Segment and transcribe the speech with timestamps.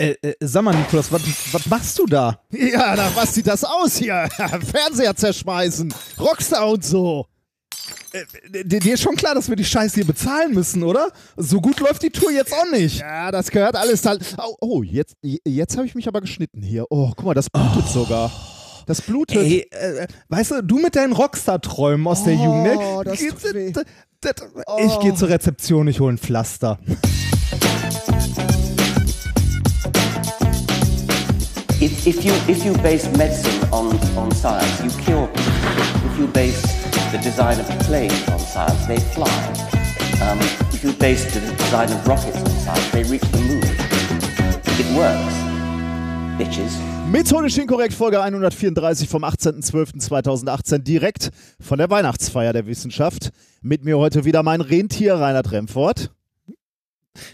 [0.00, 2.40] Äh, äh, sag mal, Nikolas, was, machst du da?
[2.52, 4.28] Ja, na, was sieht das aus hier?
[4.72, 7.26] Fernseher zerschmeißen, Rockstar und so.
[8.12, 11.10] Äh, dir ist schon klar, dass wir die Scheiße hier bezahlen müssen, oder?
[11.36, 13.00] So gut läuft die Tour jetzt auch nicht.
[13.00, 14.36] Ja, das gehört alles halt.
[14.38, 16.84] Oh, oh jetzt, jetzt habe ich mich aber geschnitten hier.
[16.90, 17.92] Oh, guck mal, das blutet oh.
[17.92, 18.30] sogar.
[18.86, 19.36] Das blutet.
[19.36, 23.02] Ey, äh, weißt du, du mit deinen Rockstar-Träumen aus oh, der Jugend, ne?
[23.04, 23.72] Das tut weh.
[24.86, 26.78] Ich gehe zur Rezeption, ich hole ein Pflaster.
[32.08, 36.10] If, you, if you base medicine on, on science, you cure people.
[36.10, 36.62] If you base
[37.12, 39.28] the design of planes on science, they fly.
[40.22, 40.38] Um,
[40.72, 43.62] if you base the design of rockets on science, they reach the moon.
[44.80, 45.34] It works.
[46.38, 46.78] Bitches.
[47.10, 51.30] Methodisch inkorrekt, Folge 134 vom 18.12.2018, direkt
[51.60, 53.32] von der Weihnachtsfeier der Wissenschaft.
[53.60, 56.10] Mit mir heute wieder mein Rentier Reinhard Remfort.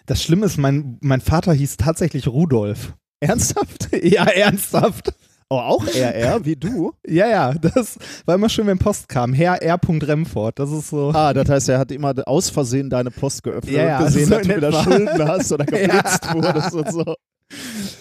[0.06, 2.94] Das Schlimme ist, mein, mein Vater hieß tatsächlich Rudolf.
[3.24, 3.88] Ernsthaft?
[4.02, 5.14] Ja, ernsthaft.
[5.50, 6.92] Oh, auch RR, wie du?
[7.06, 9.32] Ja, ja, das war immer schön, wenn Post kam.
[9.32, 9.78] Herr R.
[9.88, 11.10] Remfort, das ist so.
[11.14, 14.30] Ah, das heißt, er hat immer aus Versehen deine Post geöffnet ja, ja, und gesehen,
[14.30, 16.34] dass du wieder Schulden hast oder geblitzt ja.
[16.34, 17.14] wurdest und so.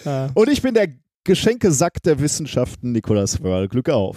[0.04, 0.30] Ja.
[0.34, 0.88] Und ich bin der
[1.24, 3.68] Geschenkesack der Wissenschaften, Nikolaus Wörl.
[3.68, 4.16] Glück auf.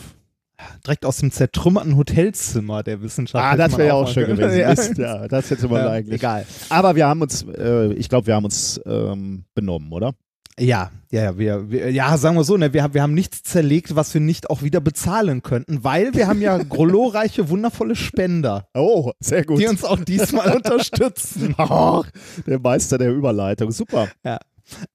[0.85, 3.43] Direkt aus dem zertrümmerten Hotelzimmer der Wissenschaft.
[3.43, 4.59] Ah, das wäre ja auch schön gewesen.
[4.59, 4.69] ja.
[4.69, 6.19] Mist, ja, das hätte man eigentlich.
[6.19, 6.45] Egal.
[6.69, 10.15] Aber wir haben uns, äh, ich glaube, wir haben uns ähm, benommen, oder?
[10.59, 14.13] Ja, ja, wir, wir, ja, sagen wir so, ne, wir, wir haben nichts zerlegt, was
[14.13, 18.67] wir nicht auch wieder bezahlen könnten, weil wir haben ja glorreiche, wundervolle Spender.
[18.73, 19.59] Oh, sehr gut.
[19.59, 21.55] Die uns auch diesmal unterstützen.
[21.57, 22.03] Oh,
[22.45, 24.09] der Meister der Überleitung, super.
[24.25, 24.39] Ja.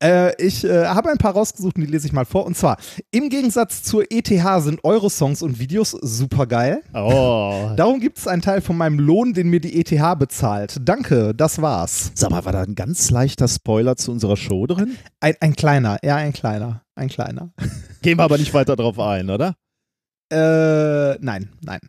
[0.03, 2.47] Äh, ich äh, habe ein paar rausgesucht und die lese ich mal vor.
[2.47, 2.77] Und zwar,
[3.11, 6.83] im Gegensatz zur ETH sind eure Songs und Videos super geil.
[6.95, 7.71] Oh.
[7.77, 10.77] Darum gibt es einen Teil von meinem Lohn, den mir die ETH bezahlt.
[10.83, 12.13] Danke, das war's.
[12.15, 14.97] Sag mal, war da ein ganz leichter Spoiler zu unserer Show drin?
[15.21, 16.83] Ein, ein kleiner, ja, ein kleiner.
[16.95, 17.53] Ein kleiner.
[18.03, 19.55] Gehen wir aber nicht weiter drauf ein, oder?
[20.31, 21.81] Äh, nein, nein.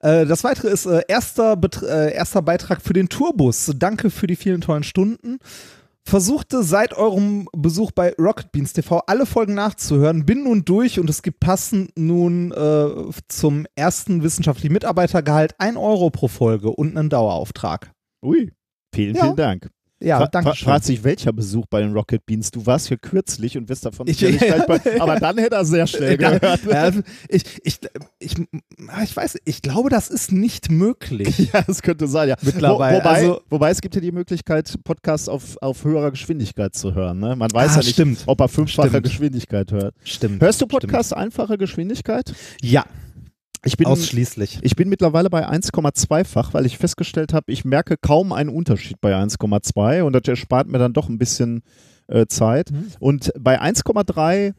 [0.00, 3.72] Äh, das weitere ist äh, erster, äh, erster Beitrag für den Tourbus.
[3.76, 5.38] Danke für die vielen tollen Stunden
[6.10, 11.08] versuchte seit eurem Besuch bei Rocket Beans TV alle Folgen nachzuhören, bin nun durch und
[11.08, 12.88] es gibt passend nun äh,
[13.28, 17.92] zum ersten wissenschaftlichen Mitarbeitergehalt 1 Euro pro Folge und einen Dauerauftrag.
[18.24, 18.50] Ui,
[18.92, 19.22] vielen, ja.
[19.22, 19.70] vielen Dank.
[20.02, 20.64] Ja, Fra danke schön.
[20.66, 22.50] Fragt sich, welcher Besuch bei den Rocket Beans?
[22.50, 24.30] Du warst hier kürzlich und wirst davon ich, ja,
[24.66, 26.64] bei, aber dann hätte er sehr schnell gehört.
[26.64, 27.80] Ja, also ich, ich,
[28.18, 28.34] ich,
[29.02, 31.38] ich weiß, ich glaube, das ist nicht möglich.
[31.52, 32.36] Ja, das könnte sein, ja.
[32.42, 32.98] Mittlerweile.
[32.98, 36.94] Wo, wobei, also, wobei es gibt ja die Möglichkeit, Podcasts auf, auf höherer Geschwindigkeit zu
[36.94, 37.18] hören.
[37.18, 37.34] Ne?
[37.34, 38.22] Man weiß ah, ja nicht, stimmt.
[38.26, 39.94] ob er fünffache Geschwindigkeit hört.
[40.04, 40.40] Stimmt.
[40.40, 42.32] Hörst du Podcasts einfacher Geschwindigkeit?
[42.62, 42.84] Ja.
[43.64, 44.60] Ich bin, Ausschließlich.
[44.62, 49.14] Ich bin mittlerweile bei 1,2-fach, weil ich festgestellt habe, ich merke kaum einen Unterschied bei
[49.14, 51.62] 1,2 und das erspart mir dann doch ein bisschen
[52.06, 52.70] äh, Zeit.
[52.70, 52.92] Mhm.
[53.00, 54.54] Und bei 1,3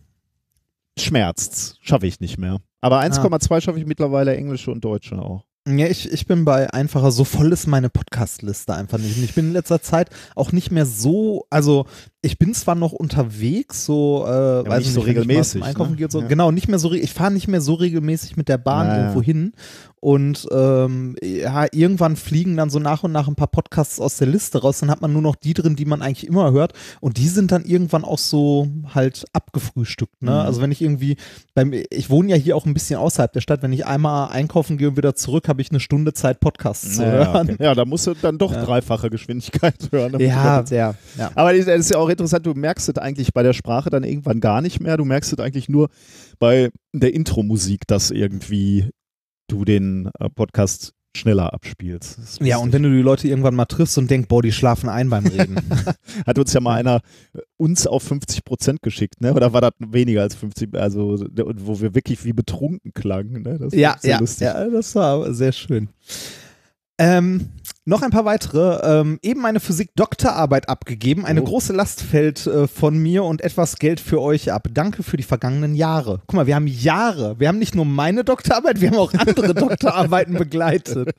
[1.00, 2.60] schmerzt's, schaffe ich nicht mehr.
[2.80, 3.62] Aber 1,2 ah.
[3.62, 5.46] schaffe ich mittlerweile Englische und Deutsche auch.
[5.68, 9.16] Ja, ich, ich bin bei einfacher, so voll ist meine Podcast-Liste einfach nicht.
[9.16, 11.86] Und ich bin in letzter Zeit auch nicht mehr so, also
[12.24, 15.64] ich bin zwar noch unterwegs, so, äh, ja, weiß nicht so regelmäßig.
[15.64, 15.98] Einkaufen ne?
[15.98, 16.28] geht, so, ja.
[16.28, 19.02] Genau, nicht mehr so, ich fahre nicht mehr so regelmäßig mit der Bahn naja.
[19.02, 19.54] irgendwo hin.
[20.02, 24.28] Und ähm, ja, irgendwann fliegen dann so nach und nach ein paar Podcasts aus der
[24.28, 24.80] Liste raus.
[24.80, 26.74] Dann hat man nur noch die drin, die man eigentlich immer hört.
[27.02, 30.24] Und die sind dann irgendwann auch so halt abgefrühstückt.
[30.24, 30.32] Ne?
[30.32, 30.38] Mhm.
[30.38, 31.18] Also wenn ich irgendwie,
[31.54, 34.80] beim, ich wohne ja hier auch ein bisschen außerhalb der Stadt, wenn ich einmal einkaufen
[34.80, 37.52] gehe und wieder zurück, habe ich eine Stunde Zeit, Podcasts zu hören.
[37.52, 37.64] Okay.
[37.64, 40.20] Ja, da musst du dann doch dreifache Geschwindigkeit hören.
[40.20, 41.32] Ja, ja, ja.
[41.36, 44.40] Aber das ist ja auch interessant, du merkst es eigentlich bei der Sprache dann irgendwann
[44.40, 44.98] gar nicht mehr.
[44.98, 45.90] Du merkst es eigentlich nur
[46.40, 48.90] bei der Intro-Musik, dass irgendwie
[49.48, 52.40] du den äh, Podcast schneller abspielst.
[52.42, 55.10] Ja, und wenn du die Leute irgendwann mal triffst und denkst, boah, die schlafen ein
[55.10, 55.58] beim Reden.
[56.26, 57.02] Hat uns ja mal einer
[57.34, 59.34] äh, uns auf 50 Prozent geschickt, ne?
[59.34, 63.60] Oder war das weniger als 50, also wo wir wirklich wie betrunken klangen, ne?
[63.60, 64.46] Das ja, ja, lustig.
[64.46, 65.90] ja, das war sehr schön.
[67.02, 67.50] Ähm,
[67.84, 68.80] noch ein paar weitere.
[68.84, 71.26] Ähm, eben meine Physik-Doktorarbeit abgegeben.
[71.26, 71.46] Eine oh.
[71.46, 74.68] große Last fällt äh, von mir und etwas Geld für euch ab.
[74.72, 76.22] Danke für die vergangenen Jahre.
[76.28, 77.40] Guck mal, wir haben Jahre.
[77.40, 81.10] Wir haben nicht nur meine Doktorarbeit, wir haben auch andere Doktorarbeiten begleitet.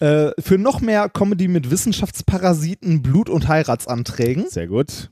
[0.00, 4.50] Äh, für noch mehr Comedy mit Wissenschaftsparasiten, Blut- und Heiratsanträgen.
[4.50, 5.10] Sehr gut.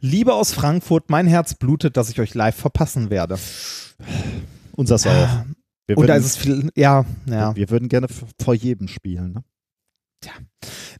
[0.00, 3.38] Liebe aus Frankfurt, mein Herz blutet, dass ich euch live verpassen werde.
[4.72, 5.44] Unseres auch.
[5.86, 7.54] Wir und da ist es viel, ja, ja.
[7.54, 8.08] Wir würden gerne
[8.40, 9.44] vor jedem spielen, ne?
[10.20, 10.32] Tja.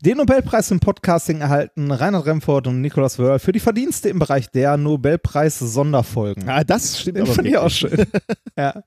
[0.00, 4.50] Den Nobelpreis im Podcasting erhalten Reinhard Remford und Nicolas Wörl für die Verdienste im Bereich
[4.50, 6.48] der Nobelpreis-Sonderfolgen.
[6.48, 8.06] Ah, das stimmt Den finde ich auch schön.
[8.56, 8.82] ja.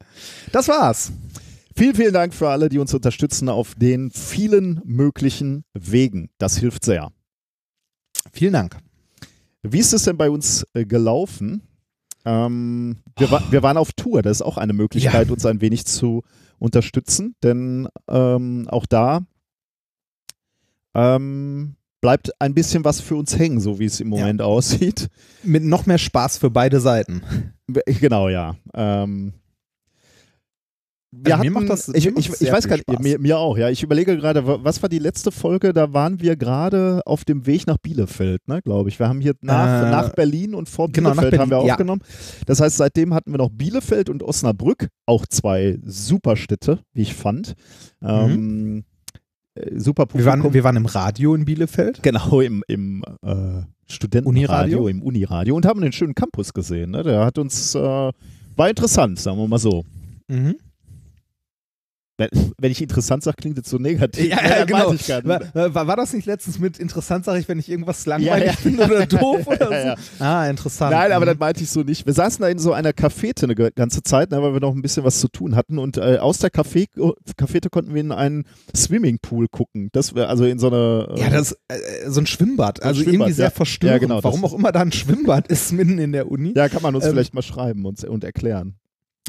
[0.51, 1.12] Das war's.
[1.75, 6.30] Vielen, vielen Dank für alle, die uns unterstützen auf den vielen möglichen Wegen.
[6.38, 7.12] Das hilft sehr.
[8.31, 8.78] Vielen Dank.
[9.63, 11.63] Wie ist es denn bei uns äh, gelaufen?
[12.25, 15.33] Ähm, wir, wa wir waren auf Tour, das ist auch eine Möglichkeit, Ja.
[15.33, 16.24] uns ein wenig zu
[16.60, 19.21] unterstützen, denn ähm, auch da
[20.94, 24.19] ähm, bleibt ein bisschen was für uns hängen, so wie es im Ja.
[24.21, 25.10] Moment aussieht.
[25.44, 27.21] Mit noch mehr Spaß für beide Seiten.
[27.86, 28.56] Genau, ja.
[28.74, 29.33] Ähm,
[31.12, 33.58] wir Also mir hatten, macht das- ich, ich, ich weiß gar nicht, mir, mir auch,
[33.58, 33.70] ja.
[33.70, 35.74] Ich überlege gerade, wa- was war die letzte Folge?
[35.74, 39.00] Da waren wir gerade auf dem Weg nach Bielefeld, ne, glaube ich.
[39.00, 41.74] Wir haben hier nach, Äh, nach Berlin und vor genau, Bielefeld haben wir Berlin, ja.
[41.74, 42.02] aufgenommen.
[42.46, 47.16] Das heißt, seitdem hatten wir noch Bielefeld und Osnabrück, auch zwei super Städte, wie ich
[47.16, 47.54] fand.
[48.04, 48.84] Ähm,
[49.56, 50.44] äh, super Wir Publikum.
[50.44, 52.04] waren, wir waren im Radio in Bielefeld.
[52.04, 56.92] Genau, im, im äh, Studentenradio, im Uniradio und haben den schönen Campus gesehen.
[56.92, 57.02] Ne?
[57.02, 59.84] Der hat uns, äh, war interessant, sagen wir mal so.
[60.28, 60.56] Mhm.
[62.57, 64.30] Wenn, ich interessant sage, klingt es so negativ.
[64.30, 64.94] Ja, ja, dann genau.
[65.54, 68.51] War, war, war das nicht letztens mit interessant, sage ich, wenn ich irgendwas langweilig Ja,
[68.51, 68.57] ja.
[68.57, 69.95] finde oder doof oder Ja, ja.
[70.18, 70.24] so?
[70.24, 70.92] Ah, interessant.
[70.92, 71.30] Nein, aber Mhm.
[71.30, 72.06] das meinte ich so nicht.
[72.06, 74.81] Wir saßen da in so einer Cafete eine ganze Zeit, ne, weil wir noch ein
[74.81, 75.80] bisschen was zu tun hatten.
[75.80, 76.88] Und äh, aus der Café,
[77.38, 78.44] Cafete konnten wir in einen
[78.75, 79.89] Swimmingpool gucken.
[79.94, 81.07] Das wäre also in so eine.
[81.15, 83.51] Äh, Ja, das äh, so ein Schwimmbad, also Schwimmbad, irgendwie sehr ja.
[83.51, 84.01] verstörend.
[84.01, 86.54] Ja, genau, Warum das- auch immer da ein Schwimmbad ist mitten in der Uni.
[86.56, 88.75] ja, kann man uns ähm, vielleicht mal schreiben und, und erklären.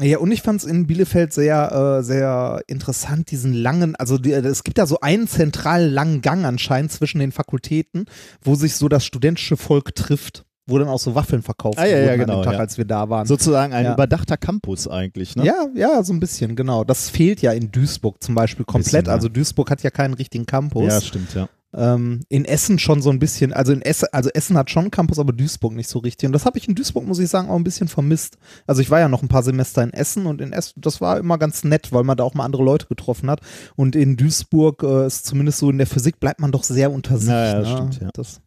[0.01, 4.31] Ja, und ich fand es in Bielefeld sehr, äh, sehr interessant, diesen langen, also die,
[4.31, 8.05] es gibt da so einen zentral langen Gang anscheinend zwischen den Fakultäten,
[8.41, 11.97] wo sich so das studentische Volk trifft, wo dann auch so Waffeln verkauft Ah, ja,
[11.97, 12.59] ja, wurden an genau, dem Tag, ja.
[12.59, 13.27] als wir da waren.
[13.27, 13.93] Sozusagen ein ja.
[13.93, 15.45] überdachter Campus eigentlich, ne?
[15.45, 16.83] Ja, ja, so ein bisschen, genau.
[16.83, 18.85] Das fehlt ja in Duisburg zum Beispiel komplett.
[18.85, 19.11] Bisschen, ja.
[19.11, 20.87] Also Duisburg hat ja keinen richtigen Campus.
[20.87, 21.47] Ja, stimmt, ja.
[21.73, 24.91] Ähm, in Essen schon so ein bisschen, also in Essen, also Essen hat schon einen
[24.91, 26.27] Campus, aber Duisburg nicht so richtig.
[26.27, 28.37] Und das habe ich in Duisburg, muss ich sagen, auch ein bisschen vermisst.
[28.67, 31.17] Also ich war ja noch ein paar Semester in Essen und in Essen, das war
[31.17, 33.39] immer ganz nett, weil man da auch mal andere Leute getroffen hat.
[33.77, 37.17] Und in Duisburg äh, ist zumindest so in der Physik bleibt man doch sehr unter
[37.17, 37.29] sich.
[37.29, 37.65] Ja, ja, ne?
[37.65, 38.09] stimmt, ja.
[38.13, 38.41] Das,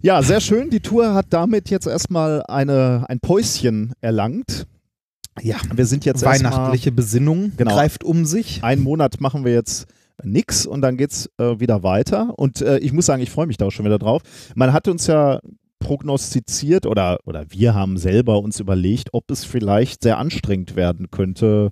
[0.00, 0.70] Ja, sehr schön.
[0.70, 4.66] Die Tour hat damit jetzt erstmal eine, ein Päuschen erlangt.
[5.42, 7.74] ja, Wir sind jetzt weihnachtliche Besinnung Genau.
[7.74, 8.62] greift um sich.
[8.62, 9.86] einen Monat machen wir jetzt
[10.22, 12.38] nix und dann geht's äh, wieder weiter.
[12.38, 14.22] Und äh, ich muss sagen, ich freue mich da auch schon wieder drauf.
[14.54, 15.40] Man hat uns ja
[15.78, 21.70] prognostiziert oder, oder wir haben selber uns überlegt, ob es vielleicht sehr anstrengend werden könnte,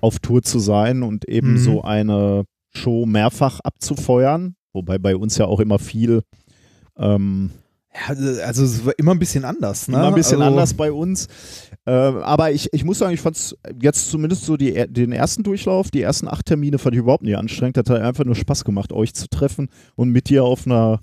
[0.00, 1.58] auf Tour zu sein und eben Mhm.
[1.58, 2.44] so eine
[2.74, 4.56] Show mehrfach abzufeuern.
[4.72, 6.22] Wobei bei uns ja auch immer viel
[6.98, 7.50] ähm,
[8.44, 9.88] also es war immer ein bisschen anders.
[9.88, 9.96] Ne?
[9.96, 11.28] Immer ein bisschen also, anders bei uns.
[11.86, 15.42] Äh, aber ich, ich muss sagen, ich fand es jetzt zumindest so die, den ersten
[15.42, 17.76] Durchlauf, die ersten acht Termine fand ich überhaupt nicht anstrengend.
[17.76, 21.00] Das hat einfach nur Spaß gemacht, euch zu treffen und mit dir auf einer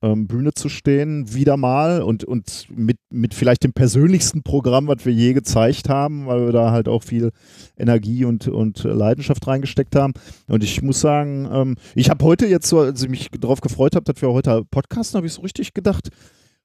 [0.00, 5.04] ähm, Bühne zu stehen, wieder mal und, und mit, mit vielleicht dem persönlichsten Programm, was
[5.04, 7.30] wir je gezeigt haben, weil wir da halt auch viel
[7.76, 10.12] Energie und, und Leidenschaft reingesteckt haben.
[10.46, 13.96] Und ich muss sagen, ähm, ich habe heute jetzt so, als ich mich darauf gefreut
[13.96, 16.10] habe, dass wir heute podcasten, habe ich so richtig gedacht,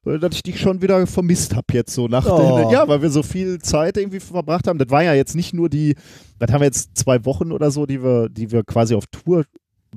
[0.06, 2.58] äh, dass ich dich schon wieder vermisst habe jetzt so nach Oh.
[2.58, 4.78] den, ja, weil wir so viel Zeit irgendwie verbracht haben.
[4.78, 5.96] Das war ja jetzt nicht nur die,
[6.38, 9.44] was haben wir jetzt zwei Wochen oder so, die wir, die wir quasi auf Tour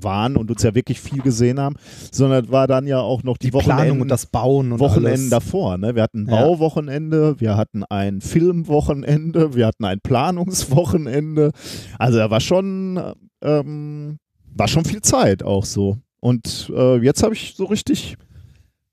[0.04, 1.76] waren und uns ja wirklich viel gesehen haben,
[2.12, 5.30] sondern war dann ja auch noch die, die Planung und das Bauen und Wochenenden alles.
[5.30, 5.78] davor.
[5.78, 5.96] Ne?
[5.96, 6.42] Wir hatten ein Ja.
[6.42, 11.52] Bauwochenende, wir hatten ein Filmwochenende, wir hatten ein Planungswochenende.
[11.98, 13.00] Also da war schon,
[13.42, 14.20] ähm,
[14.54, 15.98] war schon viel Zeit auch so.
[16.20, 18.18] Und äh, jetzt habe ich so richtig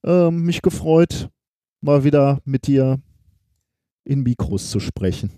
[0.05, 1.29] ähm, mich gefreut,
[1.81, 3.01] mal wieder mit dir
[4.05, 5.31] in Mikros zu sprechen.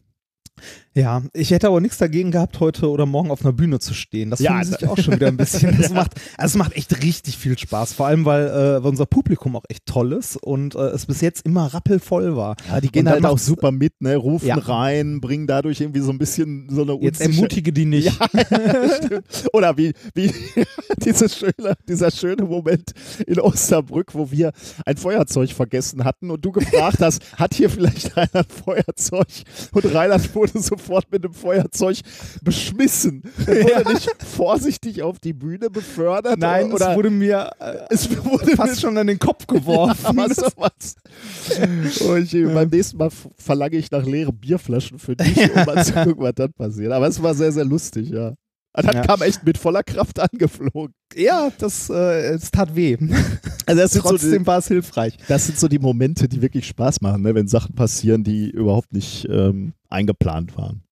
[0.95, 4.31] Ja, ich hätte aber nichts dagegen gehabt, heute oder morgen auf einer Bühne zu stehen.
[4.31, 5.77] Das Ja, finde ich auch schon wieder ein bisschen.
[5.79, 5.95] Das Ja.
[5.95, 7.93] macht, also es macht echt richtig viel Spaß.
[7.93, 11.21] Vor allem, weil, äh, weil unser Publikum auch echt toll ist und äh, es bis
[11.21, 12.57] jetzt immer rappelvoll war.
[12.71, 14.17] Ja, die gehen halt auch super mit, ne?
[14.17, 14.57] rufen Ja.
[14.57, 18.13] rein, bringen dadurch irgendwie so ein bisschen so eine Jetzt Unsicher- ermutige die nicht.
[18.33, 19.21] Ja.
[19.53, 20.33] Oder wie, wie
[21.29, 22.93] schöne, dieser schöne Moment
[23.27, 24.53] in Osnabrück, wo wir
[24.85, 29.27] ein Feuerzeug vergessen hatten und du gefragt hast, hat hier vielleicht einer ein Feuerzeug?
[29.73, 30.23] Und Reinhard
[30.55, 31.99] wurde sofort mit dem Feuerzeug
[32.43, 33.23] beschmissen.
[33.47, 36.38] Er wurde nicht vorsichtig auf die Bühne befördert.
[36.38, 39.97] Nein, oder es wurde mir äh, es wurde fast schon an den Kopf geworfen.
[40.07, 40.97] aber sowas.
[42.07, 45.93] Und ich, Beim nächsten Mal verlange ich nach leeren Bierflaschen für dich, um mal zu
[45.93, 46.93] gucken, was dann passiert.
[46.93, 48.35] Aber es war sehr, sehr lustig, ja.
[48.79, 49.03] Und dann Ja.
[49.03, 50.93] kam echt mit voller Kraft angeflogen.
[51.15, 52.99] ja, das, äh, es tat weh.
[53.65, 55.17] Also das so Trotzdem die, war es hilfreich.
[55.29, 57.35] das sind so die Momente, die wirklich Spaß machen, ne?
[57.35, 60.85] wenn Sachen passieren, die überhaupt nicht ähm, eingeplant waren.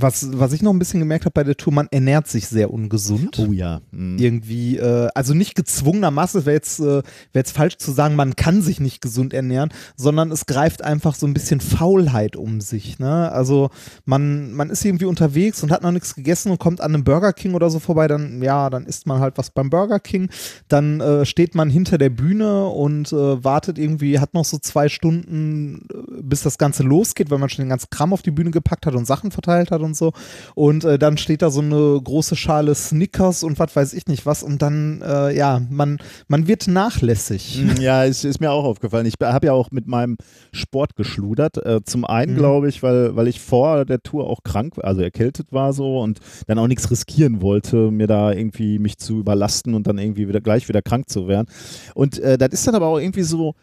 [0.00, 2.72] Was, was ich noch ein bisschen gemerkt habe bei der Tour, man ernährt sich sehr
[2.72, 3.38] ungesund.
[3.38, 3.80] Oh ja.
[3.90, 4.18] Mhm.
[4.18, 7.02] Irgendwie, äh, also nicht gezwungenermaßen, wäre jetzt, äh, wär
[7.34, 11.26] jetzt falsch zu sagen, man kann sich nicht gesund ernähren, sondern es greift einfach so
[11.26, 12.98] ein bisschen Faulheit um sich.
[12.98, 13.30] Ne?
[13.32, 13.70] Also
[14.04, 17.32] man, man ist irgendwie unterwegs und hat noch nichts gegessen und kommt an einem Burger
[17.32, 20.30] King oder so vorbei, dann, ja, dann isst man halt was beim Burger King.
[20.68, 24.88] Dann äh, steht man hinter der Bühne und äh, wartet irgendwie, hat noch so zwei
[24.88, 28.50] Stunden, äh, bis das Ganze losgeht, weil man schon den ganzen Kram auf die Bühne
[28.50, 30.12] gepackt hat und Sachen verteilt hat und so.
[30.54, 34.26] Und äh, dann steht da so eine große Schale Snickers und was weiß ich nicht
[34.26, 34.42] was.
[34.42, 37.62] Und dann, äh, ja, man, man wird nachlässig.
[37.62, 39.06] Mm, ja, es ist mir auch aufgefallen.
[39.06, 40.16] Ich habe ja auch mit meinem
[40.52, 41.58] Sport geschludert.
[41.64, 42.38] Äh, zum einen, Mhm.
[42.38, 46.18] glaube ich, weil, weil ich vor der Tour auch krank, also erkältet war so und
[46.46, 50.40] dann auch nichts riskieren wollte, mir da irgendwie mich zu überlasten und dann irgendwie wieder
[50.40, 51.46] gleich wieder krank zu werden.
[51.94, 53.54] Und äh, das ist dann aber auch irgendwie so,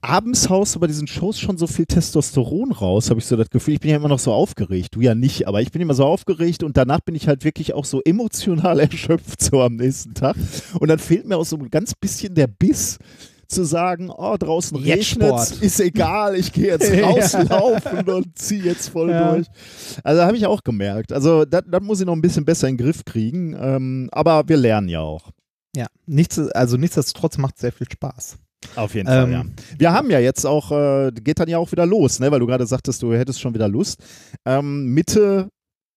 [0.00, 3.50] abends haust du bei diesen Shows schon so viel Testosteron raus, habe ich so das
[3.50, 3.74] Gefühl.
[3.74, 4.88] Ich bin ja immer noch so aufgeregt.
[4.94, 7.74] Du ja nicht, aber ich bin immer so aufgeregt und danach bin ich halt wirklich
[7.74, 10.36] auch so emotional erschöpft so am nächsten Tag.
[10.80, 12.98] Und dann fehlt mir auch so ein ganz bisschen der Biss
[13.46, 17.06] zu sagen, oh, draußen regnet ist egal, ich gehe jetzt Ja.
[17.08, 19.32] rauslaufen und ziehe jetzt voll Ja.
[19.32, 19.46] durch.
[20.04, 21.12] Also habe ich auch gemerkt.
[21.12, 23.56] Also das das muss ich noch ein bisschen besser in den Griff kriegen.
[23.58, 25.30] Ähm, aber wir lernen ja auch.
[25.74, 28.36] Ja, nichts, also nichtsdestotrotz macht sehr viel Spaß.
[28.76, 29.44] Auf jeden Ähm, Fall, ja.
[29.78, 32.30] Wir haben ja jetzt auch, äh, geht dann ja auch wieder los, ne?
[32.30, 34.00] weil du gerade sagtest, du hättest schon wieder Lust.
[34.44, 35.48] Ähm, Mitte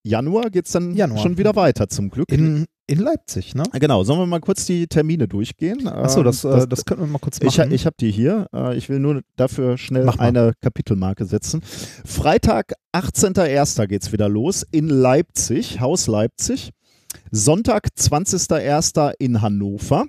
[0.03, 1.21] Januar geht es dann Januar.
[1.21, 2.31] schon wieder weiter, zum Glück.
[2.31, 3.63] In, in Leipzig, ne?
[3.73, 5.87] genau, sollen wir mal kurz die Termine durchgehen?
[5.87, 7.71] Achso, Ähm, das, äh, das könnten wir mal kurz ich, machen.
[7.71, 8.47] ich habe die hier.
[8.53, 11.61] Äh, ich will nur dafür schnell eine Kapitelmarke setzen.
[11.63, 13.85] Freitag, 18.01.
[13.87, 16.71] geht es wieder los in Leipzig, Haus Leipzig.
[17.29, 19.13] Sonntag, 20.01.
[19.19, 20.05] in Hannover.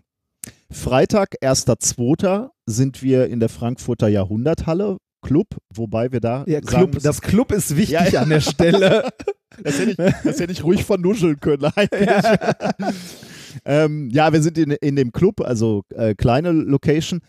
[0.70, 2.48] Freitag, 1.02.
[2.66, 4.98] sind wir in der Frankfurter Jahrhunderthalle.
[5.22, 8.22] Club, wobei wir da ja, Club, das Club ist wichtig Ja, ja.
[8.22, 9.08] an der Stelle.
[9.62, 12.08] das hätte, ich, das hätte ich ruhig vernuscheln können eigentlich.
[13.64, 17.20] ähm, ja, wir sind in, in dem Club, also äh, kleine Location.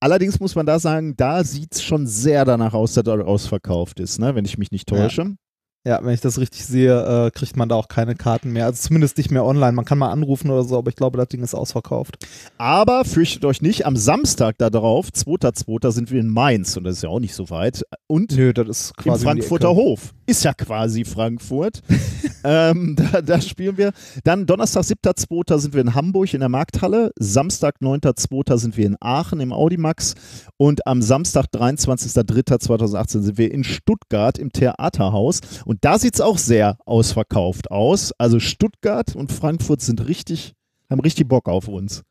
[0.00, 4.00] Allerdings muss man da sagen, da sieht es schon sehr danach aus, dass er ausverkauft
[4.00, 4.34] ist, ne?
[4.34, 5.36] wenn ich mich nicht täusche.
[5.86, 8.64] Ja, wenn ich das richtig sehe, äh, kriegt man da auch keine Karten mehr.
[8.64, 9.70] Also zumindest nicht mehr online.
[9.70, 12.26] Man kann mal anrufen oder so, aber ich glaube, das Ding ist ausverkauft.
[12.58, 16.96] Aber fürchtet euch nicht, am Samstag da drauf, 2.2., sind wir in Mainz und das
[16.96, 17.84] ist ja auch nicht so weit.
[18.08, 19.20] Und Nö, das ist im quasi.
[19.20, 19.76] die Frankfurter.
[19.76, 20.12] Hof.
[20.26, 21.82] Ist ja quasi Frankfurt.
[22.44, 23.92] ähm, da, da spielen wir.
[24.24, 25.58] Dann Donnerstag, 7.2.
[25.58, 27.12] sind wir in Hamburg in der Markthalle.
[27.16, 28.58] Samstag, 9.2.
[28.58, 30.14] sind wir in Aachen im Audimax.
[30.56, 35.40] Und am Samstag, 23.3.2018 sind wir in Stuttgart im Theaterhaus.
[35.64, 38.12] Und da sieht es auch sehr ausverkauft aus.
[38.18, 40.54] Also Stuttgart und Frankfurt sind richtig,
[40.90, 42.02] haben richtig Bock auf uns.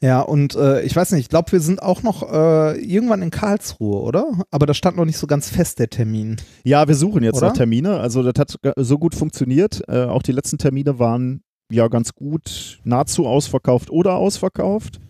[0.00, 3.30] Ja, und äh, ich weiß nicht, ich glaube, wir sind auch noch äh, irgendwann in
[3.30, 4.26] Karlsruhe, oder?
[4.50, 6.36] Aber da stand noch nicht so ganz fest der Termin.
[6.64, 7.48] Ja, wir suchen jetzt Oder?
[7.48, 7.98] nach Termine.
[7.98, 9.82] Also das hat so gut funktioniert.
[9.88, 15.00] Äh, auch die letzten Termine waren ja ganz gut nahezu ausverkauft oder ausverkauft.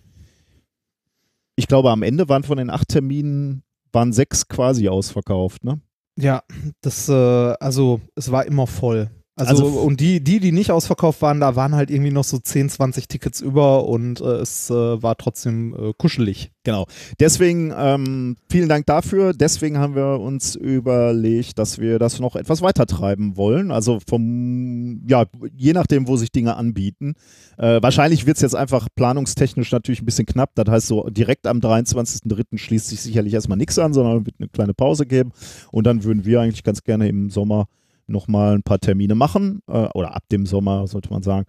[1.57, 5.65] Ich glaube, am Ende waren von den acht Terminen waren sechs quasi ausverkauft.
[5.65, 5.81] Ne?
[6.19, 6.43] Ja,
[6.83, 9.11] das, äh, also es war immer voll.
[9.49, 12.39] Also, Also- und die, die, die nicht ausverkauft waren, da waren halt irgendwie noch so
[12.39, 16.51] 10, 20 Tickets über und äh, es äh, war trotzdem äh, kuschelig.
[16.65, 16.87] Genau.
[17.19, 19.33] Deswegen ähm, vielen Dank dafür.
[19.33, 23.73] Deswegen haben wir uns überlegt, dass wir das noch etwas weiter treiben wollen.
[23.73, 25.25] Also vom, ja,
[25.57, 27.15] je nachdem, wo sich Dinge anbieten.
[27.59, 30.51] Äh, wahrscheinlich wird es jetzt einfach planungstechnisch natürlich ein bisschen knapp.
[30.55, 32.59] Das heißt, so direkt am 23.03.
[32.59, 35.33] schließt sich sicherlich erstmal nichts an, sondern wird eine kleine Pause geben.
[35.73, 37.67] Und dann würden wir eigentlich ganz gerne im Sommer
[38.13, 39.61] nochmal ein paar Termine machen.
[39.69, 41.47] Äh, oder ab dem Sommer, sollte man sagen.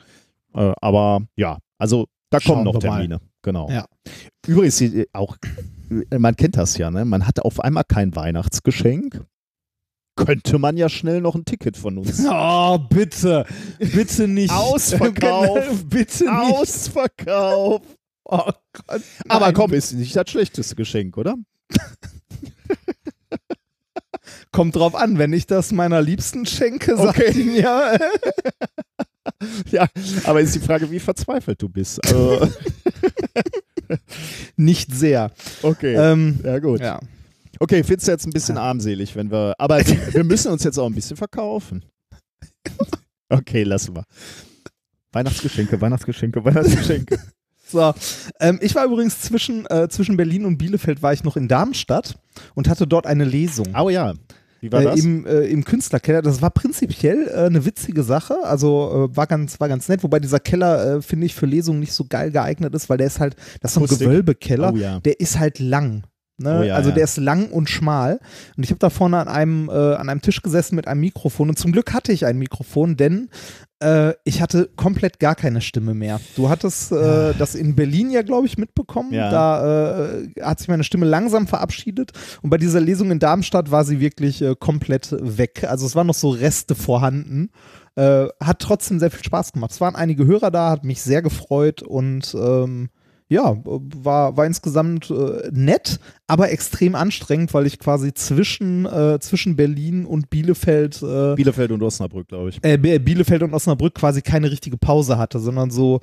[0.56, 2.96] Äh, aber ja, also da kommen Schauen noch wir mal.
[2.98, 3.20] Termine.
[3.44, 3.70] Genau.
[3.70, 3.86] Ja.
[4.48, 5.38] Übrigens, die- auch,
[6.10, 7.06] äh, man kennt das ja, ne?
[7.06, 9.24] Man hat auf einmal kein Weihnachtsgeschenk.
[10.16, 12.24] Könnte man ja schnell noch ein Ticket von uns.
[12.30, 13.46] Oh, bitte.
[13.80, 14.52] Bitte nicht.
[14.54, 15.84] Ausverkauf.
[15.86, 16.34] bitte nicht.
[16.34, 17.82] Ausverkauf.
[18.26, 18.52] Oh
[18.88, 19.02] Gott.
[19.28, 21.36] Aber komm, ist nicht das schlechteste Geschenk, oder?
[24.54, 27.34] Kommt drauf an, wenn ich das meiner Liebsten schenke, sagt Okay.
[27.34, 28.00] die mir.
[29.72, 29.88] Ja,
[30.26, 32.00] aber ist die Frage, wie verzweifelt du bist.
[32.06, 32.48] Also,
[34.58, 35.32] nicht sehr.
[35.62, 35.96] okay.
[35.96, 36.82] Ähm, ja, gut.
[36.82, 37.00] ja.
[37.60, 39.54] Okay, findest du jetzt ein bisschen armselig, wenn wir.
[39.58, 41.84] Aber wir, wir müssen uns jetzt auch ein bisschen verkaufen.
[43.30, 44.04] Okay, lassen wir.
[45.12, 47.18] Weihnachtsgeschenke, Weihnachtsgeschenke, Weihnachtsgeschenke.
[47.66, 47.92] So,
[48.40, 52.20] ähm, ich war übrigens zwischen, äh, zwischen Berlin und Bielefeld war ich noch in Darmstadt
[52.54, 53.74] und hatte dort eine Lesung.
[53.76, 54.14] Oh ja.
[54.64, 55.00] Wie war äh, das?
[55.04, 56.22] Im, äh, Im Künstlerkeller.
[56.22, 58.38] Das war prinzipiell äh, eine witzige Sache.
[58.44, 60.04] Also äh, war ganz, war ganz nett.
[60.04, 63.08] Wobei dieser Keller, äh, finde ich, für Lesungen nicht so geil geeignet ist, weil der
[63.08, 64.00] ist halt, das ist so ein.
[64.00, 64.72] Gewölbekeller.
[64.74, 65.02] Oh ja.
[65.02, 66.04] Der ist halt lang.
[66.38, 66.60] Ne?
[66.60, 66.96] Oh ja, also ja.
[66.96, 68.20] der ist lang und schmal.
[68.58, 71.50] Und ich habe da vorne an einem, äh, an einem Tisch gesessen mit einem Mikrofon.
[71.50, 73.30] Und zum Glück hatte ich ein Mikrofon, denn
[73.84, 76.20] äh, ich hatte komplett gar keine Stimme mehr.
[76.36, 79.14] Du hattest äh, das in Berlin ja, glaube ich, mitbekommen.
[79.14, 79.30] Ja.
[79.30, 82.12] Da äh, hat sich meine Stimme langsam verabschiedet.
[82.42, 85.66] Und bei dieser Lesung in Darmstadt war sie wirklich äh, komplett weg.
[85.68, 87.52] Also es waren noch so Reste vorhanden.
[87.96, 89.70] Äh, hat trotzdem sehr viel Spaß gemacht.
[89.72, 92.90] Es waren einige Hörer da, hat mich sehr gefreut und ähm,
[93.34, 99.56] ja, war, war insgesamt äh, nett, aber extrem anstrengend, weil ich quasi zwischen, äh, zwischen
[99.56, 102.60] Berlin und Bielefeld, äh, Bielefeld und Osnabrück, glaube ich.
[102.62, 106.02] äh, Bielefeld und Osnabrück quasi keine richtige Pause hatte, sondern so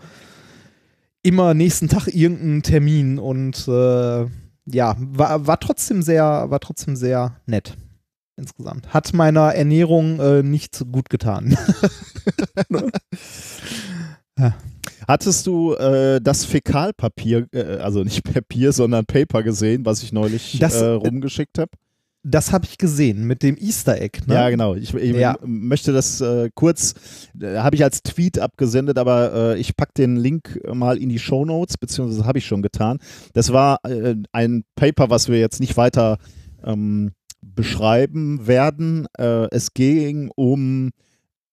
[1.23, 4.27] immer nächsten Tag irgendeinen Termin und äh,
[4.67, 7.77] ja, war, war trotzdem sehr, war trotzdem sehr nett.
[8.37, 8.93] Insgesamt.
[8.95, 11.59] Hat meiner Ernährung äh, nicht gut getan.
[15.11, 20.59] Hattest du äh, das Fäkalpapier, äh, also nicht Papier, sondern Paper gesehen, was ich neulich
[20.61, 21.71] Das- äh, rumgeschickt habe?
[22.23, 24.21] Das habe ich gesehen mit dem Easter Egg.
[24.27, 24.35] Ne?
[24.35, 24.75] Ja, genau.
[24.75, 25.37] Ich, ich Ja.
[25.43, 26.95] möchte das äh, kurz,
[27.41, 31.19] äh, habe ich als Tweet abgesendet, aber äh, ich packe den Link mal in die
[31.19, 32.99] Show Notes, beziehungsweise habe ich schon getan.
[33.33, 36.19] Das war äh, ein Paper, was wir jetzt nicht weiter
[36.63, 39.09] ähm, beschreiben werden.
[39.19, 40.91] Äh, es ging um, äh,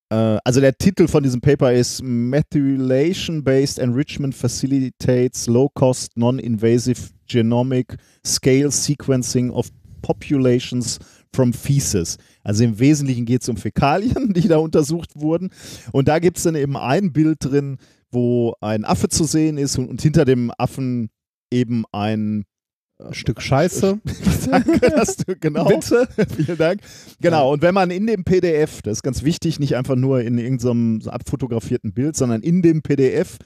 [0.10, 9.50] also der Titel von diesem Paper ist Methylation-Based Enrichment Facilitates Low-Cost Non-Invasive Genomic Scale Sequencing
[9.50, 9.70] of
[10.02, 11.00] Populations
[11.34, 12.18] from Feces.
[12.44, 15.50] Also im Wesentlichen geht es um Fäkalien, die da untersucht wurden.
[15.92, 17.78] Und da gibt es dann eben ein Bild drin,
[18.10, 21.10] wo ein Affe zu sehen ist und, und hinter dem Affen
[21.52, 22.46] eben ein
[23.12, 24.00] Stück Scheiße.
[24.50, 25.66] Danke, dass du genau.
[25.66, 26.08] Bitte.
[26.36, 26.82] Vielen Dank.
[27.22, 30.38] Genau, und wenn man in dem PDF, das ist ganz wichtig, nicht einfach nur in
[30.38, 33.38] irgendeinem so abfotografierten Bild, sondern in dem PDF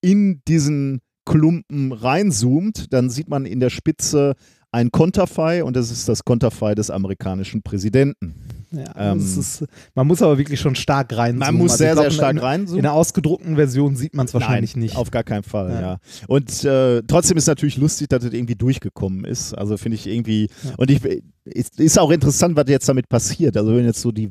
[0.00, 4.34] in diesen Klumpen reinzoomt, dann sieht man in der Spitze
[4.70, 8.34] ein Konterfei und das ist das Konterfei des amerikanischen Präsidenten.
[8.76, 9.64] Ja, Ähm, ist,
[9.94, 11.36] man muss aber wirklich schon stark rein.
[11.36, 12.82] Man muss sehr, sehr stark In reinzoomen.
[12.82, 14.96] der ausgedruckten Version sieht man es wahrscheinlich Nein, nicht.
[14.96, 15.80] Auf gar keinen Fall, ja.
[15.80, 15.98] Ja.
[16.28, 19.52] Und äh, trotzdem ist natürlich lustig, dass das irgendwie durchgekommen ist.
[19.54, 20.74] Also finde ich irgendwie, Ja.
[20.76, 21.00] und ich
[21.44, 23.56] ist, ist auch interessant, was jetzt damit passiert.
[23.56, 24.30] Also wenn jetzt so die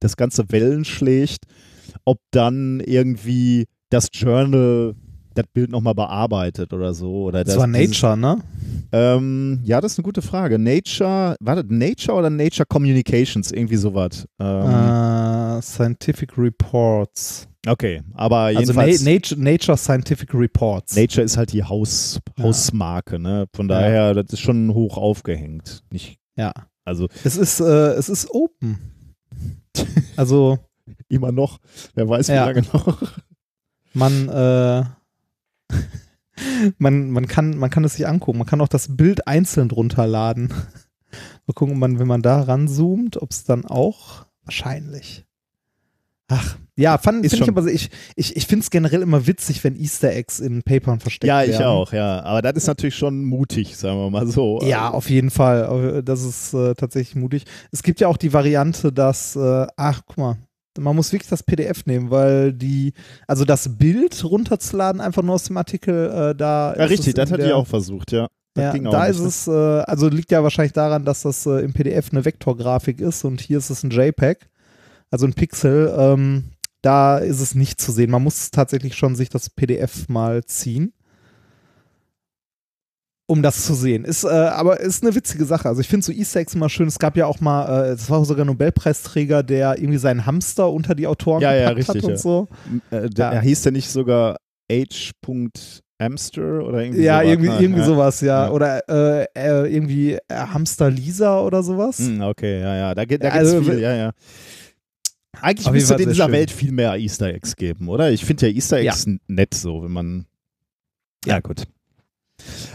[0.00, 1.44] das ganze Wellen schlägt,
[2.04, 4.94] ob dann irgendwie das Journal
[5.34, 7.24] das Bild nochmal bearbeitet oder so.
[7.24, 8.38] Oder das war dieses- Nature, ne?
[8.92, 10.58] Ähm, ja, das ist eine gute Frage.
[10.58, 13.50] Nature, war das Nature oder Nature Communications?
[13.50, 14.26] Irgendwie sowas.
[14.38, 17.48] Ähm, Äh, Scientific Reports.
[17.66, 19.02] okay, aber Also Na jedenfalls.
[19.04, 20.94] Nature, Nature Scientific Reports.
[20.96, 22.44] Nature ist halt die Haus, Ja.
[22.44, 23.46] Hausmarke, ne?
[23.54, 25.82] Von daher, das ist schon hoch aufgehängt.
[25.90, 26.52] Nicht, ja.
[26.84, 28.78] also Es ist, äh, es ist open.
[30.16, 30.58] Also
[31.08, 31.58] immer noch,
[31.94, 32.46] wer weiß, wie Ja.
[32.46, 32.98] lange noch.
[33.92, 34.84] man, äh,
[36.78, 38.38] man, man, kann, man kann es sich angucken.
[38.38, 40.48] Man kann auch das Bild einzeln runterladen.
[41.46, 45.24] Mal gucken, man, wenn man da ranzoomt, ob es dann auch wahrscheinlich.
[46.28, 50.10] Ach, ja, fand ich aber ich, ich, ich finde es generell immer witzig, wenn Easter
[50.10, 51.50] Eggs in Papern versteckt Ja, werden.
[51.52, 52.22] ich auch, ja.
[52.22, 54.60] Aber das ist natürlich schon mutig, sagen wir mal so.
[54.62, 56.02] Ja, auf jeden Fall.
[56.02, 57.44] Das ist äh, tatsächlich mutig.
[57.70, 60.38] Es gibt ja auch die Variante, dass, äh, ach, guck mal,
[60.78, 62.92] man muss wirklich das PDF nehmen, weil die,
[63.26, 66.74] also das Bild runterzuladen, einfach nur aus dem Artikel, äh, da.
[66.76, 68.28] Ja, ist richtig, das hatte ich der- auch versucht, ja.
[68.54, 69.26] Das Ja, ging auch da ist ne?
[69.26, 73.24] es, äh, also liegt ja wahrscheinlich daran, dass das äh, im PDF eine Vektorgrafik ist
[73.24, 74.48] und hier ist es ein JPEG,
[75.10, 75.92] also ein Pixel.
[75.98, 76.44] Ähm,
[76.80, 78.10] da ist es nicht zu sehen.
[78.10, 80.92] Man muss tatsächlich schon sich das PDF mal ziehen,
[83.26, 84.04] um das zu sehen.
[84.04, 85.68] Ist, äh, aber ist eine witzige Sache.
[85.68, 86.88] Also ich finde so Easter Eggs immer schön.
[86.88, 90.70] Es gab ja auch mal, äh, es war sogar ein Nobelpreisträger, der irgendwie seinen Hamster
[90.70, 92.16] unter die Autoren Ja, ja, gepackt richtig, hat und ja.
[92.18, 92.48] so.
[92.90, 93.40] Äh, der, Ja.
[93.40, 94.36] Hieß der nicht sogar
[94.70, 94.84] H.
[95.98, 97.58] Amster oder irgendwie Ja, sowas, irgendwie, ne?
[97.60, 97.86] irgendwie ja.
[97.86, 98.44] sowas, ja.
[98.46, 98.50] Ja.
[98.50, 101.98] Oder äh, äh, irgendwie äh, Hamster Lisa oder sowas.
[101.98, 102.94] Hm, okay, ja, ja.
[102.94, 104.10] Da, geht- da Also, gibt's viel, ja, ja.
[105.40, 106.32] Eigentlich müsste es in dieser schön.
[106.32, 108.10] Welt viel mehr Easter Eggs geben, oder?
[108.10, 110.26] Ich finde ja Easter Eggs nett so, wenn man.
[111.26, 111.64] Ja, gut.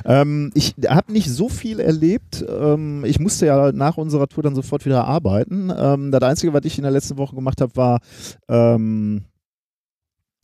[0.06, 2.44] Ähm, ich habe nicht so viel erlebt.
[2.48, 5.72] Ähm, ich musste ja nach unserer Tour dann sofort wieder arbeiten.
[5.76, 8.00] Ähm, das Einzige, was ich in der letzten Woche gemacht habe, war,
[8.48, 9.26] ähm,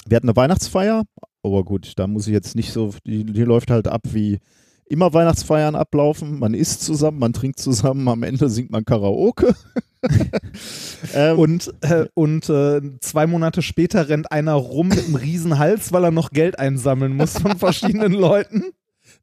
[0.07, 1.03] wir hatten eine Weihnachtsfeier.
[1.43, 4.39] Aber gut, da muss ich jetzt nicht so, die, die läuft halt ab wie
[4.87, 6.39] immer Weihnachtsfeiern ablaufen.
[6.39, 9.55] Man isst zusammen, man trinkt zusammen, am Ende singt man Karaoke.
[11.15, 15.91] ähm, Und, äh, und äh, zwei Monate später rennt einer rum mit einem riesen Hals,
[15.91, 18.65] weil er noch Geld einsammeln muss von verschiedenen Leuten.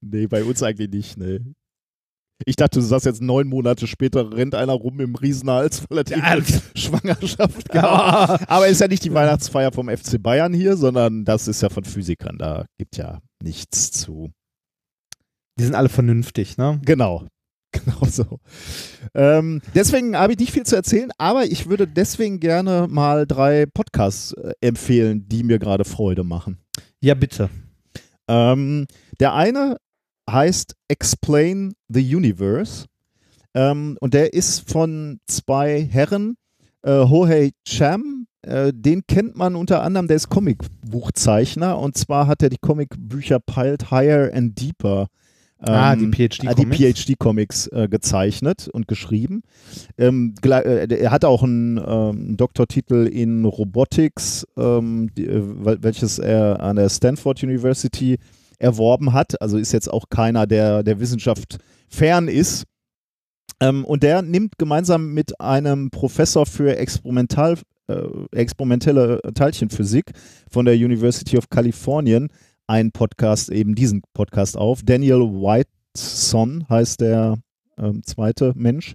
[0.03, 1.41] Nee, bei uns eigentlich nicht, nee.
[2.45, 6.05] Ich dachte, du sagst jetzt neun Monate später rennt einer rum im Riesenhals, weil er
[6.05, 6.37] die Ja.
[6.75, 8.49] Schwangerschaft gehabt Ja.
[8.49, 11.85] Aber ist ja nicht die Weihnachtsfeier vom FC Bayern hier, sondern das ist ja von
[11.85, 12.39] Physikern.
[12.39, 14.33] Da gibt ja nichts zu.
[15.59, 16.81] Die sind alle vernünftig, ne?
[16.85, 17.27] Genau.
[17.75, 18.39] Genau so.
[19.15, 23.65] Ähm, deswegen habe ich nicht viel zu erzählen, aber ich würde deswegen gerne mal drei
[23.65, 26.59] Podcasts äh, empfehlen, die mir gerade Freude machen.
[27.01, 27.49] Ja, bitte.
[28.29, 28.87] Ähm,
[29.21, 29.79] der eine
[30.33, 32.87] heißt Explain the Universe
[33.55, 36.37] ähm, und der ist von zwei Herren,
[36.83, 42.43] äh, Hohei Cham, äh, den kennt man unter anderem, der ist Comicbuchzeichner und zwar hat
[42.43, 45.09] er die Comicbücher Piled Higher and Deeper
[45.59, 46.57] ah, die ähm, PhD-Comics.
[46.57, 49.43] die PhD-Comics äh, gezeichnet und geschrieben.
[49.97, 56.19] Ähm, äh, er hat auch einen ähm, Doktortitel in Robotics, ähm, die, äh, wel- welches
[56.19, 58.19] er an der Stanford University
[58.63, 59.41] erworben hat.
[59.43, 62.65] Also ist jetzt auch keiner, der der Wissenschaft fern ist.
[63.61, 70.13] Ähm, und der nimmt gemeinsam mit einem Professor für Experimental, äh, experimentelle Teilchenphysik
[70.51, 72.29] von der University of Californian
[72.67, 74.83] einen Podcast, eben diesen Podcast auf.
[74.85, 77.39] Daniel Whiteson heißt der
[77.79, 78.95] ähm, zweite Mensch.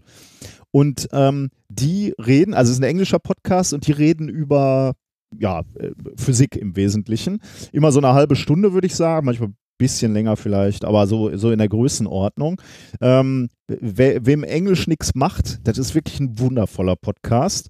[0.72, 4.94] Und ähm, die reden, also es ist ein englischer Podcast und die reden über
[5.38, 7.40] ja, äh, Physik im Wesentlichen.
[7.72, 11.36] Immer so eine halbe Stunde, würde ich sagen, manchmal ein bisschen länger vielleicht, aber so,
[11.38, 12.62] so in der Größenordnung.
[13.02, 17.70] Ähm, wer, wem Englisch nichts macht, das ist wirklich ein wundervoller Podcast.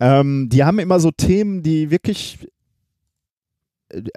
[0.00, 2.48] Ähm, die haben immer so Themen, die wirklich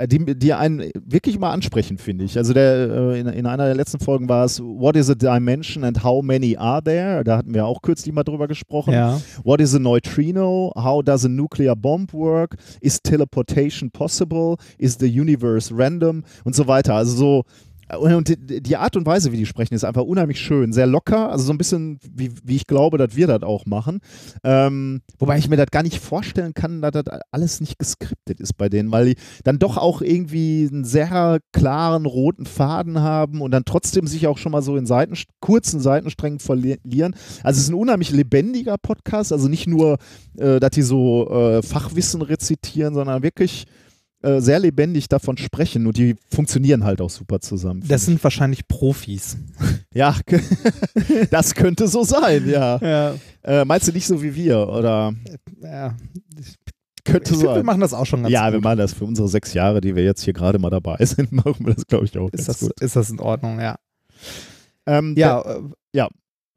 [0.05, 2.37] die, die einen wirklich mal ansprechen, finde ich.
[2.37, 5.83] Also der, äh, in, in einer der letzten Folgen war es What is a dimension
[5.83, 7.23] and how many are there?
[7.23, 8.93] Da hatten wir auch kürzlich mal drüber gesprochen.
[8.93, 9.19] Ja.
[9.43, 10.71] What is a neutrino?
[10.75, 12.55] How does a nuclear bomb work?
[12.81, 14.55] Is teleportation possible?
[14.77, 16.23] Is the universe random?
[16.43, 16.95] Und so weiter.
[16.95, 17.43] Also so
[17.95, 20.73] und die Art und Weise, wie die sprechen, ist einfach unheimlich schön.
[20.73, 23.99] Sehr locker, also so ein bisschen, wie, wie ich glaube, dass wir das auch machen.
[24.43, 28.57] Ähm, wobei ich mir das gar nicht vorstellen kann, dass das alles nicht geskriptet ist
[28.57, 33.51] bei denen, weil die dann doch auch irgendwie einen sehr klaren roten Faden haben und
[33.51, 37.15] dann trotzdem sich auch schon mal so in Seiten, kurzen Seitensträngen verlieren.
[37.43, 39.97] Also es ist ein unheimlich lebendiger Podcast, also nicht nur,
[40.37, 43.65] äh, dass die so äh, Fachwissen rezitieren, sondern wirklich
[44.23, 47.83] äh, sehr lebendig davon sprechen und die funktionieren halt auch super zusammen.
[47.87, 49.37] Das sind wahrscheinlich Profis.
[49.59, 49.77] ich.
[49.97, 50.15] ja,
[51.31, 52.77] das könnte so sein, ja.
[52.81, 53.15] Ja.
[53.43, 55.13] Äh, meinst du nicht so wie wir oder
[55.61, 55.95] ja.
[57.05, 57.65] könnte Ich finde, wir sein?
[57.65, 58.53] machen das auch schon ganz Ja, gut.
[58.53, 61.31] wir machen das für unsere sechs Jahre, die wir jetzt hier gerade mal dabei sind,
[61.31, 62.71] machen wir das, glaube ich, auch ist, das, gut.
[62.81, 63.75] ist das in Ordnung, ja.
[64.85, 65.61] Ähm, Ja, äh,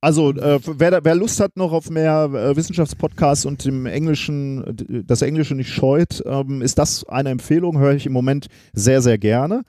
[0.03, 5.21] Also, äh, wer, wer Lust hat noch auf mehr äh, Wissenschaftspodcasts und dem Englischen, das
[5.21, 9.63] Englische nicht scheut, ähm, ist das eine Empfehlung, höre ich im Moment sehr, sehr gerne.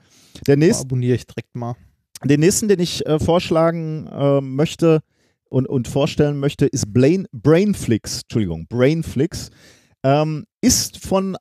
[0.46, 1.74] Der nächste, abonniere ich direkt mal.
[2.24, 5.00] den nächsten, den ich äh, vorschlagen äh, möchte
[5.50, 8.22] und, und vorstellen möchte, ist Brain, Brainflix.
[8.22, 9.50] Entschuldigung, Brainflix.
[10.02, 11.36] Ähm, ist von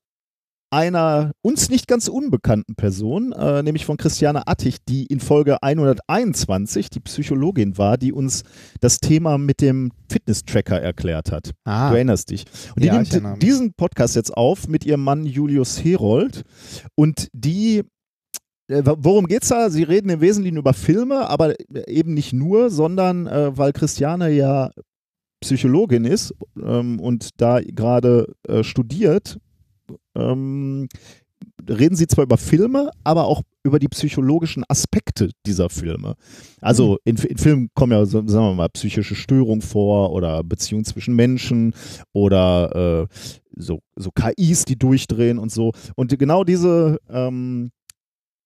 [0.71, 6.89] einer uns nicht ganz unbekannten Person, äh, nämlich von Christiane Attich, die in Folge 121
[6.89, 8.43] die Psychologin war, die uns
[8.79, 11.51] das Thema mit dem Fitness-Tracker erklärt hat.
[11.65, 12.45] Ah, Du erinnerst dich.
[12.75, 16.43] Und die Ja, ich nimmt diesen Podcast jetzt auf mit ihrem Mann Julius Herold.
[16.95, 17.83] Und die,
[18.69, 19.69] äh, worum geht's da?
[19.69, 21.53] Sie reden im Wesentlichen über Filme, aber
[21.87, 24.71] eben nicht nur, sondern äh, weil Christiane ja
[25.41, 29.37] Psychologin ist ähm, und da gerade äh, studiert,
[30.15, 30.87] ähm,
[31.69, 36.15] reden sie zwar über Filme, aber auch über die psychologischen Aspekte dieser Filme.
[36.61, 41.15] Also in, in Filmen kommen ja, sagen wir mal, psychische Störungen vor oder Beziehungen zwischen
[41.15, 41.73] Menschen
[42.13, 43.15] oder äh,
[43.55, 45.73] so, so KIs, die durchdrehen und so.
[45.95, 47.71] Und genau diese ähm,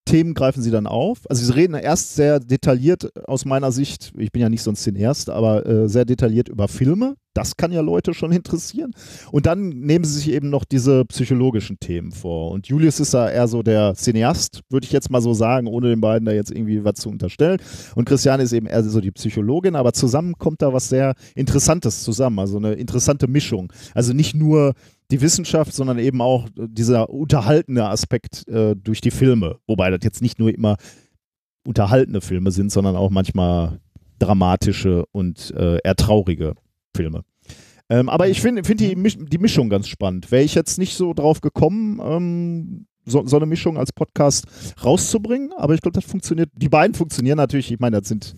[0.06, 1.20] Themen greifen sie dann auf.
[1.30, 4.76] Also sie reden erst sehr detailliert aus meiner Sicht, ich bin ja nicht so ein
[4.76, 7.16] Cineast, aber äh, sehr detailliert über Filme.
[7.34, 8.94] Das kann ja Leute schon interessieren.
[9.32, 12.52] Und dann nehmen sie sich eben noch diese psychologischen Themen vor.
[12.52, 15.90] Und Julius ist da eher so der Cineast, würde ich jetzt mal so sagen, ohne
[15.90, 17.60] den beiden da jetzt irgendwie was zu unterstellen.
[17.96, 22.04] Und Christiane ist eben eher so die Psychologin, aber zusammen kommt da was sehr Interessantes
[22.04, 23.74] zusammen, also eine interessante Mischung.
[23.94, 24.74] Also nicht nur
[25.12, 29.60] die Wissenschaft, sondern eben auch dieser unterhaltende Aspekt äh, durch die Filme.
[29.68, 30.78] Wobei das jetzt nicht nur immer
[31.66, 33.80] unterhaltene Filme sind, sondern auch manchmal
[34.20, 36.56] dramatische und äh, eher traurige
[36.96, 37.24] Filme.
[37.90, 40.32] Ähm, aber ich finde find die, die Mischung ganz spannend.
[40.32, 44.46] Wäre ich jetzt nicht so drauf gekommen, ähm, so, so eine Mischung als Podcast
[44.84, 46.50] rauszubringen, aber ich glaube, das funktioniert.
[46.56, 48.36] Die beiden funktionieren natürlich, ich meine, das sind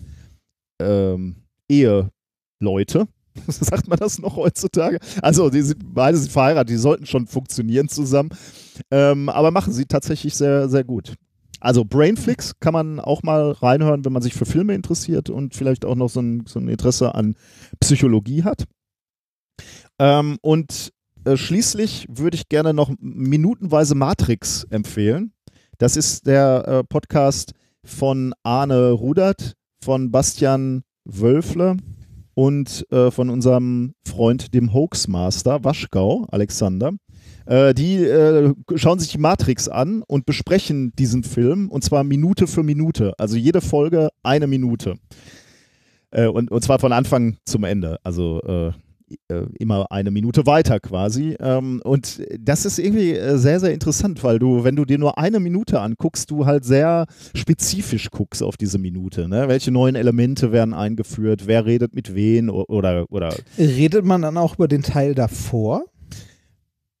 [0.78, 1.36] ähm,
[1.68, 3.08] Eheleute.
[3.48, 4.98] Sagt man das noch heutzutage?
[5.22, 8.30] Also, die sind, beide sind verheiratet, die sollten schon funktionieren zusammen.
[8.90, 11.14] Ähm, aber machen sie tatsächlich sehr, sehr gut.
[11.60, 15.84] Also Brainflix kann man auch mal reinhören, wenn man sich für Filme interessiert und vielleicht
[15.84, 17.34] auch noch so ein, so ein Interesse an
[17.80, 18.64] Psychologie hat.
[19.98, 20.92] Ähm, und
[21.24, 25.32] äh, schließlich würde ich gerne noch minutenweise Matrix empfehlen.
[25.78, 27.52] Das ist der äh, Podcast
[27.84, 31.76] von Arne Rudert, von Bastian Wölfle
[32.38, 36.92] und äh, von unserem Freund, dem Hoaxmaster Waschgau, Alexander.
[37.46, 42.46] Äh, die äh, schauen sich die Matrix an und besprechen diesen Film und zwar Minute
[42.46, 43.12] für Minute.
[43.18, 45.00] Also jede Folge eine Minute.
[46.12, 47.98] Äh, und, und zwar von Anfang zum Ende.
[48.04, 48.40] Also
[49.28, 51.36] äh, immer eine Minute weiter quasi.
[51.40, 55.18] Ähm, und das ist irgendwie äh, sehr, sehr interessant, weil du, wenn du dir nur
[55.18, 59.28] eine Minute anguckst, du halt sehr spezifisch guckst auf diese Minute.
[59.28, 59.48] Ne?
[59.48, 61.46] Welche neuen Elemente werden eingeführt?
[61.46, 62.50] Wer redet mit wen?
[62.50, 65.84] Oder, oder Redet man dann auch über den Teil davor?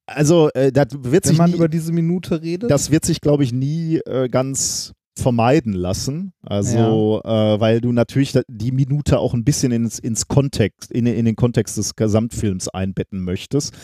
[0.06, 2.70] Also, äh, das wird Wenn sich man nie, über diese Minute redet?
[2.70, 6.32] das wird sich, glaube ich, nie äh, ganz vermeiden lassen.
[6.42, 11.06] Also, äh, weil du natürlich da- die Minute auch ein bisschen ins, ins Kontext, in,
[11.06, 13.74] in den Kontext des Gesamtfilms einbetten möchtest.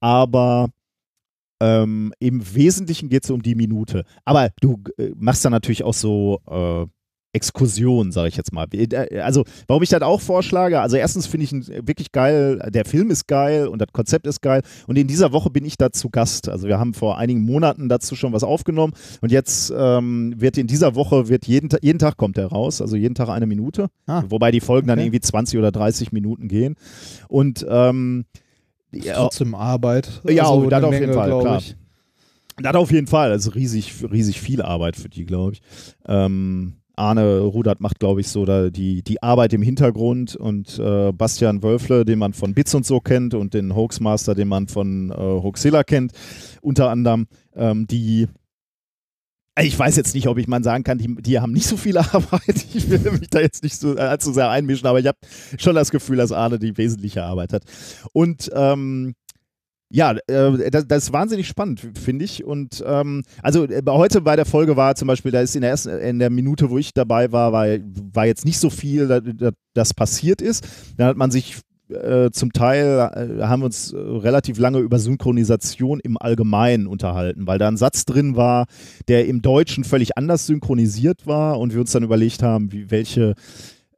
[0.00, 0.68] Aber
[1.62, 4.04] ähm, im Wesentlichen geht es um die Minute.
[4.24, 6.86] Aber du äh, machst dann natürlich auch so äh,
[7.36, 8.66] Exkursionen, sage ich jetzt mal.
[8.72, 12.84] Äh, Also, warum ich das auch vorschlage, also erstens finde ich ihn wirklich geil, der
[12.84, 15.92] Film ist geil und das Konzept ist geil und in dieser Woche bin ich da
[15.92, 16.48] zu Gast.
[16.48, 20.66] Also wir haben vor einigen Monaten dazu schon was aufgenommen und jetzt ähm, wird in
[20.66, 24.24] dieser Woche, wird jeden, jeden Tag kommt er raus, also jeden Tag eine Minute, Ah,
[24.28, 25.06] wobei die Folgen dann okay.
[25.06, 26.74] irgendwie 20 oder 30 Minuten gehen
[27.28, 28.24] und ähm,
[29.14, 30.22] Trotzdem Arbeit.
[30.28, 31.58] Ja, Also das eine auf jeden Fall, klar.
[31.58, 31.76] ich.
[32.62, 33.30] Das auf jeden Fall.
[33.30, 35.62] Also riesig, riesig viel Arbeit für die, glaube ich.
[36.06, 41.12] Ähm, Arne Rudert macht, glaube ich, so da die, die Arbeit im Hintergrund und äh,
[41.12, 45.10] Bastian Wölfle, den man von Bits und so kennt und den Hoaxmaster, den man von
[45.10, 46.12] äh, Hoaxilla kennt,
[46.62, 48.28] unter anderem, ähm, die
[49.58, 51.96] ich weiß jetzt nicht, ob ich mal sagen kann, die, die haben nicht so viel
[51.98, 52.66] Arbeit.
[52.74, 55.18] Ich will mich da jetzt nicht so äh, allzu sehr einmischen, aber ich habe
[55.58, 57.62] schon das Gefühl, dass Arne die wesentliche Arbeit hat.
[58.12, 59.14] Und ähm,
[59.90, 62.44] ja, äh, das, das ist wahnsinnig spannend, finde ich.
[62.44, 65.70] Und ähm, also äh, heute bei der Folge war zum Beispiel, da ist in der
[65.70, 67.66] ersten, in der Minute, wo ich dabei war, war,
[68.12, 70.66] war jetzt nicht so viel, da, da, das passiert ist.
[70.96, 74.98] Dann hat man sich äh, zum Teil äh, haben wir uns äh, relativ lange über
[74.98, 78.66] Synchronisation im Allgemeinen unterhalten, weil da ein Satz drin war,
[79.06, 83.34] der im Deutschen völlig anders synchronisiert war und wir uns dann überlegt haben, wie welche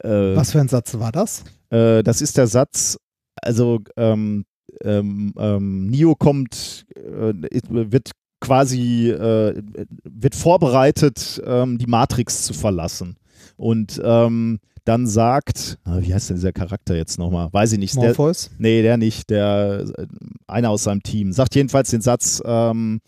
[0.02, 1.44] äh, Was für ein Satz war das?
[1.70, 2.98] äh, das ist der Satz,
[3.40, 4.44] also ähm,
[4.82, 9.62] ähm, ähm, Neo kommt, äh, wird quasi, äh,
[10.04, 13.16] wird vorbereitet, ähm, die Matrix zu verlassen.
[13.56, 17.52] Und ähm, dann sagt, ah, wie heißt denn dieser Charakter jetzt nochmal?
[17.52, 17.94] Weiß ich nicht.
[17.96, 18.50] Der, Morpheus?
[18.58, 20.06] nee, der nicht, der äh,
[20.46, 21.32] einer aus seinem Team.
[21.32, 23.00] Sagt jedenfalls den Satz, ähm,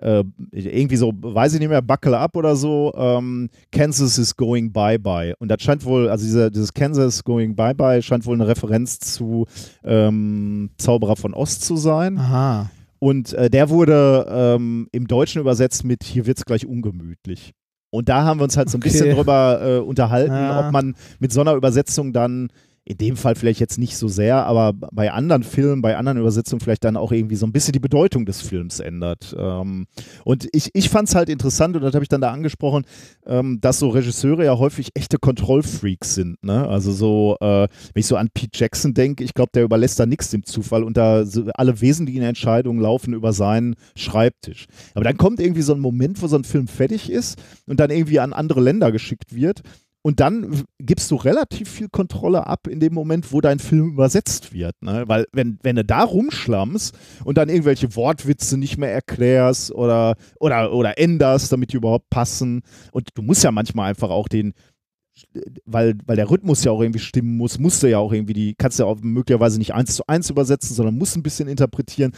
[0.00, 4.72] äh, irgendwie so, weiß ich nicht mehr, buckle up oder so, ähm, Kansas is going
[4.72, 5.34] bye-bye.
[5.38, 9.46] Und das scheint wohl, also dieser, dieses Kansas going bye-bye scheint wohl eine Referenz zu
[9.84, 12.18] ähm, Zauberer von Ost zu sein.
[12.18, 12.70] Aha.
[13.00, 17.52] Und äh, der wurde ähm, im Deutschen übersetzt mit Hier wird's gleich ungemütlich.
[17.90, 18.90] Und da haben wir uns halt so ein Okay.
[18.90, 20.66] bisschen drüber äh, unterhalten, Ja.
[20.66, 22.48] ob man mit so einer Übersetzung dann,
[22.88, 26.60] in dem Fall vielleicht jetzt nicht so sehr, aber bei anderen Filmen, bei anderen Übersetzungen
[26.60, 29.36] vielleicht dann auch irgendwie so ein bisschen die Bedeutung des Films ändert.
[29.38, 29.86] Ähm,
[30.24, 32.86] und ich, ich fand es halt interessant, und das habe ich dann da angesprochen,
[33.26, 36.42] ähm, dass so Regisseure ja häufig echte Kontrollfreaks sind.
[36.42, 36.66] Ne?
[36.66, 40.06] Also so, äh, wenn ich so an Pete Jackson denke, ich glaube, der überlässt da
[40.06, 41.24] nichts dem Zufall und da
[41.54, 44.66] alle wesentlichen Entscheidungen laufen über seinen Schreibtisch.
[44.94, 47.90] Aber dann kommt irgendwie so ein Moment, wo so ein Film fertig ist und dann
[47.90, 49.60] irgendwie an andere Länder geschickt wird.
[50.02, 54.52] Und dann gibst du relativ viel Kontrolle ab in dem Moment, wo dein Film übersetzt
[54.52, 54.80] wird.
[54.80, 55.04] Ne?
[55.06, 60.72] Weil wenn, wenn du da rumschlammst und dann irgendwelche Wortwitze nicht mehr erklärst oder, oder,
[60.72, 62.62] oder änderst, damit die überhaupt passen.
[62.92, 64.54] Und du musst ja manchmal einfach auch den,
[65.64, 68.54] weil, weil der Rhythmus ja auch irgendwie stimmen muss, musst du ja auch irgendwie die,
[68.54, 72.12] kannst du ja auch möglicherweise nicht eins zu eins übersetzen, sondern musst ein bisschen interpretieren.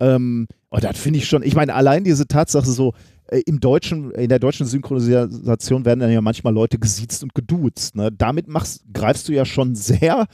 [0.00, 2.94] Ähm, und das finde ich schon, ich meine, allein diese Tatsache so,
[3.40, 7.96] im deutschen, in der deutschen Synchronisation werden dann ja manchmal Leute gesiezt und geduzt.
[7.96, 8.12] Ne?
[8.12, 10.26] Damit machst, greifst du ja schon sehr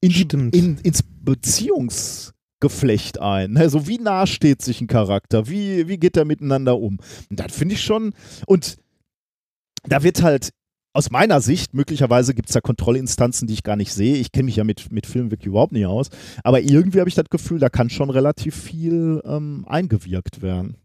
[0.00, 3.52] in die, in, ins Beziehungsgeflecht ein.
[3.52, 3.68] Ne?
[3.68, 6.98] So wie nah steht sich ein Charakter, wie, wie geht der miteinander um?
[7.30, 8.14] Und das finde ich schon,
[8.46, 8.76] und
[9.84, 10.50] da wird halt
[10.94, 14.16] aus meiner Sicht, möglicherweise gibt es da Kontrollinstanzen, die ich gar nicht sehe.
[14.16, 16.08] Ich kenne mich ja mit, mit Filmen wirklich überhaupt nicht aus.
[16.42, 20.76] Aber irgendwie habe ich das Gefühl, da kann schon relativ viel ähm, eingewirkt werden.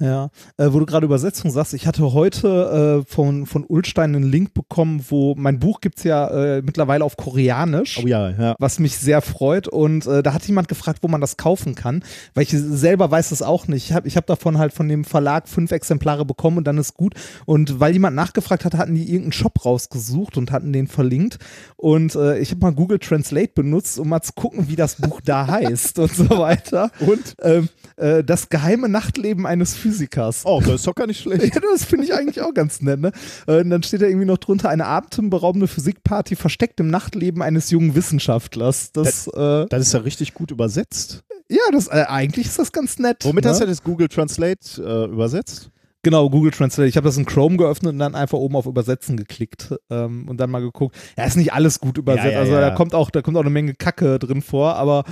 [0.00, 4.30] Ja, äh, wo du gerade Übersetzung sagst, ich hatte heute äh, von, von Ulstein einen
[4.30, 8.00] Link bekommen, wo mein Buch gibt's ja äh, mittlerweile auf Koreanisch.
[8.02, 8.54] Oh ja, ja.
[8.60, 9.66] was mich sehr freut.
[9.66, 13.32] Und äh, da hat jemand gefragt, wo man das kaufen kann, weil ich selber weiß
[13.32, 13.86] es auch nicht.
[13.86, 16.94] Ich habe ich hab davon halt von dem Verlag fünf Exemplare bekommen und dann ist
[16.94, 17.14] gut.
[17.44, 21.38] Und weil jemand nachgefragt hat, hatten die irgendeinen Shop rausgesucht und hatten den verlinkt.
[21.76, 25.20] Und äh, ich habe mal Google Translate benutzt, um mal zu gucken, wie das Buch
[25.24, 26.92] da heißt und so weiter.
[27.00, 27.34] Und?
[27.42, 30.42] Ähm, äh, das geheime Nachtleben eines Physikers.
[30.44, 31.54] Oh, das ist doch gar nicht schlecht.
[31.54, 33.00] Ja, das finde ich eigentlich auch ganz nett.
[33.00, 33.12] Ne?
[33.46, 37.70] Äh, Und dann steht da irgendwie noch drunter eine atemberaubende Physikparty versteckt im Nachtleben eines
[37.70, 38.92] jungen Wissenschaftlers.
[38.92, 41.22] Das, äh, Das ist ja richtig gut übersetzt.
[41.48, 43.24] ja, das äh, eigentlich ist das ganz nett.
[43.24, 43.50] Womit ne?
[43.50, 45.70] hast du das Google Translate äh, übersetzt?
[46.04, 46.88] Genau, Google Translate.
[46.88, 50.38] Ich habe das in Chrome geöffnet und dann einfach oben auf Übersetzen geklickt ähm, und
[50.38, 50.96] dann mal geguckt.
[51.16, 52.26] Ja, ist nicht alles gut übersetzt.
[52.26, 55.02] Ja, ja, also da kommt auch, da kommt auch eine Menge Kacke drin vor, aber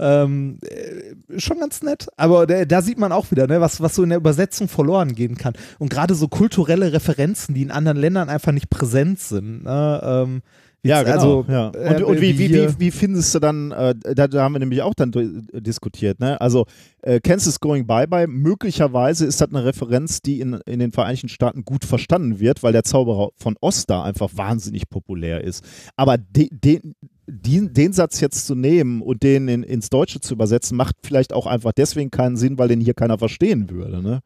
[0.00, 2.08] ähm, äh, schon ganz nett.
[2.16, 5.14] Aber da, da sieht man auch wieder, ne, was, was so in der Übersetzung verloren
[5.14, 5.54] gehen kann.
[5.78, 9.62] Und gerade so kulturelle Referenzen, die in anderen Ländern einfach nicht präsent sind.
[9.62, 10.00] Ne?
[10.04, 10.42] Ähm,
[10.84, 11.14] Ja, genau.
[11.14, 11.70] Also, ja.
[11.74, 14.58] äh, Und, und wie, wie, wie, wie findest du dann, äh, da, da haben wir
[14.58, 15.12] nämlich auch dann
[15.52, 16.40] diskutiert, ne?
[16.40, 16.66] Also
[17.02, 21.64] äh, Kansas Going Bye-Bye, möglicherweise ist das eine Referenz, die in, in den Vereinigten Staaten
[21.64, 25.64] gut verstanden wird, weil der Zauberer von Oz da einfach wahnsinnig populär ist.
[25.94, 26.80] Aber de, de,
[27.28, 31.32] den, den Satz jetzt zu nehmen und den in, ins Deutsche zu übersetzen, macht vielleicht
[31.32, 34.20] auch einfach deswegen keinen Sinn, weil den hier keiner verstehen würde, ne?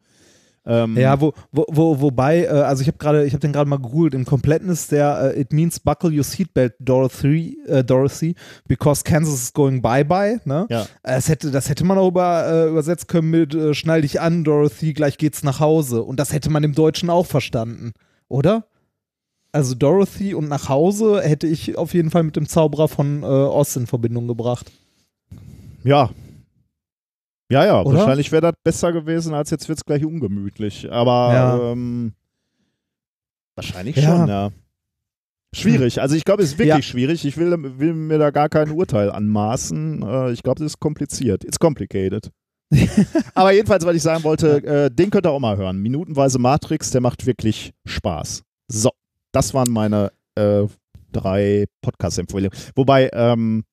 [0.67, 3.69] Ähm, Ja, wo, wo, wo, wobei, äh, also ich habe gerade, ich habe den gerade
[3.69, 8.35] mal gegoogelt, im Kompletten ist der äh, It means buckle your seatbelt, Dorothy, äh, Dorothy,
[8.67, 10.67] because Kansas is going bye-bye, ne?
[10.69, 10.85] Ja.
[11.03, 14.43] Das hätte, das hätte man auch über, äh, übersetzt können mit äh, Schnall dich an,
[14.43, 16.03] Dorothy, gleich geht's nach Hause.
[16.03, 17.93] Und das hätte man im Deutschen auch verstanden,
[18.27, 18.65] oder?
[19.53, 23.25] Also Dorothy und nach Hause hätte ich auf jeden Fall mit dem Zauberer von äh,
[23.25, 24.71] Oz in Verbindung gebracht.
[25.83, 26.09] Ja.
[27.49, 27.99] Ja, ja, Oder?
[27.99, 30.91] wahrscheinlich wäre das besser gewesen, als jetzt wird es gleich ungemütlich.
[30.91, 31.71] Aber Ja.
[31.71, 32.13] ähm,
[33.55, 34.01] wahrscheinlich Ja.
[34.17, 34.51] schon, ja.
[35.55, 36.01] Schwierig.
[36.01, 36.81] Also ich glaube, es ist wirklich Ja.
[36.81, 37.23] schwierig.
[37.25, 40.03] Ich will, will mir da gar kein Urteil anmaßen.
[40.03, 41.43] Äh, ich glaube, es ist kompliziert.
[41.45, 42.29] It's complicated.
[43.33, 45.79] Aber jedenfalls, was ich sagen wollte, äh, den könnt ihr auch mal hören.
[45.81, 48.43] Minutenweise Matrix, der macht wirklich Spaß.
[48.67, 48.91] So,
[49.31, 50.65] das waren meine äh,
[51.13, 52.51] drei Podcast-Empfehlungen.
[52.75, 53.63] Wobei, ähm,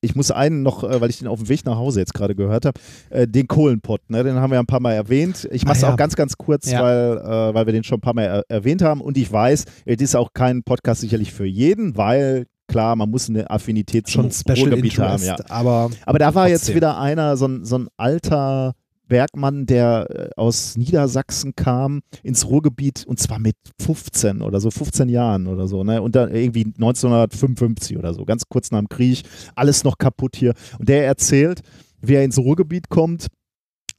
[0.00, 2.34] ich muss einen noch, äh, weil ich den auf dem Weg nach Hause jetzt gerade
[2.34, 5.48] gehört habe, äh, den Kohlenpott, ne, den haben wir ein paar Mal erwähnt.
[5.52, 5.92] Ich mache es Ah, ja.
[5.92, 6.82] auch ganz, ganz kurz, Ja.
[6.82, 9.00] weil, äh, weil wir den schon ein paar Mal er erwähnt haben.
[9.00, 13.28] Und ich weiß, es ist auch kein Podcast sicherlich für jeden, weil klar, man muss
[13.28, 15.38] eine Affinität zum Schon Special Ruhrgebiet Interest, haben.
[15.38, 15.44] Ja.
[15.54, 16.76] aber Aber da war jetzt Trotzdem.
[16.76, 18.72] wieder einer, so ein, so ein alter
[19.08, 25.08] Bergmann, der äh, aus Niedersachsen kam ins Ruhrgebiet und zwar mit 15 oder so, 15
[25.08, 26.02] Jahren oder so, ne?
[26.02, 29.22] Und dann irgendwie 1955 oder so, ganz kurz nach dem Krieg,
[29.54, 30.54] alles noch kaputt hier.
[30.78, 31.60] Und der erzählt,
[32.00, 33.28] wie er ins Ruhrgebiet kommt.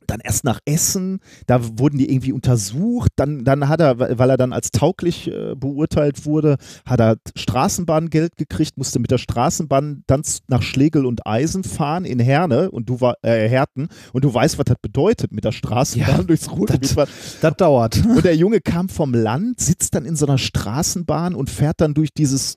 [0.08, 4.38] Dann erst nach Essen, da wurden die irgendwie untersucht, dann, dann hat er, weil er
[4.38, 10.22] dann als tauglich äh, beurteilt wurde, hat er Straßenbahngeld gekriegt, musste mit der Straßenbahn dann
[10.48, 14.58] nach Schlegel und Eisen fahren in Herne und du war, äh, Herten und du weißt,
[14.58, 17.10] was das bedeutet, mit der Straßenbahn Ja, durchs Ruhrgebiet fahren.
[17.42, 18.04] das dauert.
[18.06, 21.94] Und der Junge kam vom Land, sitzt dann in so einer Straßenbahn und fährt dann
[21.94, 22.56] durch dieses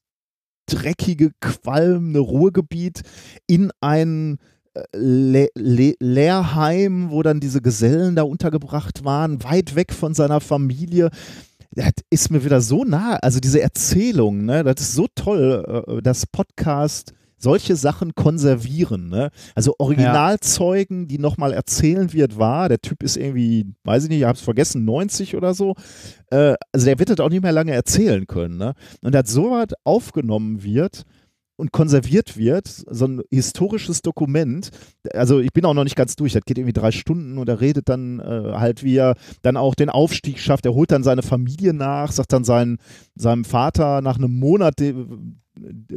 [0.66, 3.02] dreckige, qualmende Ruhrgebiet
[3.46, 4.38] in ein äh,
[4.92, 11.10] Le Le Lehrheim, wo dann diese Gesellen da untergebracht waren, weit weg von seiner Familie.
[11.70, 16.02] Das ist mir wieder so nah, also diese Erzählung, ne, das ist so toll, äh,
[16.02, 19.30] dass Podcast solche Sachen konservieren, ne?
[19.54, 24.26] Also Originalzeugen, die nochmal erzählen wird, war, der Typ ist irgendwie, weiß ich nicht, ich
[24.26, 25.74] hab's vergessen, 90 oder so.
[26.30, 28.74] Äh, also der wird das auch nicht mehr lange erzählen können, ne?
[29.02, 31.04] Und dass sowas aufgenommen wird
[31.59, 34.71] und konserviert wird, so ein historisches Dokument,
[35.12, 37.61] also ich bin auch noch nicht ganz durch, das geht irgendwie drei Stunden und er
[37.61, 41.23] redet dann äh, halt, wie er dann auch den Aufstieg schafft, er holt dann seine
[41.23, 42.79] Familie nach, sagt dann seinen,
[43.16, 44.75] seinem Vater nach einem Monat,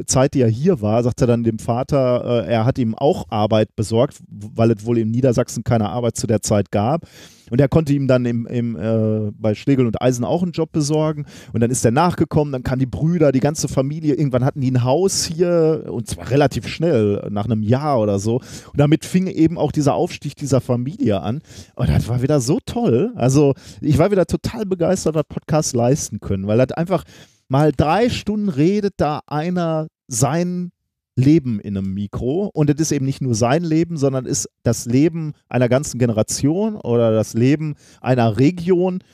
[0.06, 3.26] Zeit, die er hier war, sagt er dann dem Vater, äh, er hat ihm auch
[3.30, 7.06] Arbeit besorgt, weil es wohl in Niedersachsen keine Arbeit zu der Zeit gab.
[7.52, 10.72] Und er konnte ihm dann im, im, äh, bei Schlegel und Eisen auch einen Job
[10.72, 11.26] besorgen.
[11.52, 14.14] Und dann ist er nachgekommen, dann kamen die Brüder, die ganze Familie.
[14.14, 18.36] Irgendwann hatten die ein Haus hier und zwar relativ schnell, nach einem Jahr oder so.
[18.36, 21.42] Und damit fing eben auch dieser Aufstieg dieser Familie an.
[21.74, 23.12] Und das war wieder so toll.
[23.16, 27.04] Also ich war wieder total begeistert, was Podcasts leisten können, weil das einfach
[27.52, 30.72] mal drei Stunden redet da einer sein
[31.16, 34.86] Leben in einem Mikro und es ist eben nicht nur sein Leben, sondern ist das
[34.86, 39.04] Leben einer ganzen Generation oder das Leben einer Region.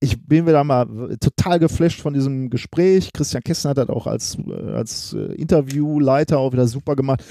[0.00, 3.12] Ich bin wieder mal total geflasht von diesem Gespräch.
[3.12, 7.22] Christian Kessner hat das auch als, äh, als äh, Interviewleiter auch wieder super gemacht.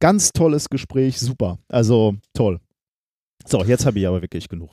[0.00, 1.58] Ganz tolles Gespräch, super.
[1.68, 2.58] Also toll.
[3.44, 4.70] So, jetzt habe ich aber wirklich genug.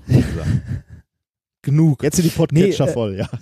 [1.61, 2.01] genug.
[2.01, 3.29] Jetzt sind die Podcatcher Nee, äh, voll, ja.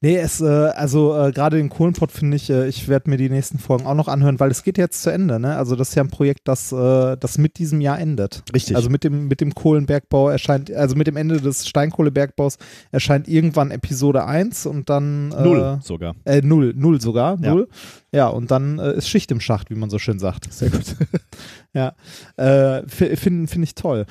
[0.00, 3.28] Nee, es, äh, also äh, gerade den Kohlenpott finde ich, äh, ich werde mir die
[3.30, 5.56] nächsten Folgen auch noch anhören, weil es geht jetzt zu Ende, ne?
[5.56, 8.42] Also das ist ja ein Projekt, das, äh, das mit diesem Jahr endet.
[8.54, 8.76] Richtig.
[8.76, 12.58] Also mit dem, mit dem Kohlenbergbau erscheint, also mit dem Ende des Steinkohlebergbaus
[12.92, 16.14] erscheint irgendwann Episode 1 und dann äh, Null sogar.
[16.24, 17.54] Äh, null, null sogar, Ja.
[17.54, 17.68] null.
[18.12, 20.52] Ja, und dann äh, ist Schicht im Schacht, wie man so schön sagt.
[20.52, 20.82] Sehr gut.
[21.72, 21.92] Ja,
[22.36, 24.04] äh, finde find ich toll.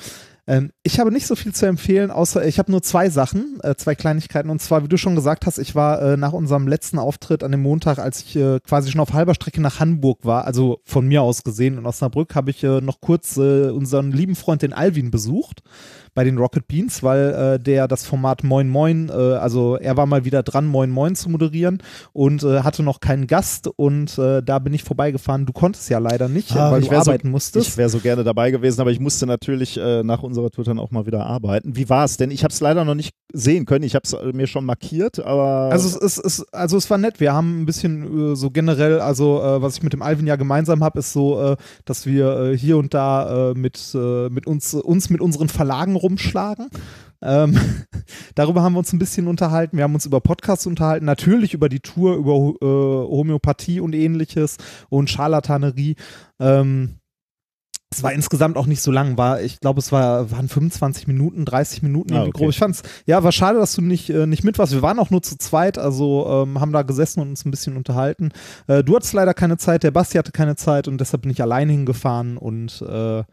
[0.50, 3.76] Ähm, ich habe nicht so viel zu empfehlen, außer ich habe nur zwei Sachen, äh,
[3.76, 4.50] zwei Kleinigkeiten.
[4.50, 7.52] Und zwar, wie du schon gesagt hast, ich war äh, nach unserem letzten Auftritt an
[7.52, 11.06] dem Montag, als ich äh, quasi schon auf halber Strecke nach Hamburg war, also von
[11.06, 14.72] mir aus gesehen in Osnabrück, habe ich äh, noch kurz äh, unseren lieben Freund, den
[14.72, 15.62] Alvin, besucht
[16.14, 20.06] bei den Rocket Beans, weil äh, der das Format Moin Moin, äh, also er war
[20.06, 21.82] mal wieder dran, Moin Moin zu moderieren
[22.12, 25.46] und äh, hatte noch keinen Gast und äh, da bin ich vorbeigefahren.
[25.46, 27.68] Du konntest ja leider nicht, Ah, weil ich du wär so- arbeiten musstest.
[27.68, 30.78] Ich wäre so gerne dabei gewesen, aber ich musste natürlich äh, nach unserer Tour dann
[30.78, 31.76] auch mal wieder arbeiten.
[31.76, 32.16] Wie war es?
[32.16, 33.84] Denn ich habe es leider noch nicht sehen können.
[33.84, 37.20] Ich habe es mir schon markiert, aber Also es, ist, es, also es war nett.
[37.20, 40.36] Wir haben ein bisschen äh, so generell, also äh, was ich mit dem Alvin ja
[40.36, 44.46] gemeinsam habe, ist so, äh, dass wir äh, hier und da äh, mit, äh, mit
[44.46, 46.68] uns, uns mit unseren Verlagen rumschlagen.
[47.22, 47.58] Ähm,
[48.34, 49.76] darüber haben wir uns ein bisschen unterhalten.
[49.76, 54.56] Wir haben uns über Podcasts unterhalten, natürlich über die Tour, über äh, Homöopathie und ähnliches
[54.88, 55.96] und Scharlatanerie.
[56.38, 56.96] Ähm,
[57.92, 61.44] es war insgesamt auch nicht so lang, war, ich glaube, es war, waren 25 Minuten,
[61.44, 62.38] 30 Minuten Ah, irgendwie okay.
[62.38, 62.50] grob.
[62.50, 64.72] Ich fand's, ja, war schade, dass du nicht, äh, nicht mit warst.
[64.72, 67.76] Wir waren auch nur zu zweit, also ähm, haben da gesessen und uns ein bisschen
[67.76, 68.30] unterhalten.
[68.68, 71.42] Äh, du hattest leider keine Zeit, der Basti hatte keine Zeit und deshalb bin ich
[71.42, 73.24] alleine hingefahren und äh,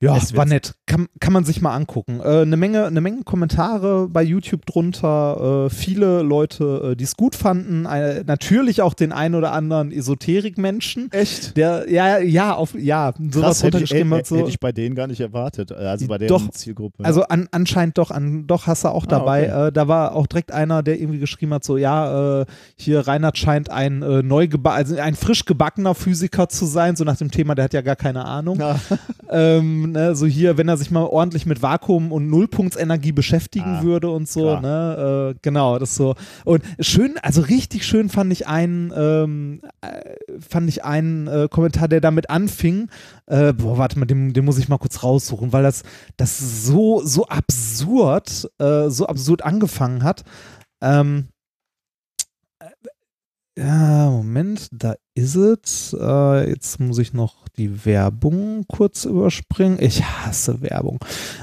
[0.00, 0.74] ja, Es war nett.
[0.86, 2.20] Kann, kann man sich mal angucken.
[2.20, 5.66] Äh, eine Menge, eine Menge Kommentare bei YouTube drunter.
[5.66, 7.84] Äh, viele Leute, äh, die es gut fanden.
[7.84, 11.10] Äh, natürlich auch den einen oder anderen Esoterik-Menschen.
[11.10, 11.56] echt.
[11.56, 14.22] Der, ja, ja, auf, ja, sowas Krass, hätte ich, hätte.
[14.24, 14.36] So.
[14.36, 15.72] hätte ich bei denen gar nicht erwartet.
[15.72, 17.04] Also bei der Zielgruppe.
[17.04, 19.52] Also an, anscheinend doch, an, doch hast du auch dabei.
[19.52, 19.68] okay.
[19.68, 22.46] äh, da war auch direkt einer, der irgendwie geschrieben hat, so ja, äh,
[22.76, 27.16] hier Reinhard scheint ein äh, neu also ein frisch gebackener Physiker zu sein, so nach
[27.16, 28.60] dem Thema, der hat ja gar keine Ahnung.
[28.60, 28.78] Ja.
[29.30, 33.82] Ähm, ne, so hier, wenn er sich mal ordentlich mit Vakuum und Nullpunktsenergie beschäftigen Ah,
[33.82, 34.60] würde und so, klar.
[34.60, 36.14] ne, äh, genau, das so.
[36.44, 41.88] Und schön, also richtig schön fand ich einen, ähm, äh, fand ich einen äh, Kommentar,
[41.88, 42.88] der damit anfing.
[43.26, 45.82] Äh, boah, warte mal, den, den muss ich mal kurz raussuchen, weil das,
[46.16, 50.24] das so, so absurd, äh, so absurd angefangen hat.
[50.80, 51.37] Ähm, äh,
[53.58, 55.96] ja, Moment, da ist es.
[55.98, 59.78] Äh, jetzt muss ich noch die Werbung kurz überspringen.
[59.80, 61.00] Ich hasse Werbung.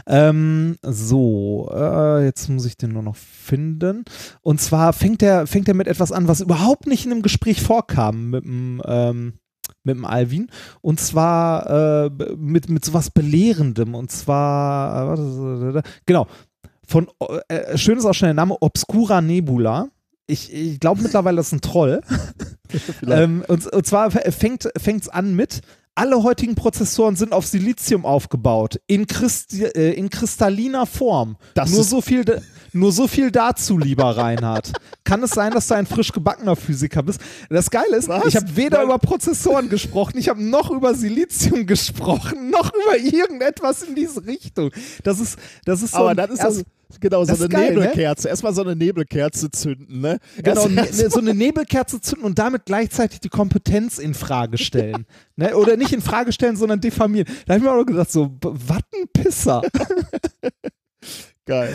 [0.08, 4.06] Ähm, so, äh, jetzt muss ich den nur noch finden.
[4.42, 8.30] Und zwar fängt er fängt mit etwas an, was überhaupt nicht in einem Gespräch vorkam
[8.30, 9.34] mit dem, ähm,
[9.84, 10.48] mit dem Alvin.
[10.80, 13.94] Und zwar äh, mit, mit sowas Belehrendem.
[13.94, 15.18] Und zwar,
[15.76, 16.28] äh, genau,
[16.88, 17.08] von,
[17.50, 19.90] äh, schön ist auch schon der Name, Obscura Nebula.
[20.28, 22.02] Ich, ich glaube mittlerweile, das ist ein Troll.
[23.08, 25.62] ähm, und, und zwar fängt es an mit,
[25.96, 31.38] alle heutigen Prozessoren sind auf Silizium aufgebaut, in, Christi, äh, in kristalliner Form.
[31.54, 32.26] Das nur, ist- so viel,
[32.76, 34.72] nur so viel dazu, lieber Reinhard.
[35.04, 37.20] Kann es sein, dass du ein frisch gebackener Physiker bist?
[37.50, 38.26] Das Geile ist, Was?
[38.26, 38.88] ich habe weder Nein.
[38.88, 44.72] über Prozessoren gesprochen, ich habe noch über Silizium gesprochen, noch über irgendetwas in diese Richtung.
[45.04, 46.64] Das ist, das ist so aber dann ist das,
[47.00, 47.80] genau, so eine geil, ne?
[47.82, 48.28] Nebelkerze.
[48.30, 50.20] Erstmal so eine Nebelkerze zünden, ne?
[50.44, 55.06] Genau, Das- ne, so eine Nebelkerze zünden und damit gleichzeitig die Kompetenz in Frage stellen.
[55.38, 55.54] Ne?
[55.58, 57.28] Oder nicht in Frage stellen, sondern diffamieren.
[57.46, 59.62] Da habe ich mir auch gedacht, so, b- was ein Pisser.
[61.46, 61.74] Geil.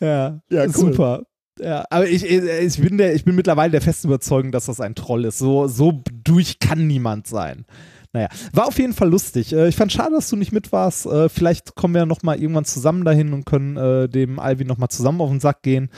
[0.00, 0.70] Ja, Ja, cool.
[0.72, 1.22] super.
[1.58, 4.94] Ja, aber ich, ich, bin der, ich bin mittlerweile der festen Überzeugung, dass das ein
[4.94, 5.38] Troll ist.
[5.38, 7.64] So, so durch kann niemand sein.
[8.12, 9.52] Naja, war auf jeden Fall lustig.
[9.54, 11.06] Äh, Ich fand schade, dass du nicht mit warst.
[11.06, 14.76] Äh, Vielleicht kommen wir noch mal irgendwann zusammen dahin und können äh, dem Alvin noch
[14.78, 15.88] mal zusammen auf den Sack gehen.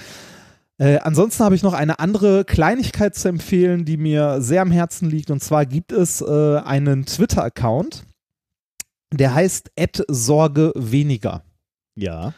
[0.78, 5.10] Äh, ansonsten habe ich noch eine andere Kleinigkeit zu empfehlen, die mir sehr am Herzen
[5.10, 5.30] liegt.
[5.30, 8.04] Und zwar gibt es äh, einen Twitter-Account,
[9.12, 9.72] der heißt
[10.08, 11.42] Sorge weniger.
[11.96, 12.32] Ja.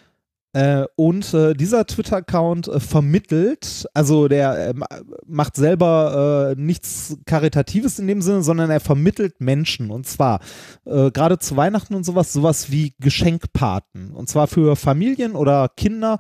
[0.53, 4.89] Äh, und äh, dieser Twitter-Account äh, vermittelt, also der äh, ma-
[5.25, 9.93] macht selber äh, nichts Karitatives in dem Sinne, sondern er vermittelt Menschen.
[9.93, 10.41] Und zwar
[10.87, 14.11] äh, gerade zu Weihnachten und sowas, sowas wie Geschenkpaten.
[14.11, 16.19] Und zwar für Familien oder Kinder,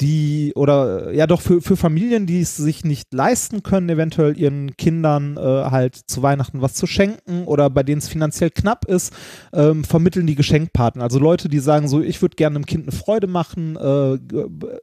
[0.00, 4.38] die, oder äh, ja doch für, für Familien, die es sich nicht leisten können, eventuell
[4.38, 8.86] ihren Kindern äh, halt zu Weihnachten was zu schenken oder bei denen es finanziell knapp
[8.86, 9.12] ist,
[9.52, 11.02] ähm, vermitteln die Geschenkpaten.
[11.02, 14.18] Also Leute, die sagen so, ich würde gerne einem Kind eine Freude machen, äh,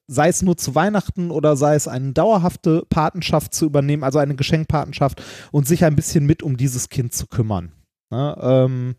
[0.08, 4.36] sei es nur zu Weihnachten oder sei es eine dauerhafte Patenschaft zu übernehmen, also eine
[4.36, 7.72] Geschenkpatenschaft und sich ein bisschen mit um dieses Kind zu kümmern.
[8.12, 8.38] Ne?
[8.40, 8.96] Ähm,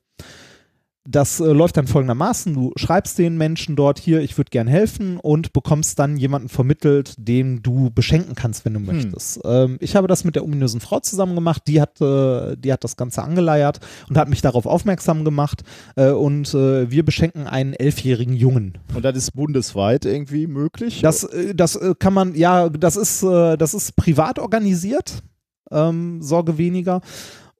[1.10, 5.16] das äh, läuft dann folgendermaßen, du schreibst den Menschen dort hier, ich würde gern helfen
[5.16, 9.40] und bekommst dann jemanden vermittelt, den du beschenken kannst, wenn du möchtest.
[9.44, 12.84] Ähm, ich habe das mit der ominösen Frau zusammen gemacht, die hat, äh, die hat
[12.84, 13.80] das Ganze angeleiert
[14.10, 15.62] und hat mich darauf aufmerksam gemacht
[15.96, 18.76] äh, und äh, wir beschenken einen elfjährigen Jungen.
[18.94, 21.00] Und das ist bundesweit irgendwie möglich?
[21.00, 25.22] Das, äh, das äh, kann man, ja, das ist, das ist privat organisiert,
[25.70, 27.00] ähm, Sorge weniger.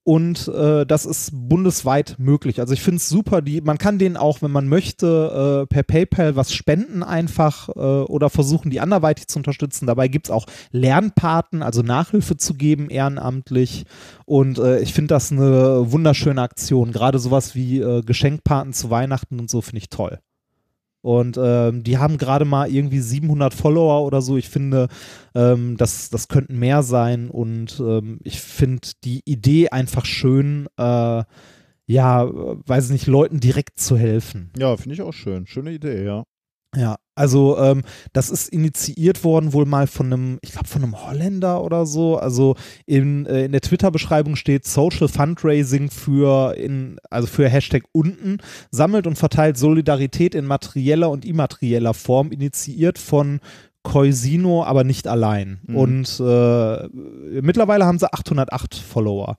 [0.09, 2.61] Und äh, das ist bundesweit möglich.
[2.61, 5.83] Also ich finde es super, die, man kann denen auch, wenn man möchte, äh, per
[5.83, 9.87] PayPal was spenden einfach äh, oder versuchen, die anderweitig zu unterstützen.
[9.87, 13.85] Dabei gibt es auch Lernpaten, also Nachhilfe zu geben, ehrenamtlich.
[14.25, 16.91] Und äh, ich finde das eine wunderschöne Aktion.
[16.91, 20.21] Gerade sowas wie äh, Geschenkpaten zu Weihnachten und so finde ich toll.
[21.01, 24.37] Und ähm, die haben gerade mal irgendwie 700 Follower oder so.
[24.37, 24.89] Ich finde,
[25.35, 27.31] ähm, das, das könnten mehr sein.
[27.31, 31.23] Und ähm, ich finde die Idee einfach schön, äh,
[31.87, 34.53] ja, weiß nicht, Leuten direkt zu helfen.
[34.59, 35.47] Ja, finde ich auch schön.
[35.47, 36.25] Schöne Idee, ja.
[36.79, 41.05] Ja, also ähm, das ist initiiert worden wohl mal von einem, ich glaube von einem
[41.05, 42.17] Holländer oder so.
[42.17, 42.55] Also
[42.87, 48.39] in, äh, in der Twitter-Beschreibung steht Social Fundraising für in, also für Hashtag unten,
[48.71, 53.41] sammelt und verteilt Solidarität in materieller und immaterieller Form, initiiert von
[53.83, 55.61] Coisino, aber nicht allein.
[55.67, 55.77] Mhm.
[55.77, 59.37] Und äh, mittlerweile haben sie 808 Follower.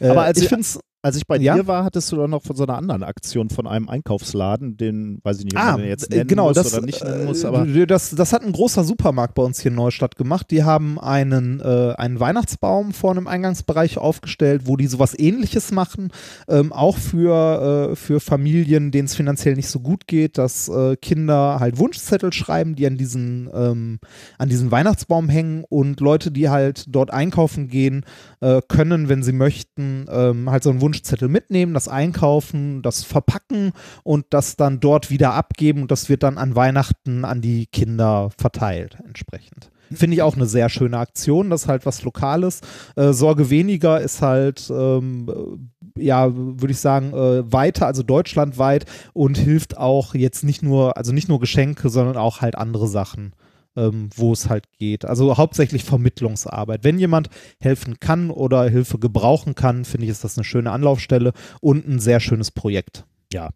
[0.00, 1.56] Aber äh, als ich finde es als ich bei ja?
[1.56, 5.18] dir war, hattest du doch noch von so einer anderen Aktion von einem Einkaufsladen, den
[5.24, 7.24] weiß ich nicht, ob ah, man den jetzt nennen genau, muss das, oder nicht nennen
[7.24, 7.42] muss.
[7.42, 10.52] Äh, Aber das, das hat ein großer Supermarkt bei uns hier in Neustadt gemacht.
[10.52, 16.12] Die haben einen, äh, einen Weihnachtsbaum vor einem Eingangsbereich aufgestellt, wo die sowas ähnliches machen.
[16.48, 20.94] Ähm, auch für, äh, für Familien, denen es finanziell nicht so gut geht, dass äh,
[20.94, 23.98] Kinder halt Wunschzettel schreiben, die an diesen, ähm,
[24.38, 28.04] an diesen Weihnachtsbaum hängen und Leute, die halt dort einkaufen gehen,
[28.40, 30.91] äh, können, wenn sie möchten, ähm, halt so einen Wunschzettel
[31.28, 33.72] mitnehmen, das einkaufen, das verpacken
[34.02, 38.30] und das dann dort wieder abgeben und das wird dann an Weihnachten an die Kinder
[38.36, 39.70] verteilt entsprechend.
[39.92, 42.60] Finde ich auch eine sehr schöne Aktion, das ist halt was Lokales.
[42.96, 49.36] Äh, Sorge weniger ist halt, ähm, ja, würde ich sagen, äh, weiter, also deutschlandweit und
[49.36, 53.34] hilft auch jetzt nicht nur, also nicht nur Geschenke, sondern auch halt andere Sachen
[53.76, 55.04] ähm, wo es halt geht.
[55.04, 56.84] Also hauptsächlich Vermittlungsarbeit.
[56.84, 57.28] Wenn jemand
[57.60, 61.98] helfen kann oder Hilfe gebrauchen kann, finde ich, ist das eine schöne Anlaufstelle und ein
[61.98, 63.04] sehr schönes Projekt.
[63.32, 63.50] Ja.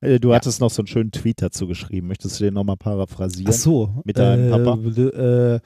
[0.00, 0.36] Äh, du ja.
[0.36, 2.06] hattest noch so einen schönen Tweet dazu geschrieben.
[2.06, 3.52] Möchtest du den nochmal paraphrasieren?
[3.52, 4.02] Ach so.
[4.04, 5.54] Mit deinem äh, Papa?
[5.54, 5.60] Äh,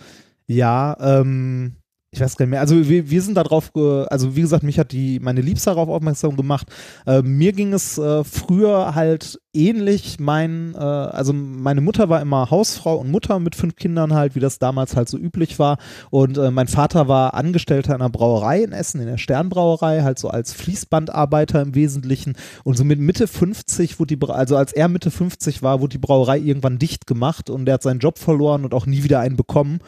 [0.47, 1.77] ja, ähm,
[2.13, 2.61] ich weiß gar nicht mehr.
[2.61, 6.37] Also wir, wir sind darauf, also wie gesagt, mich hat die meine Liebste darauf aufmerksam
[6.37, 6.67] gemacht.
[7.07, 10.19] Äh, mir ging es äh, früher halt ähnlich.
[10.19, 14.41] Mein, äh, also meine Mutter war immer Hausfrau und Mutter mit fünf Kindern halt, wie
[14.41, 15.79] das damals halt so üblich war.
[16.11, 20.19] Und äh, mein Vater war Angestellter in einer Brauerei in Essen, in der Sternbrauerei, halt
[20.19, 22.35] so als Fließbandarbeiter im Wesentlichen.
[22.65, 25.99] Und so mit Mitte 50 wurde die, also als er Mitte 50 war, wurde die
[25.99, 29.37] Brauerei irgendwann dicht gemacht und er hat seinen Job verloren und auch nie wieder einen
[29.37, 29.79] bekommen.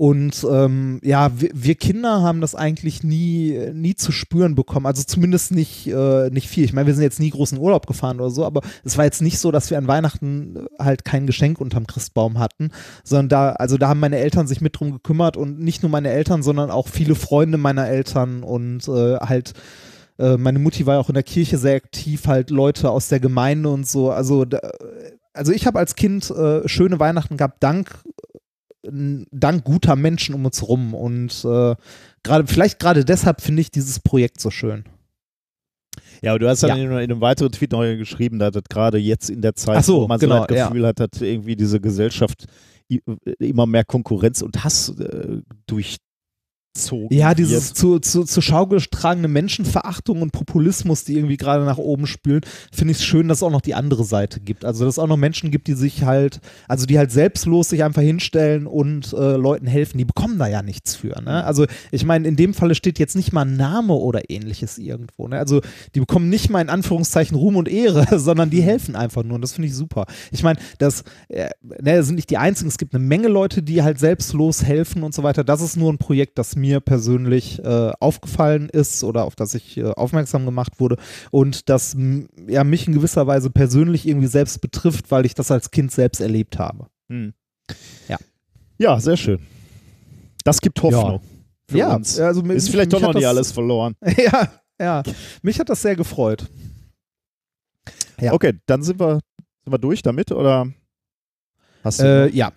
[0.00, 4.86] Und ähm, ja, wir, wir, Kinder haben das eigentlich nie, nie zu spüren bekommen.
[4.86, 6.64] Also zumindest nicht, äh, nicht viel.
[6.64, 9.22] Ich meine, wir sind jetzt nie großen Urlaub gefahren oder so, aber es war jetzt
[9.22, 12.70] nicht so, dass wir an Weihnachten halt kein Geschenk unterm Christbaum hatten,
[13.02, 16.10] sondern da, also da haben meine Eltern sich mit drum gekümmert und nicht nur meine
[16.10, 19.54] Eltern, sondern auch viele Freunde meiner Eltern und äh, halt
[20.20, 23.18] äh, meine Mutti war ja auch in der Kirche sehr aktiv, halt Leute aus der
[23.18, 24.12] Gemeinde und so.
[24.12, 24.60] Also, da,
[25.32, 28.04] also ich habe als Kind äh, schöne Weihnachten gehabt, dank
[28.82, 30.94] dank guter Menschen um uns rum.
[30.94, 31.74] Und äh,
[32.22, 34.84] gerade, vielleicht gerade deshalb finde ich dieses Projekt so schön.
[36.22, 36.76] Ja, aber du hast dann ja.
[36.76, 40.02] in, in, einem weiteren Tweet noch geschrieben, dass das gerade jetzt in der Zeit, so,
[40.02, 40.88] wo man genau, so das Gefühl ja.
[40.88, 42.46] hat, dass irgendwie diese Gesellschaft
[43.38, 45.98] immer mehr Konkurrenz und Hass äh, durch
[46.78, 51.78] gezogen Ja, dieses zu, zu, zu Schau getragene Menschenverachtung und Populismus, die irgendwie gerade nach
[51.78, 52.42] oben spülen,
[52.72, 54.64] finde ich es schön, dass es auch noch die andere Seite gibt.
[54.64, 57.84] Also, dass es auch noch Menschen gibt, die sich halt, also die halt selbstlos sich
[57.84, 59.98] einfach hinstellen und äh, Leuten helfen.
[59.98, 61.20] Die bekommen da ja nichts für.
[61.22, 61.44] Ne?
[61.44, 65.28] Also, ich meine, in dem Falle steht jetzt nicht mal ein Name oder ähnliches irgendwo.
[65.28, 65.38] Ne?
[65.38, 65.60] Also,
[65.94, 69.36] die bekommen nicht mal in Anführungszeichen Ruhm und Ehre, sondern die helfen einfach nur.
[69.36, 70.06] Und das finde ich super.
[70.30, 72.68] Ich meine, das, äh, ne, das sind nicht die einzigen.
[72.68, 75.44] Es gibt eine Menge Leute, die halt selbstlos helfen und so weiter.
[75.44, 79.76] Das ist nur ein Projekt, das mir persönlich äh, aufgefallen ist oder auf das ich
[79.76, 80.96] äh, aufmerksam gemacht wurde
[81.30, 81.96] und das
[82.46, 86.20] ja mich in gewisser Weise persönlich irgendwie selbst betrifft, weil ich das als Kind selbst
[86.20, 86.86] erlebt habe.
[87.08, 87.32] Hm.
[88.08, 88.16] Ja.
[88.78, 89.40] Ja, sehr schön.
[90.44, 91.20] Das gibt Hoffnung.
[91.70, 92.18] Ja, ja uns.
[92.18, 93.96] also ist vielleicht doch noch nicht alles verloren.
[94.16, 94.48] ja,
[94.80, 95.02] ja.
[95.42, 96.46] Mich hat das sehr gefreut.
[98.20, 98.32] Ja.
[98.32, 99.20] Okay, dann sind wir,
[99.64, 100.66] sind wir durch damit oder
[101.84, 102.04] hast du?
[102.04, 102.52] Äh, ja,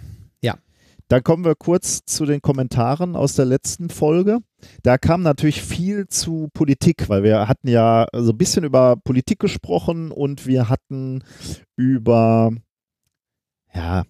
[1.11, 4.37] dann kommen wir kurz zu den Kommentaren aus der letzten Folge.
[4.81, 9.39] Da kam natürlich viel zu Politik, weil wir hatten ja so ein bisschen über Politik
[9.39, 11.21] gesprochen und wir hatten
[11.75, 12.51] über,
[13.73, 14.03] ja,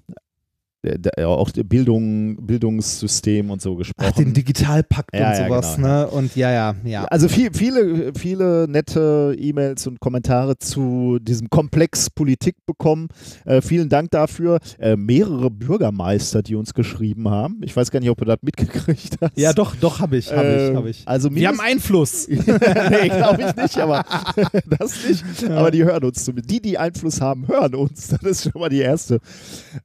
[1.24, 4.10] auch Bildung, Bildungssystem und so gesprochen.
[4.12, 6.08] Ach, den Digitalpakt ja, und sowas, genau, ne?
[6.08, 7.06] Und ja, ja, ja.
[7.06, 13.10] Also viel, viele, viele nette E-Mails und Kommentare zu diesem Komplex Politik bekommen.
[13.46, 14.60] Äh, vielen Dank dafür.
[14.80, 17.62] Äh, mehrere Bürgermeister, die uns geschrieben haben.
[17.64, 19.38] Ich weiß gar nicht, ob du das mitgekriegt hast.
[19.38, 21.08] Ja, doch, doch, habe ich, habe ich, ähm, habe ich.
[21.08, 22.28] Also Wir haben Einfluss.
[22.28, 24.04] nee, glaube ich nicht, aber
[24.80, 25.42] das nicht.
[25.44, 25.58] Ja.
[25.58, 26.50] Aber die hören uns zumindest.
[26.52, 28.08] Die, die Einfluss haben, hören uns.
[28.08, 29.20] Das ist schon mal die erste.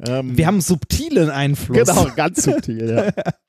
[0.07, 1.79] Ähm, Wir haben so subtilen Einfluss.
[1.79, 3.13] Genau, ganz subtil, ja.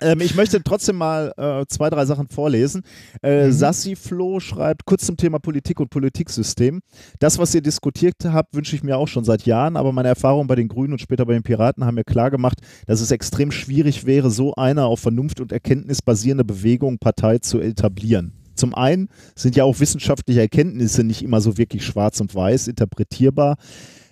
[0.00, 2.82] Ähm, ich möchte trotzdem mal äh, zwei, drei Sachen vorlesen.
[3.22, 3.52] Äh, mhm.
[3.52, 6.80] Sassi Flo schreibt kurz zum Thema Politik und Politiksystem.
[7.20, 10.48] Das, was ihr diskutiert habt, wünsche ich mir auch schon seit Jahren, aber meine Erfahrungen
[10.48, 14.04] bei den Grünen und später bei den Piraten haben mir klargemacht, dass es extrem schwierig
[14.04, 18.32] wäre, so eine auf Vernunft und Erkenntnis basierende Bewegung, Partei zu etablieren.
[18.56, 23.56] Zum einen sind ja auch wissenschaftliche Erkenntnisse nicht immer so wirklich schwarz und weiß interpretierbar,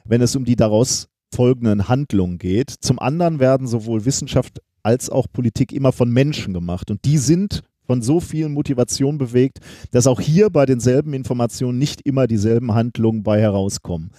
[0.05, 2.70] wenn es um die daraus folgenden Handlungen geht.
[2.81, 7.62] Zum anderen werden sowohl Wissenschaft als auch Politik immer von Menschen gemacht und die sind
[7.87, 9.59] von so vielen Motivationen bewegt,
[9.91, 14.12] dass auch hier bei denselben Informationen nicht immer dieselben Handlungen bei herauskommen.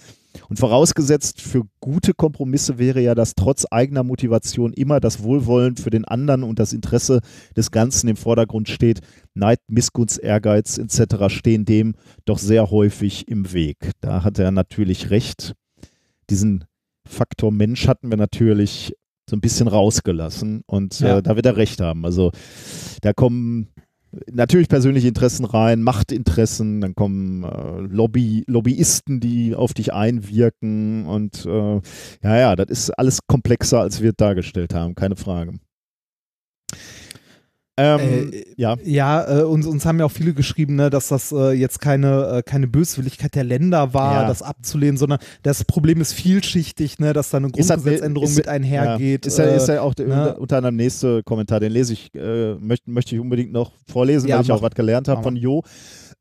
[0.48, 5.90] Und vorausgesetzt für gute Kompromisse wäre ja, dass trotz eigener Motivation immer das Wohlwollen für
[5.90, 7.20] den anderen und das Interesse
[7.56, 9.00] des Ganzen im Vordergrund steht.
[9.34, 11.28] Neid, Missgunst, Ehrgeiz etc.
[11.28, 11.94] stehen dem
[12.24, 13.92] doch sehr häufig im Weg.
[14.00, 15.54] Da hat er natürlich recht.
[16.30, 16.64] Diesen
[17.06, 18.94] Faktor Mensch hatten wir natürlich
[19.28, 21.18] so ein bisschen rausgelassen und äh, ja.
[21.18, 22.04] äh, da wird er recht haben.
[22.04, 22.32] Also
[23.02, 23.68] da kommen
[24.30, 31.46] natürlich persönliche Interessen rein, Machtinteressen, dann kommen äh, Lobby, Lobbyisten, die auf dich einwirken und
[31.46, 31.80] äh,
[32.22, 35.54] ja, ja, das ist alles komplexer, als wir dargestellt haben, keine Frage.
[37.82, 41.32] Ähm, äh, ja, ja äh, uns, uns haben ja auch viele geschrieben, ne, dass das
[41.32, 44.28] äh, jetzt keine, äh, keine Böswilligkeit der Länder war, ja.
[44.28, 49.24] das abzulehnen, sondern das Problem ist vielschichtig, ne, dass da eine Grundgesetzänderung ist, mit einhergeht.
[49.24, 49.28] Ja.
[49.28, 50.36] Ist, ja, ist ja auch ne?
[50.38, 54.42] unter anderem nächste Kommentar, den lese ich, äh, möchte, möchte ich unbedingt noch vorlesen, weil
[54.42, 55.62] ich auch was gelernt habe von Jo.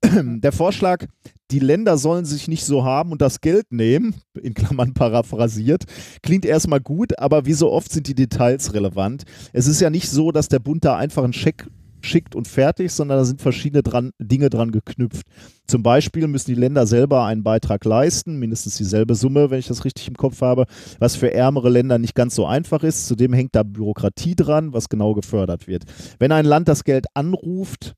[0.14, 1.06] Der Vorschlag,
[1.52, 5.84] die Länder sollen sich nicht so haben und das Geld nehmen, in Klammern paraphrasiert,
[6.24, 9.24] klingt erstmal gut, aber wie so oft sind die Details relevant.
[9.54, 11.68] Es ist ja nicht so, dass der Bund da einfach einen Scheck
[12.04, 15.26] schickt und fertig, sondern da sind verschiedene dran, Dinge dran geknüpft.
[15.68, 19.86] Zum Beispiel müssen die Länder selber einen Beitrag leisten, mindestens dieselbe Summe, wenn ich das
[19.86, 20.66] richtig im Kopf habe,
[20.99, 23.08] was für ärmere Länder nicht ganz so einfach ist.
[23.08, 25.84] Zudem hängt da Bürokratie dran, was genau gefördert wird.
[26.20, 27.93] Wenn ein Land das Geld anruft,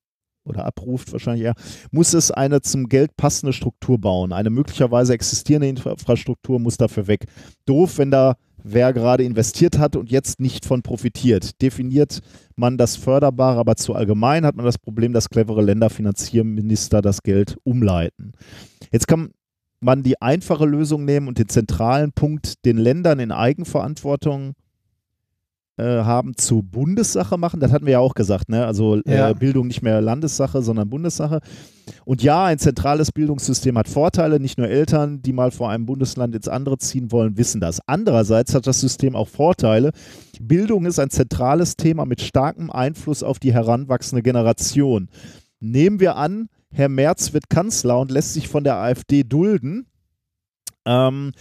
[0.46, 1.56] oder abruft wahrscheinlich eher,
[1.92, 4.34] muss es eine zum Geld passende Struktur bauen.
[4.34, 7.26] Eine möglicherweise existierende Infrastruktur muss dafür weg.
[7.66, 11.62] Doof, wenn da wer gerade investiert hat und jetzt nicht von profitiert.
[11.62, 12.22] Definiert
[12.56, 17.58] man das Förderbare aber zu allgemein, hat man das Problem, dass clevere Länderfinanzierminister das Geld
[17.64, 18.32] umleiten.
[18.92, 19.32] Jetzt kann
[19.82, 24.54] man die einfache Lösung nehmen und den zentralen Punkt den Ländern in Eigenverantwortung
[25.82, 27.60] haben zu Bundessache machen.
[27.60, 28.66] Das hatten wir ja auch gesagt, ne?
[28.66, 29.34] Also äh, ja.
[29.34, 31.40] Bildung nicht mehr Landessache, sondern Bundessache.
[32.06, 34.40] Und ja, ein zentrales Bildungssystem hat Vorteile.
[34.40, 37.80] Nicht nur Eltern, die mal vor einem Bundesland ins andere ziehen wollen, wissen das.
[37.88, 39.92] Andererseits hat das System auch Vorteile.
[40.40, 45.10] Bildung ist ein zentrales Thema mit starkem Einfluss auf die heranwachsende Generation.
[45.60, 49.86] Nehmen wir an, Herr Merz wird Kanzler und lässt sich von der AfD dulden.
[50.86, 51.32] Ähm,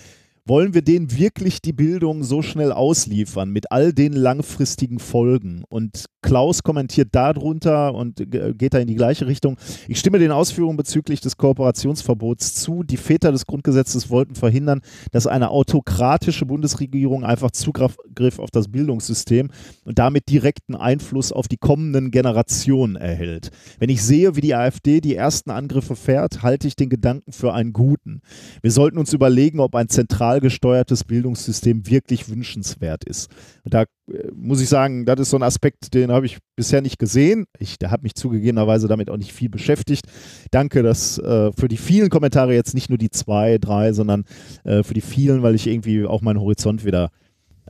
[0.45, 5.62] wollen wir denen wirklich die Bildung so schnell ausliefern mit all den langfristigen Folgen?
[5.68, 9.57] Und Klaus kommentiert darunter und geht da in die gleiche Richtung.
[9.86, 12.82] Ich stimme den Ausführungen bezüglich des Kooperationsverbots zu.
[12.82, 14.80] Die Väter des Grundgesetzes wollten verhindern,
[15.12, 19.51] dass eine autokratische Bundesregierung einfach Zugriff auf das Bildungssystem
[19.84, 23.51] und damit direkten Einfluss auf die kommenden Generationen erhält.
[23.78, 27.53] Wenn ich sehe, wie die AfD die ersten Angriffe fährt, halte ich den Gedanken für
[27.53, 28.22] einen guten.
[28.61, 33.30] Wir sollten uns überlegen, ob ein zentral zentral gesteuertes Bildungssystem wirklich wünschenswert ist.
[33.64, 36.80] Und da äh, muss ich sagen, das ist so ein Aspekt, den habe ich bisher
[36.80, 37.44] nicht gesehen.
[37.58, 40.06] Ich habe mich zugegebenerweise damit auch nicht viel beschäftigt.
[40.50, 44.24] Danke dass, äh, für die vielen Kommentare, jetzt nicht nur die zwei, drei, sondern
[44.64, 47.10] äh, für die vielen, weil ich irgendwie auch meinen Horizont wieder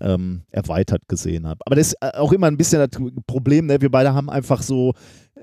[0.00, 1.60] ähm, erweitert gesehen habe.
[1.66, 3.80] Aber das ist äh, auch immer ein bisschen das Problem, ne?
[3.80, 4.94] wir beide haben einfach so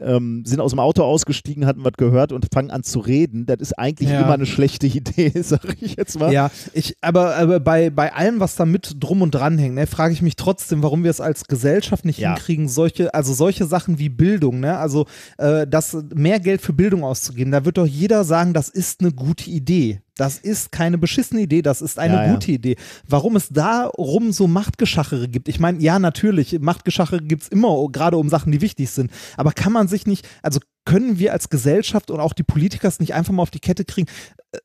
[0.02, 3.46] ähm, sind aus dem Auto ausgestiegen, hatten was gehört und fangen an zu reden.
[3.46, 4.22] Das ist eigentlich ja.
[4.22, 6.32] immer eine schlechte Idee, sage ich jetzt mal.
[6.32, 9.88] Ja, ich, aber, aber bei, bei allem, was da mit drum und dran hängt, ne,
[9.88, 12.34] frage ich mich trotzdem, warum wir es als Gesellschaft nicht ja.
[12.34, 15.06] hinkriegen, solche, also solche Sachen wie Bildung, ne, also
[15.38, 19.12] äh, das mehr Geld für Bildung auszugeben, da wird doch jeder sagen, das ist eine
[19.12, 20.02] gute Idee.
[20.20, 22.56] Das ist keine beschissene Idee, das ist eine ja, gute ja.
[22.56, 22.76] Idee.
[23.08, 25.48] Warum es darum so Machtgeschachere gibt.
[25.48, 29.12] Ich meine, ja, natürlich, Machtgeschachere gibt es immer, gerade um Sachen, die wichtig sind.
[29.38, 33.00] Aber kann man sich nicht, also können wir als Gesellschaft und auch die Politiker es
[33.00, 34.10] nicht einfach mal auf die Kette kriegen,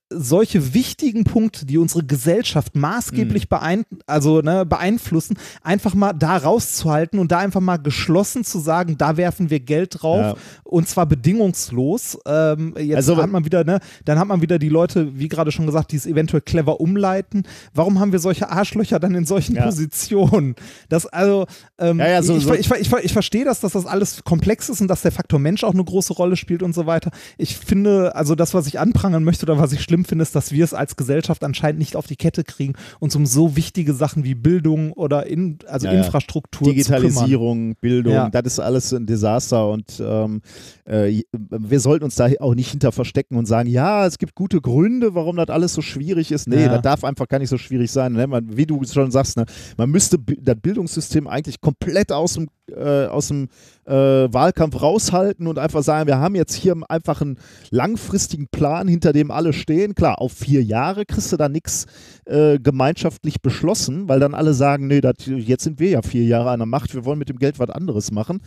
[0.09, 3.49] solche wichtigen Punkte, die unsere Gesellschaft maßgeblich mhm.
[3.49, 8.97] beein also, ne, beeinflussen, einfach mal da rauszuhalten und da einfach mal geschlossen zu sagen,
[8.97, 10.35] da werfen wir Geld drauf ja.
[10.63, 12.19] und zwar bedingungslos.
[12.27, 15.53] Ähm, jetzt also, hat man wieder, ne, dann hat man wieder die Leute, wie gerade
[15.53, 17.43] schon gesagt, die es eventuell clever umleiten.
[17.75, 19.65] Warum haben wir solche Arschlöcher dann in solchen ja.
[19.65, 20.55] Positionen?
[20.89, 21.47] Das also,
[21.79, 22.55] ähm, ja, so, ich, so.
[22.55, 25.63] Ich, ich, ich, verstehe das, dass das alles komplex ist und dass der Faktor Mensch
[25.63, 27.11] auch eine große Rolle spielt und so weiter.
[27.37, 30.53] Ich finde, also das, was ich anprangern möchte oder was ich schlimm finde, ist, dass
[30.53, 34.25] wir es als Gesellschaft anscheinend nicht auf die Kette kriegen, uns um so wichtige Sachen
[34.25, 38.31] wie Bildung oder in, also ja, Infrastruktur Digitalisierung, Bildung, ja.
[38.31, 40.43] das ist alles ein Desaster und ähm,
[40.85, 44.61] äh, wir sollten uns da auch nicht hinter verstecken und sagen, ja, es gibt gute
[44.61, 46.49] Gründe, warum das alles so schwierig ist.
[46.49, 46.69] Nee, ja.
[46.69, 48.13] das darf einfach gar nicht so schwierig sein.
[48.13, 48.27] Ne?
[48.27, 49.47] Man, wie du schon sagst, ne?
[49.77, 53.49] man müsste das Bildungssystem eigentlich komplett aus dem äh, aus dem
[53.85, 57.39] äh, Wahlkampf raushalten und einfach sagen, wir haben jetzt hier einfach einen
[57.71, 59.95] langfristigen Plan, hinter dem alle stehen.
[59.95, 61.87] Klar, auf vier Jahre kriegst du da nichts
[62.27, 66.51] äh, gemeinschaftlich beschlossen, weil dann alle sagen, nee, dat, jetzt sind wir ja vier Jahre
[66.51, 68.41] an der Macht, wir wollen mit dem Geld was anderes machen.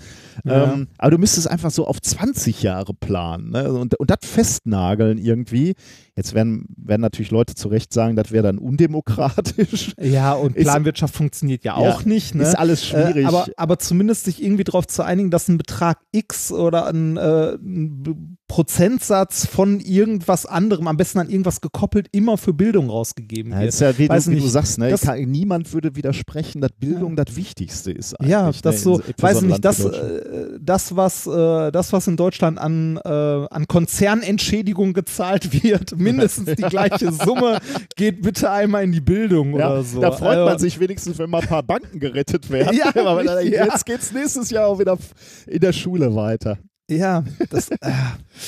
[0.46, 0.74] Ja.
[0.74, 3.74] Ähm, aber du müsstest einfach so auf 20 Jahre planen ne?
[3.74, 5.74] und, und das festnageln irgendwie.
[6.16, 9.94] Jetzt werden, werden natürlich Leute zu Recht sagen, das wäre dann undemokratisch.
[10.00, 12.36] Ja, und Planwirtschaft ist, funktioniert ja auch ja, nicht.
[12.36, 12.44] Ne?
[12.44, 13.26] Ist alles schwierig.
[13.26, 17.18] Äh, aber, aber zumindest sich irgendwie darauf zu einigen, dass ein Betrag X oder ein,
[17.18, 23.52] äh, ein Prozentsatz von irgendwas anderem, am besten an irgendwas gekoppelt, immer für Bildung rausgegeben
[23.52, 23.62] wird.
[23.62, 24.96] Ja, ist ja, wie, du, wie du, sagst, ne?
[24.96, 27.26] kann, niemand würde widersprechen, dass Bildung ja.
[27.26, 28.16] das Wichtigste ist.
[28.24, 28.82] Ja, das ne?
[28.82, 33.68] so, weiß nicht, das, äh, das, was, äh, das, was in Deutschland an, äh, an
[33.68, 37.60] Konzernentschädigung gezahlt wird, mindestens die gleiche Summe,
[37.96, 40.00] geht bitte einmal in die Bildung ja, oder so.
[40.00, 42.78] Da freut man also sich wenigstens, wenn mal ein paar Banken gerettet werden.
[42.96, 44.98] ja, aber jetzt geht es nächstes Jahr auch wieder
[45.46, 46.58] in der Schule weiter.
[46.90, 47.78] Ja, das, äh,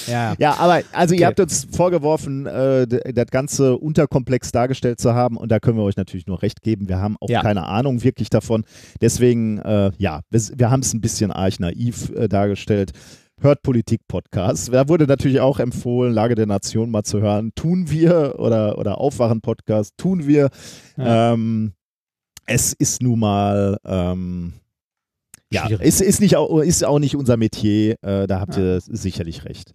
[0.07, 0.33] ja.
[0.37, 1.21] ja, aber also okay.
[1.21, 5.83] ihr habt uns vorgeworfen, äh, das Ganze unterkomplex dargestellt zu haben und da können wir
[5.83, 6.87] euch natürlich nur recht geben.
[6.87, 7.41] Wir haben auch ja.
[7.41, 8.63] keine Ahnung wirklich davon.
[9.01, 12.91] Deswegen, äh, ja, wir, wir haben es ein bisschen arg naiv äh, dargestellt.
[13.41, 14.73] Hört Politik-Podcast.
[14.73, 17.51] Da wurde natürlich auch empfohlen, Lage der Nation mal zu hören.
[17.55, 20.49] Tun wir oder, oder Aufwachen-Podcast, tun wir.
[20.97, 21.33] Ja.
[21.33, 21.73] Ähm,
[22.45, 24.53] es ist nun mal ähm,
[25.51, 29.73] ja, ist, ist, nicht, ist auch nicht unser Metier, äh, da habt ihr sicherlich recht.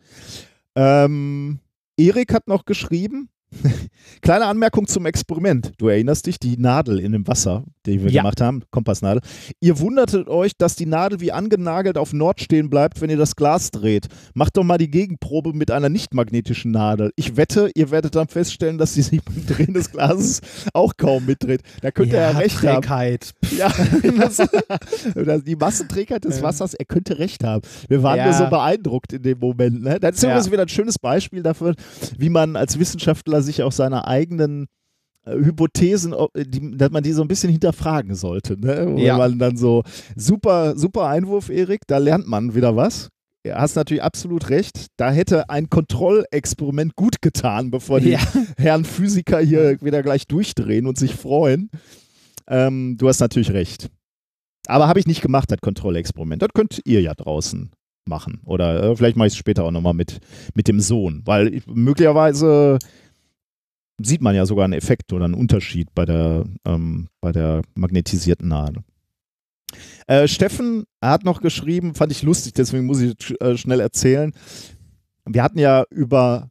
[0.77, 1.59] Ähm,
[1.97, 3.29] Erik hat noch geschrieben,
[4.23, 5.73] Kleine Anmerkung zum Experiment.
[5.79, 8.23] Du erinnerst dich, die Nadel in dem Wasser, die wir ja.
[8.23, 9.21] gemacht haben, Kompassnadel.
[9.61, 13.37] Ihr wundertet euch, dass die Nadel wie angenagelt auf Nord stehen bleibt, wenn ihr das
[13.37, 14.09] Glas dreht.
[14.35, 17.13] Macht doch mal die Gegenprobe mit einer nicht magnetischen Nadel.
[17.17, 20.41] Ich wette, ihr werdet dann feststellen, dass sie sich beim Drehen des Glases
[20.73, 21.63] auch kaum mitdreht.
[21.83, 23.35] Da könnt ihr ja, ja recht Trägheit.
[23.35, 23.55] haben.
[23.55, 23.73] Ja,
[25.25, 27.63] das, die Massenträgheit des Wassers, er könnte recht haben.
[27.89, 28.25] Wir waren ja.
[28.25, 29.83] nur so beeindruckt in dem Moment.
[29.83, 30.01] Ne?
[30.01, 30.51] Das ist ja.
[30.51, 31.75] wieder ein schönes Beispiel dafür,
[32.19, 34.67] wie man als Wissenschaftler sich auch seine eigenen
[35.27, 38.59] Hypothesen, die, dass man die so ein bisschen hinterfragen sollte.
[38.61, 38.95] Ne?
[38.99, 39.17] Ja.
[39.17, 39.83] man dann so,
[40.17, 43.09] super, super Einwurf, Erik, da lernt man wieder was.
[43.45, 44.87] Du hast natürlich absolut recht.
[44.97, 48.21] Da hätte ein Kontrollexperiment gut getan, bevor die ja.
[48.59, 51.71] Herren Physiker hier wieder gleich durchdrehen und sich freuen.
[52.49, 53.91] Ähm, du hast natürlich recht.
[54.67, 56.41] Aber habe ich nicht gemacht, das Kontrollexperiment.
[56.41, 57.71] Das könnt ihr ja draußen
[58.07, 58.41] machen.
[58.45, 60.21] Oder äh, vielleicht mache ich es später auch nochmal mit,
[60.55, 61.23] mit dem Sohn.
[61.25, 62.79] Weil ich, möglicherweise
[64.03, 68.49] sieht man ja sogar einen Effekt oder einen Unterschied bei der, ähm, bei der magnetisierten
[68.49, 68.83] Nadel.
[70.07, 74.33] Äh, Steffen hat noch geschrieben, fand ich lustig, deswegen muss ich äh, schnell erzählen.
[75.27, 76.51] Wir hatten ja über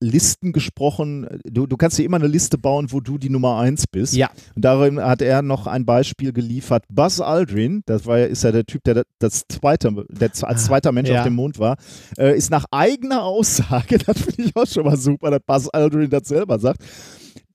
[0.00, 1.40] Listen gesprochen.
[1.44, 4.14] Du, du kannst dir immer eine Liste bauen, wo du die Nummer eins bist.
[4.14, 4.30] Ja.
[4.54, 6.84] Und darin hat er noch ein Beispiel geliefert.
[6.88, 10.92] Buzz Aldrin, das war, ist ja der Typ, der das zweite, der als ah, zweiter
[10.92, 11.18] Mensch ja.
[11.18, 11.76] auf dem Mond war,
[12.16, 16.10] äh, ist nach eigener Aussage, das finde ich auch schon mal super, dass Buzz Aldrin
[16.10, 16.82] das selber sagt,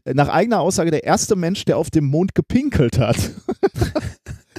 [0.06, 3.18] nach eigener Aussage der erste Mensch, der auf dem Mond gepinkelt hat.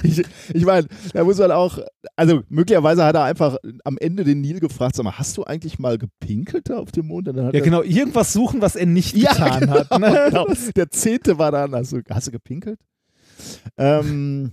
[0.05, 1.79] ich, ich meine, da muss man auch,
[2.15, 5.79] also möglicherweise hat er einfach am Ende den Nil gefragt, sag mal, hast du eigentlich
[5.79, 7.27] mal gepinkelt da auf dem Mond?
[7.27, 9.99] ja, genau, irgendwas suchen, was er nicht ja, getan genau, hat.
[9.99, 10.25] Ne?
[10.29, 10.47] Genau.
[10.75, 12.79] Der zehnte war dann, hast du, hast du gepinkelt?
[13.77, 14.51] Ähm,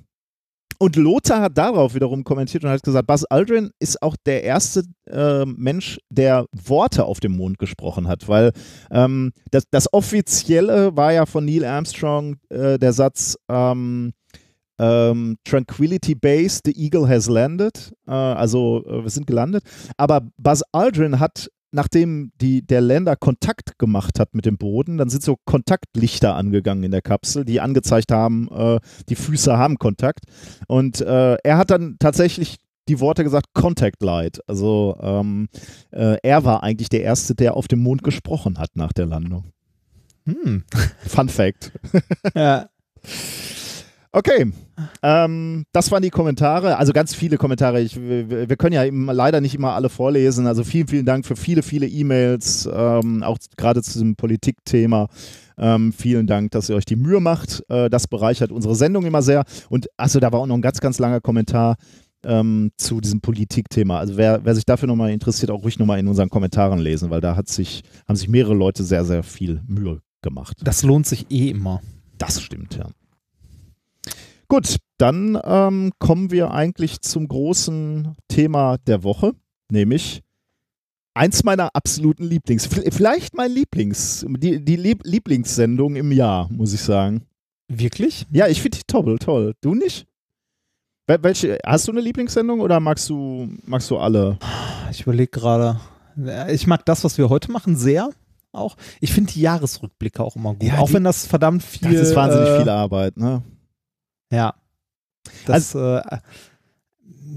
[0.82, 4.82] und Lothar hat darauf wiederum kommentiert und hat gesagt, Buzz Aldrin ist auch der erste
[5.09, 8.50] äh, Mensch, der Worte auf dem Mond gesprochen hat, weil
[8.90, 14.12] ähm, das, das Offizielle war ja von Neil Armstrong äh, der Satz, ähm,
[14.78, 17.92] ähm, Tranquility Base, the Eagle has landed.
[18.06, 19.64] Äh, also äh, wir sind gelandet.
[19.96, 25.08] Aber Buzz Aldrin hat, nachdem die, der Lander Kontakt gemacht hat mit dem Boden, dann
[25.08, 30.24] sind so Kontaktlichter angegangen in der Kapsel, die angezeigt haben, äh, die Füße haben Kontakt.
[30.68, 32.58] Und äh, er hat dann tatsächlich
[32.88, 34.40] die Worte gesagt, Contact Light.
[34.46, 35.48] Also ähm,
[35.92, 39.52] äh, er war eigentlich der Erste, der auf dem Mond gesprochen hat nach der Landung.
[40.26, 40.64] Hm.
[41.06, 41.72] Fun Fact.
[42.34, 42.68] Ja.
[44.14, 44.52] Okay,
[45.02, 46.76] ähm, das waren die Kommentare.
[46.76, 47.80] Also ganz viele Kommentare.
[47.80, 50.46] Ich, wir, wir können ja leider nicht immer alle vorlesen.
[50.46, 55.08] Also vielen, vielen Dank für viele, viele E-Mails, ähm, auch gerade zu diesem Politikthema.
[55.56, 57.64] Ähm, vielen Dank, dass ihr euch die Mühe macht.
[57.70, 59.44] Äh, das bereichert unsere Sendung immer sehr.
[59.70, 61.76] Und achso, da war auch noch ein ganz, ganz langer Kommentar
[62.24, 63.98] ähm, zu diesem Politikthema.
[63.98, 67.22] Also wer, wer sich dafür nochmal interessiert, auch ruhig nochmal in unseren Kommentaren lesen, weil
[67.22, 70.58] da hat sich, haben sich mehrere Leute sehr, sehr viel Mühe gemacht.
[70.62, 71.80] Das lohnt sich eh immer.
[72.18, 72.88] Das stimmt, ja.
[74.53, 79.32] Gut, dann ähm, kommen wir eigentlich zum großen Thema der Woche,
[79.70, 80.22] nämlich
[81.14, 86.82] eins meiner absoluten Lieblings, vielleicht mein Lieblings, die, die Lieb Lieblingssendung im Jahr, muss ich
[86.82, 87.22] sagen.
[87.68, 88.26] Wirklich?
[88.30, 89.55] Ja, ich finde die toll, toll.
[89.62, 90.07] Du nicht?
[91.07, 94.38] Wel welche, hast du eine Lieblingssendung oder magst du, magst du alle?
[94.90, 95.80] Ich überlege gerade.
[96.50, 98.11] Ich mag das, was wir heute machen, sehr.
[98.53, 98.76] Auch.
[99.00, 100.64] Ich finde die Jahresrückblicke auch immer gut.
[100.64, 101.90] Ja, auch die- wenn das verdammt viel.
[101.90, 103.42] Das ist wahnsinnig äh, viel Arbeit, ne?
[104.33, 104.55] Ja.
[105.47, 106.01] Das, äh,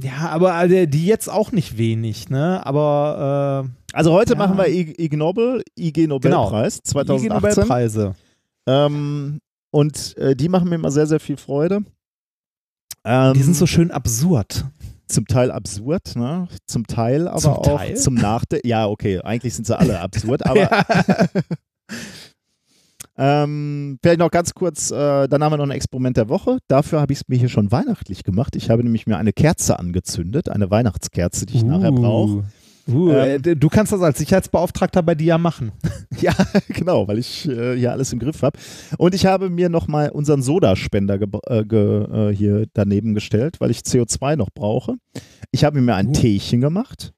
[0.02, 2.66] ja, aber äh, die jetzt auch nicht wenig, ne?
[2.66, 4.39] Aber Also heute Ja.
[4.39, 7.30] machen wir Ig Ig Nobel, IG Nobelpreis äh, die 2018.
[7.30, 8.16] Nobelpreise.
[8.68, 9.39] Ähm,
[9.72, 11.82] und äh, die machen mir immer sehr, sehr viel Freude.
[13.04, 14.66] Ähm, Die sind so schön absurd.
[15.08, 16.48] zum Teil absurd, ne?
[16.66, 17.96] Zum Teil aber Zum auch Teil?
[17.98, 18.68] zum Nachdenken.
[18.68, 20.68] Ja, okay, eigentlich sind sie alle absurd, aber
[23.18, 26.57] ähm, vielleicht noch ganz kurz, äh, dann haben wir noch ein Experiment der Woche.
[26.68, 28.55] Dafür habe ich es mir hier schon weihnachtlich gemacht.
[28.55, 32.43] Ich habe nämlich mir eine Kerze angezündet, eine Weihnachtskerze, die ich nachher brauche.
[32.88, 35.72] Uh, Ähm, äh, du kannst das als Sicherheitsbeauftragter bei dir ja machen.
[36.22, 36.34] Ja,
[36.70, 38.57] genau, weil ich äh, hier alles im Griff habe.
[38.97, 43.80] Und ich habe mir nochmal unseren Sodaspender äh, ge äh, hier daneben gestellt, weil ich
[43.80, 44.95] CO2 noch brauche.
[45.51, 46.11] Ich habe mir ein Uh.
[46.13, 47.11] Teechen gemacht.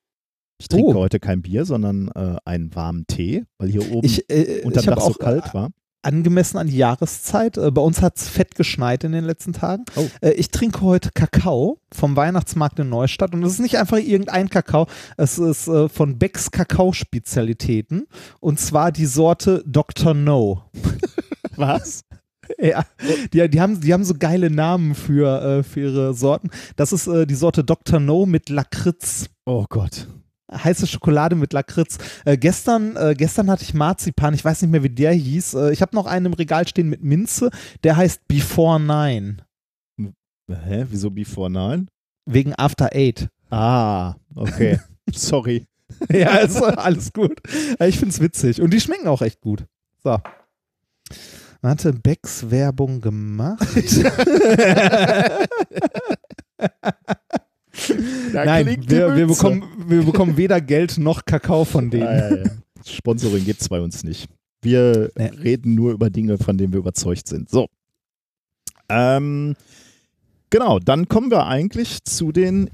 [0.60, 0.96] Ich trinke Oh.
[0.96, 4.96] heute kein Bier, sondern äh, einen warmen Tee, weil hier oben Ich, äh, ich habe
[4.96, 5.70] Dach so auch kalt war.
[6.08, 7.58] Angemessen an die Jahreszeit.
[7.58, 9.84] Äh, bei uns hat es fett geschneit in den letzten Tagen.
[9.96, 10.08] Oh.
[10.22, 14.50] Äh, ich trinke heute Kakao vom Weihnachtsmarkt in Neustadt und es ist nicht einfach irgendein
[14.50, 14.88] Kakao,
[15.18, 18.08] es ist äh, von Becks Kakao-Spezialitäten
[18.40, 20.14] und zwar die Sorte Dr.
[20.14, 20.64] No.
[21.56, 22.04] Was?
[22.58, 22.86] Ja,
[23.34, 26.50] die, die, haben, die haben so geile Namen für, äh, für ihre Sorten.
[26.78, 28.00] Das ist äh, die Sorte Dr.
[28.00, 29.26] No mit Lakritz.
[29.46, 30.08] Oh Gott.
[30.52, 31.98] Heiße Schokolade mit Lakritz.
[32.26, 35.56] Äh, gestern, äh, gestern hatte ich Marzipan, ich weiß nicht mehr, wie der hieß.
[35.56, 37.50] Äh, ich habe noch einen im Regal stehen mit Minze,
[37.84, 39.38] der heißt Before Nine.
[40.50, 40.86] Hä?
[40.90, 41.88] Wieso Before Nine?
[42.26, 43.28] Wegen After Eight.
[43.50, 44.80] Ah, okay.
[45.14, 45.66] Sorry.
[46.12, 47.40] ja, ist alles gut.
[47.80, 48.62] Äh, Ich finde es witzig.
[48.62, 49.66] Und die schmecken auch echt gut.
[50.04, 50.18] So.
[51.64, 53.66] Hatte Becks Werbung gemacht?
[58.34, 62.04] Nein, wir, wir, bekommen, wir bekommen weder Geld noch Kakao von denen.
[62.04, 62.52] Ja, ja, ja.
[62.86, 64.28] Sponsoring gibt es bei uns nicht.
[64.62, 65.28] Wir Nee.
[65.28, 67.50] reden nur über Dinge, von denen wir überzeugt sind.
[67.50, 67.68] So.
[68.90, 69.56] Ähm,
[70.50, 72.70] genau, dann kommen wir eigentlich zu den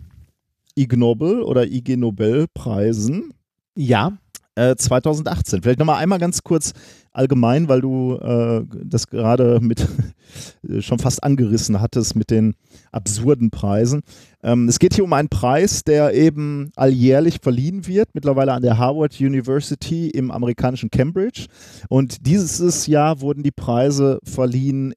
[0.76, 3.34] Ig Nobel oder IG Nobelpreisen
[3.76, 4.18] Ja,
[4.56, 5.62] äh, 2018.
[5.64, 6.74] Vielleicht nochmal einmal ganz kurz
[7.14, 9.88] allgemein, weil du äh, das gerade mit
[10.80, 12.56] schon fast angerissen hattest mit den
[12.92, 14.02] absurden Preisen.
[14.42, 18.78] Ähm, es geht hier um einen Preis, der eben alljährlich verliehen wird, mittlerweile an der
[18.78, 21.46] Harvard University im amerikanischen Cambridge.
[21.88, 24.94] Und dieses Jahr wurden die Preise verliehen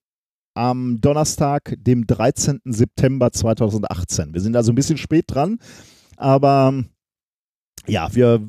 [0.55, 2.61] am Donnerstag, dem 13.
[2.65, 4.33] September 2018.
[4.33, 5.59] Wir sind also ein bisschen spät dran,
[6.17, 6.83] aber
[7.87, 8.41] ja, wir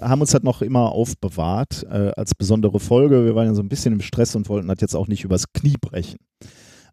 [0.00, 3.24] haben uns das noch immer aufbewahrt äh, als besondere Folge.
[3.24, 5.52] Wir waren ja so ein bisschen im Stress und wollten das jetzt auch nicht übers
[5.52, 6.18] Knie brechen.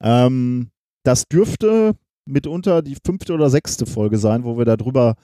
[0.01, 0.69] Ähm,
[1.03, 1.93] das dürfte
[2.25, 5.15] mitunter die fünfte oder sechste Folge sein, wo wir darüber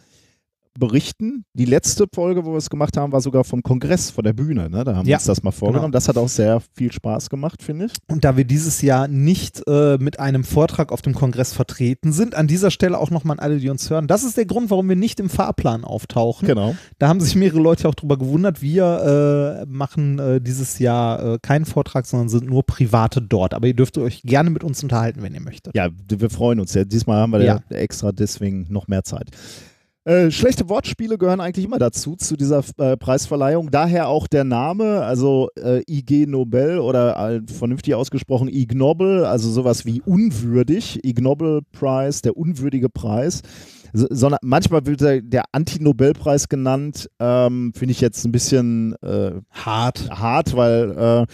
[0.79, 1.45] berichten.
[1.53, 4.69] Die letzte Folge, wo wir es gemacht haben, war sogar vom Kongress, von der Bühne.
[4.69, 4.83] Ne?
[4.83, 5.87] Da haben wir Ja, uns das mal vorgenommen.
[5.87, 5.93] genau.
[5.93, 7.91] Das hat auch sehr viel Spaß gemacht, finde ich.
[8.09, 12.35] und da wir dieses Jahr nicht äh, mit einem Vortrag auf dem Kongress vertreten sind,
[12.35, 14.07] an dieser Stelle auch nochmal an alle, die uns hören.
[14.07, 16.47] Das ist der Grund, warum wir nicht im Fahrplan auftauchen.
[16.47, 16.75] Genau.
[16.99, 18.61] Da haben sich mehrere Leute auch drüber gewundert.
[18.61, 23.53] Wir äh, machen äh, dieses Jahr äh, keinen Vortrag, sondern sind nur Private dort.
[23.53, 25.75] Aber ihr dürft euch gerne mit uns unterhalten, wenn ihr möchtet.
[25.75, 26.73] Ja, wir freuen uns.
[26.73, 26.83] Ja.
[26.85, 27.59] Diesmal haben wir ja.
[27.69, 29.29] extra deswegen noch mehr Zeit.
[30.03, 33.69] Äh, schlechte Wortspiele gehören eigentlich immer dazu, zu dieser äh, Preisverleihung.
[33.69, 39.51] Daher auch der Name, also äh, IG Nobel oder äh, vernünftig ausgesprochen Ig Nobel, also
[39.51, 41.05] sowas wie unwürdig.
[41.05, 43.43] Ig Nobel Prize, der unwürdige Preis.
[43.93, 47.07] So, sondern manchmal wird der, der Anti-Nobelpreis genannt.
[47.19, 50.09] Ähm, Finde ich jetzt ein bisschen äh, Hart.
[50.09, 51.27] hart, weil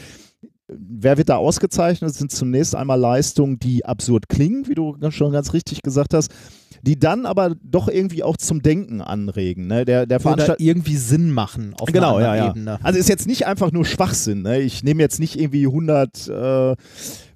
[0.68, 2.10] wer wird da ausgezeichnet?
[2.10, 6.34] Das sind zunächst einmal Leistungen, die absurd klingen, wie du schon ganz richtig gesagt hast.
[6.82, 9.68] Die dann aber doch irgendwie auch zum Denken anregen.
[9.68, 9.86] Ne?
[9.86, 10.62] Der, der Veranstalter.
[10.62, 12.50] irgendwie Sinn machen auf Genau, einer ja, ja.
[12.50, 12.80] Ebene.
[12.84, 14.42] Also ist jetzt nicht einfach nur Schwachsinn.
[14.44, 14.60] Ne?
[14.62, 16.76] Ich nehme jetzt nicht irgendwie 100, äh,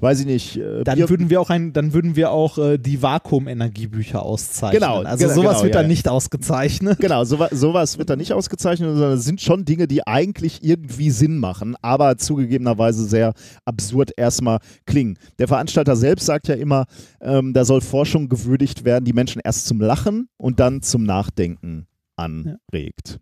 [0.02, 0.58] weiß ich nicht.
[0.58, 4.82] Äh, Dann Bier- würden wir auch ein, dann würden wir auch äh, die Vakuumenergiebücher auszeichnen.
[4.82, 5.88] Genau, also genau, sowas genau, wird ja, dann ja.
[5.90, 7.00] nicht ausgezeichnet.
[7.00, 11.12] Genau, sowas, sowas wird da nicht ausgezeichnet, sondern es sind schon Dinge, die eigentlich irgendwie
[11.12, 13.34] Sinn machen, aber zugegebenerweise sehr
[13.66, 15.18] absurd erstmal klingen.
[15.40, 16.86] Der Veranstalter selbst sagt ja immer,
[17.22, 21.88] ähm, da soll Forschung gewürdigt werden, die Menschen erst zum Lachen und dann zum Nachdenken
[22.16, 23.20] anregt.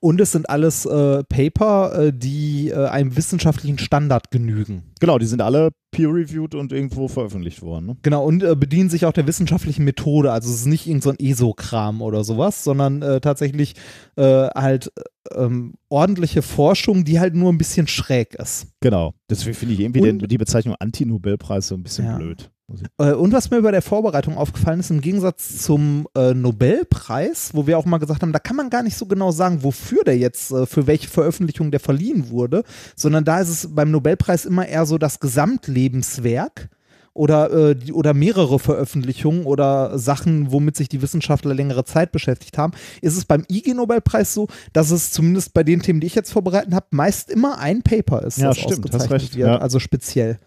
[0.00, 4.84] Und es sind alles äh, Paper, äh, die äh, einem wissenschaftlichen Standard genügen.
[5.00, 7.86] Genau, die sind alle peer-reviewed und irgendwo veröffentlicht worden.
[7.86, 7.96] Ne?
[8.02, 10.30] Genau, und äh, bedienen sich auch der wissenschaftlichen Methode.
[10.30, 13.74] Also es ist nicht irgend so ein ESO-Kram oder sowas, sondern äh, tatsächlich
[14.16, 18.66] halt äh, ähm, ordentliche Forschung, die halt nur ein bisschen schräg ist.
[18.80, 22.16] Genau, deswegen finde ich irgendwie den, die Bezeichnung Anti-Nobelpreis so ein bisschen Ja.
[22.18, 22.50] blöd.
[22.98, 27.66] Äh, und was mir bei der Vorbereitung aufgefallen ist, im Gegensatz zum äh, Nobelpreis, wo
[27.66, 30.18] wir auch mal gesagt haben, da kann man gar nicht so genau sagen, wofür der
[30.18, 32.64] jetzt, äh, für welche Veröffentlichung der verliehen wurde,
[32.96, 36.68] sondern da ist es beim Nobelpreis immer eher so das Gesamtlebenswerk
[37.12, 42.56] oder, äh, die, oder mehrere Veröffentlichungen oder Sachen, womit sich die Wissenschaftler längere Zeit beschäftigt
[42.56, 46.32] haben, ist es beim IG-Nobelpreis so, dass es zumindest bei den Themen, die ich jetzt
[46.32, 49.58] vorbereitet habe, meist immer ein Paper ist, Ja, das stimmt, ausgezeichnet wird, ja.
[49.58, 50.38] also speziell.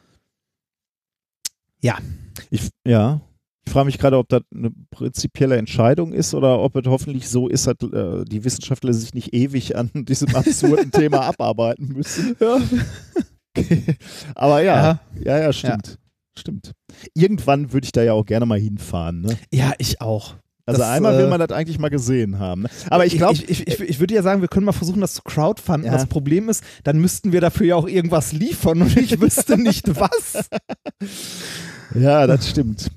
[1.84, 1.97] Ja,
[2.49, 3.21] Ich, ja.
[3.65, 7.47] Ich frage mich gerade, ob das eine prinzipielle Entscheidung ist oder ob es hoffentlich so
[7.47, 12.36] ist, dass äh, die Wissenschaftler sich nicht ewig an diesem absurden Thema abarbeiten müssen.
[14.36, 15.97] Aber ja, ja, ja, stimmt.
[16.38, 16.71] Stimmt.
[17.13, 19.21] Irgendwann würde ich da ja auch gerne mal hinfahren.
[19.21, 19.38] Ne?
[19.51, 20.36] ja, ich auch.
[20.65, 22.63] Also Das, einmal will äh, man das eigentlich mal gesehen haben.
[22.63, 22.69] Ne?
[22.89, 25.13] Aber ich glaube, ich, ich, ich, ich würde ja sagen, wir können mal versuchen, das
[25.13, 25.86] zu crowdfunden.
[25.86, 25.91] Ja.
[25.91, 29.89] Das Problem ist, dann müssten wir dafür ja auch irgendwas liefern und ich wüsste nicht
[29.99, 30.47] was.
[31.95, 32.89] Ja, das stimmt.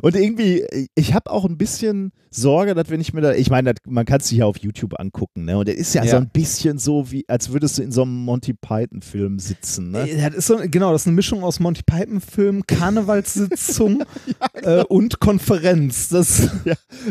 [0.00, 0.64] Und irgendwie,
[0.94, 4.20] ich habe auch ein bisschen Sorge, dass wenn ich mir da, ich meine, man kann
[4.20, 5.58] es sich ja auf YouTube angucken, ne?
[5.58, 6.18] Und es ist ja, so Ja.
[6.18, 10.08] ein bisschen so, wie als würdest du in so einem Monty Python-Film sitzen, ne?
[10.08, 14.04] Äh, Das ist so, genau, das ist eine Mischung aus Monty Python-Film, Karnevalssitzung
[14.62, 16.08] äh, und Konferenz.
[16.08, 16.48] Das,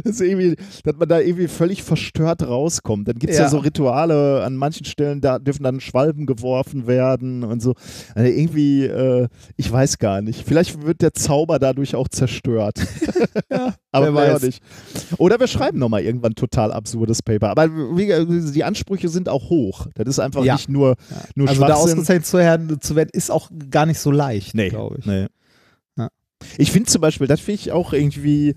[0.03, 3.07] Das ist irgendwie, dass man da irgendwie völlig verstört rauskommt.
[3.07, 3.45] Dann gibt es ja.
[3.45, 3.49] Ja.
[3.49, 7.75] so Rituale, an manchen Stellen, da dürfen dann Schwalben geworfen werden und so.
[8.15, 9.27] Also irgendwie, äh,
[9.57, 10.45] ich weiß gar nicht.
[10.47, 12.70] Vielleicht wird der Zauber dadurch auch zerstört.
[13.49, 14.43] Ja, Aber wer weiß.
[14.43, 14.61] nicht.
[15.17, 17.49] Oder wir schreiben nochmal irgendwann total absurdes Paper.
[17.49, 19.88] Aber wie, die Ansprüche sind auch hoch.
[19.95, 20.55] Das ist einfach Ja.
[20.55, 20.95] nicht nur,
[21.36, 24.69] nur Also da ausgezeichnet zu werden, zu werden, ist auch gar nicht so leicht, Nee,
[24.69, 25.05] glaube ich.
[25.05, 25.28] nee.
[25.97, 26.09] Ja.
[26.57, 28.55] Ich finde zum Beispiel, das finde ich auch irgendwie,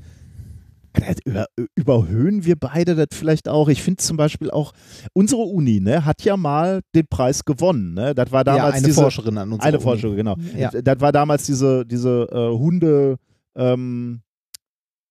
[1.25, 3.69] über, überhöhen wir beide das vielleicht auch.
[3.69, 4.73] Ich finde zum Beispiel auch,
[5.13, 7.95] unsere Uni ne, hat ja mal den Preis gewonnen.
[7.95, 8.15] Ne?
[8.15, 9.63] Das war Ja, damals eine diese, Forscherin an uns.
[9.65, 10.37] Eine Forscherin, genau.
[10.57, 10.71] Ja.
[10.71, 13.17] Das war damals diese, diese äh, Hunde,
[13.57, 14.23] ähm,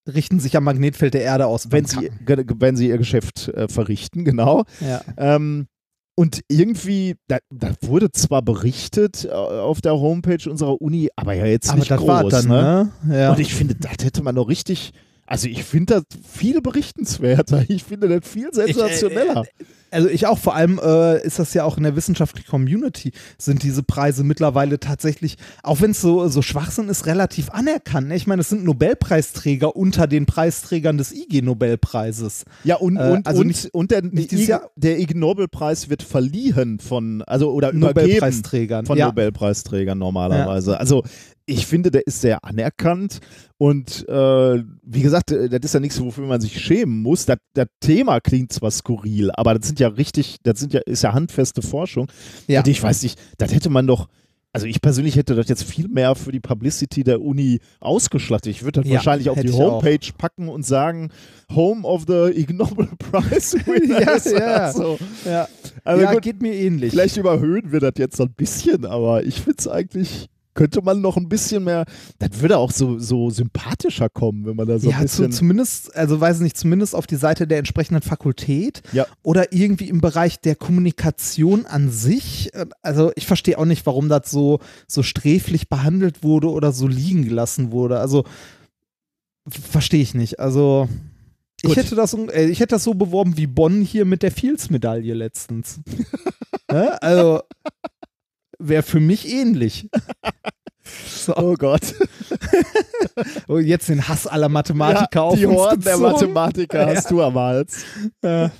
[0.05, 1.71] Richten sich am Magnetfeld der Erde aus.
[1.71, 4.63] wenn, sie, wenn sie ihr Geschäft äh, verrichten, genau.
[4.81, 5.01] Ja.
[5.17, 5.67] Ähm,
[6.15, 11.45] und irgendwie, da, da wurde zwar berichtet äh, auf der Homepage unserer Uni, aber ja
[11.45, 12.31] jetzt Aber nicht groß.
[12.31, 12.91] dann, ne?
[13.03, 13.17] ne?
[13.17, 13.31] Ja.
[13.31, 14.91] Und ich finde, das hätte man doch richtig.
[15.33, 17.65] Also ich finde das viel berichtenswerter.
[17.73, 19.45] Ich finde das viel sensationeller.
[19.89, 23.61] Also ich auch, vor allem äh, ist das ja auch in der wissenschaftlichen Community, sind
[23.63, 28.07] diese Preise mittlerweile tatsächlich, auch wenn es so, so Schwachsinn ist, relativ anerkannt.
[28.09, 28.15] Ne?
[28.15, 32.45] Ich meine, es sind Nobelpreisträger unter den Preisträgern des IG-Nobelpreises.
[32.63, 36.03] ja, und, Äh, und, also und, nicht- und der, nicht Ig, der Ig Nobelpreis wird
[36.03, 38.85] verliehen von, also oder übergeben Nobelpreisträgern.
[38.85, 39.07] von ja.
[39.07, 40.79] Nobelpreisträgern normalerweise.
[40.79, 41.03] Also
[41.45, 43.19] ich finde, der ist sehr anerkannt
[43.57, 47.25] und äh, wie gesagt, äh, das ist ja nichts, wofür man sich schämen muss.
[47.25, 51.03] Das, das Thema klingt zwar skurril, aber das sind ja richtig, das sind ja, ist
[51.03, 52.07] ja handfeste Forschung.
[52.47, 52.59] Ja.
[52.61, 54.07] Und ich weiß nicht, das hätte man doch,
[54.53, 58.51] also ich persönlich hätte das jetzt viel mehr für die Publicity der Uni ausgeschlachtet.
[58.51, 59.81] Ich würde das Ja, wahrscheinlich auf die ich auch.
[59.83, 61.09] Homepage packen und sagen,
[61.53, 64.25] Home of the Ig Nobel Prize Winners.
[64.25, 64.55] Ja, ja.
[64.65, 65.47] Also, Ja,
[65.83, 66.91] also ja gut, geht mir ähnlich.
[66.91, 71.01] Vielleicht überhöhen wir das jetzt so ein bisschen, aber ich finde es eigentlich, könnte man
[71.01, 71.85] noch ein bisschen mehr,
[72.19, 75.31] das würde auch so, so sympathischer kommen, wenn man da so ein ja, zu, bisschen.
[75.31, 79.05] zumindest, also weiß nicht, zumindest auf die Seite der entsprechenden Fakultät Ja.
[79.23, 82.51] oder irgendwie im Bereich der Kommunikation an sich.
[82.81, 87.25] Also ich verstehe auch nicht, warum das so, so sträflich behandelt wurde oder so liegen
[87.25, 87.99] gelassen wurde.
[87.99, 88.23] Also
[89.49, 90.39] verstehe ich nicht.
[90.39, 90.87] Also
[91.61, 95.13] ich hätte, das, äh, ich hätte das so beworben wie Bonn hier mit der Fields-Medaille
[95.13, 95.79] letztens.
[96.71, 97.01] ne?
[97.01, 97.41] Also
[98.67, 99.89] wäre für mich ähnlich.
[101.05, 101.93] So, oh Gott.
[103.47, 106.11] oh, jetzt den Hass aller Mathematiker auf die uns Horden der gezogen.
[106.11, 107.85] Mathematiker hast du am Hals.
[108.23, 108.51] Ja.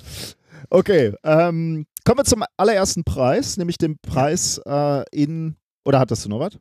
[0.70, 6.28] Okay, ähm, kommen wir zum allerersten Preis, nämlich dem Preis äh, in, oder hattest du
[6.28, 6.58] noch was?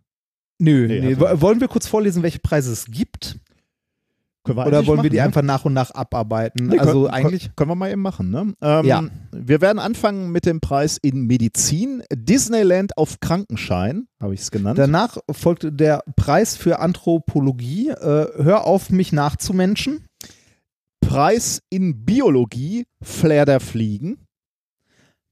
[0.60, 1.20] Nö, Nee, nee.
[1.20, 3.40] Wollen wir kurz vorlesen, welche Preise es gibt?
[4.46, 6.68] Oder wollen wir die machen, einfach nach und nach abarbeiten?
[6.68, 8.30] Nee, also können, eigentlich können wir mal eben machen.
[8.30, 8.54] Ne?
[8.62, 9.04] Ähm, ja.
[9.32, 12.04] Wir werden anfangen mit dem Preis in Medizin.
[12.14, 14.78] Disneyland auf Krankenschein, habe ich es genannt.
[14.78, 17.90] Danach folgt der Preis für Anthropologie.
[17.90, 17.96] Äh,
[18.44, 20.06] hör auf, mich nachzumenschen.
[21.02, 22.86] Preis in Biologie.
[23.02, 24.18] Flair der Fliegen.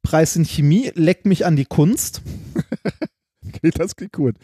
[0.04, 0.92] Preis in Chemie.
[0.96, 2.22] Leck mich an die Kunst.
[3.46, 4.36] okay, das klingt gut.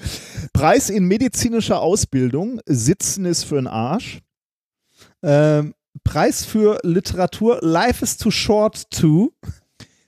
[0.52, 2.60] Preis in medizinischer Ausbildung.
[2.66, 4.22] Sitzen ist für den Arsch.
[5.24, 9.34] Ähm, Preis für Literatur Life is too short to.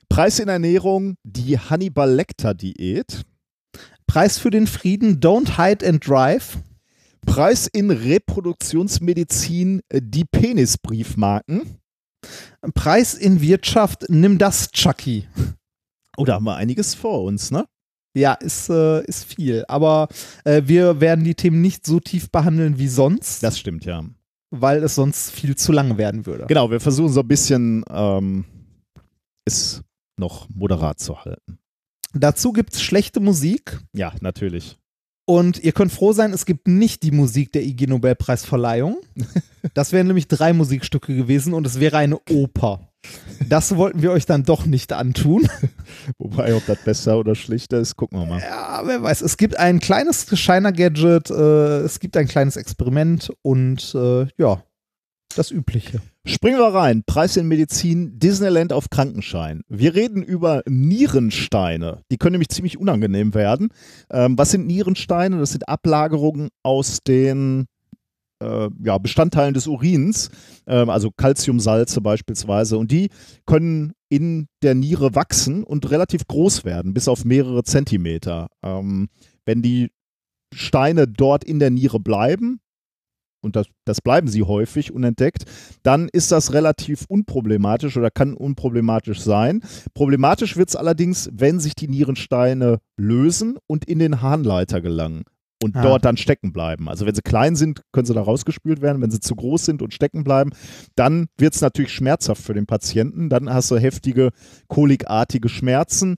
[0.08, 3.24] Preis in Ernährung die Hannibal Lecter Diät.
[4.06, 6.58] Preis für den Frieden Don't Hide and Drive.
[7.26, 11.78] Preis in Reproduktionsmedizin die Penisbriefmarken.
[12.74, 15.28] Preis in Wirtschaft Nimm das Chucky.
[16.16, 17.66] Oh, da haben wir einiges vor uns, ne?
[18.14, 19.64] Ja, ist, äh, ist viel.
[19.68, 20.08] Aber
[20.44, 23.42] äh, wir werden die Themen nicht so tief behandeln wie sonst.
[23.42, 24.04] Das stimmt, ja
[24.50, 26.46] weil es sonst viel zu lang werden würde.
[26.46, 28.44] Genau, wir versuchen so ein bisschen ähm,
[29.44, 29.82] es
[30.16, 31.58] noch moderat zu halten.
[32.12, 33.80] Dazu gibt es schlechte Musik.
[33.92, 34.76] Ja, natürlich.
[35.26, 38.98] Und ihr könnt froh sein, es gibt nicht die Musik der IG Nobelpreisverleihung.
[39.74, 42.89] Das wären nämlich drei Musikstücke gewesen und es wäre eine Oper.
[43.48, 45.48] Das wollten wir euch dann doch nicht antun.
[46.18, 48.40] Wobei, ob das besser oder schlechter ist, gucken wir mal.
[48.40, 49.22] Ja, wer weiß.
[49.22, 54.62] Es gibt ein kleines Shiner-Gadget, äh, es gibt ein kleines Experiment und äh, ja,
[55.34, 56.00] das Übliche.
[56.26, 57.02] Springen wir rein.
[57.06, 59.62] Preis in Medizin, Disneyland auf Krankenschein.
[59.68, 62.02] Wir reden über Nierensteine.
[62.10, 63.70] Die können nämlich ziemlich unangenehm werden.
[64.10, 65.38] Ähm, was sind Nierensteine?
[65.38, 67.66] Das sind Ablagerungen aus den
[68.40, 70.30] äh, ja, Bestandteilen des Urins,
[70.66, 72.78] äh, also Calciumsalze beispielsweise.
[72.78, 73.10] Und die
[73.46, 78.48] können in der Niere wachsen und relativ groß werden, bis auf mehrere Zentimeter.
[78.64, 79.08] Ähm,
[79.44, 79.90] wenn die
[80.52, 82.60] Steine dort in der Niere bleiben,
[83.42, 85.44] und das, das, bleiben sie häufig unentdeckt,
[85.82, 89.62] dann ist das relativ unproblematisch oder kann unproblematisch sein.
[89.94, 95.22] Problematisch wird es allerdings, wenn sich die Nierensteine lösen und in den Harnleiter gelangen
[95.62, 95.82] und ah.
[95.82, 96.88] dort dann stecken bleiben.
[96.88, 99.02] Also wenn sie klein sind, können sie da rausgespült werden.
[99.02, 100.52] Wenn sie zu groß sind und stecken bleiben,
[100.94, 103.28] dann wird es natürlich schmerzhaft für den Patienten.
[103.28, 104.30] Dann hast du heftige
[104.68, 106.16] kolikartige Schmerzen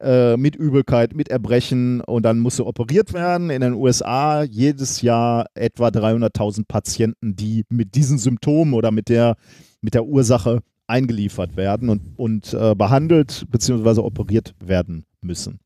[0.00, 3.50] äh, mit Übelkeit, mit Erbrechen und dann musst du operiert werden.
[3.50, 9.36] In den USA jedes Jahr etwa 300.000 Patienten, die mit diesen Symptomen oder mit der,
[9.80, 14.00] mit der Ursache eingeliefert werden und, und äh, behandelt bzw.
[14.00, 15.58] operiert werden müssen.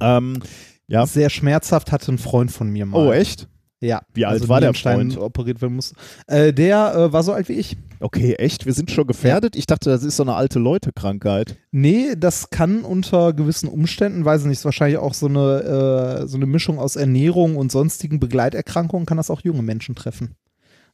[0.00, 0.40] Ähm,
[0.88, 1.06] ja.
[1.06, 3.06] Sehr schmerzhaft hatte ein Freund von mir mal.
[3.06, 3.48] Oh, echt?
[3.80, 4.02] Ja.
[4.14, 5.18] Wie alt also war der Freund?
[5.18, 5.94] operiert werden musste.
[6.26, 7.76] Äh, der äh, war so alt wie ich.
[8.00, 8.64] Okay, echt?
[8.66, 9.54] Wir sind schon gefährdet?
[9.54, 9.58] Ja.
[9.58, 11.56] Ich dachte, das ist so eine alte Leute-Krankheit.
[11.70, 16.26] Nee, das kann unter gewissen Umständen, weiß ich nicht, ist wahrscheinlich auch so eine, äh,
[16.26, 20.34] so eine Mischung aus Ernährung und sonstigen Begleiterkrankungen, kann das auch junge Menschen treffen.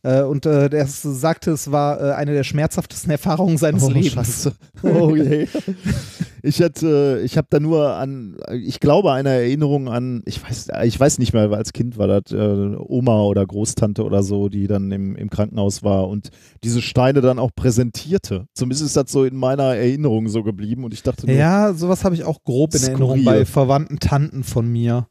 [0.02, 4.12] Äh, und äh, der sagte, es war äh, eine der schmerzhaftesten Erfahrungen seines oh, Lebens.
[4.12, 4.54] Scheiße.
[4.82, 5.46] Oh je.
[6.42, 10.98] ich hatte, ich habe da nur an, ich glaube, eine Erinnerung an, ich weiß, ich
[10.98, 14.90] weiß nicht mehr, als Kind war das äh, Oma oder Großtante oder so, die dann
[14.90, 16.30] im, im Krankenhaus war und
[16.64, 18.46] diese Steine dann auch präsentierte.
[18.54, 22.04] Zumindest ist das so in meiner Erinnerung so geblieben und ich dachte nur, Ja, sowas
[22.04, 25.08] habe ich auch grob in Erinnerung bei verwandten Tanten von mir.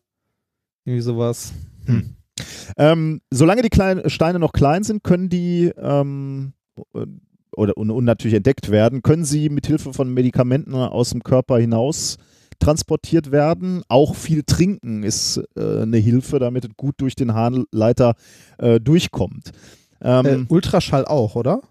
[0.85, 1.53] Irgendwie sowas.
[1.85, 2.15] Hm.
[2.77, 6.53] Ähm, solange die kleinen Steine noch klein sind, können die ähm,
[7.55, 11.57] oder und, und, natürlich entdeckt werden, können sie mit Hilfe von Medikamenten aus dem Körper
[11.57, 12.17] hinaus
[12.59, 13.83] transportiert werden.
[13.87, 18.15] Auch viel Trinken ist äh, eine Hilfe, damit es gut durch den Harnleiter
[18.57, 19.51] äh, durchkommt.
[20.01, 21.61] Ähm, äh, Ultraschall auch, oder?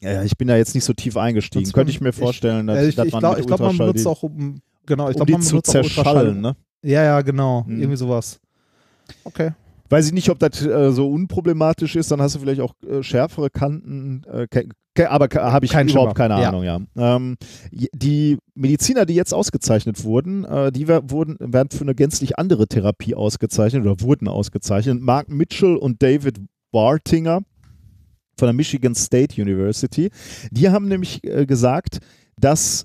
[0.00, 1.70] Ja, ich bin da jetzt nicht so tief eingestiegen.
[1.72, 4.22] Könnte ich mir vorstellen, dass, ich, dass ich, man glaub, ich glaube, man benutzt auch,
[4.24, 6.56] um, genau, ich um glaube, man zu zerschallen, ne?
[6.84, 7.80] Ja, ja, genau, hm.
[7.80, 8.40] irgendwie sowas.
[9.22, 9.52] Okay
[9.92, 13.02] weiß ich nicht, ob das äh, so unproblematisch ist, dann hast du vielleicht auch äh,
[13.02, 14.46] schärfere Kanten, äh,
[15.04, 16.28] aber habe ich Kein überhaupt Schimmer.
[16.28, 16.80] keine Ahnung, ja.
[16.96, 17.16] ja.
[17.16, 17.36] Ähm,
[17.70, 23.14] die Mediziner, die jetzt ausgezeichnet wurden, äh, die wurden, werden für eine gänzlich andere Therapie
[23.14, 25.00] ausgezeichnet oder wurden ausgezeichnet.
[25.00, 26.40] Mark Mitchell und David
[26.72, 27.42] Wartinger
[28.38, 30.10] von der Michigan State University,
[30.50, 31.98] die haben nämlich äh, gesagt,
[32.38, 32.84] dass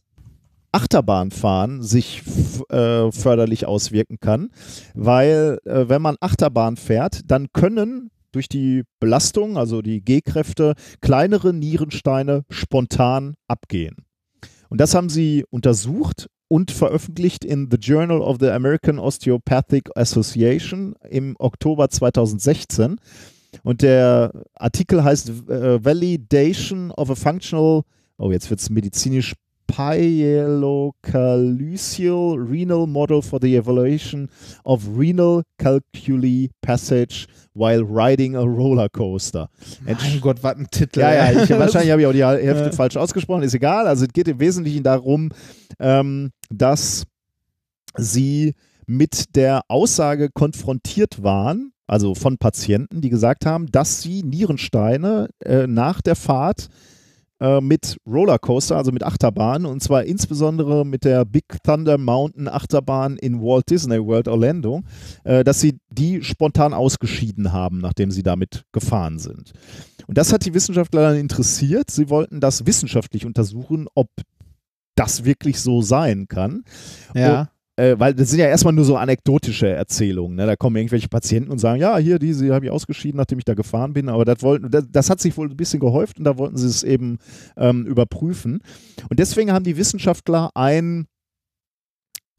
[0.71, 2.23] Achterbahnfahren sich
[2.69, 4.49] äh, förderlich auswirken kann,
[4.93, 11.53] weil äh, wenn man Achterbahn fährt, dann können durch die Belastung, also die G-Kräfte, kleinere
[11.53, 13.95] Nierensteine spontan abgehen.
[14.69, 20.95] Und das haben sie untersucht und veröffentlicht in The Journal of the American Osteopathic Association
[21.09, 22.97] im Oktober 2016.
[23.63, 27.83] Und der Artikel heißt äh, Validation of a Functional,
[28.17, 29.33] oh jetzt wird es medizinisch
[29.67, 34.29] Pyelocalyceal Renal Model for the Evaluation
[34.65, 39.47] of Renal Calculi Passage while riding a roller coaster.
[39.85, 41.01] Mein Gott, was ein Titel.
[41.01, 43.85] Ja, ja, ich, wahrscheinlich habe ich auch die Hälfte falsch ausgesprochen, ist egal.
[43.87, 45.29] Also es geht im Wesentlichen darum,
[45.79, 47.03] ähm, dass
[47.97, 55.27] sie mit der Aussage konfrontiert waren, also von Patienten, die gesagt haben, dass sie Nierensteine
[55.43, 56.96] äh, nach der Fahrt äh,
[57.61, 63.39] mit Rollercoaster, also mit Achterbahn, und zwar insbesondere mit der Big Thunder Mountain Achterbahn in
[63.41, 64.81] Walt Disney World Orlando,
[65.23, 69.53] äh, dass sie die spontan ausgeschieden haben, nachdem sie damit gefahren sind.
[70.07, 71.91] Und das hat die Wissenschaftler dann interessiert.
[71.91, 74.09] Sie wollten das wissenschaftlich untersuchen, ob
[74.95, 76.63] das wirklich so sein kann.
[77.13, 77.49] Ja.
[77.77, 80.35] Äh, weil das sind ja erstmal nur so anekdotische Erzählungen.
[80.35, 80.47] Ne?
[80.47, 83.53] Da kommen irgendwelche Patienten und sagen, ja, hier, diese habe ich ausgeschieden, nachdem ich da
[83.53, 84.09] gefahren bin.
[84.09, 86.67] Aber das, wollten, das, das hat sich wohl ein bisschen gehäuft und da wollten sie
[86.67, 87.19] es eben
[87.55, 88.61] ähm, überprüfen.
[89.09, 91.05] Und deswegen haben die Wissenschaftler ein,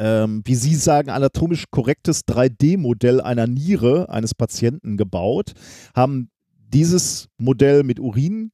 [0.00, 5.52] ähm, wie sie sagen, anatomisch korrektes 3D-Modell einer Niere eines Patienten gebaut,
[5.94, 6.30] haben
[6.72, 8.50] dieses Modell mit Urin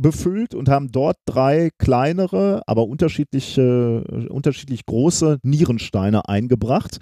[0.00, 6.98] befüllt und haben dort drei kleinere, aber unterschiedliche, unterschiedlich große Nierensteine eingebracht,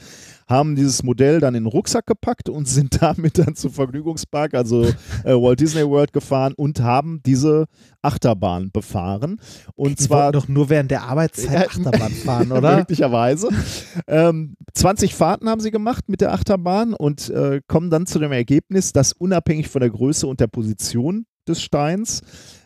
[0.48, 4.84] haben dieses Modell dann in den Rucksack gepackt und sind damit dann zum Vergnügungspark, also
[5.24, 7.66] äh, Walt Disney World gefahren und haben diese
[8.02, 9.40] Achterbahn befahren.
[9.74, 12.78] Und Die zwar doch nur während der Arbeitszeit Achterbahn fahren, oder?
[12.78, 13.48] Möglicherweise.
[14.06, 18.32] Ähm, 20 Fahrten haben sie gemacht mit der Achterbahn und äh, kommen dann zu dem
[18.32, 22.22] Ergebnis, dass unabhängig von der Größe und der Position des Steins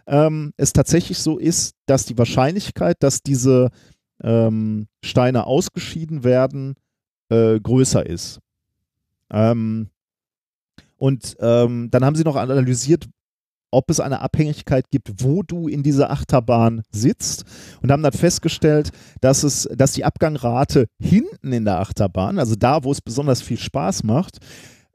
[0.06, 3.70] ähm, es tatsächlich so ist, dass die Wahrscheinlichkeit, dass diese
[4.22, 6.74] ähm, Steine ausgeschieden werden,
[7.28, 8.40] äh, größer ist.
[9.30, 9.88] Ähm,
[10.96, 13.08] und ähm, dann haben sie noch analysiert,
[13.72, 17.44] ob es eine Abhängigkeit gibt, wo du in dieser Achterbahn sitzt
[17.80, 22.84] und haben dann festgestellt, dass es, dass die Abgangrate hinten in der Achterbahn, also da,
[22.84, 24.38] wo es besonders viel Spaß macht,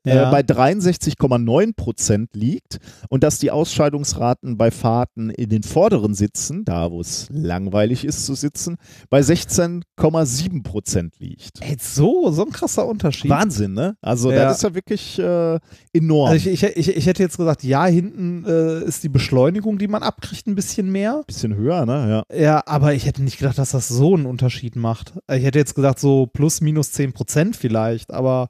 [0.07, 0.29] Ja.
[0.29, 2.79] äh, bei 63,9 Prozent liegt
[3.09, 8.25] und dass die Ausscheidungsraten bei Fahrten in den vorderen Sitzen, da wo es langweilig ist
[8.25, 8.77] zu sitzen,
[9.09, 11.61] bei 16,7 Prozent liegt.
[11.61, 13.29] Ey, so, so ein krasser Unterschied.
[13.29, 13.95] Wahnsinn, ne?
[14.01, 14.45] Also Ja.
[14.45, 15.59] das ist ja wirklich äh,
[15.93, 16.31] enorm.
[16.31, 19.87] Also ich, ich, ich, ich hätte jetzt gesagt, ja, hinten äh, ist die Beschleunigung, die
[19.87, 21.23] man abkriegt, ein bisschen mehr.
[21.27, 22.23] Bisschen höher, ne?
[22.31, 22.37] Ja.
[22.39, 25.13] Ja, aber ich hätte nicht gedacht, dass das so einen Unterschied macht.
[25.31, 28.49] Ich hätte jetzt gesagt, so plus minus 10 Prozent vielleicht, aber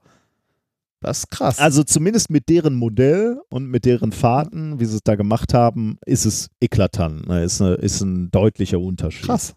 [0.99, 1.59] das ist krass.
[1.59, 5.97] Also zumindest mit deren Modell und mit deren Fahrten, wie sie es da gemacht haben,
[6.05, 7.27] ist es eklatant.
[7.27, 7.43] Ne?
[7.43, 9.25] Ist, eine, ist ein deutlicher Unterschied.
[9.25, 9.55] krass.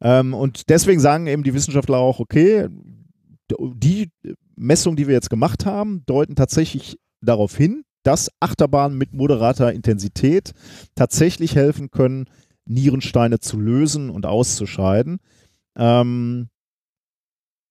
[0.00, 2.68] Ähm, und deswegen sagen eben die Wissenschaftler auch, okay,
[3.74, 4.10] die
[4.56, 10.52] Messungen, die wir jetzt gemacht haben, deuten tatsächlich darauf hin, dass Achterbahnen mit moderater Intensität
[10.94, 12.26] tatsächlich helfen können,
[12.64, 15.18] Nierensteine zu lösen und auszuscheiden.
[15.76, 16.48] Ähm,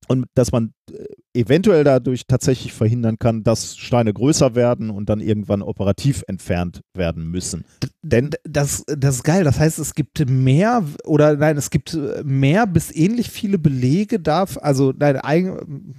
[0.10, 1.06] und dass man äh,
[1.40, 7.30] eventuell dadurch tatsächlich verhindern kann, dass Steine größer werden und dann irgendwann operativ entfernt werden
[7.30, 7.64] müssen.
[8.02, 9.44] Denn Das, das ist geil.
[9.44, 14.64] Das heißt, es gibt mehr oder nein, es gibt mehr bis ähnlich viele Belege dafür.
[14.64, 15.95] Also, nein, eigen,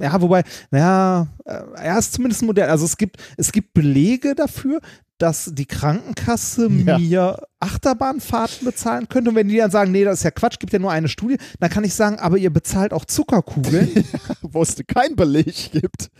[0.00, 2.68] ja, wobei, naja, äh, ja, ist zumindest ein Modell.
[2.68, 4.80] Also, es gibt, es gibt Belege dafür,
[5.18, 6.98] dass die Krankenkasse Ja.
[6.98, 9.30] mir Achterbahnfahrten bezahlen könnte.
[9.30, 11.38] Und wenn die dann sagen, nee, das ist ja Quatsch, gibt ja nur eine Studie,
[11.58, 14.04] dann kann ich sagen, aber ihr bezahlt auch Zuckerkugeln.
[14.42, 16.10] wo es keinen Beleg gibt.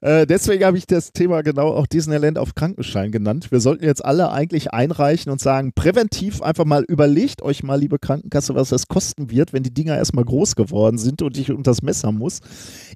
[0.00, 3.52] Äh, deswegen habe ich das Thema genau auch Disneyland auf Krankenschein genannt.
[3.52, 7.98] Wir sollten jetzt alle eigentlich einreichen und sagen, präventiv einfach mal überlegt euch mal, liebe
[8.00, 11.70] Krankenkasse, was das kosten wird, wenn die Dinger erstmal groß geworden sind und ich unter
[11.70, 12.40] das Messer muss.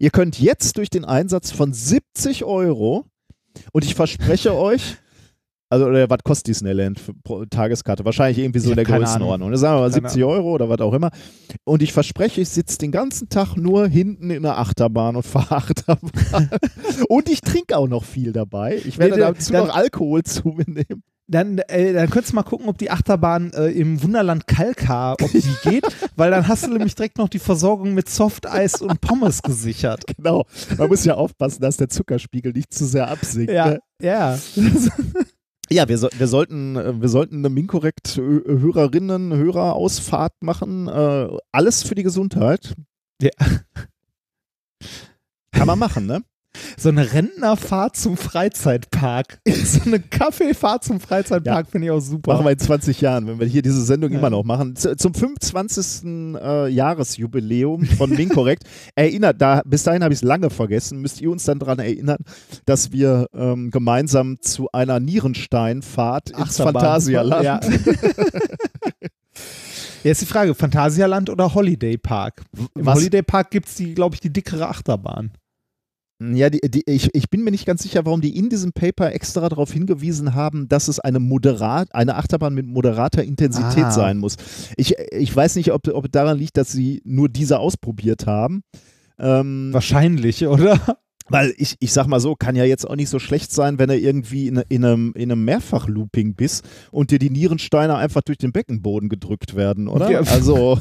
[0.01, 3.07] Ihr könnt jetzt durch den Einsatz von 70 Euro
[3.73, 4.97] und ich verspreche euch,
[5.69, 8.05] also, oder was kostet Disneyland pro Tageskarte?
[8.05, 9.51] Wahrscheinlich irgendwie so in der Größenordnung.
[9.51, 9.59] Ne?
[9.59, 11.11] Sagen wir mal Keine 70 Euro oder was auch immer.
[11.65, 15.57] Und ich verspreche, ich sitze den ganzen Tag nur hinten in der Achterbahn und fahre
[15.57, 16.51] Achterbahn.
[17.09, 18.81] und ich trinke auch noch viel dabei.
[18.85, 21.03] Ich werde nee, dazu dann- noch Alkohol zu mir nehmen.
[21.29, 25.29] Dann, äh, dann könntest du mal gucken, ob die Achterbahn äh, im Wunderland Kalkar, ob
[25.33, 25.85] die geht,
[26.15, 30.05] weil dann hast du nämlich direkt noch die Versorgung mit Softeis und Pommes gesichert.
[30.17, 30.45] Genau.
[30.79, 33.51] Man muss ja aufpassen, dass der Zuckerspiegel nicht zu sehr absinkt.
[33.51, 33.81] Ja, Ne?
[34.01, 34.39] ja.
[35.71, 40.89] Ja, wir, so, wir, sollten, äh, wir sollten eine Minkorrekt Hörerinnen, Hörerausfahrt machen.
[40.89, 42.75] Äh, alles für die Gesundheit.
[43.21, 43.31] Ja.
[45.51, 46.23] Kann man machen, ne?
[46.77, 49.39] So eine Rentnerfahrt zum Freizeitpark.
[49.67, 52.35] So eine Kaffeefahrt zum Freizeitpark finde ich auch super.
[52.35, 54.19] Machen wir in 20 Jahren, wenn wir hier diese Sendung Ja.
[54.19, 54.77] immer noch machen.
[54.77, 56.37] Z zum 25.
[56.41, 58.63] Äh, Jahresjubiläum von Minkorrekt.
[58.95, 62.19] Erinnert, da, bis dahin habe ich es lange vergessen, müsst ihr uns dann daran erinnern,
[62.65, 66.75] dass wir ähm, gemeinsam zu einer Nierensteinfahrt ins Achterbahn.
[66.75, 67.61] Phantasialand Ja.
[70.05, 72.43] Jetzt die Frage, Phantasialand oder Holiday Park?
[72.77, 72.97] Im Was?
[72.97, 75.33] Holiday Park gibt es die, glaube ich, die dickere Achterbahn.
[76.19, 79.13] Ja, die, die, ich, ich bin mir nicht ganz sicher, warum die in diesem Paper
[79.13, 83.91] extra darauf hingewiesen haben, dass es eine, moderat, eine Achterbahn mit moderater Intensität Ah.
[83.91, 84.37] sein muss.
[84.79, 88.63] Ich, ich weiß nicht, ob, ob daran liegt, dass sie nur diese ausprobiert haben.
[89.19, 90.81] Ähm, Wahrscheinlich, oder?
[91.29, 93.89] weil ich, ich sag mal so, kann ja jetzt auch nicht so schlecht sein, wenn
[93.89, 98.39] du irgendwie in, in einem, in einem Mehrfach-Looping bist und dir die Nierensteine einfach durch
[98.39, 100.11] den Beckenboden gedrückt werden, oder?
[100.11, 100.21] Ja.
[100.21, 100.81] Also,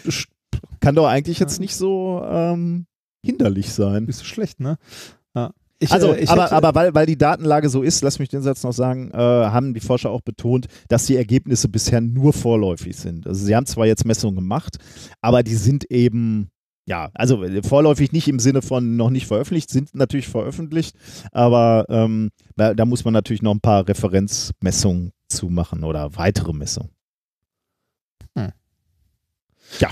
[0.80, 2.86] kann doch eigentlich jetzt nicht so ähm,
[3.24, 4.06] hinderlich sein.
[4.06, 4.76] Ist so schlecht, ne?
[5.34, 5.52] Ja.
[5.78, 8.42] Ich, Also, äh, ich aber, aber weil, weil die Datenlage so ist, lass mich den
[8.42, 12.96] Satz noch sagen, äh, haben die Forscher auch betont, dass die Ergebnisse bisher nur vorläufig
[12.96, 13.26] sind.
[13.26, 14.76] Also sie haben zwar jetzt Messungen gemacht,
[15.20, 16.50] aber die sind eben,
[16.86, 20.94] ja, also äh, vorläufig nicht im Sinne von noch nicht veröffentlicht, sind natürlich veröffentlicht,
[21.32, 26.52] aber ähm, da, da muss man natürlich noch ein paar Referenzmessungen zu machen oder weitere
[26.52, 26.90] Messungen.
[28.36, 28.52] Hm.
[29.80, 29.90] Ja.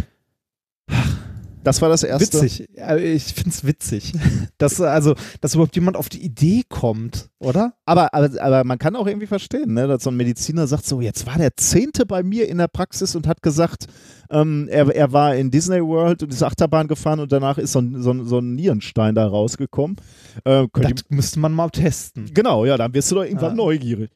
[1.62, 2.40] Das war das erste.
[2.40, 2.68] Witzig.
[3.02, 4.12] Ich finde es witzig,
[4.58, 7.74] dass, also, dass überhaupt jemand auf die Idee kommt, oder?
[7.84, 11.00] Aber, aber, aber man kann auch irgendwie verstehen, ne, dass so ein Mediziner sagt, so,
[11.00, 13.86] jetzt war der Zehnte bei mir in der Praxis und hat gesagt,
[14.30, 17.80] ähm, er, er war in Disney World und ist Achterbahn gefahren und danach ist so
[17.80, 19.96] ein, so ein, so ein Nierenstein da rausgekommen.
[20.44, 22.30] Äh, Das müsste man mal testen.
[22.32, 23.64] genau, ja, dann wirst du doch irgendwann Ja.
[23.64, 24.10] neugierig.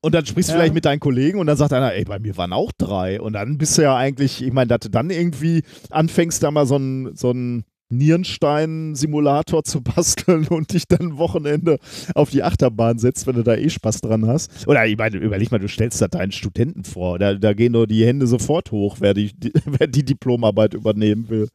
[0.00, 0.58] Und dann sprichst du Ja.
[0.60, 3.20] vielleicht mit deinen Kollegen und dann sagt einer, ey, bei mir waren auch drei.
[3.20, 6.66] Und dann bist du ja eigentlich, ich meine, dass du dann irgendwie anfängst, da mal
[6.66, 11.78] so einen so einen Nierenstein-Simulator zu basteln und dich dann Wochenende
[12.14, 14.68] auf die Achterbahn setzt, wenn du da eh Spaß dran hast.
[14.68, 17.18] Oder ich meine, überleg mal, du stellst da deinen Studenten vor.
[17.18, 21.28] Da, da gehen doch die Hände sofort hoch, wer die, die, wer die Diplomarbeit übernehmen
[21.28, 21.48] will.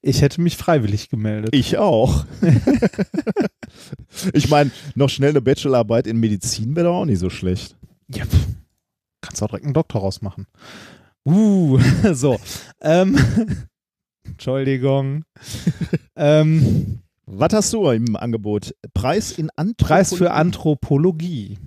[0.00, 1.50] Ich hätte mich freiwillig gemeldet.
[1.52, 2.24] Ich auch.
[4.32, 7.76] ich meine, noch schnell eine Bachelorarbeit in Medizin wäre doch auch nicht so schlecht.
[8.08, 8.46] Ja, pff.
[9.20, 10.46] kannst auch direkt einen Doktor rausmachen.
[11.24, 11.78] Uh,
[12.12, 12.38] so.
[12.80, 13.18] Ähm,
[14.24, 15.24] Entschuldigung.
[16.16, 18.74] ähm, Was hast du im Angebot?
[18.94, 19.84] Preis in Anthropologie.
[19.84, 21.58] Preis für Anthropologie.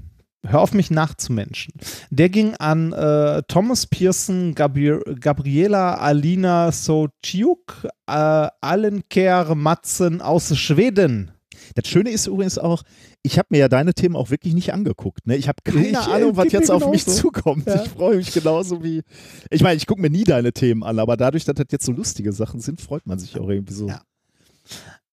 [0.46, 1.74] Hör auf mich nachzumenschen.
[2.10, 11.32] Der ging an äh, Thomas Pearson, Gabri Gabriela Alina Sociuk, äh, Alenker Matzen aus Schweden.
[11.76, 12.84] Das Schöne ist übrigens auch,
[13.22, 15.28] ich habe mir ja deine Themen auch wirklich nicht angeguckt.
[15.28, 15.36] Ne?
[15.36, 17.68] Ich habe keine Ich, Ahnung, was jetzt auf mich zukommt.
[17.68, 17.84] Ja.
[17.84, 19.04] Ich freue mich genauso wie.
[19.50, 21.92] Ich meine, ich gucke mir nie deine Themen an, aber dadurch, dass das jetzt so
[21.92, 23.88] lustige Sachen sind, freut man sich auch irgendwie so.
[23.88, 24.02] Ja.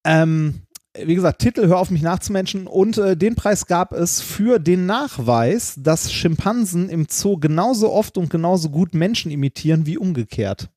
[0.04, 0.62] Ähm,
[1.04, 4.86] wie gesagt, Titel Hör auf mich nachzumenschen und äh, den Preis gab es für den
[4.86, 10.68] Nachweis, dass Schimpansen im Zoo genauso oft und genauso gut Menschen imitieren wie umgekehrt.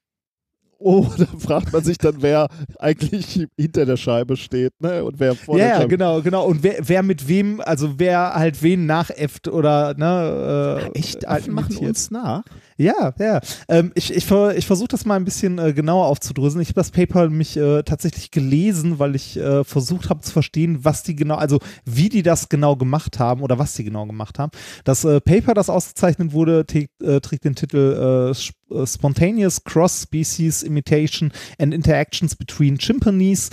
[0.82, 2.48] Oh, da fragt man sich dann, wer
[2.80, 5.04] eigentlich hinter der Scheibe steht, ne?
[5.04, 5.90] Und wer vor Ja, der ja, Scheibe.
[5.90, 6.46] genau, genau.
[6.46, 11.42] Und wer, wer mit wem, also wer halt wen nachäfft oder, ne, äh, Echt, halt
[11.44, 11.90] Affen machen imitiert.
[11.90, 12.44] uns nach.
[12.82, 13.42] Ja, ja.
[13.68, 16.62] Ähm, ich ich, ich versuche das mal ein bisschen äh, genauer aufzudröseln.
[16.62, 20.86] Ich habe das Paper mich äh, tatsächlich gelesen, weil ich äh, versucht habe zu verstehen,
[20.86, 24.40] was die genau, also wie die das genau gemacht haben oder was die genau gemacht
[24.40, 24.52] haben.
[24.86, 30.64] Das äh, Paper, das ausgezeichnet wurde, trägt, äh, trägt den Titel äh, Sp- Spontaneous Cross-Species
[30.64, 33.50] Imitation and Interactions Between Chimpanzees.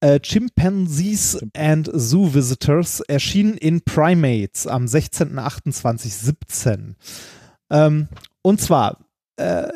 [0.00, 6.94] Äh, Chimpanzees and Zoo Visitors erschien in Primates am 16.28.17.
[7.70, 8.08] Ähm,
[8.42, 8.98] und zwar,
[9.36, 9.68] äh,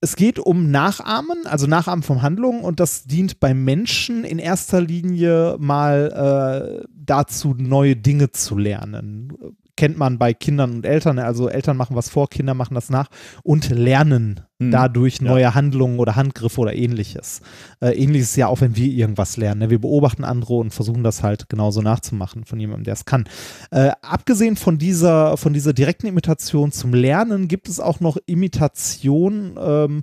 [0.00, 4.80] es geht um Nachahmen, also Nachahmen von Handlungen und das dient bei Menschen in erster
[4.80, 9.32] Linie mal äh, dazu, neue Dinge zu lernen.
[9.78, 13.06] Kennt man bei Kindern und Eltern, also Eltern machen was vor, Kinder machen das nach
[13.44, 14.72] und lernen Hm.
[14.72, 17.42] dadurch neue Handlungen oder Handgriffe oder ähnliches.
[17.80, 19.60] Äh, ähnliches ja auch, wenn wir irgendwas lernen.
[19.60, 19.70] Ne?
[19.70, 23.28] Wir beobachten andere und versuchen das halt genauso nachzumachen von jemandem, der es kann.
[23.70, 29.56] Äh, abgesehen von dieser, von dieser direkten Imitation zum Lernen gibt es auch noch Imitation
[29.62, 30.02] ähm,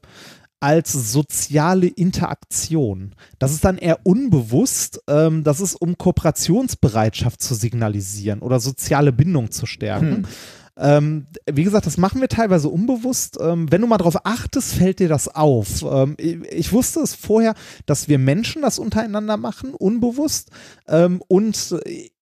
[0.66, 3.14] als soziale Interaktion.
[3.38, 9.52] Das ist dann eher unbewusst, ähm, das ist um Kooperationsbereitschaft zu signalisieren oder soziale Bindung
[9.52, 10.16] zu stärken.
[10.16, 10.26] Hm.
[10.78, 13.38] Ähm, wie gesagt, das machen wir teilweise unbewusst.
[13.40, 15.86] Ähm, wenn du mal drauf achtest, fällt dir das auf.
[15.88, 17.54] Ähm, ich, ich wusste es vorher,
[17.86, 20.50] dass wir Menschen das untereinander machen, unbewusst.
[20.88, 21.76] Ähm, und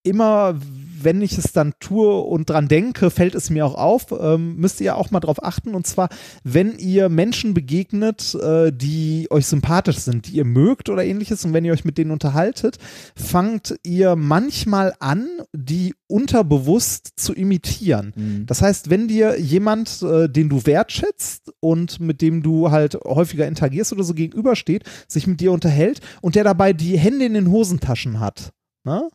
[0.03, 0.59] immer,
[1.03, 4.13] wenn ich es dann tue und dran denke, fällt es mir auch auf.
[4.17, 5.75] Ähm, müsst ihr auch mal drauf achten.
[5.75, 6.09] Und zwar,
[6.43, 11.53] wenn ihr Menschen begegnet, äh, die euch sympathisch sind, die ihr mögt oder ähnliches, und
[11.53, 12.77] wenn ihr euch mit denen unterhaltet,
[13.15, 18.13] fangt ihr manchmal an, die unterbewusst zu imitieren.
[18.15, 18.45] Mhm.
[18.45, 23.47] Das heißt, wenn dir jemand, äh, den du wertschätzt und mit dem du halt häufiger
[23.47, 27.49] interagierst oder so gegenübersteht, sich mit dir unterhält und der dabei die Hände in den
[27.49, 28.51] Hosentaschen hat,
[28.83, 29.09] ne?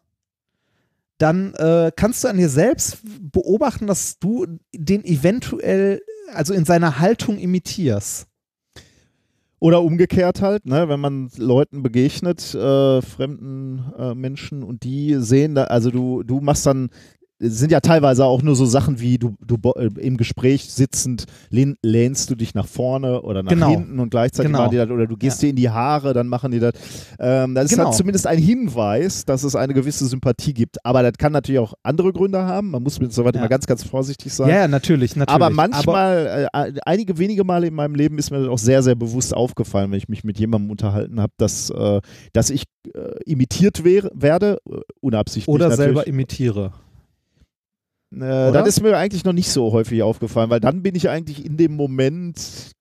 [1.19, 6.01] Dann äh, kannst du an dir selbst beobachten, dass du den eventuell,
[6.32, 8.27] also in seiner Haltung imitierst.
[9.61, 15.57] Oder umgekehrt halt, ne, wenn man Leuten begegnet, äh, fremden äh, Menschen und die sehen
[15.57, 16.90] da, also du, du machst dann
[17.40, 21.77] sind ja teilweise auch nur so Sachen wie du, du äh, im Gespräch sitzend lehn,
[21.82, 23.70] lehnst du dich nach vorne oder nach Genau.
[23.70, 24.59] hinten und gleichzeitig Genau.
[24.65, 25.47] machen die das oder du gehst Ja.
[25.47, 26.73] dir in die Haare, dann machen die das.
[27.20, 27.86] Ähm, das ist Genau.
[27.86, 30.85] halt zumindest ein Hinweis, dass es eine gewisse Sympathie gibt.
[30.85, 32.70] Aber das kann natürlich auch andere Gründe haben.
[32.73, 33.40] Man muss mit so weit Ja.
[33.43, 34.48] immer ganz, ganz vorsichtig sein.
[34.48, 35.35] Ja, natürlich, natürlich.
[35.35, 38.94] Aber manchmal, äh, einige wenige Male in meinem Leben ist mir das auch sehr, sehr
[38.97, 42.01] bewusst aufgefallen, wenn ich mich mit jemandem unterhalten habe, dass, äh,
[42.32, 45.86] dass ich äh, imitiert wär, werde, äh, unabsichtlich oder natürlich.
[45.86, 46.73] selber imitiere.
[48.14, 51.44] Äh, das ist mir eigentlich noch nicht so häufig aufgefallen, weil dann bin ich eigentlich
[51.44, 52.72] in dem Moment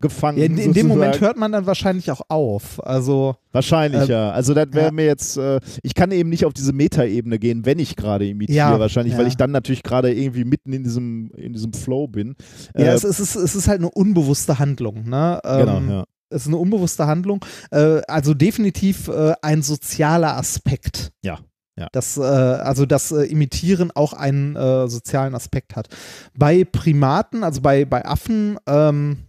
[0.00, 0.38] gefangen.
[0.38, 2.84] Ja, in, in dem Moment hört man dann wahrscheinlich auch auf.
[2.84, 4.30] Also, Wahrscheinlich, ähm, ja.
[4.32, 4.92] Also das wäre ja.
[4.92, 8.58] mir jetzt, äh, ich kann eben nicht auf diese Metaebene gehen, wenn ich gerade imitiere,
[8.58, 12.36] Ja, wahrscheinlich, weil ich dann natürlich gerade irgendwie mitten in diesem, in diesem Flow bin.
[12.76, 15.08] ja, Äh, es, es, ist, es ist halt eine unbewusste Handlung.
[15.08, 15.40] Ne?
[15.42, 16.04] genau, Ähm, ja.
[16.30, 17.44] Es ist eine unbewusste Handlung.
[17.70, 21.12] Äh, also definitiv äh, ein sozialer Aspekt.
[21.22, 21.38] Ja,
[21.76, 21.88] ja.
[21.92, 25.88] Das, äh, also das äh, Imitieren auch einen äh, sozialen Aspekt hat.
[26.36, 29.24] Bei Primaten, also bei, bei Affen, ähm,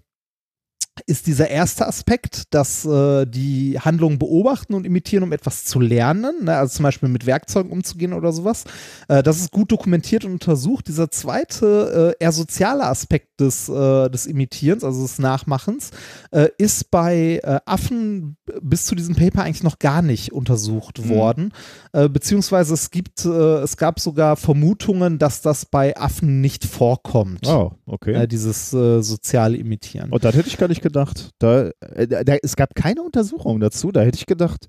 [1.07, 6.45] ist dieser erste Aspekt, dass äh, die Handlungen beobachten und imitieren, um etwas zu lernen,
[6.45, 6.55] ne?
[6.57, 8.63] also zum Beispiel mit Werkzeugen umzugehen oder sowas.
[9.07, 10.88] Äh, das ist gut dokumentiert und untersucht.
[10.88, 15.91] Dieser zweite, äh, eher soziale Aspekt des, äh, des Imitierens, also des Nachmachens,
[16.31, 21.09] äh, ist bei äh, Affen bis zu diesem Paper eigentlich noch gar nicht untersucht Mhm.
[21.09, 21.53] worden.
[21.91, 27.47] Beziehungsweise es gibt, es gab sogar Vermutungen, dass das bei Affen nicht vorkommt.
[27.47, 28.27] Oh, okay.
[28.27, 30.11] Dieses soziale Imitieren.
[30.11, 31.32] Und das hätte ich gar nicht gedacht.
[31.40, 33.91] Da, äh, da, da, es gab keine Untersuchung dazu.
[33.91, 34.68] Da hätte ich gedacht,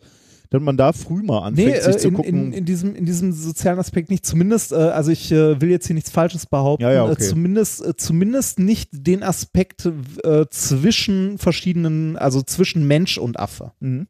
[0.50, 2.34] dass man da früh mal anfängt, Nee, sich äh, zu in, gucken.
[2.46, 4.24] in, in, diesem, in diesem sozialen Aspekt nicht.
[4.24, 7.14] Zumindest, äh, also ich äh, will jetzt hier nichts Falsches behaupten, Ja, ja, okay.
[7.22, 9.88] äh, zumindest, äh, zumindest nicht den Aspekt
[10.50, 13.72] zwischen verschiedenen, also zwischen Mensch und Affe.
[13.80, 14.06] mhm.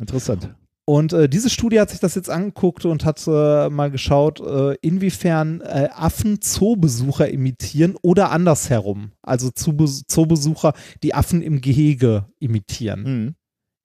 [0.00, 0.54] Interessant.
[0.88, 4.74] Und äh, diese Studie hat sich das jetzt angeguckt und hat äh, mal geschaut, äh,
[4.80, 9.12] inwiefern äh, Affen Zoobesucher imitieren oder andersherum.
[9.20, 13.34] Also Zoobes Zoobesucher, die Affen im Gehege imitieren Mhm.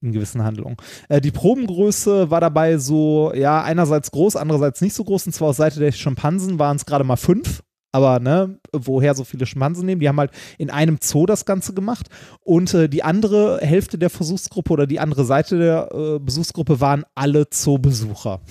[0.02, 0.78] in gewissen Handlungen.
[1.10, 5.26] Äh, die Probengröße war dabei so, ja, einerseits groß, andererseits nicht so groß.
[5.26, 7.64] Und zwar aus Seite der Schimpansen waren es gerade mal fünf.
[7.94, 10.02] Aber ne, woher so viele Schimpansen nehmen?
[10.02, 12.10] Die haben halt in einem Zoo das Ganze gemacht.
[12.41, 17.06] Und äh, die andere Hälfte der Versuchsgruppe oder die andere Seite der äh, Besuchsgruppe waren
[17.14, 18.41] alle Zoobesucher,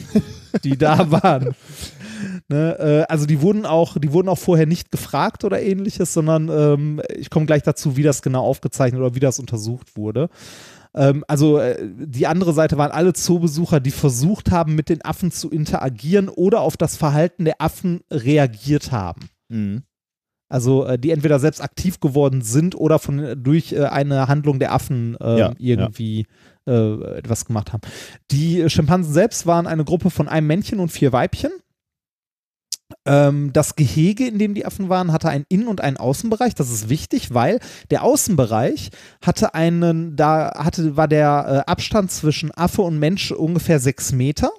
[0.63, 1.57] die da waren.
[2.49, 6.49] Ne, äh, also die wurden auch, die wurden auch vorher nicht gefragt oder ähnliches, sondern
[6.49, 10.29] ähm, ich komme gleich dazu, wie das genau aufgezeichnet oder wie das untersucht wurde.
[10.95, 15.31] Ähm, also äh, die andere Seite waren alle Zoobesucher, die versucht haben, mit den Affen
[15.31, 19.29] zu interagieren oder auf das Verhalten der Affen reagiert haben.
[19.49, 19.83] Mhm.
[20.49, 24.73] Also äh, die entweder selbst aktiv geworden sind oder von durch äh, eine Handlung der
[24.73, 26.27] Affen äh, Ja, irgendwie
[26.65, 27.81] Äh, etwas gemacht haben.
[28.31, 31.51] Die Schimpansen selbst waren eine Gruppe von einem Männchen und vier Weibchen.
[33.05, 36.55] Ähm, das Gehege, in dem die Affen waren, hatte einen Innen- und einen Außenbereich.
[36.55, 37.59] Das ist wichtig, weil
[37.91, 38.91] der Außenbereich
[39.25, 44.51] hatte einen, da hatte, war der äh, Abstand zwischen Affe und Mensch ungefähr sechs Meter,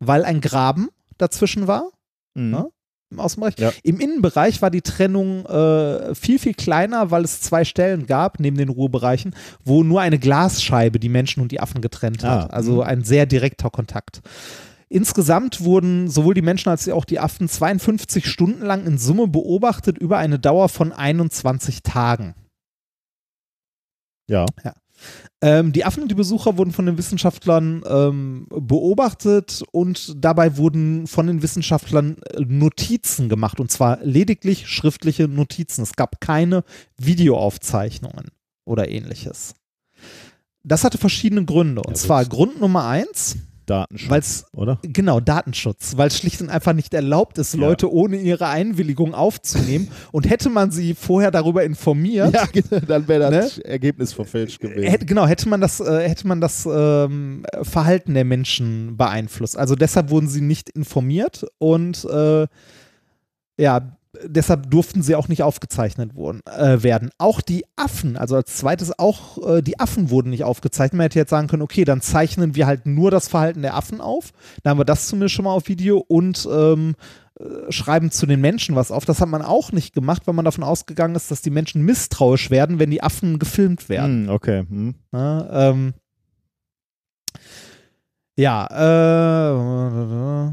[0.00, 0.88] weil ein Graben
[1.18, 1.90] dazwischen war
[2.34, 2.52] Mhm.
[2.54, 2.66] Ja?
[3.10, 3.58] im Außenbereich.
[3.58, 3.72] Ja.
[3.82, 8.56] Im Innenbereich war die Trennung äh, viel, viel kleiner, weil es zwei Stellen gab, neben
[8.56, 12.50] den Ruhebereichen, wo nur eine Glasscheibe die Menschen und die Affen getrennt hat.
[12.50, 12.80] Ah, Also mhm.
[12.84, 14.22] ein sehr direkter Kontakt.
[14.92, 19.96] Insgesamt wurden sowohl die Menschen als auch die Affen 52 Stunden lang in Summe beobachtet
[19.96, 22.34] über eine Dauer von 21 Tagen.
[24.62, 24.74] Ja.
[25.40, 31.06] Ähm, die Affen und die Besucher wurden von den Wissenschaftlern ähm, beobachtet und dabei wurden
[31.06, 35.84] von den Wissenschaftlern äh, Notizen gemacht und zwar lediglich schriftliche Notizen.
[35.84, 36.64] Es gab keine
[36.98, 38.26] Videoaufzeichnungen
[38.66, 39.54] oder ähnliches.
[40.62, 41.82] Das hatte verschiedene Gründe.
[41.82, 44.78] Und Ja, zwar Grund Nummer eins, Datenschutz, oder?
[44.82, 47.60] Genau, Datenschutz, weil es schlicht und einfach nicht erlaubt ist, Ja.
[47.60, 49.88] Leute ohne ihre Einwilligung aufzunehmen.
[50.12, 53.64] und hätte man sie vorher darüber informiert, Ja, genau, dann wäre das Ne?
[53.64, 54.82] Ergebnis verfälscht gewesen.
[54.90, 59.56] hätte, genau, hätte man das, äh, hätte man das ähm, Verhalten der Menschen beeinflusst.
[59.56, 62.46] Also deshalb wurden sie nicht informiert und äh,
[63.58, 67.10] ja, deshalb durften sie auch nicht aufgezeichnet wurden, äh, werden.
[67.18, 70.98] Auch die Affen, also als zweites auch äh, die Affen wurden nicht aufgezeichnet.
[70.98, 74.00] Man hätte jetzt sagen können, okay, dann zeichnen wir halt nur das Verhalten der Affen
[74.00, 74.32] auf.
[74.62, 76.94] Da haben wir das zumindest schon mal auf Video und ähm,
[77.38, 79.04] äh, schreiben zu den Menschen was auf.
[79.04, 82.50] Das hat man auch nicht gemacht, weil man davon ausgegangen ist, dass die Menschen misstrauisch
[82.50, 84.26] werden, wenn die Affen gefilmt werden.
[84.26, 84.64] Hm, okay.
[84.68, 84.94] Hm.
[85.12, 85.48] Ne?
[85.52, 85.94] Ähm,
[88.36, 90.52] ja, äh,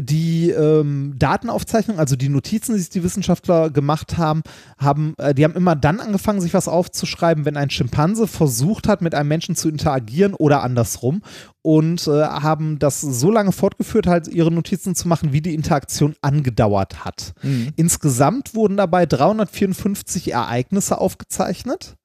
[0.00, 4.42] die ähm, Datenaufzeichnung, also die Notizen, die sich die Wissenschaftler gemacht haben,
[4.78, 9.02] haben, äh, die haben immer dann angefangen, sich was aufzuschreiben, wenn ein Schimpanse versucht hat,
[9.02, 11.22] mit einem Menschen zu interagieren oder andersrum
[11.62, 16.14] und äh, haben das so lange fortgeführt, halt ihre Notizen zu machen, wie die Interaktion
[16.22, 17.34] angedauert hat.
[17.42, 17.72] Mhm.
[17.76, 21.96] Insgesamt wurden dabei 354 Ereignisse aufgezeichnet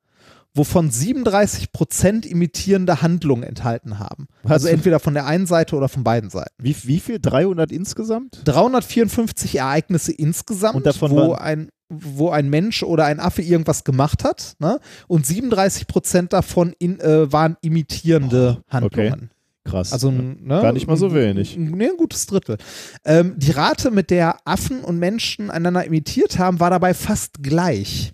[0.57, 4.27] wovon 37 Prozent imitierende Handlungen enthalten haben.
[4.43, 6.53] Also entweder von der einen Seite oder von beiden Seiten.
[6.57, 7.19] Wie, wie viel?
[7.19, 8.41] 300 insgesamt?
[8.45, 14.25] 354 Ereignisse insgesamt, Und davon wo ein wo ein Mensch oder ein Affe irgendwas gemacht
[14.25, 14.79] hat, ne?
[15.07, 19.31] Und 37 Prozent davon in, äh, waren imitierende Handlungen.
[19.63, 19.93] Krass.
[19.93, 21.57] Also ne, Gar nicht mal so wenig.
[21.57, 22.57] Nee, ein gutes Drittel.
[23.05, 28.13] Ähm, die Rate, mit der Affen und Menschen einander imitiert haben, war dabei fast gleich.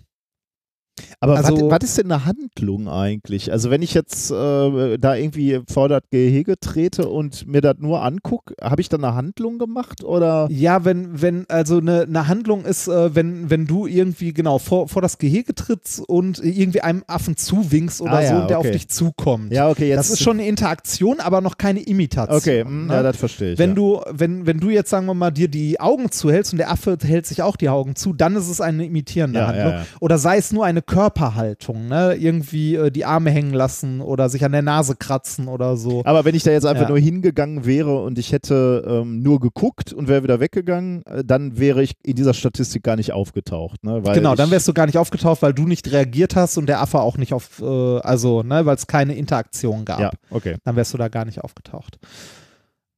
[1.20, 3.50] Aber also- was, ist denn eine Handlung eigentlich?
[3.50, 8.02] Also wenn ich jetzt äh, da irgendwie vor das Gehege trete und mir das nur
[8.02, 10.46] angucke, habe ich dann eine Handlung gemacht oder?
[10.50, 14.88] Ja, wenn, wenn, also eine, eine Handlung ist, äh, wenn, wenn du irgendwie genau vor,
[14.88, 18.58] vor das Gehege trittst und irgendwie einem Affen zuwinkst oder Ah, so ja, und der
[18.60, 18.68] okay.
[18.68, 19.52] auf dich zukommt.
[19.52, 19.98] Ja, okay, jetzt.
[19.98, 22.36] das ist schon eine Interaktion, aber noch keine Imitation.
[22.36, 22.94] Okay, hm, ne?
[22.94, 23.58] ja, das verstehe ich.
[23.58, 23.74] wenn ja.
[23.74, 26.96] du, wenn, wenn du jetzt, sagen wir mal, dir die Augen zuhältst und der Affe
[27.02, 29.74] hält sich auch die Augen zu, dann ist es eine imitierende Ja, Handlung.
[30.00, 32.14] Oder sei es nur eine Körperhaltung, ne?
[32.14, 36.02] Irgendwie äh, die Arme hängen lassen oder sich an der Nase kratzen oder so.
[36.04, 36.88] Aber wenn ich da jetzt einfach Ja.
[36.88, 41.58] nur hingegangen wäre und ich hätte ähm, nur geguckt und wäre wieder weggegangen, äh, dann
[41.58, 43.82] wäre ich in dieser Statistik gar nicht aufgetaucht.
[43.84, 44.02] Ne?
[44.14, 47.00] Genau, dann wärst du gar nicht aufgetaucht, weil du nicht reagiert hast und der Affe
[47.00, 47.64] auch nicht auf, äh,
[48.00, 50.00] also, ne, weil es keine Interaktion gab.
[50.00, 50.56] Ja, okay.
[50.64, 51.98] Dann wärst du da gar nicht aufgetaucht.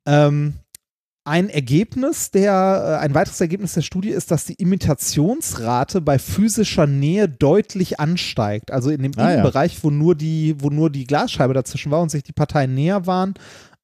[0.09, 0.55] Ähm,
[1.27, 6.87] ein Ergebnis der, äh, ein weiteres Ergebnis der Studie ist, dass die Imitationsrate bei physischer
[6.87, 8.71] Nähe deutlich ansteigt.
[8.71, 9.31] Also in dem Ah, ja.
[9.33, 13.07] Innenbereich, wo nur die, wo nur die Glasscheibe dazwischen war und sich die Parteien näher
[13.07, 13.35] waren,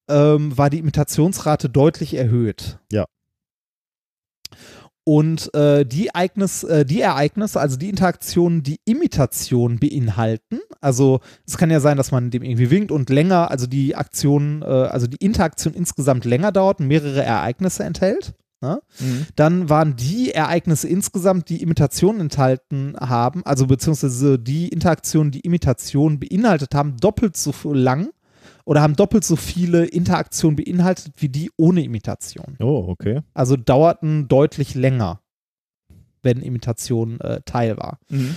[0.09, 2.78] ähm, war die Imitationsrate deutlich erhöht.
[2.93, 3.06] Ja.
[5.05, 11.57] Und äh, die, Ereignis, äh, die Ereignisse, also die Interaktionen, die Imitation beinhalten, also es
[11.57, 15.09] kann ja sein, dass man dem irgendwie winkt und länger, also die Aktion, äh, also
[15.09, 18.35] die Interaktion insgesamt länger dauert und mehrere Ereignisse enthält.
[18.61, 18.81] Ne?
[19.01, 19.27] Mhm.
[19.35, 26.20] Dann waren die Ereignisse insgesamt, die Imitation enthalten haben, also beziehungsweise die Interaktionen, die Imitation
[26.20, 28.11] beinhaltet haben, doppelt so lang
[28.64, 32.56] oder haben doppelt so viele Interaktionen beinhaltet wie die ohne Imitation.
[32.60, 33.20] Oh, okay.
[33.34, 35.20] Also dauerten deutlich länger,
[36.22, 37.98] wenn Imitation äh, Teil war.
[38.09, 38.36] Mhm.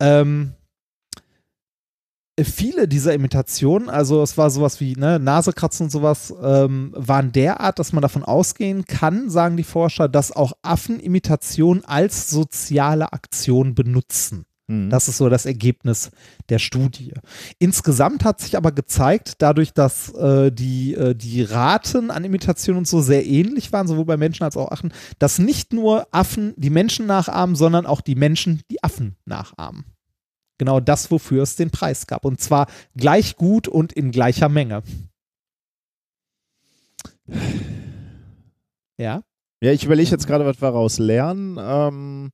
[0.00, 0.52] Ähm,
[2.40, 7.78] viele dieser Imitationen, also es war sowas wie ne, Nasekratzen und sowas, ähm, waren derart,
[7.78, 13.74] dass man davon ausgehen kann, sagen die Forscher, dass auch Affen Imitation als soziale Aktion
[13.74, 14.46] benutzen.
[14.68, 14.90] Mhm.
[14.90, 16.10] Das ist so das Ergebnis
[16.48, 17.12] der Studie.
[17.58, 22.88] Insgesamt hat sich aber gezeigt, dadurch, dass äh, die, äh, die Raten an Imitationen und
[22.88, 26.70] so sehr ähnlich waren, sowohl bei Menschen als auch Affen, dass nicht nur Affen die
[26.70, 29.84] Menschen nachahmen, sondern auch die Menschen die Affen nachahmen.
[30.58, 32.24] Genau das, wofür es den Preis gab.
[32.24, 34.82] Und zwar gleich gut und in gleicher Menge.
[38.98, 39.22] Ja.
[39.60, 41.56] Ja, ich überlege jetzt gerade, was wir daraus lernen.
[41.60, 42.30] Ähm,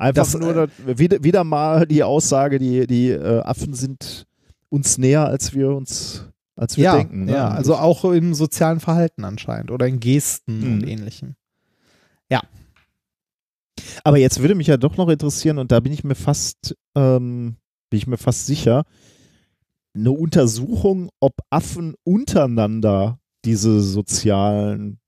[0.00, 0.68] einfach Das, nur äh,
[0.98, 4.26] wieder, wieder mal die Aussage, die, die äh, Affen sind
[4.68, 7.24] uns näher, als wir uns, als wir ja, denken.
[7.24, 7.32] Ne?
[7.32, 10.88] ja, also auch im sozialen Verhalten anscheinend oder in Gesten und Mhm.
[10.88, 11.34] ähnlichem.
[14.04, 17.56] Aber jetzt würde mich ja doch noch interessieren, und da bin ich mir fast, ähm,
[17.90, 18.84] bin ich mir fast sicher,
[19.94, 25.00] eine Untersuchung, ob Affen untereinander diese sozialen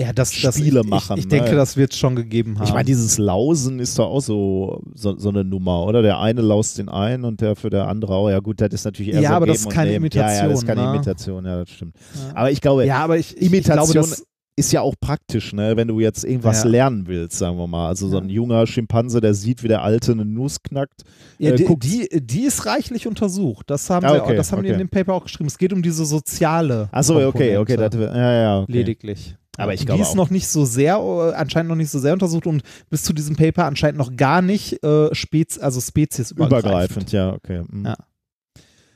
[0.00, 1.56] Ja, das, das Spiele ich, machen, Ich, ich denke, ne?
[1.56, 2.66] das wird es schon gegeben haben.
[2.66, 6.02] Ich meine, dieses Lausen ist doch auch so, so, so eine Nummer, oder?
[6.02, 8.28] Der eine laust den einen und der für der andere auch.
[8.28, 10.10] Ja, gut, das ist natürlich eher Ja, so aber das ist keine Nehmen.
[10.12, 10.96] Ja, ja, das ist Imitation, keine ne?
[10.96, 11.94] Imitation, ja, das stimmt.
[12.14, 12.36] ja.
[12.36, 14.24] Aber ich glaube, ja, aber ich, ich, Imitation ich glaube, das,
[14.56, 15.76] ist ja auch praktisch, ne?
[15.76, 16.70] wenn du jetzt irgendwas Ja.
[16.70, 17.88] lernen willst, sagen wir mal.
[17.88, 21.02] Also so ein junger Schimpanse, der sieht, wie der Alte eine Nuss knackt.
[21.38, 23.68] ja, äh, die, die, die ist reichlich untersucht.
[23.68, 24.84] Das haben, Ah, okay, das haben die in okay.
[24.84, 25.48] dem Paper auch geschrieben.
[25.48, 27.76] Es geht um diese soziale Achso, okay, okay.
[27.76, 28.72] Das, ja, ja, okay.
[28.72, 29.36] lediglich.
[29.56, 32.12] Aber ich glaube die ist noch nicht so sehr, äh, anscheinend noch nicht so sehr
[32.12, 36.64] untersucht und bis zu diesem Paper anscheinend noch gar nicht äh, Spez also speziesübergreifend.
[36.64, 37.62] Übergreifend, ja, okay.
[37.70, 37.86] Mhm.
[37.86, 37.96] Ja.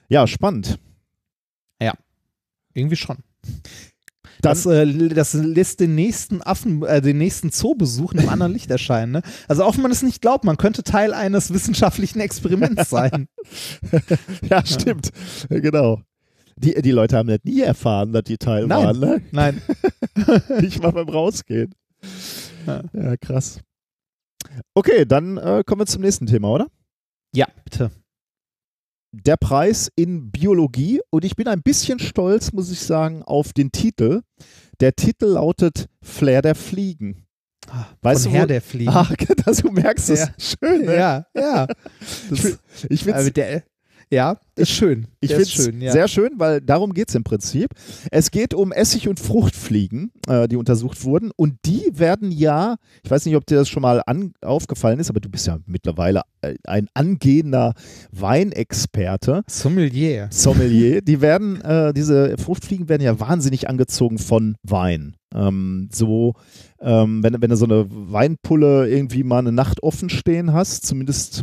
[0.08, 0.78] ja, spannend.
[2.74, 3.16] Irgendwie schon.
[4.40, 8.52] Dann- das, äh, das lässt den nächsten Affen, äh, den nächsten Zoobesuch in einem anderen
[8.52, 9.10] Licht erscheinen.
[9.10, 9.22] Ne?
[9.48, 13.26] Also auch wenn man es nicht glaubt, man könnte Teil eines wissenschaftlichen Experiments sein.
[14.48, 15.10] Ja, stimmt.
[15.48, 16.02] Genau.
[16.58, 18.84] Die, die Leute haben das nie erfahren, dass die Teil Nein.
[18.84, 19.22] waren, ne?
[19.32, 19.62] Nein.
[20.60, 21.74] Nicht mal beim Rausgehen.
[22.66, 22.82] Ja.
[22.92, 23.60] Ja, krass.
[24.74, 26.66] Okay, dann äh, kommen wir zum nächsten Thema, oder?
[27.34, 27.90] Ja, bitte.
[29.12, 33.72] der Preis in Biologie und ich bin ein bisschen stolz, muss ich sagen, auf den
[33.72, 34.22] Titel.
[34.80, 37.26] Der Titel lautet Flair der Fliegen.
[37.68, 38.90] Ah, weißt Von du, Herr der Fliegen.
[38.94, 39.12] Ach,
[39.44, 40.20] das, du merkst es.
[40.20, 40.34] Ja.
[40.38, 40.96] Schön, ne?
[40.96, 41.66] Ja, ja.
[42.30, 42.58] Das, ich,
[42.88, 43.64] ich finde
[44.10, 45.06] ja, ist schön.
[45.20, 45.92] Ich finde es schön, ja.
[45.92, 47.70] sehr schön, weil darum geht es im Prinzip.
[48.10, 51.30] Es geht um Essig- und Fruchtfliegen, äh, die untersucht wurden.
[51.36, 55.10] Und die werden ja, ich weiß nicht, ob dir das schon mal an, aufgefallen ist,
[55.10, 57.74] aber du bist ja mittlerweile äh, ein angehender
[58.10, 59.42] Weinexperte.
[59.46, 60.28] Sommelier.
[60.30, 61.02] Sommelier.
[61.02, 65.16] Die werden, äh, diese Fruchtfliegen werden ja wahnsinnig angezogen von Wein.
[65.34, 66.34] Ähm, so,
[66.80, 71.42] ähm, wenn, wenn du so eine Weinpulle irgendwie mal eine Nacht offen stehen hast, zumindest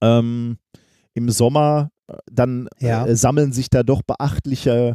[0.00, 0.58] ähm,
[1.18, 3.06] im Sommer, äh, dann ja.
[3.06, 4.94] äh, sammeln sich da doch beachtliche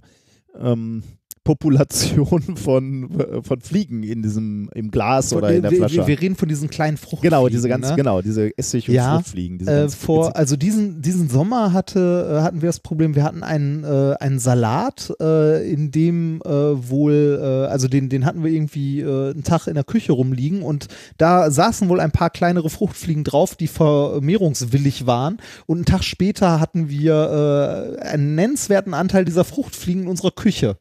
[0.59, 1.03] ähm,
[1.43, 6.07] Population von, äh, von Fliegen in diesem im Glas oder in der Flasche.
[6.07, 7.29] Wir, reden von diesen kleinen Fruchtfliegen.
[7.29, 7.95] Genau, diese ganz ne?
[7.95, 9.67] genau, diese Essig- und ja, Fruchtfliegen.
[9.67, 13.83] Äh, vor, also diesen, diesen Sommer hatte, äh, hatten wir das Problem, wir hatten einen,
[13.83, 19.43] äh, einen Salat, äh, in dem äh, wohl, also den, den hatten wir irgendwie einen
[19.43, 20.87] Tag in der Küche rumliegen und
[21.17, 26.59] da saßen wohl ein paar kleinere Fruchtfliegen drauf, die vermehrungswillig waren und einen Tag später
[26.59, 30.77] hatten wir einen nennenswerten Anteil dieser Fruchtfliegen in unserer Küche.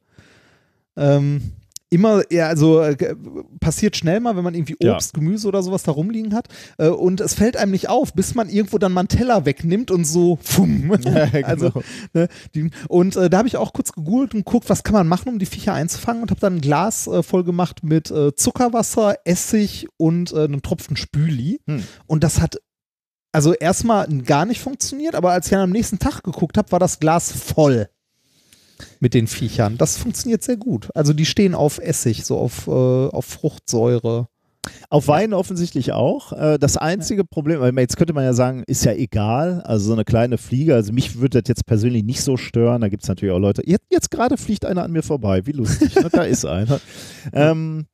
[0.96, 1.52] Ähm,
[1.92, 3.14] immer, ja, also äh,
[3.60, 5.20] passiert schnell mal, wenn man irgendwie Obst, ja.
[5.20, 6.48] Gemüse oder sowas da rumliegen hat.
[6.78, 9.90] Äh, und es fällt einem nicht auf, bis man irgendwo dann mal einen Teller wegnimmt
[9.90, 10.90] und so, fumm.
[11.04, 11.46] Ja, genau.
[11.46, 11.72] also,
[12.14, 15.06] ne, die, und äh, da habe ich auch kurz gegoogelt und guckt, was kann man
[15.06, 18.34] machen, um die Viecher einzufangen und habe dann ein Glas äh, voll gemacht mit äh,
[18.34, 21.60] Zuckerwasser, Essig und äh, einem Tropfen Spüli.
[21.66, 21.82] Hm.
[22.06, 22.58] Und das hat
[23.32, 26.78] also erstmal gar nicht funktioniert, aber als ich dann am nächsten Tag geguckt habe, war
[26.78, 27.88] das Glas voll
[29.00, 29.78] mit den Viechern.
[29.78, 30.88] Das funktioniert sehr gut.
[30.94, 34.28] Also die stehen auf Essig, so auf, äh, auf Fruchtsäure.
[34.90, 36.32] Auf Wein offensichtlich auch.
[36.32, 39.60] Äh, das einzige Problem, jetzt könnte man ja sagen, ist ja egal.
[39.62, 42.80] Also so eine kleine Fliege, also mich würde das jetzt persönlich nicht so stören.
[42.80, 43.62] Da gibt es natürlich auch Leute.
[43.66, 45.46] Jetzt, jetzt gerade fliegt einer an mir vorbei.
[45.46, 45.94] Wie lustig.
[45.96, 46.08] ne?
[46.12, 46.80] Da ist einer.
[47.32, 47.86] Ähm,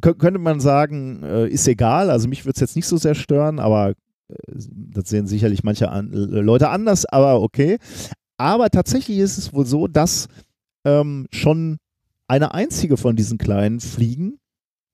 [0.00, 2.10] könnte man sagen, äh, ist egal.
[2.10, 5.90] Also mich würde es jetzt nicht so sehr stören, aber äh, das sehen sicherlich manche
[5.90, 7.78] an, Leute anders, aber okay.
[8.38, 10.28] Aber tatsächlich ist es wohl so, dass
[10.84, 11.78] ähm, schon
[12.28, 14.38] eine einzige von diesen kleinen Fliegen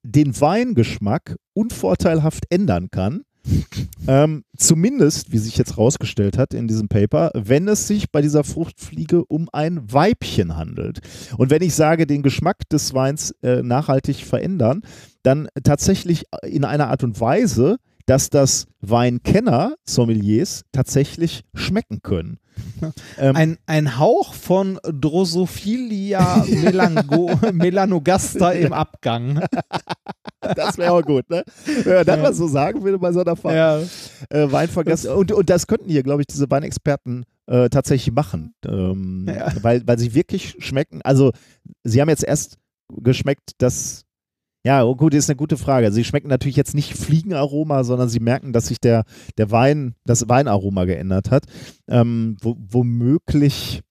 [0.03, 3.23] den Weingeschmack unvorteilhaft ändern kann.
[4.09, 8.43] ähm, zumindest, wie sich jetzt rausgestellt hat in diesem Paper, wenn es sich bei dieser
[8.43, 11.01] Fruchtfliege um ein Weibchen handelt.
[11.37, 14.81] Und wenn ich sage, den Geschmack des Weins äh, nachhaltig verändern,
[15.23, 17.77] dann tatsächlich in einer Art und Weise,
[18.07, 22.39] dass das Weinkenner, Sommeliers, tatsächlich schmecken können.
[23.19, 26.45] Ähm, ein, ein Hauch von Drosophilia
[27.53, 29.41] melanogaster im Abgang.
[30.57, 31.43] Das wäre auch gut, ne?
[31.65, 33.79] Wenn man das mal so sagen würde bei so einer Ver ja.
[34.29, 35.07] äh, Weinvergass.
[35.07, 38.55] Und, und das könnten hier, glaube ich, diese Weinexperten äh, tatsächlich machen.
[38.67, 39.51] Ähm, ja.
[39.63, 41.01] weil, weil sie wirklich schmecken.
[41.03, 41.33] Also,
[41.83, 42.59] sie haben jetzt erst
[42.89, 44.04] geschmeckt, dass
[44.65, 45.93] ja, oh gut, ist eine gute Frage.
[45.93, 49.05] Sie schmecken natürlich jetzt nicht Fliegenaroma, sondern sie merken, dass sich der,
[49.36, 51.45] der Wein, das Weinaroma geändert hat.
[51.86, 53.82] Ähm, wo, womöglich,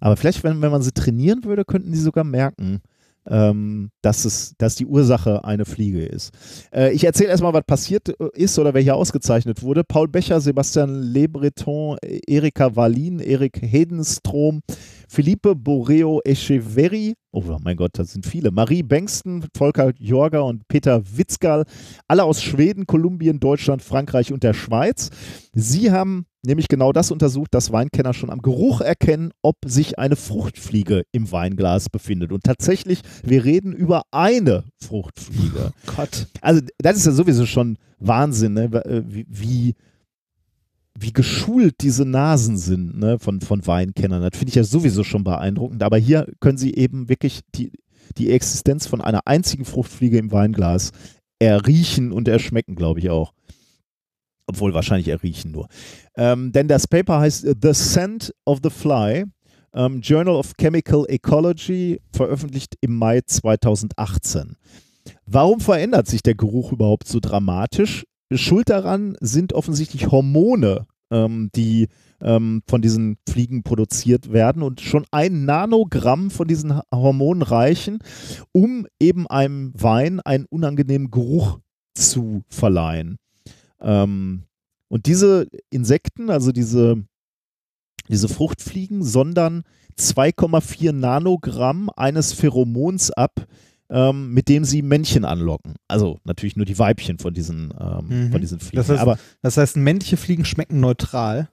[0.00, 2.82] aber vielleicht, wenn, wenn man sie trainieren würde, könnten sie sogar merken,
[3.26, 6.32] ähm, dass, es, dass die Ursache eine Fliege ist.
[6.74, 9.84] Äh, ich erzähle erstmal, was passiert äh, ist oder wer hier ausgezeichnet wurde.
[9.84, 14.60] Paul Becher, Sebastian Le Breton, Erika Wallin, Erik Hedenstrom,
[15.08, 21.02] Philippe Boreo Echeverri, oh mein Gott, das sind viele, Marie Bengsten, Volker Jorger und Peter
[21.16, 21.64] Witzgal,
[22.06, 25.10] alle aus Schweden, Kolumbien, Deutschland, Frankreich und der Schweiz.
[25.52, 30.16] Sie haben nämlich genau das untersucht, dass Weinkenner schon am Geruch erkennen, ob sich eine
[30.16, 32.32] Fruchtfliege im Weinglas befindet.
[32.32, 35.72] Und tatsächlich, wir reden über eine Fruchtfliege.
[35.72, 36.26] Oh Gott.
[36.40, 38.64] Also das ist ja sowieso schon Wahnsinn, ne?
[38.84, 39.74] Äh, wie,
[40.98, 44.22] wie geschult diese Nasen sind ne, von, von Weinkennern.
[44.22, 45.82] Das finde ich ja sowieso schon beeindruckend.
[45.82, 47.72] Aber hier können sie eben wirklich die,
[48.18, 50.92] die Existenz von einer einzigen Fruchtfliege im Weinglas
[51.38, 53.32] erriechen und erschmecken, glaube ich auch.
[54.46, 55.68] Obwohl wahrscheinlich erriechen nur.
[56.16, 59.24] Ähm, denn das Paper heißt The Scent of the Fly,
[59.74, 64.56] ähm, Journal of Chemical Ecology, veröffentlicht im Mai 2018.
[65.26, 68.04] Warum verändert sich der Geruch überhaupt so dramatisch?
[68.38, 71.88] Schuld daran sind offensichtlich Hormone, ähm, die
[72.20, 77.98] ähm, von diesen Fliegen produziert werden und schon ein Nanogramm von diesen Hormonen reichen,
[78.52, 81.58] um eben einem Wein einen unangenehmen Geruch
[81.94, 83.18] zu verleihen.
[83.80, 84.44] Ähm,
[84.88, 87.02] und diese Insekten, also diese,
[88.08, 89.64] diese Fruchtfliegen, sondern
[89.98, 93.46] 2,4 Nanogramm eines Pheromons ab,
[93.92, 95.74] ähm, mit dem sie Männchen anlocken.
[95.86, 98.32] Also natürlich nur die Weibchen von diesen, ähm, mhm.
[98.32, 98.76] von diesen Fliegen.
[98.76, 101.48] Das heißt, Aber, das heißt, männliche Fliegen schmecken neutral.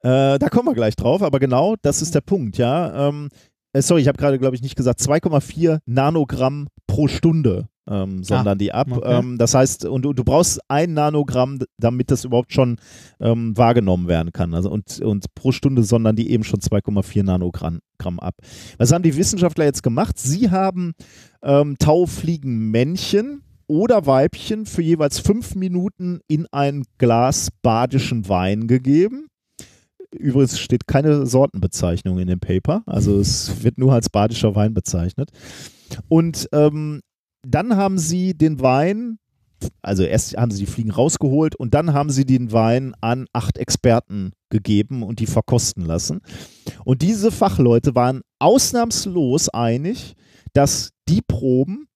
[0.00, 3.08] Äh, da kommen wir gleich drauf, aber genau das ist der Punkt, ja.
[3.08, 3.28] Ähm,
[3.74, 8.48] äh, sorry, ich habe gerade, glaube ich, nicht gesagt, 2,4 Nanogramm pro Stunde ähm, sondern
[8.48, 8.88] ah, die ab.
[8.90, 9.18] Okay.
[9.18, 12.76] Ähm, das heißt, und du, du, brauchst ein Nanogramm, damit das überhaupt schon
[13.20, 14.54] ähm, wahrgenommen werden kann.
[14.54, 17.80] Also und, und pro Stunde sondern die eben schon 2,4 Nanogramm
[18.18, 18.34] ab.
[18.78, 20.18] Was haben die Wissenschaftler jetzt gemacht?
[20.18, 20.92] Sie haben
[21.42, 29.28] ähm, Taufliegenmännchen oder Weibchen für jeweils fünf Minuten in ein Glas badischen Wein gegeben.
[30.10, 35.30] Übrigens steht keine Sortenbezeichnung in dem Paper, also es wird nur als badischer Wein bezeichnet.
[36.08, 37.00] Und ähm,
[37.46, 39.18] dann haben sie den Wein,
[39.80, 43.58] also erst haben sie die Fliegen rausgeholt und dann haben sie den Wein an acht
[43.58, 46.20] Experten gegeben und die verkosten lassen.
[46.84, 50.14] Und diese Fachleute waren ausnahmslos einig,
[50.52, 51.86] dass die Proben,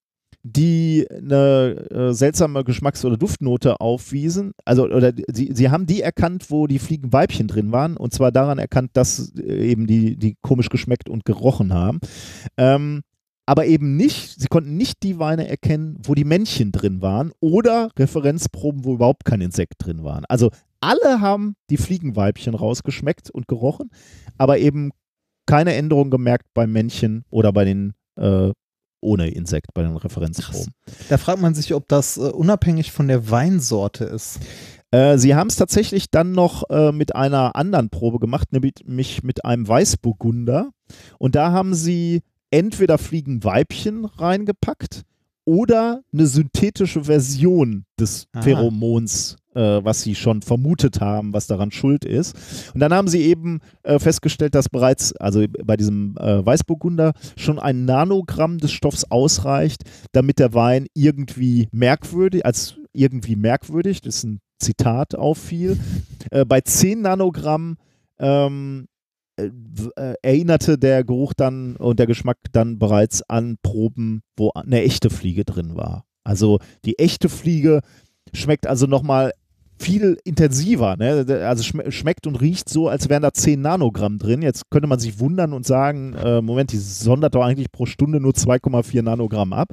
[0.43, 4.53] die eine äh, seltsame Geschmacks- oder Duftnote aufwiesen.
[4.65, 8.59] Also, oder sie, sie haben die erkannt, wo die Fliegenweibchen drin waren, und zwar daran
[8.59, 11.99] erkannt, dass äh, eben die, die komisch geschmeckt und gerochen haben.
[12.57, 13.03] Ähm,
[13.47, 17.91] aber eben nicht, sie konnten nicht die Weine erkennen, wo die Männchen drin waren oder
[17.97, 20.25] Referenzproben, wo überhaupt kein Insekt drin waren.
[20.29, 20.51] Also
[20.81, 23.91] alle haben die Fliegenweibchen rausgeschmeckt und gerochen,
[24.37, 24.91] aber eben
[25.47, 28.51] keine Änderung gemerkt beim Männchen oder bei den äh,
[29.01, 30.73] ohne Insekt, bei den Referenzproben.
[30.85, 31.09] Krass.
[31.09, 34.41] Da fragt man sich, ob das äh, unabhängig von der Weinsorte ist.
[34.91, 39.45] Äh, sie haben es tatsächlich dann noch äh, mit einer anderen Probe gemacht, nämlich mit
[39.45, 40.71] einem Weißburgunder.
[41.19, 42.23] Und da haben sie
[42.57, 45.03] entweder fliegen Weibchen reingepackt
[45.45, 48.43] oder eine synthetische Version des Aha.
[48.43, 52.35] Pheromons, äh, was sie schon vermutet haben, was daran schuld ist.
[52.75, 57.59] Und dann haben sie eben äh, festgestellt, dass bereits, also bei diesem äh, Weißburgunder, schon
[57.59, 64.25] ein Nanogramm des Stoffs ausreicht, damit der Wein irgendwie merkwürdig, als irgendwie merkwürdig, das ist
[64.25, 65.79] ein Zitat auffiel.
[66.31, 67.77] Äh, bei 10 Nanogramm
[68.19, 68.96] ähm, äh, äh,
[70.23, 75.45] erinnerte der Geruch dann und der Geschmack dann bereits an Proben, wo eine echte Fliege
[75.45, 76.05] drin war.
[76.25, 77.81] Also die echte Fliege
[78.33, 79.33] schmeckt also nochmal
[79.79, 80.97] viel intensiver.
[80.97, 81.27] Ne?
[81.47, 84.43] Also schmeckt und riecht so, als wären da 10 Nanogramm drin.
[84.43, 88.21] Jetzt könnte man sich wundern und sagen, äh, Moment, die sondert doch eigentlich pro Stunde
[88.21, 89.69] nur 2,4 Nanogramm ab.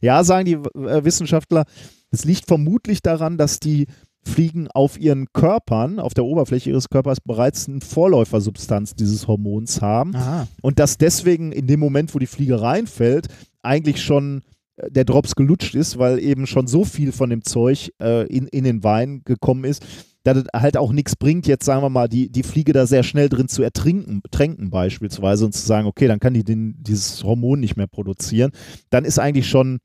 [0.00, 1.64] Ja, sagen die äh, Wissenschaftler,
[2.10, 3.86] es liegt vermutlich daran, dass die
[4.28, 10.14] Fliegen auf ihren Körpern, auf der Oberfläche ihres Körpers bereits eine Vorläufersubstanz dieses Hormons haben
[10.14, 10.46] Aha.
[10.62, 13.26] und dass deswegen in dem Moment, wo die Fliege reinfällt,
[13.62, 14.42] eigentlich schon
[14.76, 18.46] äh, der Drops gelutscht ist, weil eben schon so viel von dem Zeug äh, in,
[18.46, 19.84] in den Wein gekommen ist,
[20.24, 23.02] dass es halt auch nichts bringt, jetzt sagen wir mal, die, die Fliege da sehr
[23.02, 27.24] schnell drin zu ertrinken, tränken beispielsweise und zu sagen, okay, dann kann die den, dieses
[27.24, 28.52] Hormon nicht mehr produzieren.
[28.90, 29.78] Dann ist eigentlich schon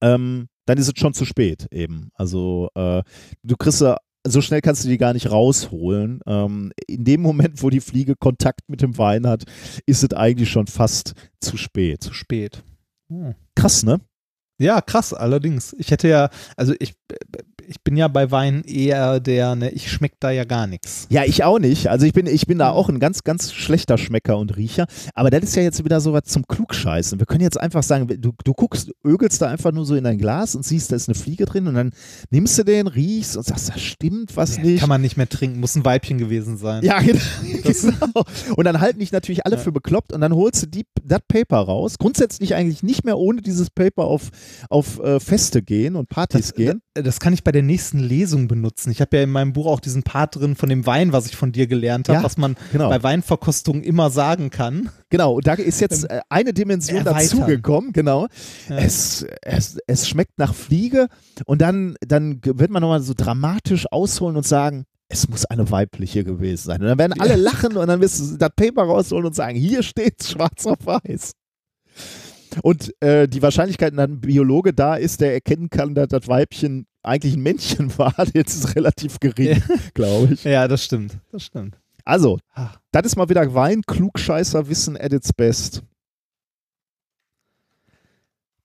[0.00, 2.10] ähm, dann ist es schon zu spät eben.
[2.14, 3.02] Also äh,
[3.42, 3.82] du kriegst
[4.28, 6.20] so schnell kannst du die gar nicht rausholen.
[6.26, 9.44] Ähm, in dem Moment, wo die Fliege Kontakt mit dem Wein hat,
[9.86, 12.02] ist es eigentlich schon fast zu spät.
[12.02, 12.62] Zu spät.
[13.08, 13.34] Hm.
[13.54, 14.00] Krass, ne?
[14.58, 15.74] Ja, krass, allerdings.
[15.78, 16.94] Ich hätte ja, also ich,
[17.68, 21.06] ich bin ja bei Wein eher der, ne, ich schmeck da ja gar nichts.
[21.10, 21.88] Ja, ich auch nicht.
[21.88, 24.86] Also ich bin, ich bin da auch ein ganz, ganz schlechter Schmecker und Riecher.
[25.14, 27.18] Aber das ist ja jetzt wieder so was zum Klugscheißen.
[27.18, 30.18] Wir können jetzt einfach sagen, du, du guckst, ögelst da einfach nur so in dein
[30.18, 31.92] Glas und siehst, da ist eine Fliege drin und dann
[32.30, 34.80] nimmst du den, riechst und sagst, das stimmt was ja, nicht.
[34.80, 36.84] Kann man nicht mehr trinken, muss ein Weibchen gewesen sein.
[36.84, 37.20] Ja, genau.
[37.42, 38.24] genau.
[38.56, 39.62] Und dann halten dich natürlich alle ja.
[39.62, 41.98] für bekloppt und dann holst du das Paper raus.
[41.98, 44.30] Grundsätzlich eigentlich nicht mehr ohne dieses Paper auf,
[44.68, 46.82] auf äh, Feste gehen und Partys das, gehen.
[47.02, 48.90] Das kann ich bei der nächsten Lesung benutzen.
[48.90, 51.36] Ich habe ja in meinem Buch auch diesen Part drin von dem Wein, was ich
[51.36, 52.88] von dir gelernt habe, ja, was man genau.
[52.88, 54.90] bei Weinverkostungen immer sagen kann.
[55.10, 58.26] Genau, und da ist jetzt ähm, äh, eine Dimension dazugekommen, genau.
[58.68, 58.78] Ja.
[58.78, 61.08] Es, es, es schmeckt nach Fliege
[61.44, 66.24] und dann, dann wird man nochmal so dramatisch ausholen und sagen, es muss eine weibliche
[66.24, 66.80] gewesen sein.
[66.80, 69.82] Und dann werden alle lachen und dann wirst du das Paper rausholen und sagen, hier
[69.82, 71.32] steht schwarz auf weiß.
[72.62, 76.86] Und äh, die Wahrscheinlichkeit, dass ein Biologe da ist, der erkennen kann, dass das Weibchen
[77.02, 79.62] eigentlich ein Männchen war, jetzt ist relativ gering,
[79.94, 80.44] glaube ich.
[80.44, 81.18] Ja, das stimmt.
[81.32, 81.78] Das stimmt.
[82.04, 82.38] Also,
[82.92, 85.82] das ist mal wieder Wein, Klugscheißer, Wissen at its best.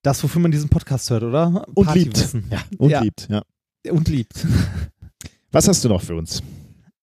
[0.04, 1.66] Das, wofür man diesen Podcast hört, oder?
[1.74, 2.36] Und liebt.
[2.50, 3.02] Ja, und ja.
[3.02, 3.44] liebt, ja.
[3.90, 4.46] Und liebt.
[5.52, 6.42] Was hast du noch für uns?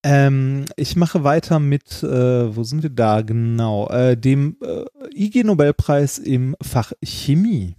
[0.04, 5.42] Ähm, ich mache weiter mit, äh, wo sind wir da genau, äh, dem äh, IG
[5.42, 7.74] Nobelpreis im Fach Chemie.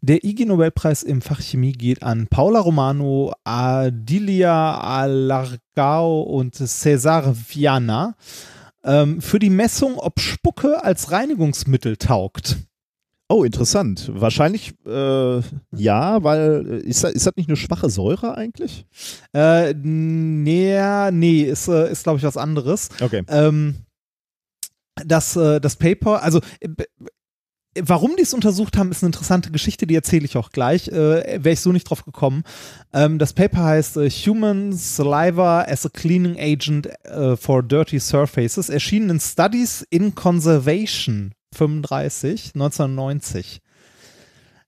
[0.00, 8.14] Der IG Nobelpreis im Fach Chemie geht an Paula Romano, Adilia Alargao und Cesar Viana
[8.84, 12.56] ähm, für die Messung, ob Spucke als Reinigungsmittel taugt.
[13.30, 14.10] Oh, interessant.
[14.12, 15.40] Wahrscheinlich äh,
[15.76, 18.86] ja, weil äh, ist das, ist das nicht eine schwache Säure eigentlich?
[19.32, 22.88] Äh, nee, nee, ist, äh, ist glaube ich was anderes.
[23.00, 23.22] Okay.
[23.28, 23.76] Ähm,
[25.06, 26.40] das, äh, das Paper, also
[27.78, 30.88] warum die es untersucht haben, ist eine interessante Geschichte, die erzähle ich auch gleich.
[30.88, 32.42] Äh, Wäre ich so nicht drauf gekommen.
[32.92, 38.70] Ähm, das Paper heißt äh, Human Saliva as a Cleaning Agent äh, for Dirty Surfaces,
[38.70, 43.60] erschienen in Studies in Conservation 35, 1990.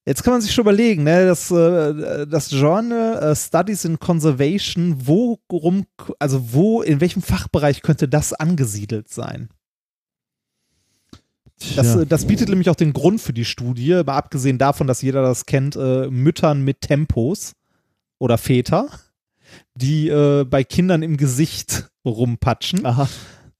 [0.04, 5.06] Jetzt kann man sich schon überlegen, ne, das, äh, das Journal äh, Studies in Conservation,
[5.06, 5.86] worum,
[6.18, 9.48] also wo, in welchem Fachbereich könnte das angesiedelt sein?
[11.76, 15.02] Das, äh, das bietet nämlich auch den Grund für die Studie, mal abgesehen davon, dass
[15.02, 17.52] jeder das kennt, Müttern mit Tempos
[18.18, 18.88] oder Väter,
[19.76, 20.10] die
[20.50, 22.84] bei Kindern im Gesicht rumpatschen.
[22.84, 23.08] Aha.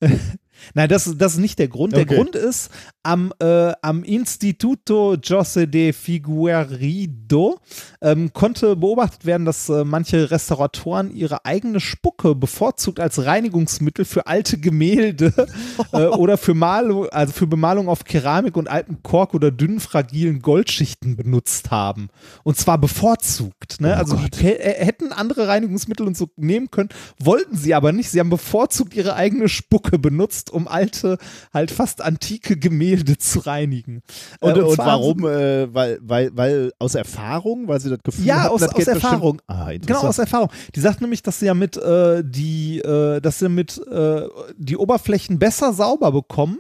[0.75, 1.93] Nein, das, das ist nicht der Grund.
[1.93, 2.17] Der Okay.
[2.17, 2.71] Grund ist,
[3.03, 7.59] am, äh, am Instituto José de Figueiredo
[8.01, 14.27] ähm, konnte beobachtet werden, dass äh, manche Restauratoren ihre eigene Spucke bevorzugt als Reinigungsmittel für
[14.27, 15.33] alte Gemälde
[15.93, 20.41] äh, oder für Malung, also für Bemalung auf Keramik und alten Kork oder dünnen, fragilen
[20.41, 22.09] Goldschichten benutzt haben.
[22.45, 23.81] Und zwar bevorzugt.
[23.81, 23.93] Ne?
[23.95, 24.39] Oh also die Gott.
[24.39, 28.11] ke- äh, hätten andere Reinigungsmittel und so nehmen können, wollten sie aber nicht.
[28.11, 31.19] Sie haben bevorzugt ihre eigene Spucke benutzt, um alte,
[31.53, 34.03] halt fast antike Gemälde zu reinigen.
[34.41, 35.25] Und, Äh, und haben warum?
[35.27, 39.41] Äh, weil, weil, weil aus Erfahrung, weil sie das Gefühl Ja, hatten, aus- aus Erfahrung.
[39.47, 40.51] Ah, Genau, aus Erfahrung.
[40.75, 44.23] Die sagt nämlich, dass sie ja mit äh, die, äh, dass sie mit äh,
[44.57, 46.59] die Oberflächen besser sauber bekommen.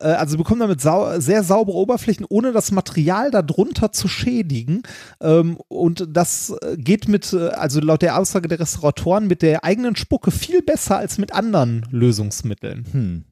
[0.00, 4.82] Äh, also sie bekommen damit sau sehr saubere Oberflächen, ohne das Material darunter zu schädigen.
[5.20, 10.30] Ähm, und das geht mit, also laut der Aussage der Restauratoren, mit der eigenen Spucke
[10.30, 13.24] viel besser als mit anderen Lösungsmitteln Hm.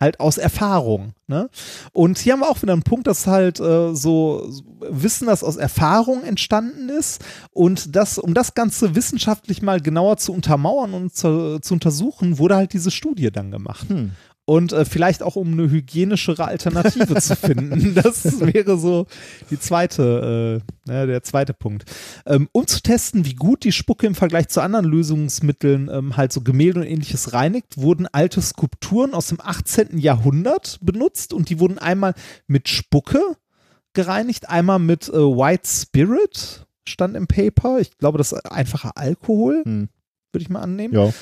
[0.00, 1.12] Halt aus Erfahrung.
[1.26, 1.50] Ne?
[1.92, 4.50] Und hier haben wir auch wieder einen Punkt, dass halt äh, so
[4.80, 7.22] Wissen, das aus Erfahrung entstanden ist
[7.52, 12.56] und das, um das Ganze wissenschaftlich mal genauer zu untermauern und zu, zu untersuchen, wurde
[12.56, 13.88] halt diese Studie dann gemacht.
[13.88, 14.12] Hm.
[14.50, 17.94] Und äh, vielleicht auch um eine hygienischere Alternative zu finden.
[18.00, 19.06] Das wäre so
[19.48, 21.84] die zweite, äh, ja, der zweite Punkt.
[22.26, 26.32] Ähm, um zu testen, wie gut die Spucke im Vergleich zu anderen Lösungsmitteln ähm, halt
[26.32, 29.98] so Gemälde und ähnliches reinigt, wurden alte Skulpturen aus dem 18.
[29.98, 32.14] Jahrhundert benutzt und die wurden einmal
[32.48, 33.20] mit Spucke
[33.92, 37.78] gereinigt, einmal mit äh, White Spirit, stand im Paper.
[37.78, 39.88] Ich glaube, das ist einfacher Alkohol, Hm.
[40.32, 41.12] Würde ich mal annehmen Ja.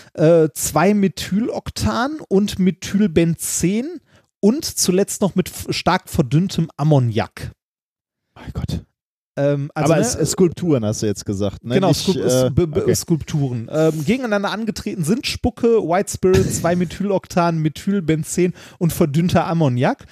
[0.44, 4.00] äh, zwei Methyloktan und Methylbenzen
[4.40, 7.52] und zuletzt noch mit stark verdünntem Ammoniak.
[8.34, 8.84] Mein Gott.
[9.36, 11.64] Ähm, also, Aber ne, Skulpturen hast du jetzt gesagt.
[11.64, 11.74] Ne?
[11.74, 12.94] Genau, Skulp äh, okay.
[12.94, 13.68] Skulpturen.
[13.70, 20.06] Ähm, gegeneinander angetreten sind Spucke, White Spirit, 2-Methyloktan, Methylbenzen und verdünnter Ammoniak.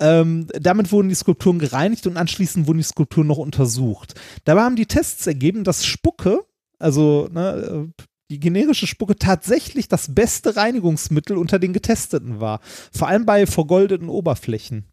[0.00, 4.14] Ähm, damit wurden die Skulpturen gereinigt und anschließend wurden die Skulpturen noch untersucht.
[4.44, 6.44] Dabei haben die Tests ergeben, dass Spucke,
[6.78, 12.60] also ne, äh, die generische Spucke tatsächlich das beste Reinigungsmittel unter den Getesteten war.
[12.92, 14.84] Vor allem bei vergoldeten Oberflächen.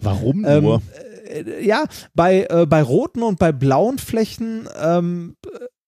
[0.00, 0.82] Warum Ähm, nur?
[1.26, 5.36] äh, ja, bei, äh, bei roten und bei blauen Flächen ähm,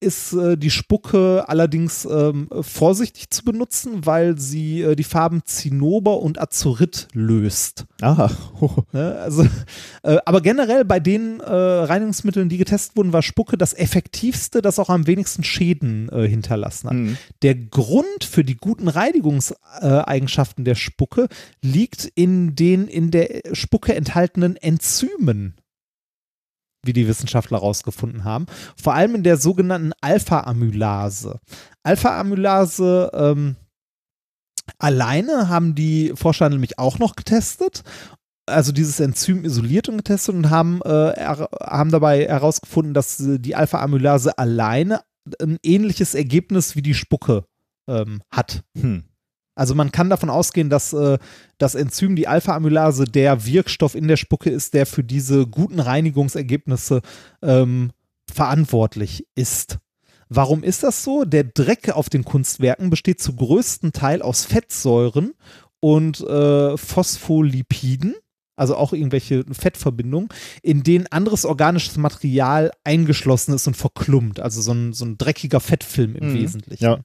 [0.01, 6.20] ist äh, die Spucke allerdings ähm, vorsichtig zu benutzen, weil sie äh, die Farben Zinnober
[6.20, 7.86] und Azurit löst.
[8.01, 8.31] Aha.
[8.93, 9.16] Ne?
[9.20, 9.47] Also,
[10.02, 14.78] äh, aber generell bei den äh, Reinigungsmitteln, die getestet wurden, war Spucke das effektivste, das
[14.78, 16.94] auch am wenigsten Schäden äh, hinterlassen hat.
[16.94, 17.16] Hm.
[17.43, 21.28] Der Grund für die guten Reinigungseigenschaften der Spucke
[21.62, 25.55] liegt in den in der Spucke enthaltenen Enzymen,
[26.85, 28.47] wie die Wissenschaftler herausgefunden haben.
[28.77, 31.39] Vor allem in der sogenannten Alpha-Amylase.
[31.82, 33.57] Alpha-Amylase ähm,
[34.78, 37.82] alleine haben die Forscher nämlich auch noch getestet.
[38.47, 43.55] Also dieses Enzym isoliert und getestet und haben, äh, haben dabei herausgefunden, dass äh, die
[43.55, 45.02] Alpha-Amylase alleine
[45.40, 47.44] ein ähnliches Ergebnis wie die Spucke
[47.89, 48.62] ähm, hat.
[48.78, 49.05] Hm.
[49.61, 51.19] Also man kann davon ausgehen, dass äh,
[51.59, 57.03] das Enzym, die Alpha-Amylase, der Wirkstoff in der Spucke ist, der für diese guten Reinigungsergebnisse
[57.43, 57.91] ähm,
[58.27, 59.77] verantwortlich ist.
[60.31, 61.27] Warum ist das so?
[61.27, 65.35] Der Dreck auf den Kunstwerken besteht zu größten Teil aus Fettsäuren
[65.81, 68.15] und äh, Phospholipiden,
[68.57, 70.31] also auch irgendwelche Fettverbindungen,
[70.62, 74.41] in denen anderes organisches Material eingeschlossen ist und verklumpt.
[74.41, 76.35] Also so ein, so ein dreckiger Fettfilm im Mhm.
[76.35, 76.82] Wesentlichen.
[76.85, 77.01] Ja.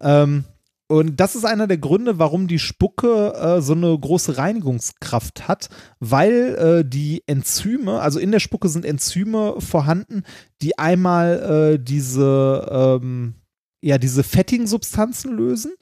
[0.00, 0.44] Ähm,
[0.90, 5.68] und das ist einer der Gründe, warum die Spucke äh, so eine große Reinigungskraft hat,
[6.00, 10.22] weil äh, die Enzyme, also in der Spucke sind Enzyme vorhanden,
[10.62, 13.34] die einmal äh, diese, ähm,
[13.82, 15.72] ja, diese fettigen Substanzen lösen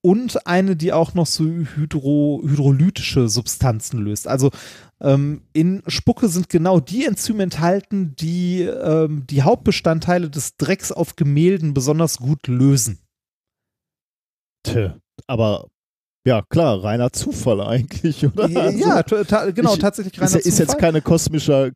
[0.00, 4.28] und eine, die auch noch so hydro, hydrolytische Substanzen löst.
[4.28, 4.52] Also
[5.00, 11.16] ähm, in Spucke sind genau die Enzyme enthalten, die ähm, die Hauptbestandteile des Drecks auf
[11.16, 13.01] Gemälden besonders gut lösen.
[14.62, 14.90] Tö,
[15.26, 15.66] aber
[16.24, 18.48] ja, klar, reiner Zufall eigentlich, oder?
[18.48, 20.48] Ja, also, ta genau, ich, tatsächlich reiner ist, Zufall.
[20.48, 21.70] Ist jetzt keine kosmischer,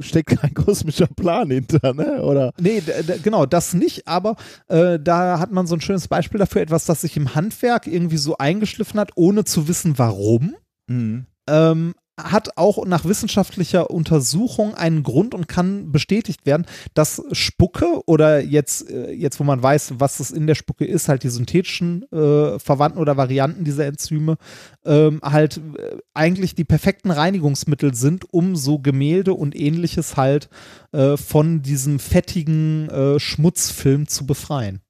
[0.00, 2.22] steckt kein kosmischer Plan hinter, ne?
[2.22, 2.52] Oder?
[2.58, 2.82] Nee,
[3.22, 4.36] genau, das nicht, aber
[4.68, 8.16] äh, da hat man so ein schönes Beispiel dafür, etwas, das sich im Handwerk irgendwie
[8.16, 10.56] so eingeschliffen hat, ohne zu wissen, warum.
[10.86, 11.26] Mhm.
[11.46, 18.40] Ähm, hat auch nach wissenschaftlicher Untersuchung einen Grund und kann bestätigt werden, dass Spucke oder
[18.40, 22.10] jetzt, äh, jetzt wo man weiß, was es in der Spucke ist, halt die synthetischen
[22.12, 24.36] äh, Verwandten oder Varianten dieser Enzyme,
[24.84, 30.48] ähm, halt äh, eigentlich die perfekten Reinigungsmittel sind, um so Gemälde und ähnliches halt
[30.92, 34.83] äh, von diesem fettigen äh, Schmutzfilm zu befreien.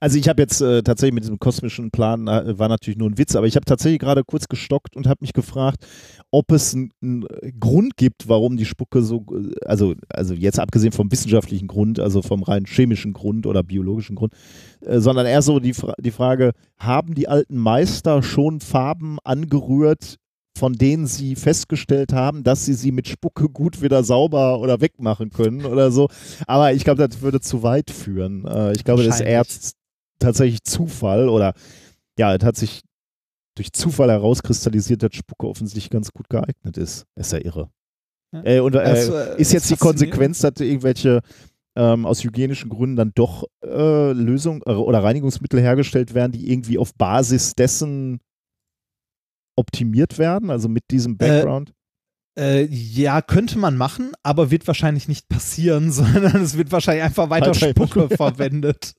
[0.00, 3.18] Also ich habe jetzt äh, tatsächlich mit diesem kosmischen Plan, äh, war natürlich nur ein
[3.18, 5.86] Witz, aber ich habe tatsächlich gerade kurz gestockt und habe mich gefragt,
[6.30, 7.26] ob es einen
[7.60, 12.22] Grund gibt, warum die Spucke so, äh, also, also jetzt abgesehen vom wissenschaftlichen Grund, also
[12.22, 14.32] vom rein chemischen Grund oder biologischen Grund,
[14.80, 20.16] äh, sondern eher so die, Fra die Frage, haben die alten Meister schon Farben angerührt,
[20.56, 25.30] von denen sie festgestellt haben, dass sie sie mit Spucke gut wieder sauber oder wegmachen
[25.30, 26.08] können oder so.
[26.46, 28.46] Aber ich glaube, das würde zu weit führen.
[28.46, 29.44] Äh, ich glaube, das ist eher
[30.18, 31.52] tatsächlich Zufall oder
[32.18, 32.80] ja, es hat sich
[33.54, 37.04] durch Zufall herauskristallisiert, dass Spucke offensichtlich ganz gut geeignet ist.
[37.16, 37.68] Ist ja irre.
[38.32, 38.42] Ja.
[38.44, 41.20] Äh, und äh, es, äh, ist jetzt die Konsequenz, dass irgendwelche
[41.76, 46.78] ähm, aus hygienischen Gründen dann doch äh, Lösungen äh, oder Reinigungsmittel hergestellt werden, die irgendwie
[46.78, 48.20] auf Basis dessen
[49.56, 51.72] optimiert werden, also mit diesem äh, Background?
[52.38, 57.30] Äh, ja, könnte man machen, aber wird wahrscheinlich nicht passieren, sondern es wird wahrscheinlich einfach
[57.30, 58.92] weiter Spucke verwendet.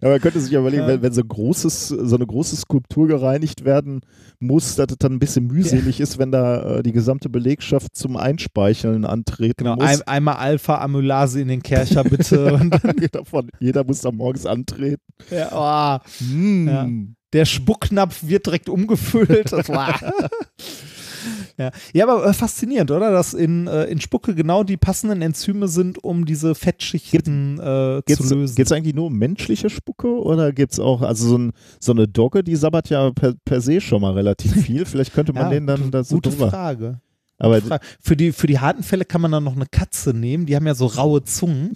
[0.00, 0.88] Ja, man könnte sich überlegen, ja.
[0.88, 4.02] wenn, wenn so, großes, so eine große Skulptur gereinigt werden
[4.38, 6.04] muss, dass es dann ein bisschen mühselig ja.
[6.04, 9.84] ist, wenn da äh, die gesamte Belegschaft zum Einspeicheln antreten genau, muss.
[9.84, 12.54] Ein, einmal Alpha-Amylase in den Kercher bitte.
[12.60, 12.76] und
[13.12, 15.02] Davon, jeder muss da morgens antreten.
[15.30, 16.24] Ja, oh.
[16.24, 16.68] mm.
[16.68, 16.88] ja
[17.32, 19.50] der Spucknapf wird direkt umgefüllt.
[21.58, 21.70] ja.
[21.92, 23.10] ja, aber äh, faszinierend, oder?
[23.10, 28.34] Dass in, äh, in Spucke genau die passenden Enzyme sind, um diese Fettschichten äh, zu
[28.34, 28.54] lösen.
[28.54, 31.92] Geht es eigentlich nur um menschliche Spucke oder gibt es auch, also so, ein, so,
[31.92, 34.84] eine Dogge, die sabbert ja per, per se schon mal relativ viel.
[34.84, 36.50] Vielleicht könnte man ja, den dann da so Gute drüber.
[36.50, 37.00] Frage.
[37.38, 37.60] Aber
[38.00, 40.66] für die, für die harten Fälle kann man dann noch eine Katze nehmen, die haben
[40.66, 41.72] ja so raue Zungen.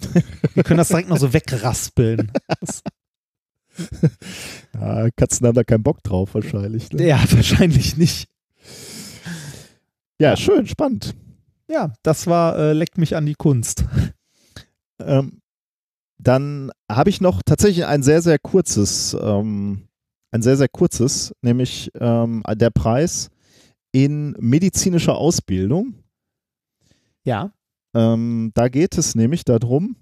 [0.55, 2.31] Die können das direkt noch so wegraspeln.
[4.73, 6.91] ja, Katzen haben da keinen Bock drauf, wahrscheinlich.
[6.91, 7.07] Ne?
[7.07, 8.29] Ja, wahrscheinlich nicht.
[10.19, 11.15] Ja, schön, spannend.
[11.67, 13.85] Ja, das war äh, Leckt mich an die Kunst.
[14.99, 15.41] Ähm,
[16.19, 19.87] dann habe ich noch tatsächlich ein sehr, sehr kurzes, ähm,
[20.31, 23.29] ein sehr, sehr kurzes, nämlich ähm, der Preis
[23.91, 25.95] in medizinischer Ausbildung.
[27.23, 27.51] Ja.
[27.93, 29.95] Ähm, da geht es nämlich darum,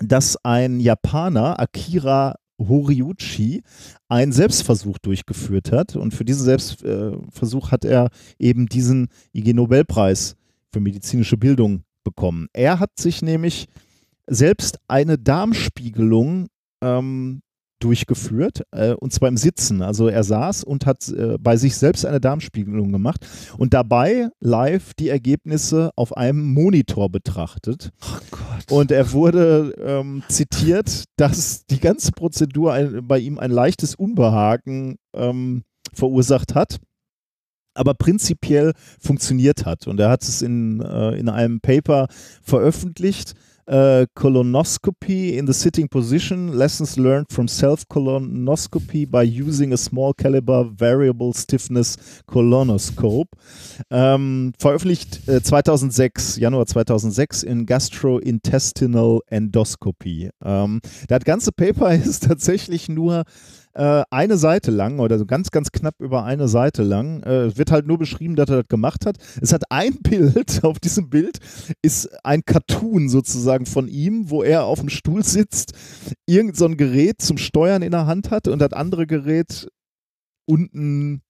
[0.00, 2.36] dass ein Japaner, Akira
[2.68, 3.62] Horiuchi
[4.08, 5.96] einen Selbstversuch durchgeführt hat.
[5.96, 10.36] Und für diesen Selbstversuch hat er eben diesen IG Nobelpreis
[10.72, 12.48] für medizinische Bildung bekommen.
[12.52, 13.68] Er hat sich nämlich
[14.26, 16.48] selbst eine Darmspiegelung
[16.80, 17.42] ähm,
[17.82, 19.82] durchgeführt, äh, und zwar im Sitzen.
[19.82, 23.26] Also er saß und hat äh, bei sich selbst eine Darmspiegelung gemacht
[23.58, 27.90] und dabei live die Ergebnisse auf einem Monitor betrachtet.
[28.70, 28.76] Oh.
[28.78, 34.96] Und er wurde ähm, zitiert, dass die ganze Prozedur ein, bei ihm ein leichtes Unbehagen
[35.14, 36.78] ähm, verursacht hat
[37.74, 39.86] aber prinzipiell funktioniert hat.
[39.86, 42.08] Und er hat es in, äh, in einem Paper
[42.42, 43.34] veröffentlicht,
[43.72, 51.32] colonoscopy in the sitting position, lessons learned from self-colonoscopy by using a small caliber variable
[51.32, 53.28] stiffness colonoscope.
[53.90, 60.30] Ähm, veröffentlicht äh, 2006, Januar 2006 in Gastrointestinal Endoscopy.
[60.44, 63.24] Ähm, das ganze Paper ist tatsächlich nur
[63.74, 67.22] äh, eine Seite lang oder so ganz, ganz knapp über eine Seite lang.
[67.22, 69.16] Äh, wird halt nur beschrieben, dass er das gemacht hat.
[69.40, 71.38] Es hat ein Bild, auf diesem Bild
[71.82, 75.72] ist ein Cartoon sozusagen von ihm, wo er auf dem Stuhl sitzt,
[76.26, 79.68] irgend so ein Gerät zum Steuern in der Hand hat und das andere Gerät
[80.46, 81.22] unten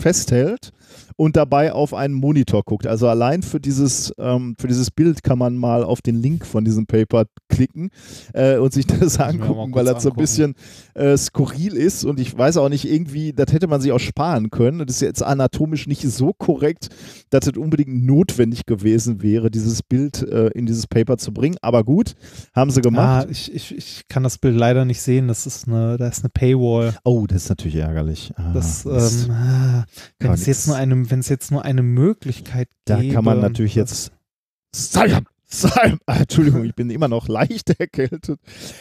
[0.00, 0.72] festhält
[1.18, 2.86] und dabei auf einen Monitor guckt.
[2.86, 6.64] Also allein für dieses, ähm, für dieses Bild kann man mal auf den Link von
[6.64, 7.90] diesem Paper klicken
[8.34, 10.54] äh, und sich das angucken, weil das so ein bisschen
[10.94, 14.50] äh, skurril ist und ich weiß auch nicht irgendwie, das hätte man sich auch sparen
[14.50, 14.78] können.
[14.78, 16.88] Das ist jetzt anatomisch nicht so korrekt,
[17.30, 21.56] dass es unbedingt notwendig gewesen wäre, dieses Bild äh, in dieses Paper zu bringen.
[21.62, 22.14] Aber gut,
[22.54, 23.26] haben sie gemacht.
[23.26, 25.26] Ah, ich, ich, ich kann das Bild leider nicht sehen.
[25.26, 26.94] Das ist eine, da ist eine Paywall.
[27.02, 28.32] Oh, das ist natürlich ärgerlich.
[28.36, 29.84] Ah, das, ähm, ah,
[30.20, 33.08] wenn es jetzt nur eine, wenn es jetzt nur eine Möglichkeit da gäbe.
[33.08, 34.12] Da kann man natürlich jetzt
[34.74, 38.38] Sam, Sam, ah, Entschuldigung, ich bin immer noch leicht erkältet.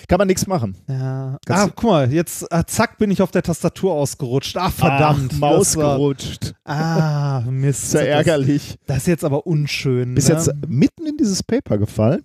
[0.09, 0.75] Kann man nichts machen.
[0.89, 1.37] Ja.
[1.47, 4.57] ah, guck mal, jetzt ah, zack bin ich auf der Tastatur ausgerutscht.
[4.57, 6.53] Ach verdammt, Ach, Maus war, gerutscht.
[6.65, 7.91] Ah, Mist.
[7.91, 8.75] Sehr ärgerlich.
[8.79, 10.13] Das, das, ist jetzt aber unschön.
[10.15, 10.35] Bist ne?
[10.35, 12.23] jetzt mitten in dieses Paper gefallen?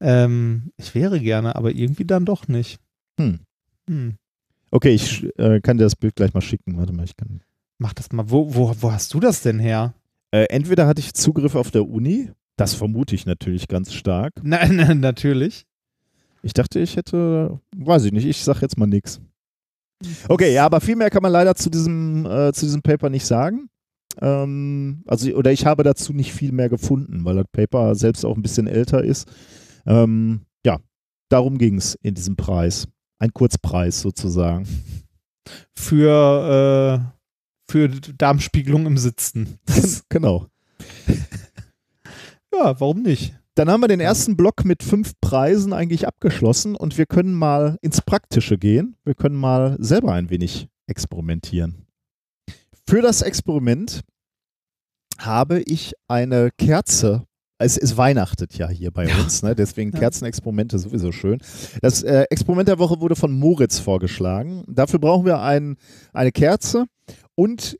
[0.00, 2.80] Ähm, ich wäre gerne, aber irgendwie dann doch nicht.
[3.20, 3.40] Hm.
[3.88, 4.16] hm.
[4.70, 6.76] Okay, ich äh, kann dir das Bild gleich mal schicken.
[6.76, 7.40] Warte mal, ich kann.
[7.78, 8.28] Mach das mal.
[8.28, 9.94] Wo, wo, wo hast du das denn her?
[10.30, 14.34] Äh, entweder hatte ich Zugriff auf der Uni, das vermute ich natürlich ganz stark.
[14.42, 15.64] Nein, nein, natürlich.
[16.42, 19.20] Ich dachte, ich hätte, weiß ich nicht, ich sag jetzt mal nichts.
[20.28, 23.26] Okay, ja, aber viel mehr kann man leider zu diesem, äh, zu diesem Paper nicht
[23.26, 23.68] sagen.
[24.20, 28.36] Ähm, also, oder ich habe dazu nicht viel mehr gefunden, weil das Paper selbst auch
[28.36, 29.28] ein bisschen älter ist.
[29.86, 30.78] Ähm, ja,
[31.28, 32.86] darum ging es in diesem Preis.
[33.20, 34.66] Ein Kurzpreis sozusagen.
[35.74, 37.17] Für äh,
[37.68, 39.58] für Darmspiegelung im Sitzen.
[40.08, 40.46] genau.
[42.54, 43.34] ja, warum nicht?
[43.54, 47.76] Dann haben wir den ersten Block mit fünf Preisen eigentlich abgeschlossen und wir können mal
[47.82, 48.94] ins Praktische gehen.
[49.04, 51.86] Wir können mal selber ein wenig experimentieren.
[52.86, 54.02] Für das Experiment
[55.18, 57.24] habe ich eine Kerze.
[57.58, 59.16] Es, es weihnachtet ja hier bei ja.
[59.18, 59.56] uns, ne?
[59.56, 59.98] deswegen ja.
[59.98, 61.40] Kerzenexperimente sowieso schön.
[61.82, 64.62] Das äh, Experiment der Woche wurde von Moritz vorgeschlagen.
[64.68, 65.76] Dafür brauchen wir ein,
[66.12, 66.86] eine Kerze
[67.38, 67.78] und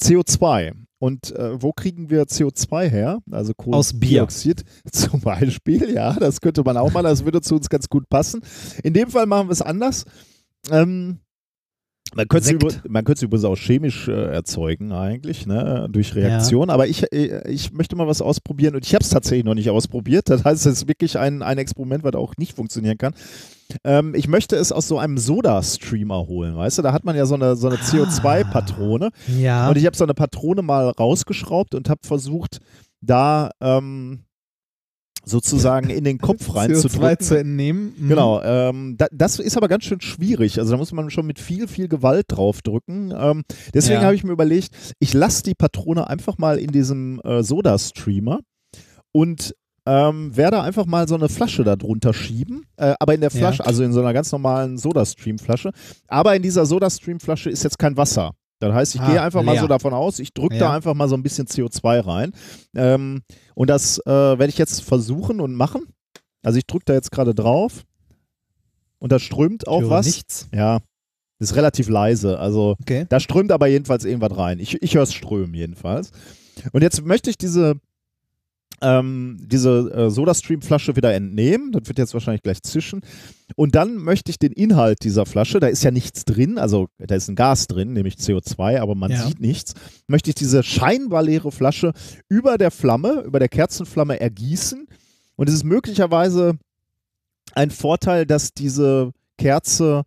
[0.00, 0.74] CO2.
[0.98, 3.20] Und äh, wo kriegen wir CO2 her?
[3.32, 5.92] Also Kohlendioxid zum Beispiel.
[5.92, 7.02] Ja, das könnte man auch mal.
[7.02, 8.42] Das würde zu uns ganz gut passen.
[8.84, 10.04] In dem Fall machen wir es anders.
[10.70, 11.18] Ähm,
[12.14, 16.68] man könnte, es man könnte es übrigens auch chemisch äh, erzeugen eigentlich, ne, durch Reaktion.
[16.68, 16.74] Ja.
[16.74, 19.70] Aber ich, äh, ich möchte mal was ausprobieren und ich habe es tatsächlich noch nicht
[19.70, 20.28] ausprobiert.
[20.28, 23.14] Das heißt, es ist wirklich ein, ein Experiment, was auch nicht funktionieren kann.
[23.84, 26.82] Ähm, ich möchte es aus so einem Soda-Streamer holen, weißt du?
[26.82, 27.82] Da hat man ja so eine, so eine ah.
[27.82, 29.10] CO2-Patrone.
[29.38, 29.68] Ja.
[29.68, 32.58] Und ich habe so eine Patrone mal rausgeschraubt und habe versucht,
[33.00, 34.24] da ähm,
[35.24, 37.20] sozusagen in den Kopf reinzudrücken.
[37.20, 37.94] zu entnehmen.
[37.96, 38.08] Mhm.
[38.08, 38.42] Genau.
[38.42, 40.58] Ähm, da, das ist aber ganz schön schwierig.
[40.58, 43.12] Also da muss man schon mit viel, viel Gewalt draufdrücken.
[43.16, 43.42] Ähm,
[43.74, 44.06] deswegen ja.
[44.06, 48.40] habe ich mir überlegt, ich lasse die Patrone einfach mal in diesem äh, Soda-Streamer
[49.12, 49.54] und
[49.84, 53.62] ähm, werde einfach mal so eine Flasche da drunter schieben, äh, aber in der Flasche,
[53.62, 53.64] ja.
[53.64, 55.72] also in so einer ganz normalen Soda-Stream-Flasche.
[56.06, 58.32] Aber in dieser Soda-Stream-Flasche ist jetzt kein Wasser.
[58.62, 59.54] Das heißt, ich ah, gehe einfach leer.
[59.54, 60.60] mal so davon aus, ich drücke ja.
[60.60, 62.32] da einfach mal so ein bisschen CO2 rein.
[62.76, 63.22] Ähm,
[63.54, 65.82] und das äh, werde ich jetzt versuchen und machen.
[66.42, 67.84] Also ich drücke da jetzt gerade drauf.
[68.98, 70.06] Und da strömt auch was.
[70.06, 70.48] Nichts.
[70.54, 70.78] Ja.
[71.40, 72.38] Ist relativ leise.
[72.38, 73.04] Also okay.
[73.08, 74.60] da strömt aber jedenfalls irgendwas rein.
[74.60, 76.12] Ich, ich höre es strömen jedenfalls.
[76.70, 77.74] Und jetzt möchte ich diese
[78.82, 81.72] ähm, diese äh, Sodastream-Flasche wieder entnehmen.
[81.72, 83.00] Das wird jetzt wahrscheinlich gleich zischen.
[83.56, 87.14] Und dann möchte ich den Inhalt dieser Flasche, da ist ja nichts drin, also da
[87.14, 89.26] ist ein Gas drin, nämlich CO2, aber man ja.
[89.26, 89.74] sieht nichts,
[90.06, 91.92] möchte ich diese scheinbar leere Flasche
[92.28, 94.86] über der Flamme, über der Kerzenflamme ergießen.
[95.36, 96.58] Und es ist möglicherweise
[97.54, 100.04] ein Vorteil, dass diese Kerze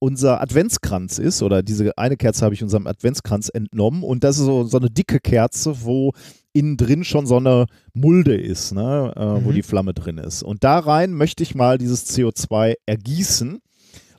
[0.00, 4.46] unser Adventskranz ist, oder diese eine Kerze habe ich unserem Adventskranz entnommen und das ist
[4.46, 6.12] so, so eine dicke Kerze, wo
[6.52, 9.44] innen drin schon so eine Mulde ist, ne, äh, mhm.
[9.44, 10.42] wo die Flamme drin ist.
[10.42, 13.60] Und da rein möchte ich mal dieses CO2 ergießen.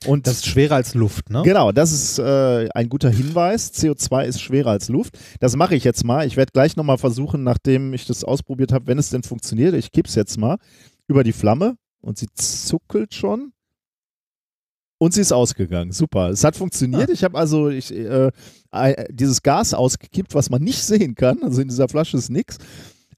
[0.06, 1.42] Und das ist schwerer als Luft, ne?
[1.44, 3.72] Genau, das ist äh, ein guter Hinweis.
[3.72, 5.16] CO2 ist schwerer als Luft.
[5.38, 6.26] Das mache ich jetzt mal.
[6.26, 9.74] Ich werde gleich nochmal versuchen, nachdem ich das ausprobiert habe, wenn es denn funktioniert.
[9.74, 10.56] Ich kippe es jetzt mal
[11.06, 13.52] über die Flamme und sie zuckelt schon.
[15.02, 15.90] Und sie ist ausgegangen.
[15.90, 16.30] Super.
[16.30, 17.10] Es hat funktioniert.
[17.10, 17.12] Ah.
[17.12, 18.30] Ich habe also ich, äh,
[19.10, 21.42] dieses Gas ausgekippt, was man nicht sehen kann.
[21.42, 22.58] Also in dieser Flasche ist nichts.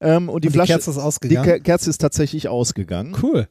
[0.01, 1.53] Ähm, und die, und die Flasche, Kerze ist ausgegangen.
[1.57, 3.15] Die Kerze ist tatsächlich ausgegangen.
[3.21, 3.47] Cool.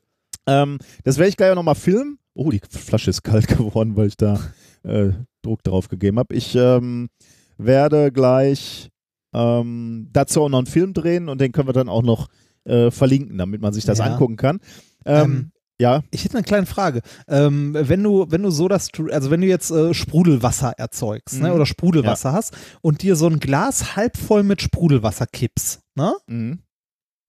[0.49, 2.19] Ähm, das werde ich gleich auch nochmal filmen.
[2.35, 4.41] Oh, die Flasche ist kalt geworden, weil ich da
[4.83, 5.11] äh,
[5.43, 6.35] Druck drauf gegeben habe.
[6.35, 7.11] Ich ähm,
[7.57, 8.91] werde gleich
[9.33, 12.27] ähm, dazu auch noch einen Film drehen und den können wir dann auch noch
[12.65, 14.07] äh, verlinken, damit man sich das ja.
[14.07, 14.59] angucken kann.
[15.07, 15.51] Ähm, ähm
[15.85, 16.03] ja.
[16.11, 17.03] Ich hätte eine kleine Frage.
[17.29, 21.41] Ähm, wenn du, wenn du so das, also wenn du jetzt äh, Sprudelwasser erzeugst, ne,
[21.41, 21.47] mhm.
[21.49, 22.37] ne, oder Sprudelwasser ja.
[22.37, 26.15] hast und dir so ein Glas halb voll mit Sprudelwasser kippst, ne?
[26.27, 26.61] Mhm.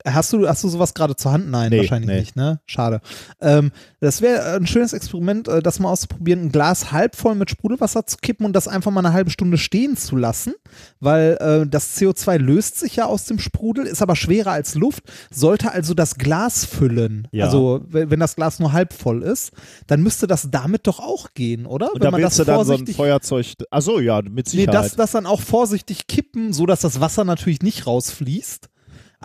[0.06, 1.50] Hast du, hast du sowas gerade zur Hand?
[1.50, 2.20] Nein, Nee, wahrscheinlich nee.
[2.20, 2.60] nicht, ne?
[2.68, 3.02] Schade.
[3.42, 7.50] Ähm, das wäre ein schönes Experiment, äh, das mal auszuprobieren, ein Glas halb voll mit
[7.50, 10.54] Sprudelwasser zu kippen und das einfach mal eine halbe Stunde stehen zu lassen,
[11.00, 15.04] weil äh, das CO2 löst sich ja aus dem Sprudel, ist aber schwerer als Luft,
[15.32, 17.28] sollte also das Glas füllen.
[17.32, 17.46] Ja.
[17.46, 19.52] Also, wenn, das Glas nur halb voll ist,
[19.88, 21.88] dann müsste das damit doch auch gehen, oder?
[21.88, 23.48] Und wenn da man willst das du dann so ein Feuerzeug.
[23.72, 24.86] Achso, ja, mit Nee, Sicherheit.
[24.86, 28.70] das, das dann auch vorsichtig kippen, so dass das Wasser natürlich nicht rausfließt.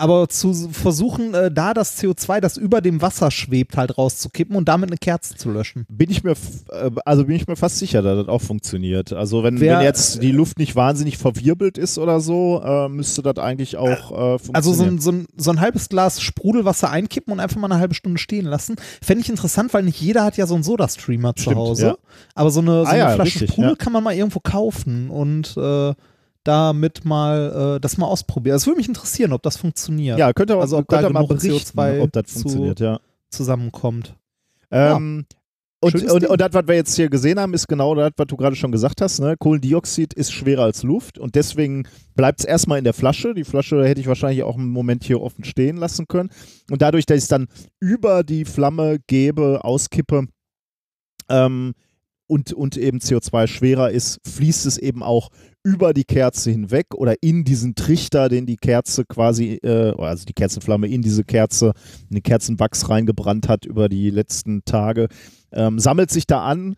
[0.01, 4.67] Aber zu versuchen, äh, da das CO2, das über dem Wasser schwebt, halt rauszukippen und
[4.67, 5.85] damit eine Kerze zu löschen.
[5.89, 6.31] bin ich mir,
[6.71, 9.13] äh, also bin ich mir fast sicher, dass das auch funktioniert.
[9.13, 13.21] Also wenn, Wer- wenn jetzt die Luft nicht wahnsinnig verwirbelt ist oder so, äh, müsste
[13.21, 14.55] das eigentlich auch äh, funktionieren.
[14.55, 17.79] Also so ein, so, ein, so ein halbes Glas Sprudelwasser einkippen und einfach mal eine
[17.79, 18.75] halbe Stunde stehen lassen.
[19.03, 21.85] Fände ich interessant, weil nicht jeder hat ja so einen Soda-Streamer zu Hause.
[21.85, 21.95] ja.
[22.35, 23.75] Aber so eine, so Ah eine ja, Flasche richtig, Sprudel ja.
[23.75, 25.93] kann man mal irgendwo kaufen und äh,
[26.43, 28.55] damit mal äh, das mal ausprobieren.
[28.55, 30.17] Es würde mich interessieren, ob das funktioniert.
[30.17, 32.99] ja, könnte also ob da könnte mal berichten, CO2 ob das zu- funktioniert, ja.
[33.29, 34.15] zusammenkommt.
[34.71, 35.25] Ähm,
[35.83, 36.29] und, Schönes und, Ding.
[36.29, 38.71] und das, was wir jetzt hier gesehen haben, ist genau das, was du gerade schon
[38.71, 39.19] gesagt hast.
[39.19, 39.35] Ne?
[39.37, 43.33] Kohlendioxid ist schwerer als Luft und deswegen bleibt es erstmal in der Flasche.
[43.33, 46.29] Die Flasche hätte ich wahrscheinlich auch einen Moment hier offen stehen lassen können.
[46.69, 47.47] Und dadurch, dass ich es dann
[47.79, 50.27] über die Flamme gebe, auskippe
[51.29, 51.73] ähm,
[52.27, 55.29] und, und eben CO2 schwerer ist, fließt es eben auch
[55.63, 60.33] über die Kerze hinweg oder in diesen Trichter, den die Kerze quasi, äh, also die
[60.33, 61.73] Kerzenflamme in diese Kerze,
[62.09, 65.07] in den Kerzenwachs reingebrannt hat über die letzten Tage,
[65.51, 66.75] ähm, sammelt sich da an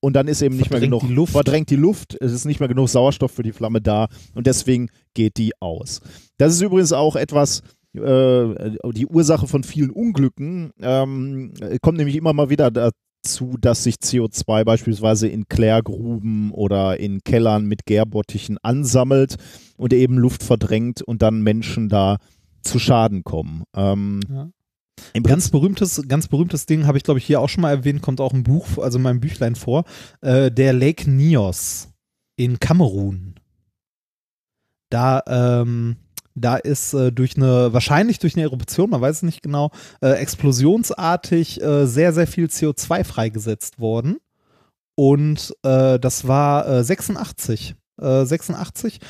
[0.00, 1.32] und dann ist eben nicht mehr Verdrängt genug, die Luft.
[1.32, 4.90] verdrängt die Luft, es ist nicht mehr genug Sauerstoff für die Flamme da und deswegen
[5.14, 6.00] geht die aus.
[6.36, 7.62] Das ist übrigens auch etwas,
[7.94, 12.70] äh, die Ursache von vielen Unglücken, ähm, kommt nämlich immer mal wieder
[13.24, 19.36] dazu, dass sich CO2 beispielsweise in Klärgruben oder in Kellern mit Gärbottichen ansammelt
[19.76, 22.18] und eben Luft verdrängt und dann Menschen da
[22.62, 23.64] zu Schaden kommen.
[23.74, 24.50] Ähm, Ja.
[25.12, 28.00] Im Ganz berühmtes, ganz berühmtes Ding habe ich, glaube ich, hier auch schon mal erwähnt,
[28.00, 29.84] kommt auch im Buch, also in meinem Büchlein vor.
[30.20, 31.88] Äh, der Lake Nios
[32.36, 33.34] in Kamerun.
[34.90, 35.96] Da, ähm,
[36.34, 39.70] da ist äh, durch eine, wahrscheinlich durch eine Eruption, man weiß es nicht genau,
[40.00, 44.18] äh, explosionsartig äh, sehr, sehr viel CO2 freigesetzt worden.
[44.96, 47.74] Und äh, das war äh, 86.
[48.00, 49.00] Äh, 86.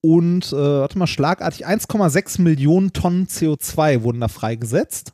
[0.00, 5.12] Und, äh, warte mal, schlagartig 1,6 Millionen Tonnen CO2 wurden da freigesetzt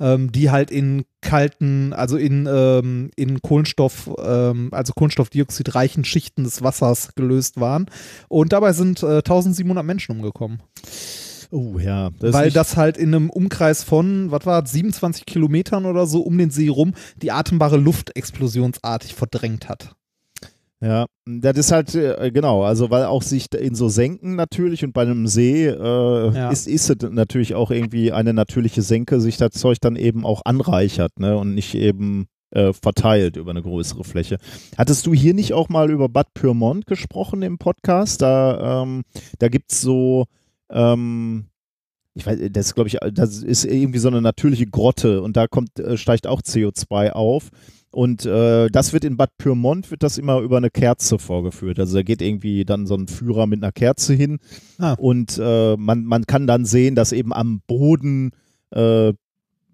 [0.00, 6.62] ähm, die halt in kalten, also in, ähm, in Kohlenstoff, ähm, also Kohlenstoffdioxidreichen Schichten des
[6.62, 7.86] Wassers gelöst waren.
[8.28, 10.62] Und dabei sind äh, 1700 Menschen umgekommen.
[11.50, 15.86] Oh ja, das weil das halt in einem Umkreis von, was war das, 27 Kilometern
[15.86, 16.92] oder so um den See rum
[17.22, 19.94] die atembare Luft explosionsartig verdrängt hat.
[20.80, 24.92] Ja, das ist halt, äh, genau, also weil auch sich in so Senken natürlich und
[24.92, 25.74] bei einem See äh,
[26.34, 26.50] Ja.
[26.50, 30.42] ist, ist es natürlich auch irgendwie eine natürliche Senke, sich das Zeug dann eben auch
[30.44, 34.38] anreichert ne, und nicht eben äh, verteilt über eine größere Fläche.
[34.76, 38.22] Hattest du hier nicht auch mal über Bad Pyrmont gesprochen im Podcast?
[38.22, 39.02] Da, ähm,
[39.40, 40.26] da gibt es so,
[40.70, 41.46] ähm,
[42.14, 45.46] ich weiß, das ist, glaube ich, das ist irgendwie so eine natürliche Grotte und da
[45.48, 47.50] kommt, äh, steigt auch CO2 auf.
[47.90, 51.78] Und äh, das wird in Bad Pyrmont, wird das immer über eine Kerze vorgeführt.
[51.78, 54.38] Also da geht irgendwie dann so ein Führer mit einer Kerze hin
[54.78, 54.92] Ah.
[54.94, 58.32] und äh, man, man kann dann sehen, dass eben am Boden,
[58.70, 59.14] äh,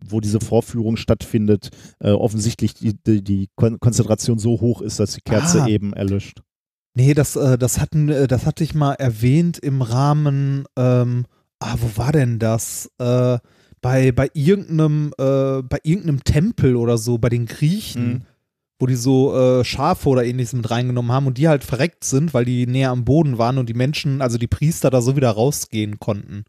[0.06, 5.14] wo diese Vorführung stattfindet, äh, offensichtlich die, die, die Kon Konzentration so hoch ist, dass
[5.14, 5.66] die Kerze Ah.
[5.68, 6.40] eben erlischt.
[6.94, 11.24] Nee, das, äh, das, hatten, äh, das hatte ich mal erwähnt im Rahmen, ähm,
[11.58, 12.88] ah, wo war denn das?
[12.98, 13.38] Äh,
[13.85, 18.20] bei, bei, irgendeinem, äh, bei irgendeinem Tempel oder so, bei den Griechen, Mhm.
[18.78, 22.32] wo die so äh, Schafe oder ähnliches mit reingenommen haben und die halt verreckt sind,
[22.32, 25.31] weil die näher am Boden waren und die Menschen, also die Priester da so wieder
[25.31, 26.44] rausgehen konnten.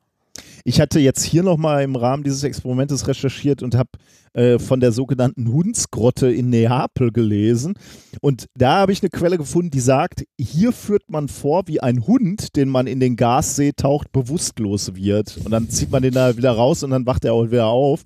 [0.67, 3.91] Ich hatte jetzt hier nochmal im Rahmen dieses Experimentes recherchiert und habe
[4.33, 7.75] äh, von der sogenannten Hundsgrotte in Neapel gelesen.
[8.19, 12.07] Und da habe ich eine Quelle gefunden, die sagt, hier führt man vor, wie ein
[12.07, 15.37] Hund, den man in den Gassee taucht, bewusstlos wird.
[15.45, 18.01] Und dann zieht man den da wieder raus und dann wacht er auch wieder auf.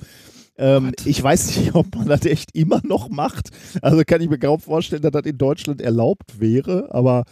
[0.57, 3.51] Ähm, ich weiß nicht, ob man das echt immer noch macht.
[3.81, 7.23] Also kann ich mir kaum vorstellen, dass das in Deutschland erlaubt wäre, aber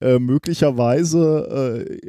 [0.00, 2.08] äh, möglicherweise äh,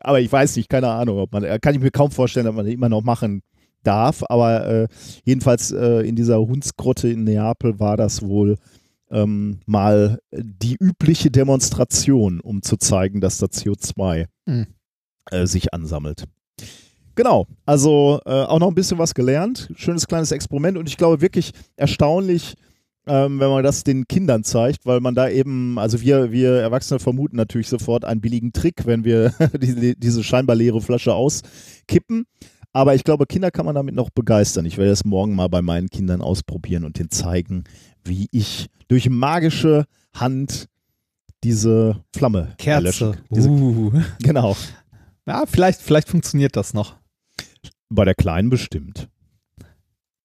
[0.00, 2.54] aber ich weiß nicht, keine Ahnung, ob man, äh, kann ich mir kaum vorstellen, dass
[2.54, 3.42] man das immer noch machen
[3.82, 4.88] darf, aber äh,
[5.24, 8.56] jedenfalls äh, in dieser Hundsgrotte in Neapel war das wohl
[9.10, 14.66] ähm, mal die übliche Demonstration, um zu zeigen, dass da CO2 Hm.
[15.30, 16.24] äh, sich ansammelt.
[17.16, 19.70] Genau, also äh, auch noch ein bisschen was gelernt.
[19.74, 22.54] Schönes kleines Experiment und ich glaube wirklich erstaunlich,
[23.06, 27.00] ähm, wenn man das den Kindern zeigt, weil man da eben, also wir, wir Erwachsene
[27.00, 32.26] vermuten natürlich sofort einen billigen Trick, wenn wir die, diese scheinbar leere Flasche auskippen.
[32.72, 34.64] Aber ich glaube, Kinder kann man damit noch begeistern.
[34.64, 37.64] Ich werde das morgen mal bei meinen Kindern ausprobieren und denen zeigen,
[38.04, 40.68] wie ich durch magische Hand
[41.42, 43.16] diese Flamme Kerze.
[43.30, 43.92] Diese, uh.
[44.22, 44.56] Genau.
[45.26, 46.96] Ja, vielleicht, vielleicht funktioniert das noch.
[47.88, 49.08] Bei der Kleinen bestimmt.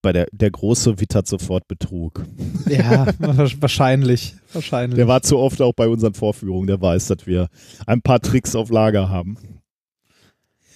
[0.06, 2.24] Bei der, der Große wittert sofort Betrug.
[2.70, 4.36] Ja, wahrscheinlich.
[4.54, 4.98] Wahrscheinlich.
[4.98, 7.48] Der war zu oft auch bei unseren Vorführungen, der weiß, dass wir
[7.88, 9.36] ein paar Tricks auf Lager haben.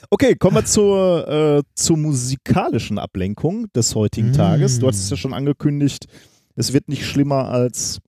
[0.09, 4.33] Okay, kommen wir zur, äh, zur musikalischen Ablenkung des heutigen Mm.
[4.33, 4.79] Tages.
[4.79, 6.07] Du hattest es ja schon angekündigt,
[6.55, 7.99] es wird nicht schlimmer als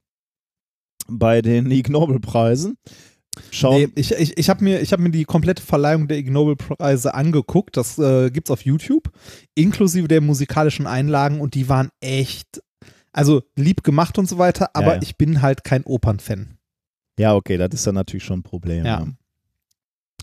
[1.08, 2.78] bei den Ig Nobel-Preisen.
[3.50, 3.82] Schauen.
[3.82, 7.14] Nee, ich ich, ich habe mir, ich hab mir die komplette Verleihung der Ig Nobel-Preise
[7.14, 7.78] angeguckt.
[7.78, 9.12] Das äh, gibt's auf YouTube,
[9.56, 12.62] inklusive der musikalischen Einlagen und die waren echt,
[13.12, 15.02] also lieb gemacht und so weiter, aber ja.
[15.02, 16.58] ich bin halt kein Opernfan.
[17.20, 18.86] Ja, okay, das ist dann natürlich schon ein Problem.
[18.86, 19.00] Ja.
[19.00, 19.08] Ja.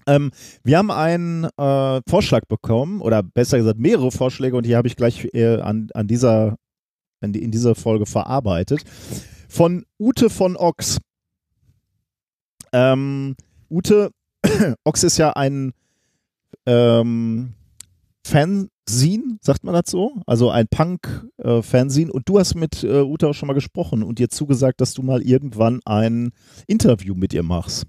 [0.06, 0.30] Ähm,
[0.64, 4.96] wir haben einen äh, Vorschlag bekommen, oder besser gesagt mehrere Vorschläge, und die habe ich
[4.96, 6.56] gleich äh, an, an dieser,
[7.20, 8.84] in, die, in dieser Folge verarbeitet.
[9.48, 10.98] Von Ute von Ochs.
[12.72, 13.36] Ähm,
[13.70, 14.10] Ute,
[14.84, 15.72] Ochs ist ja ein
[16.66, 17.54] ähm,
[18.24, 20.22] Fanzine, sagt man das so?
[20.26, 22.12] Also ein Punk-Fanzine.
[22.12, 25.02] und du hast mit äh, Ute auch schon mal gesprochen und ihr zugesagt, dass du
[25.02, 26.30] mal irgendwann ein
[26.66, 27.86] Interview mit ihr machst.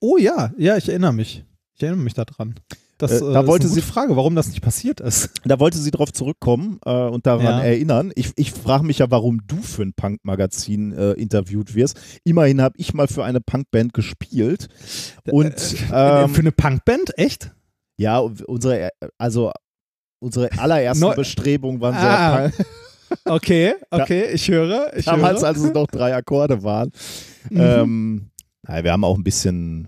[0.00, 1.44] Oh ja, ja, ich erinnere mich.
[1.74, 2.54] Ich erinnere mich daran.
[2.98, 5.30] Das Äh, äh, da ist wollte sie- Frage, warum das nicht passiert ist.
[5.44, 7.60] Da wollte sie drauf zurückkommen äh, und daran Ja.
[7.60, 8.12] erinnern.
[8.14, 11.98] Ich, ich frage mich ja, warum du für ein Punk-Magazin äh, interviewt wirst.
[12.24, 14.68] Immerhin habe ich mal für eine Punkband gespielt.
[15.30, 15.54] Und
[15.92, 17.16] Äh, ähm, Für eine Punkband?
[17.18, 17.52] Echt?
[17.98, 19.52] ja, unsere, also
[20.18, 22.54] unsere allerersten Neu- Bestrebungen waren sehr Ah, punk.
[23.24, 24.90] Okay, okay, ich höre.
[24.96, 25.48] Ich Damals, höre.
[25.48, 26.90] als es noch drei Akkorde waren.
[27.50, 27.60] Mhm.
[27.60, 28.30] Ähm,
[28.66, 29.86] naja, wir haben auch ein bisschen,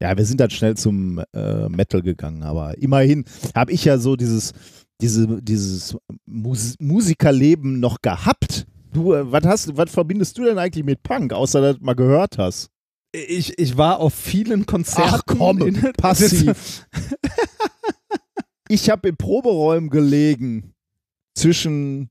[0.00, 3.24] ja, wir sind dann schnell zum äh, Metal gegangen, aber immerhin
[3.54, 4.52] habe ich ja so dieses,
[5.00, 5.96] diese, dieses
[6.26, 8.66] Mus Musikerleben noch gehabt.
[8.92, 11.94] Du, äh, was hast, was verbindest du denn eigentlich mit Punk, außer dass du mal
[11.94, 12.70] gehört hast?
[13.12, 15.10] ich, ich war auf vielen Konzerten.
[15.12, 16.86] Ach komm, in- passiv.
[18.68, 20.72] ich habe in Proberäumen gelegen
[21.34, 22.08] zwischen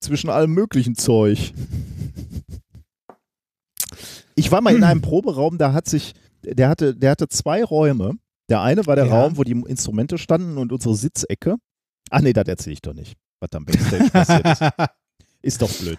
[0.00, 1.52] zwischen allem möglichen Zeug.
[4.36, 8.14] Ich war mal in einem Proberaum, da hat sich, der hatte, der hatte zwei Räume.
[8.48, 9.20] Der eine war der Ja.
[9.20, 11.56] Raum, wo die Instrumente standen und unsere Sitzecke.
[12.10, 14.60] Ach nee, das erzähle ich doch nicht, was am Backstage passiert ist.
[15.40, 15.98] Ist doch blöd.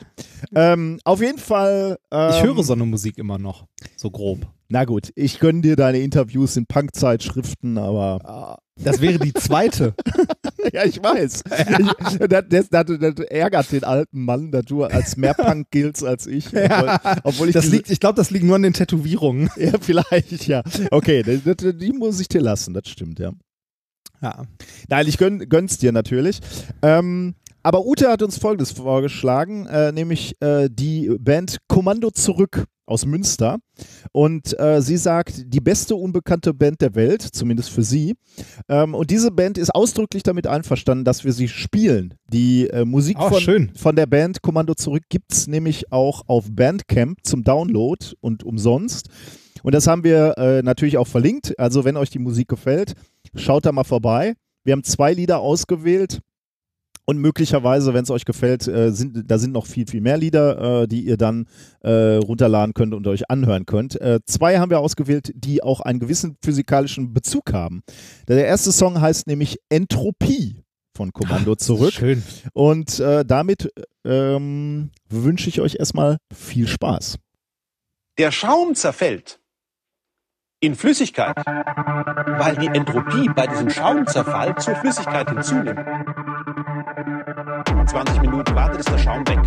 [0.53, 1.97] Ähm, auf jeden Fall.
[2.11, 3.67] Ähm, ich höre so eine Musik immer noch.
[3.95, 4.45] So grob.
[4.67, 8.59] Na gut, ich gönne dir deine Interviews in Punk-Zeitschriften, aber.
[8.75, 9.93] Das wäre die zweite.
[10.73, 11.44] ja, ich weiß.
[11.80, 16.03] Ich, das, das, das, das ärgert den alten Mann, dass du als mehr Punk giltst
[16.03, 16.48] als ich.
[16.48, 19.49] Obwohl, obwohl ich das liegt, ich glaube, das liegt nur an den Tätowierungen.
[19.60, 20.64] Ja, vielleicht, ja.
[20.90, 23.34] Okay, die muss ich dir lassen, das stimmt, ja.
[24.22, 24.44] Ja.
[24.88, 26.40] Nein, ich gönn, gönn's dir natürlich.
[26.81, 33.05] Ähm, aber Ute hat uns Folgendes vorgeschlagen, äh, nämlich äh, die Band Kommando zurück aus
[33.05, 33.59] Münster.
[34.11, 38.15] Und äh, sie sagt, die beste unbekannte Band der Welt, zumindest für sie.
[38.67, 42.15] Ähm, und diese Band ist ausdrücklich damit einverstanden, dass wir sie spielen.
[42.27, 43.71] Die äh, Musik Oh, von, schön.
[43.75, 49.09] von der Band Kommando zurück gibt's nämlich auch auf Bandcamp zum Download und umsonst.
[49.63, 51.57] Und das haben wir äh, natürlich auch verlinkt.
[51.59, 52.93] Also wenn euch die Musik gefällt,
[53.35, 54.33] schaut da mal vorbei.
[54.63, 56.19] Wir haben zwei Lieder ausgewählt.
[57.10, 60.84] Und möglicherweise, wenn es euch gefällt, äh, sind, da sind noch viel, viel mehr Lieder,
[60.84, 61.48] äh, die ihr dann
[61.81, 63.99] äh, runterladen könnt und euch anhören könnt.
[63.99, 67.81] Äh, zwei haben wir ausgewählt, die auch einen gewissen physikalischen Bezug haben.
[68.27, 70.61] Der erste Song heißt nämlich Entropie
[70.95, 71.94] von Kommando zurück.
[71.94, 72.22] Schön.
[72.53, 73.72] Und äh, damit
[74.06, 77.18] ähm, wünsche ich euch erstmal viel Spaß.
[78.19, 79.40] Der Schaum zerfällt
[80.61, 85.80] in Flüssigkeit, weil die Entropie bei diesem Schaumzerfall zur Flüssigkeit hinzunimmt.
[87.65, 89.40] 20 Minuten wartet, ist der Schaum weg.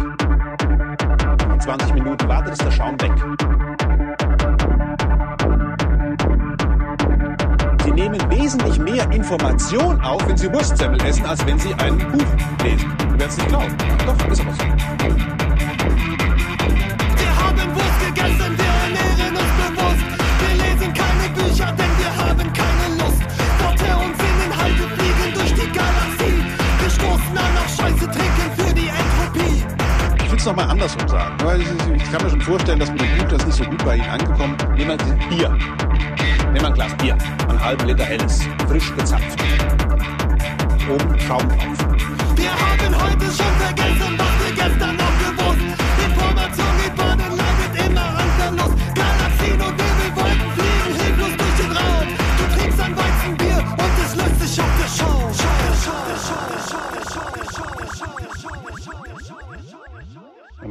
[1.61, 3.13] 20 Minuten wartet, ist der Schaum weg.
[7.85, 12.65] Sie nehmen wesentlich mehr Information auf, wenn Sie Wurstsemmel essen, als wenn Sie ein Buch
[12.65, 12.93] lesen.
[12.99, 13.77] Du wirst nicht glauben.
[14.07, 16.12] Doch, ist aber so.
[30.43, 31.37] Es nochmal andersrum sagen.
[31.95, 34.09] Ich, kann mir schon vorstellen, dass mit dem Buch das nicht so gut bei Ihnen
[34.09, 35.49] angekommen Nehmen wir Bier.
[35.49, 37.17] Nehmen wir ein Glas Bier.
[37.49, 38.43] Einen halben Liter helles.
[38.69, 39.39] Frisch gezapft.
[40.91, 41.67] Oben Schaum drauf.
[42.35, 43.92] Wir haben heute schon vergessen,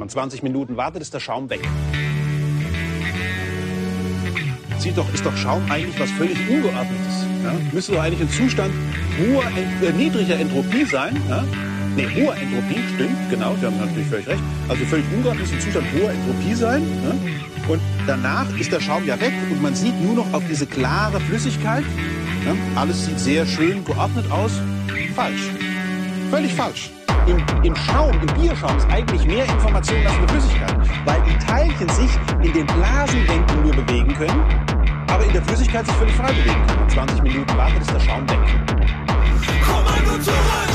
[0.01, 1.61] man 20 Minuten wartet, ist der Schaum weg.
[4.79, 7.25] Sieht doch, ist doch Schaum eigentlich was völlig Ungeordnetes.
[7.43, 7.53] Ja?
[7.71, 8.73] Müsste doch eigentlich ein Zustand
[9.19, 11.15] hoher, Ent- äh, niedriger Entropie sein.
[11.29, 11.43] Ja?
[11.95, 14.41] Nee, hoher Entropie, stimmt, genau, Sie haben natürlich völlig recht.
[14.69, 16.81] Also völlig ungeordnet ist ein Zustand hoher Entropie sein.
[17.03, 17.71] Ja?
[17.71, 21.19] Und danach ist der Schaum ja weg und man sieht nur noch auf diese klare
[21.19, 21.83] Flüssigkeit.
[22.47, 22.55] Ja?
[22.81, 24.53] Alles sieht sehr schön geordnet aus.
[25.15, 25.51] Falsch.
[26.31, 26.89] Völlig falsch.
[27.27, 31.37] Im, Im Schaum, im Bierschaum ist eigentlich mehr Information als in der Flüssigkeit, weil die
[31.45, 32.09] Teilchen sich
[32.41, 34.41] in den Blasenbänken nur bewegen können,
[35.09, 36.83] aber in der Flüssigkeit sich völlig frei bewegen können.
[36.83, 38.39] In 20 Minuten wartet, ist der Schaum weg.
[39.67, 40.71] Kommando zurück,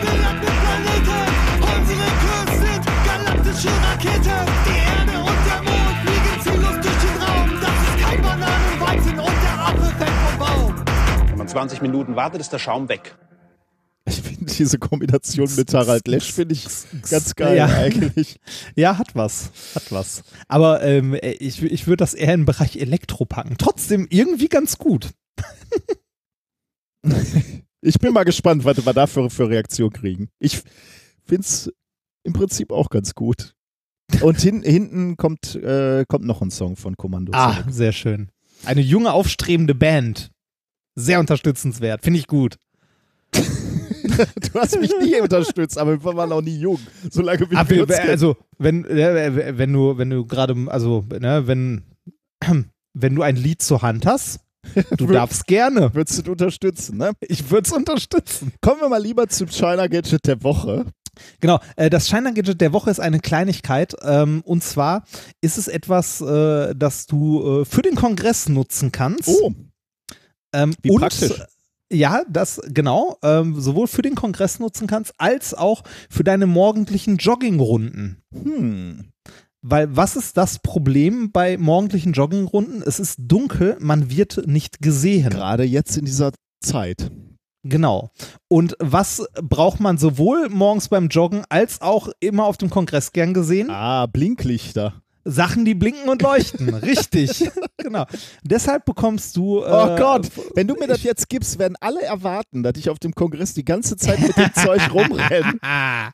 [0.00, 1.22] Billard mit Planeten.
[1.60, 4.42] Unsere Kurs sind galaktische Raketen.
[4.66, 7.48] Die Erde und der Mond fliegen ziellos durch den Raum.
[7.62, 10.74] Das ist kein Bananenweizen und der Apfel fällt vom Baum.
[11.28, 13.14] Wenn man 20 Minuten wartet, ist der Schaum weg.
[14.10, 16.66] Ich finde diese Kombination mit Harald Lesch finde ich
[17.08, 17.66] ganz geil Ja.
[17.66, 18.38] eigentlich.
[18.76, 19.50] Ja, hat was.
[19.74, 20.22] Hat was.
[20.48, 23.54] Aber ähm, ich, ich würde das eher im Bereich Elektro packen.
[23.58, 25.10] Trotzdem irgendwie ganz gut.
[27.82, 30.28] Ich bin mal gespannt, was wir da für, für Reaktion kriegen.
[30.38, 30.62] Ich
[31.24, 31.72] finde es
[32.24, 33.54] im Prinzip auch ganz gut.
[34.20, 37.32] Und hin, hinten kommt, äh, kommt noch ein Song von Kommando.
[37.34, 37.66] Ah, zurück.
[37.70, 38.30] sehr schön.
[38.64, 40.30] Eine junge, aufstrebende Band.
[40.96, 42.02] Sehr unterstützenswert.
[42.02, 42.56] Finde ich gut.
[44.52, 46.78] Du hast mich nie unterstützt, aber wir waren auch nie jung.
[47.10, 48.10] Solange wir, Aber, wir kennen.
[48.10, 51.82] also, wenn, wenn du, wenn du gerade, also, ne, wenn,
[52.94, 54.40] wenn du ein Lied zur Hand hast,
[54.96, 55.94] du darfst gerne.
[55.94, 57.12] würdest du unterstützen, ne?
[57.20, 58.52] Ich würde es unterstützen.
[58.60, 60.86] Kommen wir mal lieber zum China Gadget der Woche.
[61.40, 63.94] Genau, äh, das China Gadget der Woche ist eine Kleinigkeit.
[64.02, 65.04] Ähm, und zwar
[65.40, 69.28] ist es etwas, äh, das du äh, für den Kongress nutzen kannst.
[69.28, 69.52] Oh,
[70.52, 71.42] Ähm, Wie und, praktisch.
[71.92, 77.16] Ja, das genau, ähm, sowohl für den Kongress nutzen kannst, als auch für deine morgendlichen
[77.16, 78.22] Joggingrunden.
[78.32, 79.10] hm.
[79.62, 82.82] Weil was ist das Problem bei morgendlichen Joggingrunden?
[82.82, 85.28] Es ist dunkel, man wird nicht gesehen.
[85.28, 86.32] Gerade jetzt in dieser
[86.64, 87.10] Zeit.
[87.62, 88.10] Genau.
[88.48, 93.34] Und was braucht man sowohl morgens beim Joggen als auch immer auf dem Kongress gern
[93.34, 93.68] gesehen?
[93.70, 95.02] Ah, Blinklichter.
[95.30, 96.74] Sachen, die blinken und leuchten.
[96.74, 97.50] Richtig.
[97.76, 98.06] genau.
[98.42, 99.60] Deshalb bekommst du.
[99.62, 102.98] Äh, Oh Gott, wenn du mir das jetzt gibst, werden alle erwarten, dass ich auf
[102.98, 105.54] dem Kongress die ganze Zeit mit dem Zeug rumrenne.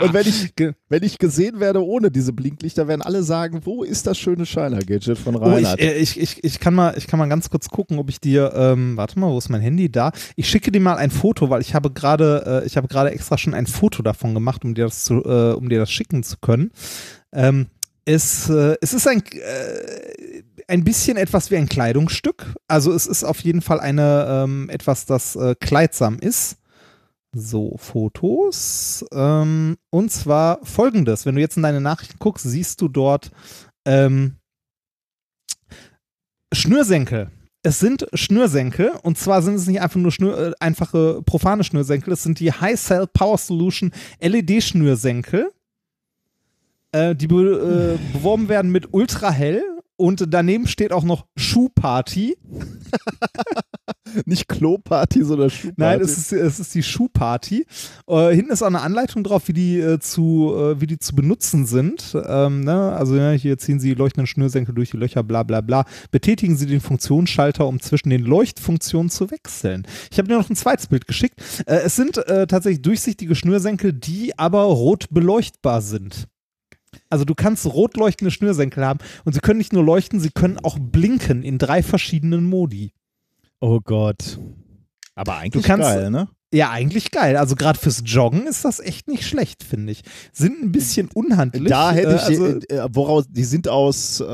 [0.00, 0.54] Und wenn ich,
[0.88, 5.18] wenn ich gesehen werde ohne diese Blinklichter, werden alle sagen, wo ist das schöne Shiner-Gadget
[5.18, 5.80] von Oh, ich, Reinhard?
[5.80, 8.54] äh, ich, ich, ich, kann mal, ich kann mal ganz kurz gucken, ob ich dir,
[8.56, 9.92] ähm, warte mal, wo ist mein Handy?
[9.92, 10.12] Da.
[10.36, 13.36] Ich schicke dir mal ein Foto, weil ich habe gerade, äh, ich habe gerade extra
[13.36, 16.36] schon ein Foto davon gemacht, um dir das zu, äh, um dir das schicken zu
[16.40, 16.70] können.
[17.34, 17.66] Ähm,
[18.04, 22.54] es, äh, es ist ein, äh, ein bisschen etwas wie ein Kleidungsstück.
[22.68, 26.58] Also es ist auf jeden Fall eine, ähm, etwas, das äh, kleidsam ist.
[27.34, 29.04] So, Fotos.
[29.12, 31.26] Ähm, und zwar folgendes.
[31.26, 33.30] Wenn du jetzt in deine Nachrichten guckst, siehst du dort
[33.84, 34.36] ähm,
[36.52, 37.30] Schnürsenkel.
[37.62, 42.12] Es sind Schnürsenkel und zwar sind es nicht einfach nur Schnür, äh, einfache profane Schnürsenkel,
[42.12, 43.90] es sind die High Cell Power Solution
[44.20, 45.50] LED-Schnürsenkel,
[46.94, 49.62] äh, die be äh, beworben werden mit ultrahell
[49.96, 52.36] und daneben steht auch noch Schuhparty.
[54.26, 55.74] Nicht Kloparty, sondern Schuhparty.
[55.76, 57.66] Nein, es ist, es ist die Schuhparty.
[58.08, 61.14] Äh, hinten ist auch eine Anleitung drauf, wie die, äh, zu, äh, wie die zu
[61.14, 62.16] benutzen sind.
[62.26, 62.92] Ähm, ne?
[62.92, 65.84] Also ja, hier ziehen Sie die leuchtenden Schnürsenkel durch die Löcher, bla bla bla.
[66.10, 69.86] Betätigen Sie den Funktionsschalter, um zwischen den Leuchtfunktionen zu wechseln.
[70.10, 71.40] Ich habe dir noch ein zweites Bild geschickt.
[71.66, 76.28] Äh, es sind äh, tatsächlich durchsichtige Schnürsenkel, die aber rot beleuchtbar sind.
[77.10, 80.58] Also du kannst rot leuchtende Schnürsenkel haben und sie können nicht nur leuchten, sie können
[80.58, 82.92] auch blinken in drei verschiedenen Modi.
[83.60, 84.38] Oh Gott.
[85.14, 86.28] Aber eigentlich kannst- geil, ne?
[86.52, 87.36] Ja, eigentlich geil.
[87.36, 90.02] Also gerade fürs Joggen ist das echt nicht schlecht, finde ich.
[90.32, 91.68] Sind ein bisschen unhandlich.
[91.68, 94.24] Da hätte äh, ich, also, äh, woraus, die sind aus, äh,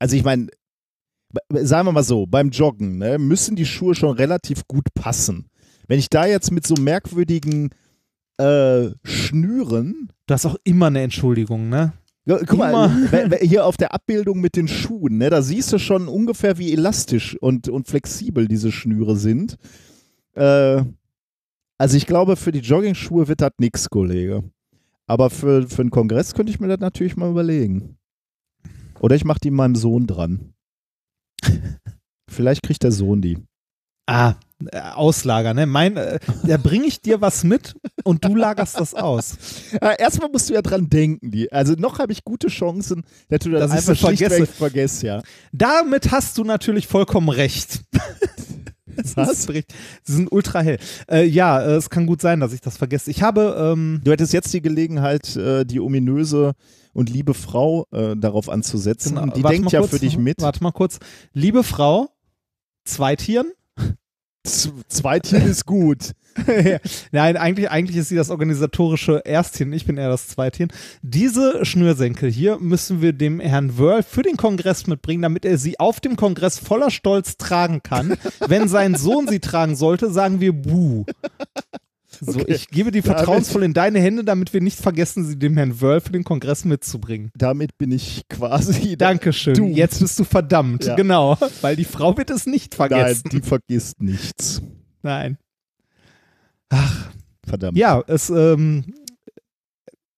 [0.00, 0.48] also ich meine,
[1.50, 5.48] sagen wir mal so, beim Joggen ne, müssen die Schuhe schon relativ gut passen.
[5.86, 7.70] Wenn ich da jetzt mit so merkwürdigen
[8.40, 11.92] äh, Schnüren, du hast auch immer eine Entschuldigung, ne?
[12.26, 13.12] Ja, guck mal, Immer.
[13.30, 16.72] we- hier auf der Abbildung mit den Schuhen, ne, da siehst du schon ungefähr, wie
[16.72, 19.56] elastisch und, und flexibel diese Schnüre sind.
[20.34, 20.82] Äh,
[21.78, 24.44] also ich glaube, für die Jogging-Schuhe wird das nix, Kollege.
[25.06, 27.96] Aber für, für einen Kongress könnte ich mir das natürlich mal überlegen.
[29.00, 30.52] Oder ich mache die meinem Sohn dran.
[32.30, 33.38] Vielleicht kriegt der Sohn die.
[34.06, 34.34] Ah,
[34.72, 35.66] äh, Auslager, ne?
[35.66, 37.74] Mein, äh, da bringe ich dir was mit
[38.04, 39.36] und du lagerst das aus.
[39.80, 41.30] Ja, erstmal musst du ja dran denken.
[41.30, 44.46] Die, also noch habe ich gute Chancen, dass du das Dass einfach vergesse.
[44.46, 45.22] vergisst, ja.
[45.52, 47.82] Damit hast du natürlich vollkommen recht.
[49.14, 49.44] Was?
[49.44, 49.64] Sie
[50.04, 50.78] sind ultra hell.
[51.10, 53.10] Äh, ja, äh, es kann gut sein, dass ich das vergesse.
[53.10, 53.56] Ich habe.
[53.58, 56.52] Ähm, du hättest jetzt die Gelegenheit, äh, die ominöse
[56.92, 59.14] und liebe Frau äh, darauf anzusetzen.
[59.14, 60.42] Genau, die warte denkt ja kurz, für dich mit.
[60.42, 60.98] Warte mal kurz.
[61.32, 62.10] Liebe Frau,
[62.84, 63.52] Zweitieren.
[64.44, 66.12] Z Zweitier ist gut.
[67.12, 69.72] Nein, eigentlich, eigentlich ist sie das organisatorische Erstchen.
[69.72, 70.68] Ich bin eher das Zweitchen.
[71.02, 75.78] Diese Schnürsenkel hier müssen wir dem Herrn Wörl für den Kongress mitbringen, damit er sie
[75.78, 78.16] auf dem Kongress voller Stolz tragen kann.
[78.46, 81.04] Wenn sein Sohn sie tragen sollte, sagen wir Buh.
[82.20, 82.52] So, Okay.
[82.54, 86.00] ich gebe die vertrauensvoll in deine Hände, damit wir nicht vergessen, sie dem Herrn Wörl
[86.00, 87.30] für den Kongress mitzubringen.
[87.36, 88.96] Damit bin ich quasi.
[88.96, 89.54] Dankeschön.
[89.54, 89.66] Du.
[89.68, 90.84] Jetzt bist du verdammt.
[90.84, 90.96] Ja.
[90.96, 91.38] Genau.
[91.62, 93.28] Weil die Frau wird es nicht Nein, vergessen.
[93.32, 94.60] die vergisst nichts.
[95.02, 95.38] Nein.
[97.46, 97.76] Verdammt.
[97.76, 98.84] Ja, es, ähm,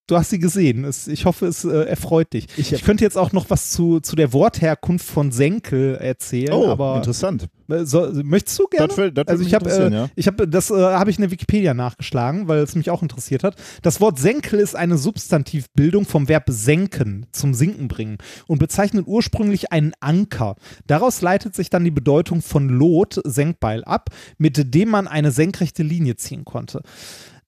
[0.06, 0.84] du hast sie gesehen.
[0.84, 2.46] Es, ich hoffe, es äh, erfreut dich.
[2.56, 6.68] Ich- Ich, könnte jetzt auch noch was zu, zu der Wortherkunft von Senkel erzählen, Oh,
[6.68, 7.48] aber interessant.
[7.70, 8.88] äh, so, möchtest du gerne?
[8.88, 10.08] Das will, das will also ich habe äh, ja.
[10.14, 13.44] ich habe das äh, habe ich in der Wikipedia nachgeschlagen, weil es mich auch interessiert
[13.44, 13.56] hat.
[13.82, 19.72] Das Wort Senkel ist eine Substantivbildung vom Verb senken, zum Sinken bringen und bezeichnet ursprünglich
[19.72, 20.56] einen Anker.
[20.86, 25.82] Daraus leitet sich dann die Bedeutung von Lot, Senkbeil ab, mit dem man eine senkrechte
[25.82, 26.82] Linie ziehen konnte.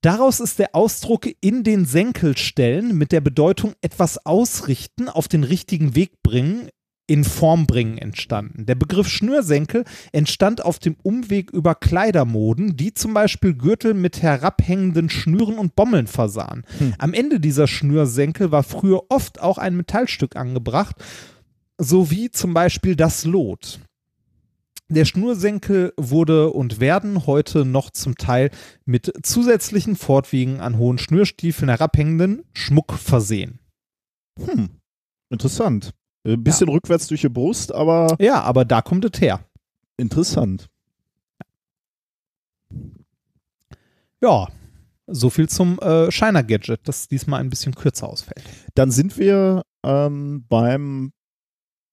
[0.05, 5.44] Daraus ist der Ausdruck in den Senkel stellen mit der Bedeutung etwas ausrichten, auf den
[5.44, 6.68] richtigen Weg bringen,
[7.06, 8.66] in Form bringen entstanden.
[8.66, 15.09] Der Begriff Schnürsenkel entstand auf dem Umweg über Kleidermoden, die zum Beispiel Gürtel mit herabhängenden
[15.09, 16.66] Schnüren und Bommeln versahen.
[16.98, 20.97] Am Ende dieser Schnürsenkel war früher oft auch ein Metallstück angebracht,
[21.78, 23.81] sowie zum Beispiel das Lot.
[24.95, 28.51] Der Schnursenkel wurde und werden heute noch zum Teil
[28.85, 33.59] mit zusätzlichen Fortwegen an hohen Schnürstiefeln herabhängenden Schmuck versehen.
[34.39, 34.71] Hm.
[35.31, 35.91] Interessant.
[36.27, 39.45] Ein bisschen rückwärts durch die Brust, aber Ja, aber da kommt es her.
[39.97, 40.69] interessant.
[44.23, 44.49] Ja,
[45.07, 48.43] so viel zum äh, Shiner Gadget, das diesmal ein bisschen kürzer ausfällt.
[48.75, 51.12] Dann sind wir ähm, beim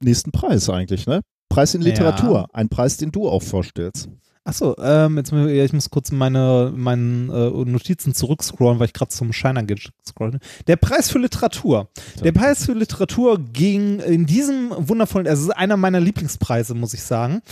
[0.02, 1.22] nächsten Preis eigentlich, ne?
[1.52, 1.90] Preis in Ja.
[1.90, 2.48] Literatur.
[2.54, 4.10] Ein Preis, den du auch vorstellst.
[4.44, 9.12] Achso, ähm, jetzt, ja, ich muss kurz meine meinen äh, Notizen zurückscrollen, weil ich gerade
[9.12, 10.40] zum Shiner Gadget scrollen.
[10.66, 11.90] Der Preis für Literatur.
[12.24, 16.96] Der Preis für Literatur ging in diesem wundervollen, also es ist einer meiner Lieblingspreise, muss
[16.96, 17.44] ich sagen.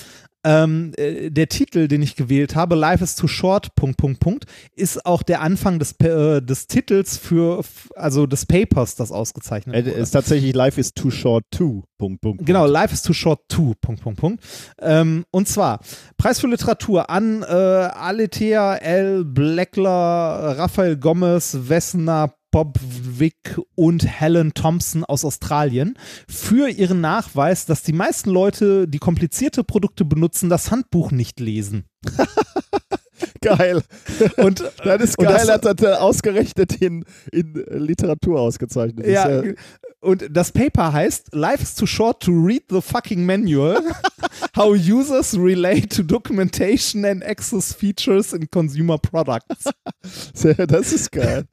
[0.50, 4.46] Ähm, äh, der Titel, den ich gewählt habe, Life is too short, Punkt, Punkt, Punkt,
[4.76, 7.64] ist auch der Anfang des, äh, des Titels für,
[7.96, 9.92] also des Papers, das ausgezeichnet Äh, wurde.
[9.92, 11.84] ist tatsächlich Life is too short to.
[12.00, 12.46] Punkt, Punkt.
[12.46, 12.66] Genau.
[12.66, 13.74] Life is too short to.
[13.82, 14.44] Punkt, Punkt, Punkt.
[14.82, 15.80] Ähm, und zwar
[16.18, 19.26] Preis für Literatur an äh, Aletea L.
[19.26, 25.98] Blackler, Raphael Gomez, Wessner, Bob Wick und Helen Thompson aus Australien
[26.28, 31.86] für ihren Nachweis, dass die meisten Leute, die komplizierte Produkte benutzen, das Handbuch nicht lesen.
[33.41, 33.82] Geil.
[34.38, 39.07] Und Das ist und geil, das- hat er ausgerechnet in, in Literatur ausgezeichnet.
[39.07, 39.53] Ja, ist ja,
[40.02, 43.82] und das Paper heißt Life is too short to read the fucking manual.
[44.56, 49.66] How users relate to documentation and access features in consumer products.
[50.34, 51.45] das ist geil.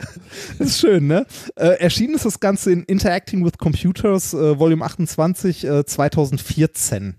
[0.58, 1.26] Das ist schön, ne?
[1.56, 7.16] Äh, erschienen ist das Ganze in Interacting with Computers, äh, Volume 28, äh, 2014.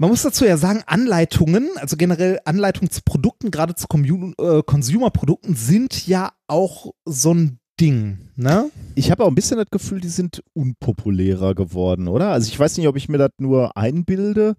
[0.00, 5.54] Man muss dazu ja sagen, Anleitungen, also generell Anleitungen zu Produkten, gerade zu äh, Consumer-Produkten,
[5.54, 8.70] sind ja auch so ein Ding, ne?
[8.94, 12.30] Ich habe auch ein bisschen das Gefühl, die sind unpopulärer geworden, oder?
[12.30, 14.54] Also ich weiß nicht, ob ich mir das nur einbilde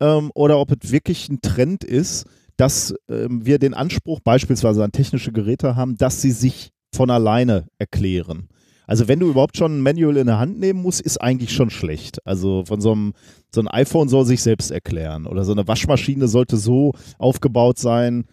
[0.00, 2.24] ähm, oder ob es wirklich ein Trend ist,
[2.56, 7.66] dass ähm, wir den Anspruch beispielsweise an technische Geräte haben, dass sie sich von alleine
[7.76, 8.48] erklären.
[8.88, 11.68] Also wenn du überhaupt schon ein Manual in der Hand nehmen musst, ist eigentlich schon
[11.68, 12.26] schlecht.
[12.26, 13.12] Also von so einem
[13.54, 18.24] so ein iPhone soll sich selbst erklären oder so eine Waschmaschine sollte so aufgebaut sein,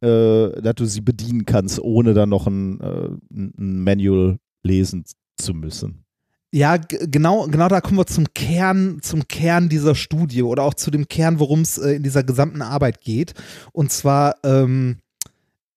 [0.00, 5.04] äh, dass du sie bedienen kannst, ohne dann noch ein, äh, ein Manual lesen
[5.36, 6.04] zu müssen.
[6.50, 10.90] Ja, genau, genau da kommen wir zum Kern, zum Kern dieser Studie oder auch zu
[10.90, 13.34] dem Kern, worum es äh, in dieser gesamten Arbeit geht.
[13.72, 15.07] Und zwar, ähm, äh,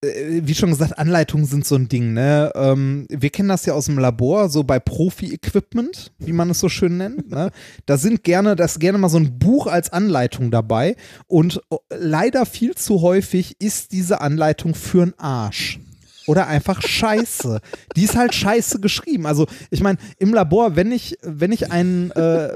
[0.04, 2.52] wie schon gesagt, Anleitungen sind so ein Ding, ne?
[2.56, 6.70] Ähm, wir kennen das ja aus dem Labor, so bei Profi-Equipment, wie man es so
[6.70, 7.30] schön nennt.
[7.30, 7.52] Ne?
[7.86, 10.96] Da sind gerne, da ist gerne mal so ein Buch als Anleitung dabei.
[11.28, 15.80] Und äh, leider viel zu häufig ist diese Anleitung für einen Arsch.
[16.26, 17.60] Oder einfach scheiße.
[17.96, 19.26] Die ist halt scheiße geschrieben.
[19.26, 22.50] Also, ich meine, im Labor, wenn ich, wenn ich ein, äh,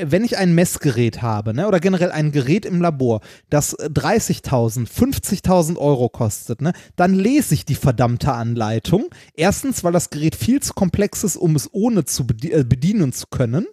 [0.00, 3.20] wenn ich ein Messgerät habe, ne, oder generell ein Gerät im Labor,
[3.50, 9.06] das äh, 30.000, 50.000 Euro kostet, ne, dann lese ich die verdammte Anleitung.
[9.34, 13.26] Erstens, weil das Gerät viel zu komplex ist, um es ohne zu äh, bedienen zu
[13.28, 13.66] können.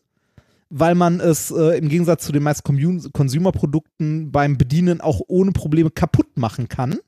[0.72, 5.90] weil man es äh, im Gegensatz zu den meisten Consumer-Produkten beim Bedienen auch ohne Probleme
[5.90, 7.00] kaputt machen kann.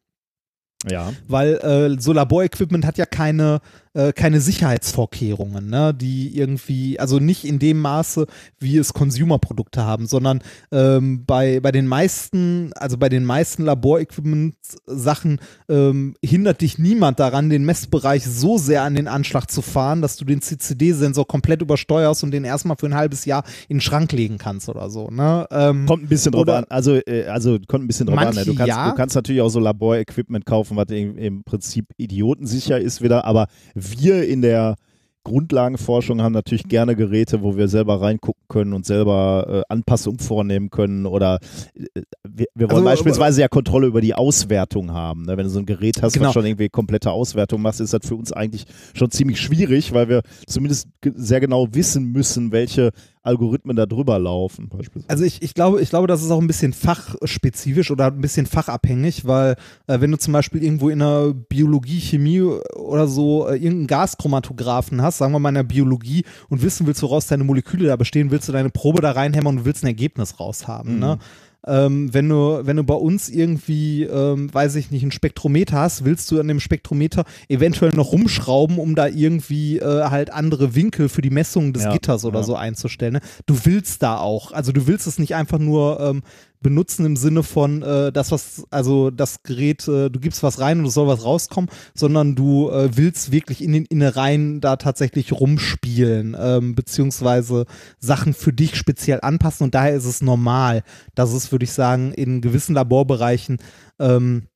[0.89, 1.13] Ja.
[1.27, 3.61] Weil äh, so Laborequipment hat ja keine,
[3.93, 5.93] äh, keine Sicherheitsvorkehrungen, ne?
[5.93, 8.27] die irgendwie, also nicht in dem Maße,
[8.59, 10.41] wie es Consumer-Produkte haben, sondern
[10.71, 15.39] ähm, bei, bei den meisten, also bei den meisten Laborequipment-Sachen
[15.69, 20.15] ähm, hindert dich niemand daran, den Messbereich so sehr an den Anschlag zu fahren, dass
[20.15, 24.11] du den CCD-Sensor komplett übersteuerst und den erstmal für ein halbes Jahr in den Schrank
[24.11, 25.09] legen kannst oder so.
[25.09, 25.47] Ne?
[25.51, 26.65] Ähm, Kommt ein bisschen drauf Oder- an.
[26.69, 28.35] Also, äh, also kommt ein bisschen drauf an.
[28.35, 28.45] Ne?
[28.45, 28.89] Du kannst, ja.
[28.89, 33.25] du kannst natürlich auch so Laborequipment kaufen, was im, im Prinzip idiotensicher ist wieder.
[33.25, 33.47] Aber
[33.81, 34.75] wir in der
[35.23, 40.71] Grundlagenforschung haben natürlich gerne Geräte, wo wir selber reingucken können und selber äh, Anpassungen vornehmen
[40.71, 41.37] können oder
[41.75, 45.25] äh, wir, wir wollen Also, beispielsweise ja Kontrolle über die Auswertung haben.
[45.25, 45.37] Ne?
[45.37, 46.27] Wenn du so ein Gerät hast, Genau.
[46.27, 50.09] was schon irgendwie komplette Auswertung macht, ist das für uns eigentlich schon ziemlich schwierig, weil
[50.09, 52.89] wir zumindest sehr genau wissen müssen, welche
[53.23, 54.69] Algorithmen da drüber laufen.
[54.69, 55.09] Beispielsweise.
[55.09, 58.45] Also ich, ich glaube, ich glaube, das ist auch ein bisschen fachspezifisch oder ein bisschen
[58.45, 59.55] fachabhängig, weil
[59.87, 65.01] äh, wenn du zum Beispiel irgendwo in der Biologie, Chemie oder so äh, irgendeinen Gaschromatographen
[65.01, 68.31] hast, sagen wir mal in der Biologie und wissen willst, woraus deine Moleküle da bestehen,
[68.31, 70.99] willst du deine Probe da reinhämmern und willst ein Ergebnis raushaben.
[70.99, 71.19] Ne?
[71.67, 76.03] Ähm, wenn du, wenn du bei uns irgendwie, ähm, weiß ich nicht, ein Spektrometer hast,
[76.05, 81.07] willst du an dem Spektrometer eventuell noch rumschrauben, um da irgendwie äh, halt andere Winkel
[81.07, 82.43] für die Messung des Ja, Gitters oder ja.
[82.43, 83.13] so einzustellen.
[83.13, 83.21] Ne?
[83.45, 86.23] Du willst da auch, also du willst es nicht einfach nur ähm,
[86.61, 90.79] benutzen im Sinne von äh, das, was, also das Gerät, äh, du gibst was rein
[90.79, 95.31] und es soll was rauskommen, sondern du äh, willst wirklich in den Innereien da tatsächlich
[95.33, 97.65] rumspielen, ähm, beziehungsweise
[97.99, 99.65] Sachen für dich speziell anpassen.
[99.65, 100.83] Und daher ist es normal,
[101.15, 103.57] dass es, würde ich sagen, in gewissen Laborbereichen
[103.99, 104.47] ähm,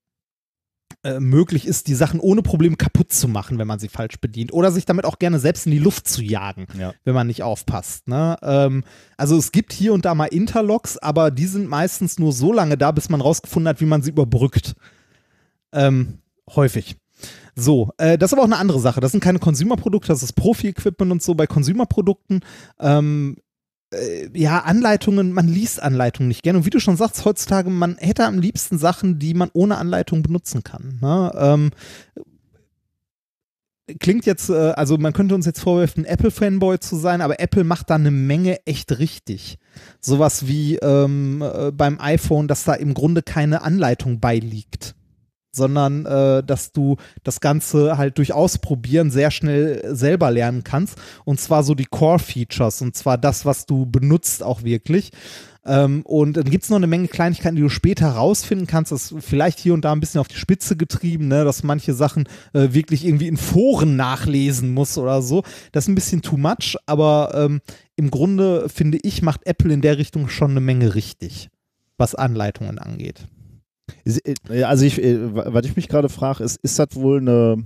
[1.05, 4.51] äh, möglich ist, die Sachen ohne Probleme kaputt zu machen, wenn man sie falsch bedient.
[4.51, 6.93] Oder sich damit auch gerne selbst in die Luft zu jagen, Ja.
[7.03, 8.07] wenn man nicht aufpasst.
[8.07, 8.35] Ne?
[8.41, 8.83] Ähm,
[9.15, 12.75] also es gibt hier und da mal Interlocks, aber die sind meistens nur so lange
[12.75, 14.73] da, bis man rausgefunden hat, wie man sie überbrückt.
[15.71, 16.19] Ähm,
[16.55, 16.95] häufig.
[17.55, 18.99] So, äh, das ist aber auch eine andere Sache.
[18.99, 21.35] Das sind keine Consumer-Produkte, das ist Profi-Equipment und so.
[21.35, 22.41] Bei Consumer-Produkten,
[22.79, 23.37] ähm,
[23.95, 26.59] äh, ja, Anleitungen, man liest Anleitungen nicht gerne.
[26.59, 30.23] Und wie du schon sagst, heutzutage, man hätte am liebsten Sachen, die man ohne Anleitung
[30.23, 30.99] benutzen kann.
[31.01, 31.31] Ne?
[31.37, 31.71] Ähm,
[33.99, 37.89] klingt jetzt, äh, also man könnte uns jetzt vorwerfen, Apple-Fanboy zu sein, aber Apple macht
[37.89, 39.57] da eine Menge echt richtig.
[39.99, 44.94] Sowas wie ähm, äh, beim iPhone, dass da im Grunde keine Anleitung beiliegt
[45.55, 50.97] sondern äh, dass du das Ganze halt durch Ausprobieren sehr schnell selber lernen kannst.
[51.23, 55.11] Und zwar so die Core-Features und zwar das, was du benutzt auch wirklich.
[55.65, 58.91] Ähm, und dann gibt es noch eine Menge Kleinigkeiten, die du später rausfinden kannst.
[58.91, 61.43] Das ist vielleicht hier und da ein bisschen auf die Spitze getrieben, ne?
[61.43, 65.43] dass manche Sachen äh, wirklich irgendwie in Foren nachlesen muss oder so.
[65.71, 67.61] Das ist ein bisschen too much, aber ähm,
[67.95, 71.49] im Grunde finde ich, macht Apple in der Richtung schon eine Menge richtig,
[71.97, 73.25] was Anleitungen angeht.
[74.49, 77.63] Äh, Also ich, äh, wa- was ich mich gerade frage, ist, ist das wohl eine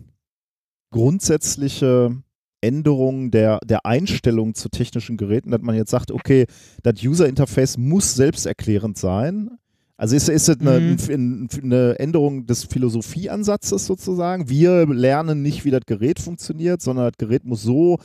[0.91, 2.15] grundsätzliche
[2.61, 6.45] Änderung der, der Einstellung zu technischen Geräten, dass man jetzt sagt, okay,
[6.83, 9.51] das User-Interface muss selbsterklärend sein.
[9.95, 10.97] Also ist, ist das eine, Mhm.
[11.09, 14.49] ein- eine Änderung des Philosophieansatzes sozusagen?
[14.49, 17.97] Wir lernen nicht, wie das Gerät funktioniert, sondern das Gerät muss so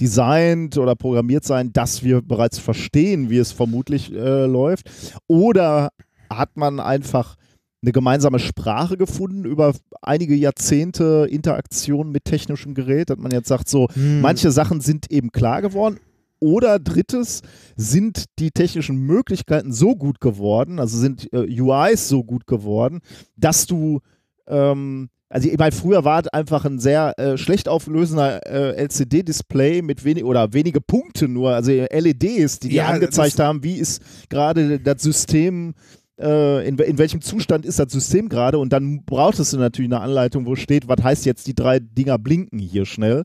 [0.00, 4.90] designt oder programmiert sein, dass wir bereits verstehen, wie es vermutlich äh, läuft.
[5.26, 5.90] Oder
[6.30, 7.36] hat man einfach
[7.82, 13.68] eine gemeinsame Sprache gefunden über einige Jahrzehnte Interaktion mit technischem Gerät, dass man jetzt sagt,
[13.68, 14.20] so, Hm.
[14.20, 15.98] manche Sachen sind eben klar geworden.
[16.38, 17.42] Oder drittes,
[17.76, 23.00] sind die technischen Möglichkeiten so gut geworden, also sind äh, UIs so gut geworden,
[23.36, 24.00] dass du,
[24.48, 30.04] ähm, also meine, früher war es einfach ein sehr äh, schlecht auflösender äh, LCD-Display mit
[30.04, 34.80] wenig oder wenige Punkte nur, also LEDs, die dir Ja, angezeigt haben, wie ist gerade
[34.80, 35.74] das System
[36.20, 40.00] äh, in, in welchem Zustand ist das System gerade und dann brauchtest du natürlich eine
[40.00, 43.24] Anleitung, wo steht, was heißt jetzt, die drei Dinger blinken hier schnell.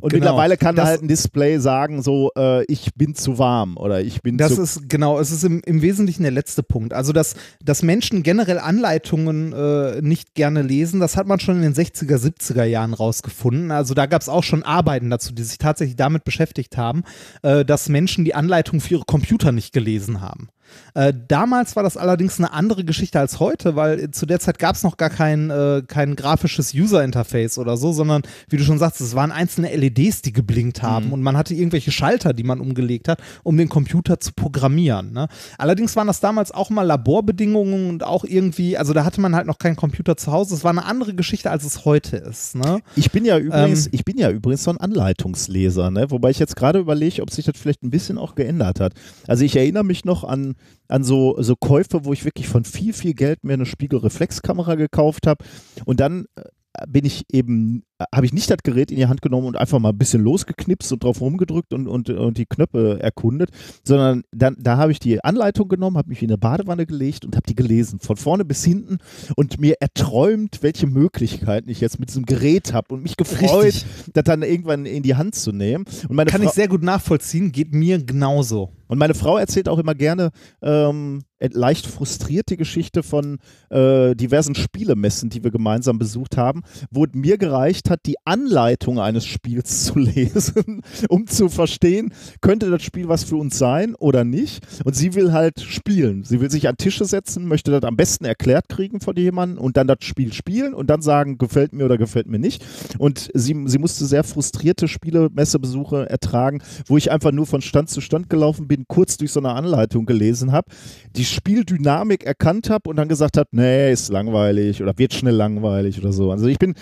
[0.00, 0.26] Und Genau.
[0.26, 4.22] mittlerweile kann Das- halt ein Display sagen, so, äh, ich bin zu warm oder ich
[4.22, 4.62] bin Das zu.
[4.62, 6.92] ist genau, es ist im, im Wesentlichen der letzte Punkt.
[6.94, 11.62] Also, dass, dass Menschen generell Anleitungen äh, nicht gerne lesen, das hat man schon in
[11.62, 13.72] den 60er, 70er Jahren rausgefunden.
[13.72, 17.02] Also, da gab es auch schon Arbeiten dazu, die sich tatsächlich damit beschäftigt haben,
[17.42, 20.48] äh, dass Menschen die Anleitung für ihre Computer nicht gelesen haben.
[20.94, 24.76] Äh, damals war das allerdings eine andere Geschichte als heute, weil zu der Zeit gab
[24.76, 29.00] es noch gar kein, äh, kein grafisches User-Interface oder so, sondern wie du schon sagst,
[29.00, 31.12] es waren einzelne LEDs, die geblinkt haben Mhm.
[31.14, 35.12] und man hatte irgendwelche Schalter, die man umgelegt hat, um den Computer zu programmieren.
[35.12, 35.28] Ne?
[35.58, 39.46] Allerdings waren das damals auch mal Laborbedingungen und auch irgendwie, also da hatte man halt
[39.46, 40.54] noch keinen Computer zu Hause.
[40.54, 42.54] Es war eine andere Geschichte, als es heute ist.
[42.54, 42.80] Ne?
[42.96, 46.10] Ich bin ja übrigens, Ähm, ich bin ja übrigens so ein Anleitungsleser, ne?
[46.10, 48.92] wobei ich jetzt gerade überlege, ob sich das vielleicht ein bisschen auch geändert hat.
[49.26, 50.54] Also ich erinnere mich noch an,
[50.88, 55.26] an so, so Käufe, wo ich wirklich von viel, viel Geld mir eine Spiegelreflexkamera gekauft
[55.26, 55.44] habe.
[55.84, 56.42] Und dann äh,
[56.88, 59.90] bin ich eben, habe ich nicht das Gerät in die Hand genommen und einfach mal
[59.90, 63.50] ein bisschen losgeknipst und drauf rumgedrückt und, und, und die Knöpfe erkundet,
[63.82, 67.34] sondern dann, da habe ich die Anleitung genommen, habe mich in eine Badewanne gelegt und
[67.34, 68.98] habe die gelesen, von vorne bis hinten
[69.36, 73.86] und mir erträumt, welche Möglichkeiten ich jetzt mit diesem Gerät habe und mich gefreut, Richtig.
[74.12, 75.84] das dann irgendwann in die Hand zu nehmen.
[76.08, 78.70] Und meine, Kann Frau, ich sehr gut nachvollziehen, geht mir genauso.
[78.86, 80.30] und meine Frau erzählt auch immer gerne
[80.62, 83.38] ähm, leicht frustrierte Geschichte von
[83.70, 88.98] äh, diversen Spielemessen, die wir gemeinsam besucht haben, wo es mir gereicht hat, die Anleitung
[89.00, 94.24] eines Spiels zu lesen, um zu verstehen, könnte das Spiel was für uns sein oder
[94.24, 94.66] nicht.
[94.84, 96.24] Und sie will halt spielen.
[96.24, 99.76] Sie will sich an Tische setzen, möchte das am besten erklärt kriegen von jemandem und
[99.76, 102.64] dann das Spiel spielen und dann sagen, gefällt mir oder gefällt mir nicht.
[102.98, 108.00] Und sie, sie musste sehr frustrierte Spielemessebesuche ertragen, wo ich einfach nur von Stand zu
[108.00, 110.70] Stand gelaufen bin, kurz durch so eine Anleitung gelesen habe,
[111.16, 115.98] die Spieldynamik erkannt habe und dann gesagt habe, nee, ist langweilig oder wird schnell langweilig
[115.98, 116.30] oder so.
[116.30, 116.74] Also ich bin,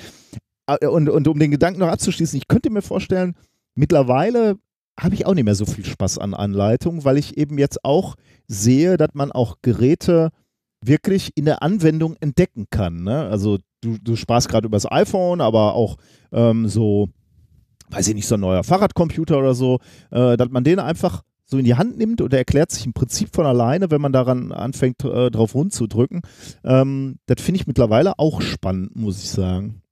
[0.66, 3.34] und, und um den Gedanken noch abzuschließen, ich könnte mir vorstellen,
[3.74, 4.58] mittlerweile
[4.98, 8.16] habe ich auch nicht mehr so viel Spaß an Anleitungen, weil ich eben jetzt auch
[8.46, 10.30] sehe, dass man auch Geräte
[10.82, 13.02] wirklich in der Anwendung entdecken kann.
[13.02, 13.26] Ne?
[13.26, 15.96] Also du, du sprachst gerade über das iPhone, aber auch
[16.32, 17.08] ähm, so,
[17.90, 19.80] weiß ich nicht, so ein neuer Fahrradcomputer oder so,
[20.10, 22.92] äh, dass man den einfach so in die Hand nimmt und er erklärt sich im
[22.92, 26.22] Prinzip von alleine, wenn man daran anfängt, äh, drauf rumzudrücken.
[26.64, 29.82] Ähm, das finde ich mittlerweile auch spannend, muss ich sagen.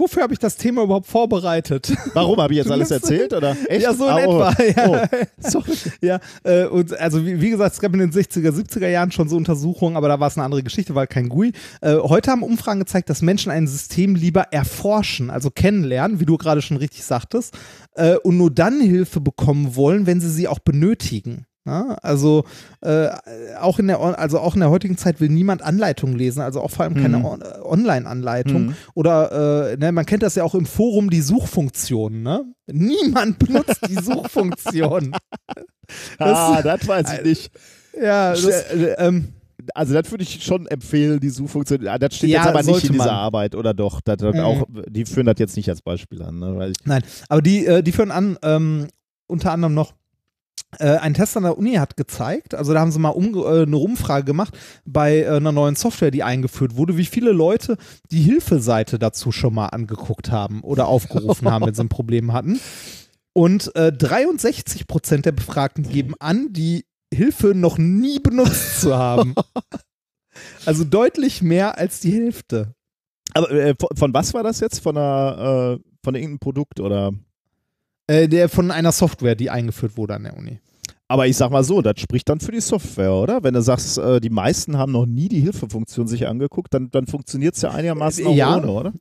[0.00, 1.92] Wofür habe ich das Thema überhaupt vorbereitet?
[2.14, 3.32] Warum habe ich jetzt alles erzählt?
[3.34, 3.56] Oder?
[3.68, 3.82] Echt?
[3.82, 4.42] Ja, so in Ah, oh.
[4.42, 4.64] etwa.
[4.80, 5.08] Ja.
[5.54, 5.62] Oh.
[6.00, 9.28] Ja, äh, und also wie, wie gesagt, es gab in den 60er, 70er Jahren schon
[9.28, 11.52] so Untersuchungen, aber da war es eine andere Geschichte, weil kein GUI.
[11.82, 16.36] Äh, heute haben Umfragen gezeigt, dass Menschen ein System lieber erforschen, also kennenlernen, wie du
[16.38, 17.56] gerade schon richtig sagtest,
[17.94, 21.46] äh, und nur dann Hilfe bekommen wollen, wenn sie sie auch benötigen.
[21.66, 22.44] Ja, also
[22.80, 23.08] äh,
[23.60, 26.70] auch in der also auch in der heutigen Zeit will niemand Anleitungen lesen, also auch
[26.70, 27.24] vor allem keine Mhm.
[27.26, 28.66] On äh, Online-Anleitung.
[28.68, 28.74] Mhm.
[28.94, 32.22] Oder äh, ne, man kennt das ja auch im Forum die Suchfunktion.
[32.22, 32.44] Ne?
[32.66, 35.12] Niemand benutzt die Suchfunktion.
[36.18, 37.50] Ah, das weiß ich nicht.
[38.00, 39.32] Ja, das, Äh, ähm,
[39.74, 41.86] Also das würde ich schon empfehlen, die Suchfunktion.
[41.88, 43.14] Ah, Das steht Ja, jetzt aber nicht in dieser man.
[43.14, 44.00] Arbeit, oder doch?
[44.00, 44.40] Das, das Mhm.
[44.40, 46.38] auch, die führen das jetzt nicht als Beispiel an.
[46.38, 46.72] Ne?
[46.84, 48.86] Nein, aber die, äh, die führen an, ähm,
[49.26, 49.94] unter anderem noch, äh,
[50.78, 53.76] ein Test an der Uni hat gezeigt, also da haben sie mal umge- äh, eine
[53.76, 57.76] Umfrage gemacht bei äh, einer neuen Software, die eingeführt wurde, wie viele Leute
[58.12, 62.60] die Hilfeseite dazu schon mal angeguckt haben oder aufgerufen haben, wenn sie ein Problem hatten.
[63.32, 69.34] Und äh, 63 Prozent der Befragten geben an, die Hilfe noch nie benutzt zu haben.
[70.64, 72.72] Also deutlich mehr als die Hälfte.
[73.34, 74.78] aber äh, von, von was war das jetzt?
[74.80, 77.12] Von einer, äh, von irgendeinem Produkt oder?
[78.10, 80.58] Äh, der von einer Software, die eingeführt wurde an der Uni.
[81.06, 83.44] Aber ich sag mal so, das spricht dann für die Software, oder?
[83.44, 87.06] Wenn du sagst, äh, die meisten haben noch nie die Hilfefunktion sich angeguckt, dann, dann
[87.06, 88.56] funktioniert es ja einigermaßen auch Ja.
[88.56, 88.92] ohne, oder?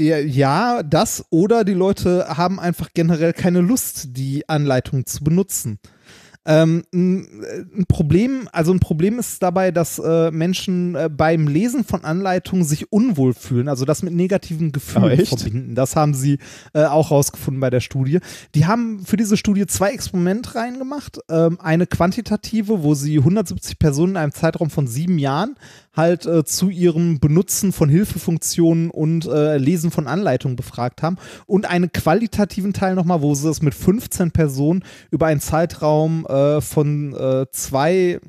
[0.00, 5.78] Ja, ja, das oder die Leute haben einfach generell keine Lust, die Anleitung zu benutzen.
[6.46, 7.44] Ähm, ein,
[7.76, 12.64] ein Problem, also ein Problem ist dabei, dass äh, Menschen äh, beim Lesen von Anleitungen
[12.64, 15.40] sich unwohl fühlen, also das mit negativen Gefühlen echt?
[15.40, 15.74] verbinden.
[15.74, 16.38] Das haben sie
[16.72, 18.20] äh, auch rausgefunden bei der Studie.
[18.54, 21.18] Die haben für diese Studie zwei Experimente reingemacht.
[21.28, 25.56] Ähm, eine quantitative, wo sie 170 Personen in einem Zeitraum von sieben Jahren
[25.96, 31.16] halt äh, zu ihrem Benutzen von Hilfefunktionen und äh, Lesen von Anleitungen befragt haben.
[31.46, 36.60] Und einen qualitativen Teil nochmal, wo sie es mit 15 Personen über einen Zeitraum äh,
[36.60, 38.20] von äh, zwei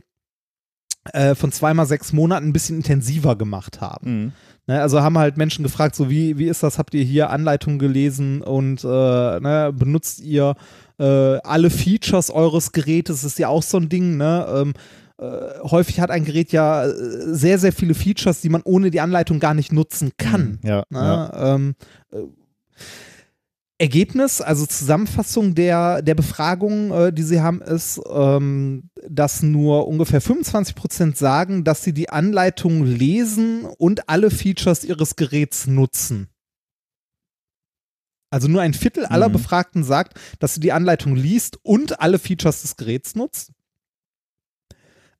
[1.13, 4.23] äh, von zweimal sechs Monaten ein bisschen intensiver gemacht haben.
[4.23, 4.31] Mhm.
[4.67, 7.79] Ne, also haben halt Menschen gefragt, so wie, wie ist das, habt ihr hier Anleitungen
[7.79, 10.55] gelesen und äh, ne, benutzt ihr
[10.99, 14.45] äh, alle Features eures Gerätes, ist ja auch so ein Ding, ne?
[14.53, 14.73] Ähm,
[15.19, 16.93] äh, häufig hat ein Gerät ja äh,
[17.33, 20.59] sehr, sehr viele Features, die man ohne die Anleitung gar nicht nutzen kann.
[20.63, 20.99] Ja, Ne?
[20.99, 21.55] ja.
[21.55, 21.75] Ähm,
[22.11, 22.19] äh,
[23.79, 30.19] Ergebnis, also Zusammenfassung der, der Befragung, äh, die sie haben, ist, ähm, dass nur ungefähr
[30.19, 36.27] 25 Prozent sagen, dass sie die Anleitung lesen und alle Features ihres Geräts nutzen.
[38.31, 39.33] Also nur ein Viertel aller Mhm.
[39.33, 43.51] Befragten sagt, dass sie die Anleitung liest und alle Features des Geräts nutzt.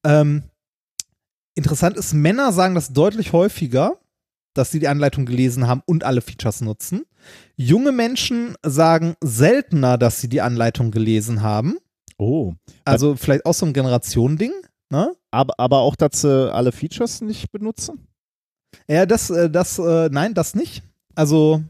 [0.08, 0.44] Ähm,
[1.56, 3.98] interessant ist, Männer sagen das deutlich häufiger,
[4.54, 7.04] dass sie die Anleitung gelesen haben und alle Features nutzen.
[7.58, 11.78] Junge Menschen sagen seltener, dass sie die Anleitung gelesen haben.
[12.18, 12.54] Oh.
[12.86, 14.54] Also vielleicht auch so ein Generationending.
[14.90, 15.14] Ne?
[15.30, 18.08] Aber, aber auch, dass sie alle Features nicht benutzen?
[18.88, 20.84] Ja, das, äh, das, äh, nein, das nicht.
[21.16, 21.64] Also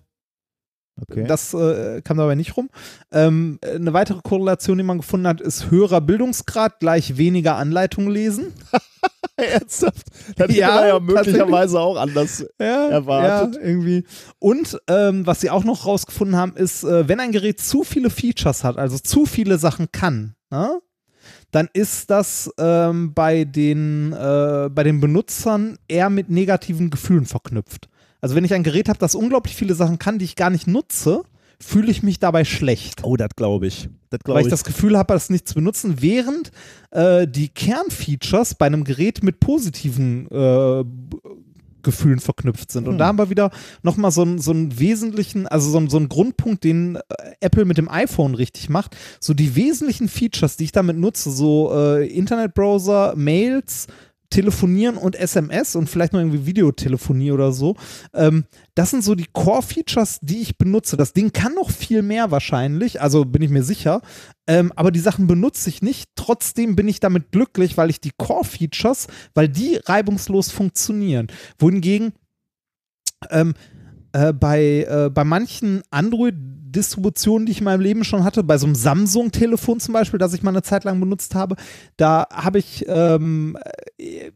[1.01, 1.25] Okay.
[1.27, 2.69] Das äh, kam dabei nicht rum.
[3.11, 8.53] Ähm, eine weitere Korrelation, die man gefunden hat, ist höherer Bildungsgrad gleich weniger Anleitung lesen.
[9.37, 10.07] Ernsthaft?
[10.35, 13.55] Das Ja, ja, ja möglicherweise auch anders Ja, erwartet.
[13.55, 14.03] Ja, irgendwie.
[14.39, 18.09] Und ähm, was sie auch noch rausgefunden haben, ist, äh, wenn ein Gerät zu viele
[18.09, 20.79] Features hat, also zu viele Sachen kann, ne,
[21.51, 27.89] dann ist das ähm, bei, den, äh, bei den Benutzern eher mit negativen Gefühlen verknüpft.
[28.21, 30.67] Also wenn ich ein Gerät habe, das unglaublich viele Sachen kann, die ich gar nicht
[30.67, 31.23] nutze,
[31.59, 33.03] fühle ich mich dabei schlecht.
[33.03, 33.89] Oh, das glaube ich.
[34.09, 34.51] Das Weil glaube ich ich.
[34.51, 36.51] das Gefühl habe, das nicht zu benutzen, während
[36.91, 40.83] äh, die Kernfeatures bei einem Gerät mit positiven äh,
[41.83, 42.85] Gefühlen verknüpft sind.
[42.87, 42.97] Und Hm.
[42.99, 43.49] da haben wir wieder
[43.81, 47.01] nochmal so einen, so einen wesentlichen, also so einen, so einen Grundpunkt, den äh,
[47.39, 48.95] Apple mit dem iPhone richtig macht.
[49.19, 53.87] So die wesentlichen Features, die ich damit nutze, so äh, Internetbrowser, Mails,
[54.29, 57.75] Telefonieren und SMS und vielleicht noch irgendwie Videotelefonie oder so.
[58.13, 60.97] Ähm, das sind so die Core-Features, die ich benutze.
[60.97, 64.01] Das Ding kann noch viel mehr wahrscheinlich, also bin ich mir sicher.
[64.45, 66.09] Ähm, aber die Sachen benutze ich nicht.
[66.15, 71.27] Trotzdem bin ich damit glücklich, weil ich die Core-Features, weil die reibungslos funktionieren.
[71.57, 72.13] Wohingegen
[73.29, 73.53] ähm,
[74.11, 75.83] äh, bei, äh, bei manchen
[76.77, 80.33] Android-Distributionen, die ich in meinem Leben schon hatte, bei so einem Samsung-Telefon zum Beispiel, das
[80.33, 81.55] ich mal eine Zeit lang benutzt habe,
[81.97, 83.57] da habe ich ähm,
[83.97, 84.31] äh,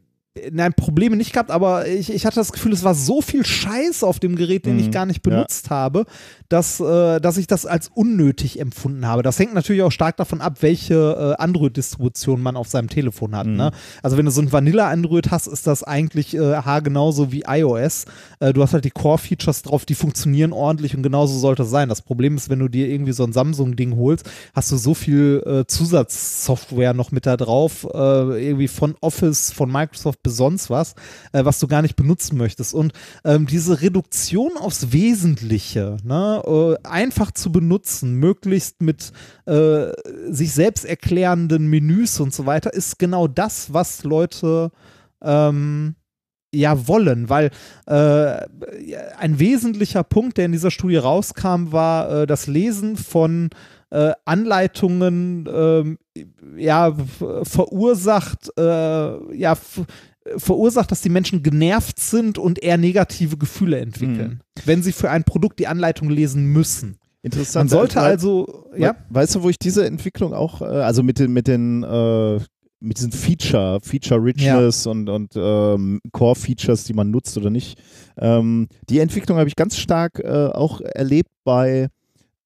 [0.49, 4.01] Nein, Probleme nicht gehabt, aber ich, ich hatte das Gefühl, es war so viel Scheiß
[4.01, 4.79] auf dem Gerät, den Mhm.
[4.79, 5.29] ich gar nicht Ja.
[5.29, 6.05] benutzt habe,
[6.47, 9.23] dass, äh, dass ich das als unnötig empfunden habe.
[9.23, 13.45] Das hängt natürlich auch stark davon ab, welche äh, Android-Distribution man auf seinem Telefon hat.
[13.45, 13.57] Mhm.
[13.57, 13.71] Ne?
[14.03, 18.05] Also wenn du so ein Vanilla-Android hast, ist das eigentlich äh, haargenauso wie iOS.
[18.39, 21.89] Äh, du hast halt die Core-Features drauf, die funktionieren ordentlich und genauso sollte es sein.
[21.89, 25.43] Das Problem ist, wenn du dir irgendwie so ein Samsung-Ding holst, hast du so viel
[25.45, 30.95] äh, Zusatzsoftware noch mit da drauf, äh, irgendwie von Office, von Microsoft bis sonst was,
[31.31, 32.73] äh, was du gar nicht benutzen möchtest.
[32.73, 32.93] Und
[33.23, 39.11] ähm, diese Reduktion aufs Wesentliche, ne, äh, einfach zu benutzen, möglichst mit
[39.45, 39.91] äh,
[40.29, 44.71] sich selbst erklärenden Menüs und so weiter, ist genau das, was Leute
[45.21, 45.95] ähm,
[46.53, 47.49] ja wollen, weil
[47.87, 48.45] äh,
[49.17, 53.49] ein wesentlicher Punkt, der in dieser Studie rauskam, war äh, das Lesen von
[53.89, 55.97] äh, Anleitungen, ähm,
[56.57, 56.93] ja,
[57.43, 59.57] verursacht, äh, ja,
[60.37, 65.23] verursacht, dass die Menschen genervt sind und eher negative Gefühle entwickeln, wenn sie für ein
[65.23, 66.97] Produkt die Anleitung lesen müssen.
[67.23, 67.69] Interessant.
[67.71, 71.19] Man sollte Weil- also, ja, Weißt du, wo ich diese Entwicklung auch, äh, also mit
[71.19, 72.39] den, mit den, äh,
[72.79, 77.79] mit diesen Feature, Feature Richness und, und ähm, Core-Features, die man nutzt oder nicht,
[78.17, 81.89] ähm, die Entwicklung habe ich ganz stark äh, auch erlebt bei,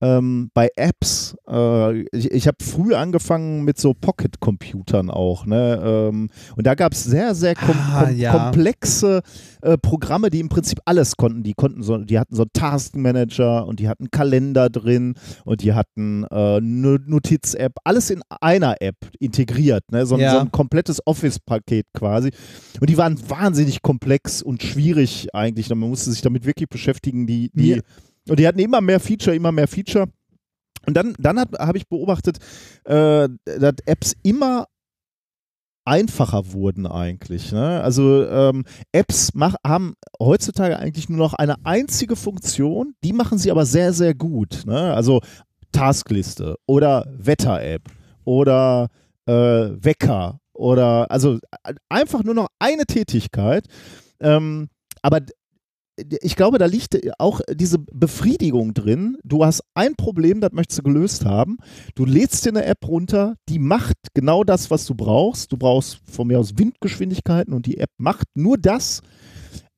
[0.02, 1.36] ähm, bei Apps.
[1.48, 5.46] Äh, ich ich habe früh angefangen mit so Pocket-Computern auch.
[5.46, 5.82] Ne?
[5.84, 8.32] Ähm, und da gab es sehr, sehr kom Ah, kom ja.
[8.32, 9.22] komplexe
[9.62, 11.44] äh, Programme, die im Prinzip alles konnten.
[11.44, 15.16] Die konnten so, die hatten so einen Taskmanager und die hatten Kalender drin
[15.46, 20.06] und die hatten äh, eine Notiz-App, alles in einer App integriert, ne?
[20.06, 20.32] so, ein- Ja.
[20.34, 22.32] so ein komplettes Office-Paket quasi.
[22.80, 25.70] Und die waren wahnsinnig komplex und schwierig eigentlich.
[25.70, 27.28] Man musste sich damit wirklich beschäftigen.
[27.28, 27.82] Die, die, Ja.
[28.28, 30.08] Und die hatten immer mehr Feature, immer mehr Feature.
[30.86, 32.38] Und dann, dann habe ich beobachtet,
[32.86, 34.68] äh, dass Apps immer
[35.86, 37.52] einfacher wurden eigentlich.
[37.52, 37.82] Ne?
[37.82, 43.52] Also ähm, Apps mach, haben heutzutage eigentlich nur noch eine einzige Funktion, die machen sie
[43.52, 44.64] aber sehr, sehr gut.
[44.66, 44.94] Ne?
[44.94, 45.22] Also
[45.72, 47.84] Taskliste oder Wetter-App
[48.24, 48.90] oder
[49.28, 53.68] äh, Wecker oder also äh, einfach nur noch eine Tätigkeit.
[54.20, 54.70] Ähm,
[55.02, 55.20] aber
[55.98, 59.18] ich glaube, da liegt auch diese Befriedigung drin.
[59.24, 61.58] Du hast ein Problem, das möchtest du gelöst haben.
[61.96, 65.52] Du lädst dir eine App runter, die macht genau das, was du brauchst.
[65.52, 69.02] Du brauchst von mir aus Windgeschwindigkeiten und die App macht nur das,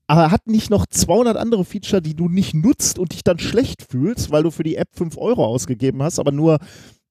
[0.08, 3.84] aber hat nicht noch 200 andere Feature, die du nicht nutzt und dich dann schlecht
[3.88, 6.60] fühlst, weil du für die App 5 Euro ausgegeben hast, aber nur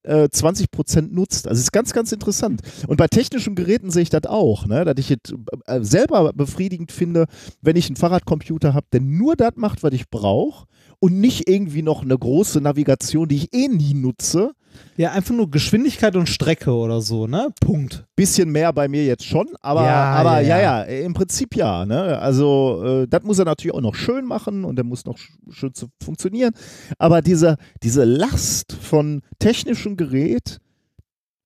[0.07, 1.47] äh, 20% nutzt.
[1.47, 2.61] Also ist ganz, ganz interessant.
[2.87, 4.85] Und bei technischen Geräten sehe ich das auch, ne?
[4.85, 5.33] dass ich es
[5.65, 7.25] äh, selber befriedigend finde,
[7.61, 10.67] wenn ich einen Fahrradcomputer habe, der nur das macht, was ich brauche
[10.99, 14.51] und nicht irgendwie noch eine große Navigation, die ich eh nie nutze.
[14.95, 17.49] ja, einfach nur Geschwindigkeit und Strecke oder so, ne?
[17.61, 18.05] Punkt.
[18.15, 21.05] Bisschen mehr bei mir jetzt schon, aber Ja, aber ja, ja, ja.
[21.05, 21.85] im Prinzip ja.
[21.85, 22.19] Ne?
[22.19, 25.31] Also äh, das muss er natürlich auch noch schön machen und der muss noch sch
[25.49, 26.53] schön zu funktionieren.
[26.97, 30.59] Aber diese, diese Last von technischem Gerät,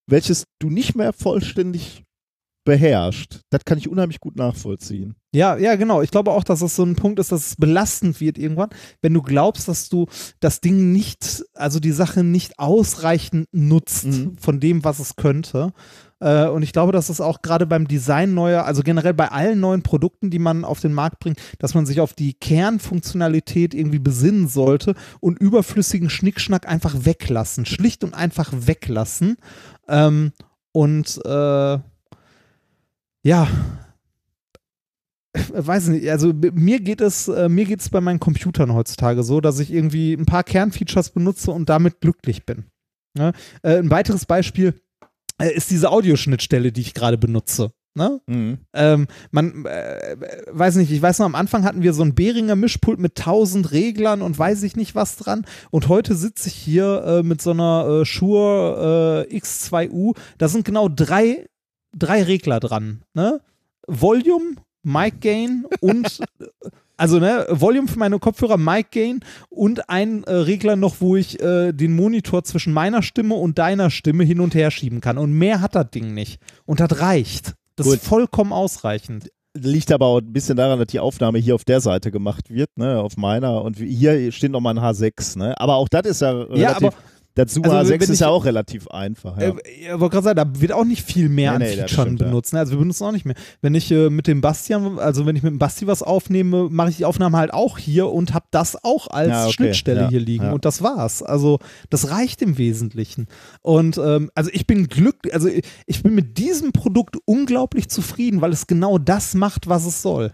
[0.08, 2.04] welches du nicht mehr vollständig
[2.64, 3.40] beherrscht.
[3.50, 5.16] Das kann ich unheimlich gut nachvollziehen.
[5.34, 6.02] Ja, ja, genau.
[6.02, 8.70] Ich glaube auch, dass das so ein Punkt ist, dass es belastend wird irgendwann,
[9.02, 10.08] wenn du glaubst, dass du
[10.42, 14.38] das Ding nicht, also die Sache nicht ausreichend nutzt Mhm.
[14.38, 15.74] von dem, was es könnte.
[16.20, 19.60] Äh, und ich glaube, dass es auch gerade beim Design neuer, also generell bei allen
[19.60, 24.00] neuen Produkten, die man auf den Markt bringt, dass man sich auf die Kernfunktionalität irgendwie
[24.00, 27.66] besinnen sollte und überflüssigen Schnickschnack einfach weglassen.
[27.66, 29.38] Schlicht und einfach weglassen.
[29.88, 30.34] Ähm,
[30.74, 31.80] und äh,
[33.24, 33.48] ja,
[35.54, 39.42] weiß nicht, also mir geht es, äh, mir geht es bei meinen Computern heutzutage so,
[39.42, 42.66] dass ich irgendwie ein paar Kernfeatures benutze und damit glücklich bin.
[43.18, 43.34] Ne?
[43.64, 44.76] Äh, ein weiteres Beispiel
[45.42, 47.72] äh, ist diese Audioschnittstelle, die ich gerade benutze.
[47.94, 48.22] Ne?
[48.74, 50.16] Ähm, man äh,
[50.50, 53.74] weiß nicht, ich weiß noch, am Anfang hatten wir so ein Behringer Mischpult mit tausend
[53.74, 55.46] Reglern und weiß ich nicht was dran.
[55.72, 60.16] Und heute sitze ich hier äh, mit so einer äh, Shure äh, X2U.
[60.38, 61.48] Da sind genau drei,
[61.94, 63.02] drei Regler dran.
[63.14, 63.42] Ne?
[63.88, 66.20] Volume, Mic Gain und
[66.98, 71.42] also ne, Volume für meine Kopfhörer, Mic Gain und ein äh, Regler noch, wo ich
[71.42, 75.18] äh, den Monitor zwischen meiner Stimme und deiner Stimme hin und her schieben kann.
[75.18, 76.40] Und mehr hat das Ding nicht.
[76.66, 77.54] Und das reicht.
[77.76, 77.96] Das Gut.
[77.96, 79.32] ist vollkommen ausreichend.
[79.54, 82.70] Liegt aber auch ein bisschen daran, dass die Aufnahme hier auf der Seite gemacht wird,
[82.78, 83.64] ne, auf meiner.
[83.64, 85.60] Und hier steht nochmal ein H6, ne?
[85.60, 86.62] Aber auch das ist ja relativ.
[86.62, 86.94] Ja, aber
[87.48, 89.38] Zoom also H6 wenn ist ich- ja auch relativ einfach.
[89.38, 89.50] Ja.
[89.50, 89.54] Äh,
[89.84, 92.54] ich wollte gerade sagen, da wird auch nicht viel mehr Nee, an nee, Features benutzt.
[92.54, 92.60] Ne?
[92.60, 93.36] Also wir benutzen auch nicht mehr.
[93.62, 96.90] Wenn ich äh, mit dem Bastian, also wenn ich mit dem Basti was aufnehme, mache
[96.90, 100.10] ich die Aufnahme halt auch hier und habe das auch als Ja, okay, Schnittstelle ja,
[100.10, 100.52] hier liegen.
[100.52, 101.24] Und das war's.
[101.24, 103.28] Also das reicht im Wesentlichen.
[103.62, 108.42] Und ähm, also ich bin glücklich, also ich- ich bin mit diesem Produkt unglaublich zufrieden,
[108.42, 110.34] weil es genau das macht, was es soll.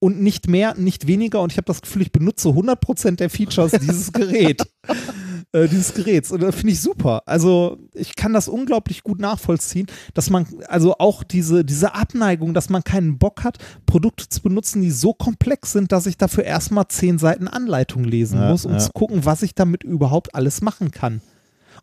[0.00, 1.40] Und nicht mehr, nicht weniger.
[1.42, 4.62] Und ich habe das Gefühl, ich benutze 100% der Features dieses Gerät.
[5.52, 6.30] äh, dieses Geräts.
[6.30, 7.22] Und das finde ich super.
[7.26, 12.68] Also ich kann das unglaublich gut nachvollziehen, dass man, also auch diese, diese Abneigung, dass
[12.68, 16.88] man keinen Bock hat, Produkte zu benutzen, die so komplex sind, dass ich dafür erstmal
[16.88, 18.78] zehn Seiten Anleitung lesen Ja, muss, um ja.
[18.78, 21.20] zu gucken, was ich damit überhaupt alles machen kann.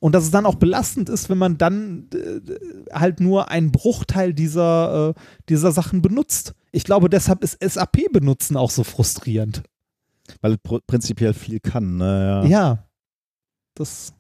[0.02, 4.34] Und dass es dann auch belastend ist, wenn man dann äh, halt nur einen Bruchteil
[4.34, 6.53] dieser, äh, dieser Sachen benutzt.
[6.74, 9.64] Ich glaube, deshalb ist SAP-Benutzen auch so frustrierend.
[10.42, 12.44] Weil es pr- prinzipiell viel kann, ne?
[12.44, 12.50] Ja.
[12.50, 12.80] Ja.
[13.76, 14.14] Das.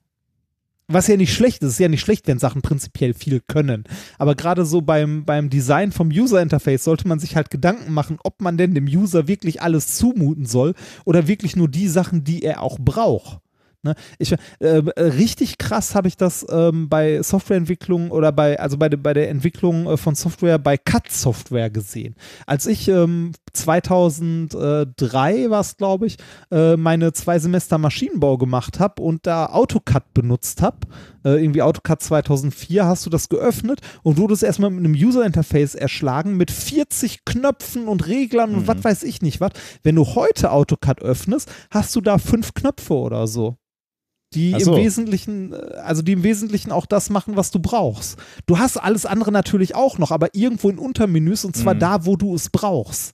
[0.87, 3.85] Was ja nicht schlecht ist, ist ja nicht schlecht, wenn Sachen prinzipiell viel können.
[4.19, 8.19] Aber gerade so beim, beim Design vom User Interface sollte man sich halt Gedanken machen,
[8.23, 12.43] ob man denn dem User wirklich alles zumuten soll oder wirklich nur die Sachen, die
[12.43, 13.39] er auch braucht.
[13.85, 13.93] Ne?
[14.17, 18.89] Ich, äh, äh, richtig krass habe ich das ähm, bei Softwareentwicklung oder bei, also bei,
[18.89, 22.15] de, bei der Entwicklung äh, von Software bei CAD-Software gesehen.
[22.47, 26.17] Als ich ähm, 2003 war es, glaube ich,
[26.51, 30.87] äh, meine zwei Semester Maschinenbau gemacht habe und da AutoCAD benutzt habe,
[31.23, 36.37] äh, irgendwie AutoCAD 2004, hast du das geöffnet und wurdest erstmal mit einem User-Interface erschlagen
[36.37, 39.51] mit 40 Knöpfen und Reglern und was weiß ich nicht was.
[39.83, 43.57] Wenn du heute AutoCAD öffnest, hast du da fünf Knöpfe oder so
[44.35, 44.75] die Ach im so.
[44.75, 48.17] Wesentlichen, äh, also die im Wesentlichen auch das machen, was du brauchst.
[48.45, 51.79] Du hast alles andere natürlich auch noch, aber irgendwo in Untermenüs und zwar Mhm.
[51.79, 53.13] da, wo du es brauchst.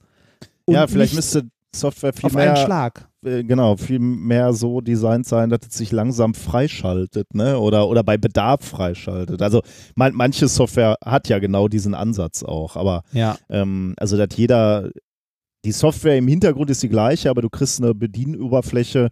[0.66, 1.44] Und ja, vielleicht müsste
[1.74, 3.08] Software viel auf einen mehr, Schlag.
[3.26, 7.58] äh, genau, viel mehr so designt sein, dass es sich langsam freischaltet, ne?
[7.60, 9.42] Oder, oder bei Bedarf freischaltet.
[9.42, 9.62] Also
[9.96, 13.38] man, manche Software hat ja genau diesen Ansatz auch, aber Ja.
[13.50, 14.90] ähm, also dass jeder,
[15.64, 19.10] die Software im Hintergrund ist die gleiche, aber du kriegst eine Bedienoberfläche,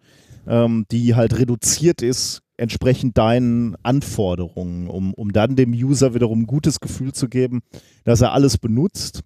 [0.47, 6.47] ähm, die halt reduziert ist entsprechend deinen Anforderungen, um, um dann dem User wiederum ein
[6.47, 7.61] gutes Gefühl zu geben,
[8.03, 9.21] dass er alles benutzt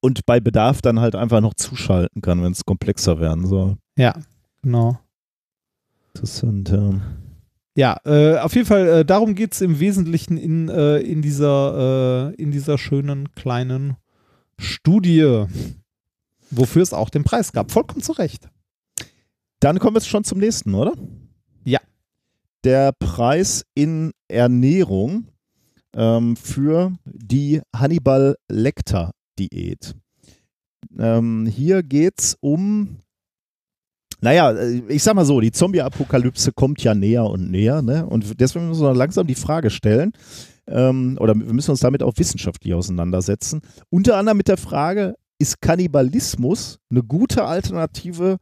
[0.00, 3.76] und bei Bedarf dann halt einfach noch zuschalten kann, wenn es komplexer werden soll.
[3.96, 4.14] Ja,
[4.62, 4.98] genau.
[6.14, 7.00] Interessant, ja.
[7.76, 12.32] Ja, äh, auf jeden Fall, äh, darum geht es im Wesentlichen in, äh, in, dieser,
[12.32, 13.96] äh, in dieser schönen kleinen
[14.58, 15.44] Studie,
[16.50, 17.70] wofür es auch den Preis gab.
[17.70, 18.48] Vollkommen zu Recht.
[19.60, 20.94] Dann kommen wir schon zum nächsten, oder?
[21.64, 21.80] Ja.
[22.64, 25.28] Der Preis in Ernährung
[25.94, 29.94] ähm, für die Hannibal Lecter Diät.
[30.98, 32.98] Ähm, hier geht es um,
[34.20, 38.06] naja, äh, ich sag mal so, die Zombie-Apokalypse kommt ja näher und näher, ne?
[38.06, 40.12] Und deswegen müssen wir langsam die Frage stellen,
[40.66, 43.60] ähm, oder wir müssen uns damit auch wissenschaftlich auseinandersetzen.
[43.90, 48.38] Unter anderem mit der Frage, ist Kannibalismus eine gute Alternative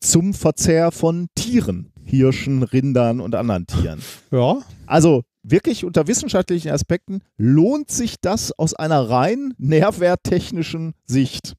[0.00, 4.00] zum Verzehr von Tieren, Hirschen, Rindern und anderen Tieren.
[4.30, 11.54] Ja, Also wirklich unter wissenschaftlichen Aspekten lohnt sich das aus einer rein nährwerttechnischen Sicht.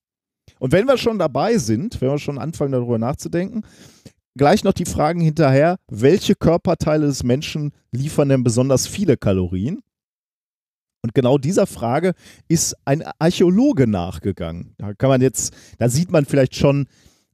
[0.59, 3.63] Und wenn wir schon dabei sind, wenn wir schon anfangen darüber nachzudenken,
[4.37, 9.81] gleich noch die Fragen hinterher, welche Körperteile des Menschen liefern denn besonders viele Kalorien?
[11.01, 12.13] Und genau dieser Frage
[12.49, 14.75] ist ein Archäologe nachgegangen.
[14.77, 16.87] Da kann man jetzt, da sieht man vielleicht schon,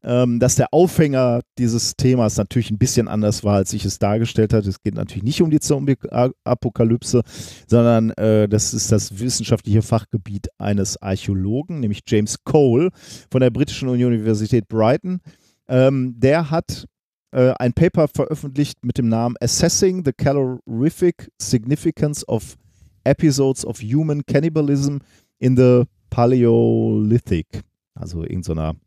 [0.06, 4.54] ähm, dass der Aufhänger dieses Themas natürlich ein bisschen anders war, als ich es dargestellt
[4.54, 4.70] hatte.
[4.70, 7.24] Es geht natürlich nicht um die Zombie-Apokalypse,
[7.68, 12.90] sondern äh, das ist das wissenschaftliche Fachgebiet eines Archäologen, nämlich James Cole
[13.32, 15.22] von der britischen Universität Brighton.
[15.68, 16.86] Ähm, der hat
[17.32, 22.56] äh, ein Paper veröffentlicht mit dem Namen Assessing the Calorific Significance of
[23.04, 24.98] Episodes of Human Cannibalism
[25.40, 27.64] in the Paleolithic.
[27.96, 28.85] Also irgendeiner so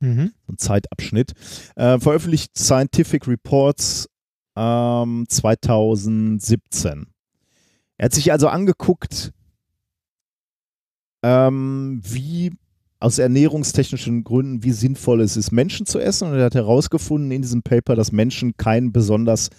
[0.00, 0.32] Mhm.
[0.48, 1.32] ein Zeitabschnitt.
[1.76, 4.08] Äh, veröffentlicht Scientific Reports
[4.56, 7.06] ähm, 2017.
[7.98, 9.32] Er hat sich also angeguckt,
[11.22, 12.52] ähm, wie
[13.00, 16.28] aus ernährungstechnischen Gründen, wie sinnvoll es ist, Menschen zu essen.
[16.28, 19.50] Und er hat herausgefunden in diesem Paper, dass Menschen kein besonders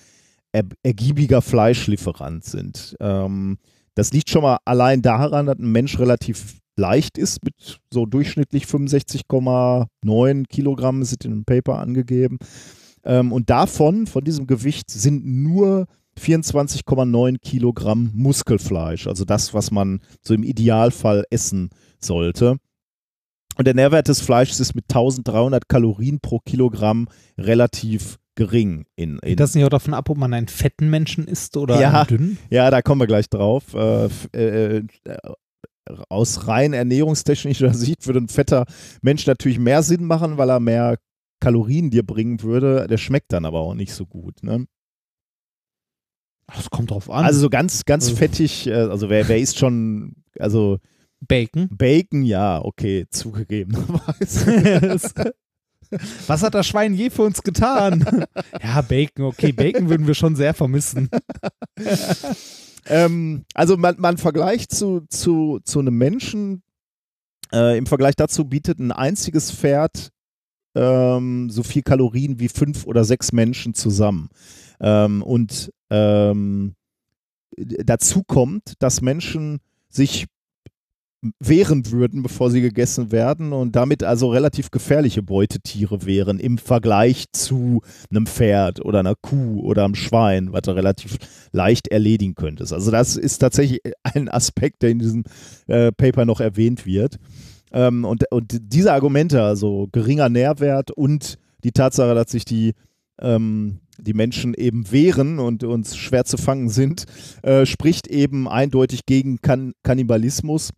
[0.52, 2.98] er ergiebiger Fleischlieferant sind.
[3.00, 3.60] Ähm,
[4.00, 8.64] das liegt schon mal allein daran, dass ein Mensch relativ leicht ist mit so durchschnittlich
[8.64, 12.40] 65,9 Kilogramm, sind in einem Paper angegeben.
[13.04, 15.86] Ähm, und davon, von diesem Gewicht, sind nur
[16.18, 21.70] 24,9 Kilogramm Muskelfleisch, also das, was man so im Idealfall essen
[22.00, 22.58] sollte.
[23.58, 28.86] Und der Nährwert des Fleisches ist mit 1300 Kalorien pro Kilogramm relativ gering.
[28.96, 32.00] In, in das nicht auch davon ab, ob man einen fetten Menschen isst oder Ja.
[32.00, 32.38] einen dünnen?
[32.50, 33.74] ja, da kommen wir gleich drauf.
[33.74, 34.84] Äh, äh, äh,
[36.10, 38.66] aus rein ernährungstechnischer Sicht würde ein fetter
[39.02, 40.98] Mensch natürlich mehr Sinn machen, weil er mehr
[41.42, 42.88] Kalorien dir bringen würde.
[42.88, 44.42] Der schmeckt dann aber auch nicht so gut.
[44.44, 44.66] Ne?
[46.48, 47.26] Das kommt drauf an.
[47.26, 50.80] Also so ganz, ganz Also- fettig, äh, also wer, wer isst schon, also
[51.28, 51.68] Bacon.
[51.70, 55.34] Bacon, ja, okay, zugegebenerweise.
[56.28, 58.26] Was hat das Schwein je für uns getan?
[58.64, 61.10] ja, Bacon, okay, Bacon würden wir schon sehr vermissen.
[62.86, 66.62] ähm, also man, man vergleicht zu, zu, zu einem Menschen,
[67.52, 70.12] äh, im Vergleich dazu bietet ein einziges Pferd
[70.76, 74.30] ähm, so viel Kalorien wie fünf oder sechs Menschen zusammen.
[74.80, 76.76] Ähm, und ähm,
[77.58, 79.60] dazu kommt, dass Menschen
[79.90, 80.28] sich
[81.40, 87.26] wehren würden, bevor sie gegessen werden und damit also relativ gefährliche Beutetiere wären im Vergleich
[87.34, 91.18] zu einem Pferd oder einer Kuh oder einem Schwein, was du relativ
[91.52, 92.72] leicht erledigen könntest.
[92.72, 95.24] Also das ist tatsächlich ein Aspekt, der in diesem
[95.68, 97.18] äh, Paper noch erwähnt wird.
[97.72, 102.74] Ähm, und, und diese Argumente, also geringer Nährwert und die Tatsache, dass sich die
[103.22, 107.04] ähm, die Menschen eben wehren und uns schwer zu fangen sind,
[107.44, 110.70] äh, spricht eben eindeutig gegen kan Kannibalismus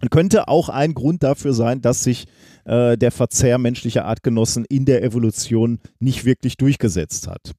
[0.00, 2.26] und könnte auch ein Grund dafür sein, dass sich
[2.64, 7.52] äh, der Verzehr menschlicher Artgenossen in der Evolution nicht wirklich durchgesetzt hat.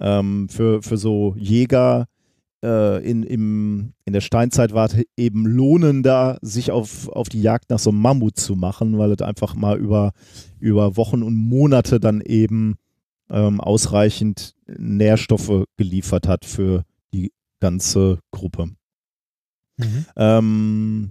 [0.00, 2.06] Ähm, für, für so Jäger
[2.62, 7.70] äh, in, im, in der Steinzeit war es eben lohnender, sich auf, auf die Jagd
[7.70, 10.12] nach so einem Mammut zu machen, weil es einfach mal über,
[10.58, 12.76] über Wochen und Monate dann eben
[13.30, 18.70] ähm, ausreichend Nährstoffe geliefert hat für die ganze Gruppe.
[19.78, 20.06] Mhm.
[20.16, 21.10] Ähm,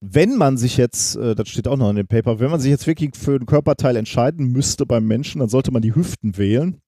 [0.00, 2.70] wenn man sich jetzt, äh, das steht auch noch in dem Paper, wenn man sich
[2.70, 6.80] jetzt wirklich für ein Körperteil entscheiden müsste beim Menschen, dann sollte man die Hüften wählen.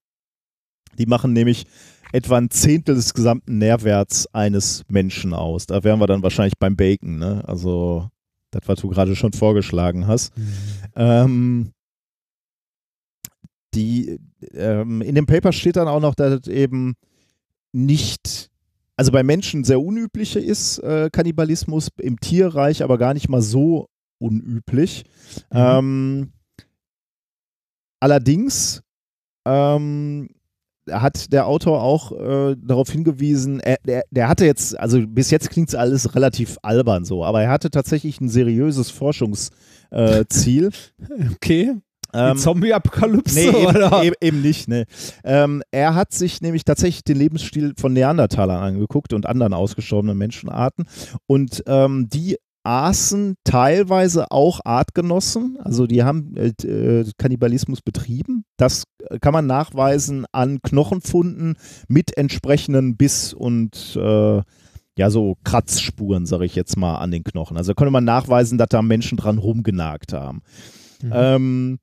[0.98, 1.66] Die machen nämlich
[2.12, 5.66] etwa ein Zehntel des gesamten Nährwerts eines Menschen aus.
[5.66, 7.42] Da wären wir dann wahrscheinlich beim Bacon, ne?
[7.46, 8.08] Also
[8.50, 10.32] das, was du gerade schon vorgeschlagen hast.
[10.94, 11.72] Ähm,
[13.74, 14.20] die,
[14.52, 16.94] ähm, in dem Paper steht dann auch noch, dass es eben
[17.72, 18.50] nicht,
[19.02, 23.88] also bei Menschen sehr unübliche ist, äh, Kannibalismus, im Tierreich aber gar nicht mal so
[24.20, 25.02] unüblich.
[25.50, 26.30] Ähm,
[27.98, 28.80] allerdings
[29.44, 30.28] ähm,
[30.88, 35.50] hat der Autor auch äh, darauf hingewiesen, er, der, der hatte jetzt, also bis jetzt
[35.50, 39.50] klingt es alles relativ albern so, aber er hatte tatsächlich ein seriöses Forschungsziel.
[39.90, 40.70] Äh.
[41.34, 41.74] Okay.
[42.14, 44.02] Ähm, Zombie-Apokalypse, Nee, eben, oder?
[44.02, 44.68] eben, eben nicht.
[44.68, 44.84] Ne.
[45.24, 50.86] Ähm, er hat sich nämlich tatsächlich den Lebensstil von Neandertalern angeguckt und anderen ausgestorbenen Menschenarten.
[51.26, 58.44] Und ähm, die aßen teilweise auch Artgenossen, also die haben äh, äh, Kannibalismus betrieben.
[58.56, 58.84] Das
[59.20, 61.56] kann man nachweisen an Knochenfunden
[61.88, 64.42] mit entsprechenden Biss- und äh,
[64.98, 67.56] ja, so Kratzspuren, sage ich jetzt mal, an den Knochen.
[67.56, 70.42] Also konnte man nachweisen, dass da Menschen dran rumgenagt haben.
[71.02, 71.12] Mhm.
[71.12, 71.78] Ähm,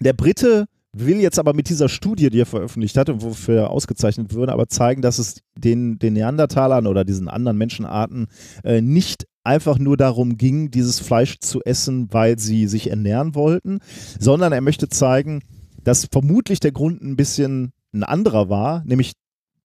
[0.00, 3.70] der Brite will jetzt aber mit dieser Studie, die er veröffentlicht hat und wofür er
[3.70, 8.28] ausgezeichnet würde, aber zeigen, dass es den, den Neandertalern oder diesen anderen Menschenarten
[8.62, 13.80] äh, nicht einfach nur darum ging, dieses Fleisch zu essen, weil sie sich ernähren wollten,
[14.18, 15.42] sondern er möchte zeigen,
[15.82, 19.12] dass vermutlich der Grund ein bisschen ein anderer war, nämlich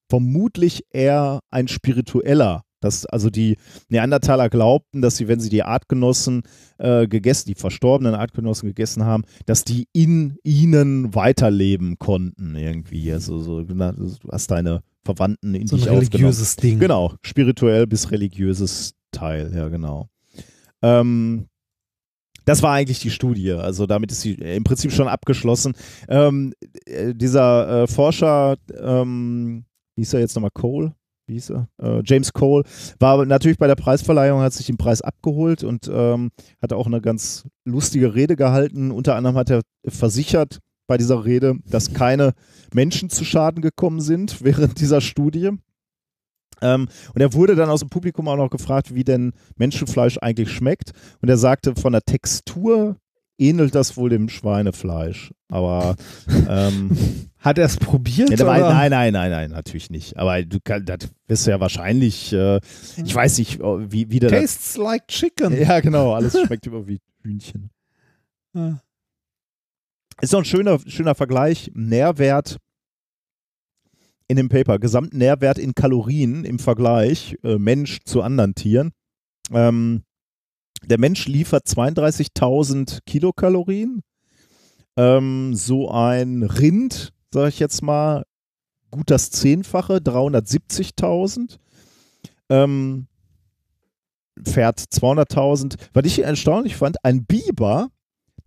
[0.10, 2.64] vermutlich eher ein spiritueller.
[2.80, 3.58] Dass also die
[3.90, 6.44] Neandertaler glaubten, dass sie, wenn sie die Artgenossen
[6.78, 13.12] äh, gegessen, die verstorbenen Artgenossen gegessen haben, dass die in ihnen weiterleben konnten irgendwie.
[13.12, 13.76] Also so, du
[14.32, 16.10] hast deine Verwandten in So ein dich aufgenommen.
[16.12, 16.80] religiöses Ding.
[16.80, 20.10] Genau, spirituell bis religiöses Teil, ja genau.
[20.82, 21.48] Ähm,
[22.46, 25.74] das war eigentlich die Studie, also damit ist sie im Prinzip schon abgeschlossen.
[26.08, 26.54] Ähm,
[26.86, 30.94] äh, dieser äh, Forscher, ähm, wie hieß er jetzt nochmal, Cole?
[31.30, 31.68] Wie hieß er?
[31.82, 32.64] Äh, James Cole
[33.00, 37.02] war natürlich bei der Preisverleihung, hat sich den Preis abgeholt und ähm, hat auch eine
[37.02, 38.90] ganz lustige Rede gehalten.
[38.90, 42.34] Unter anderem hat er versichert bei dieser Rede, dass keine
[42.74, 45.52] Menschen zu Schaden gekommen sind während dieser Studie.
[46.62, 50.52] Ähm, und er wurde dann aus dem Publikum auch noch gefragt, wie denn Menschenfleisch eigentlich
[50.52, 50.92] schmeckt.
[51.22, 52.98] Und er sagte, von der Textur
[53.40, 55.34] ähnelt das wohl dem Schweinefleisch.
[55.50, 55.96] Aber
[56.48, 56.96] ähm,
[57.40, 58.30] Hat er es probiert?
[58.32, 58.74] ja, oder?
[58.74, 60.18] nein, nein, nein, nein, natürlich nicht.
[60.18, 62.60] Aber du kann, das wirst du ja wahrscheinlich, äh,
[62.98, 65.58] ich weiß nicht, oh, wie, wie der das, Tastes like chicken.
[65.58, 67.70] Ja, genau, alles schmeckt immer wie Hühnchen.
[68.54, 68.82] Ja.
[70.22, 71.72] Ist doch ein schöner, schöner Vergleich.
[71.74, 72.58] Nährwert
[74.28, 78.92] in dem Paper, Gesamtnährwert in Kalorien im Vergleich äh, Mensch zu anderen Tieren.
[79.52, 80.04] Ähm,
[80.86, 84.02] der Mensch liefert 32.000 Kilokalorien.
[84.98, 88.26] Ähm, so ein Rind, sage ich jetzt mal,
[88.92, 91.58] gut das Zehnfache, 370.000.
[92.50, 93.08] Ähm,
[94.44, 95.76] Pferd 200.000.
[95.94, 97.90] Was ich erstaunlich fand, ein Biber,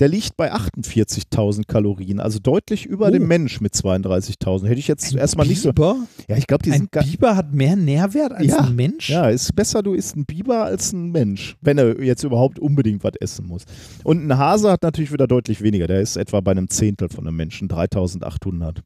[0.03, 3.11] der liegt bei 48.000 Kalorien, also deutlich über Oh.
[3.11, 4.67] dem Mensch mit 32.000.
[4.67, 5.69] Hätte ich jetzt Ein erstmal nicht so.
[5.69, 5.97] Biber?
[6.29, 8.59] Ja, ich glaube, Ein Biber hat mehr Nährwert als Ja.
[8.65, 9.09] ein Mensch?
[9.09, 13.05] ja, ist besser, du isst ein Biber als ein Mensch, wenn er jetzt überhaupt unbedingt
[13.05, 13.63] was essen muss.
[14.03, 15.87] Und ein Hase hat natürlich wieder deutlich weniger.
[15.87, 18.83] Der ist etwa bei einem Zehntel von einem Menschen, 3800.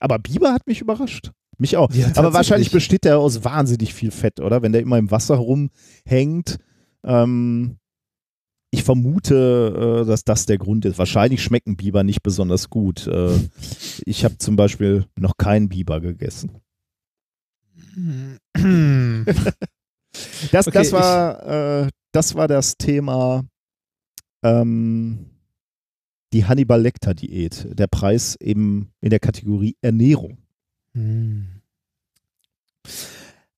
[0.00, 1.32] Aber Biber hat mich überrascht.
[1.58, 1.92] Mich auch.
[1.92, 4.62] Ja, Aber wahrscheinlich besteht der aus wahnsinnig viel Fett, oder?
[4.62, 6.56] Wenn der immer im Wasser rumhängt.
[7.04, 7.76] Ähm,
[8.70, 10.98] ich vermute, äh, dass das der Grund ist.
[10.98, 13.06] Wahrscheinlich schmecken Biber nicht besonders gut.
[13.06, 13.38] Äh,
[14.04, 16.50] ich habe zum Beispiel noch keinen Biber gegessen.
[20.52, 23.44] Das, Okay, das, war, äh, das war das Thema
[24.42, 25.26] ähm,
[26.32, 27.66] die Hannibal Lecter Diät.
[27.78, 30.38] Der Preis eben in der Kategorie Ernährung.
[30.92, 31.46] Hm.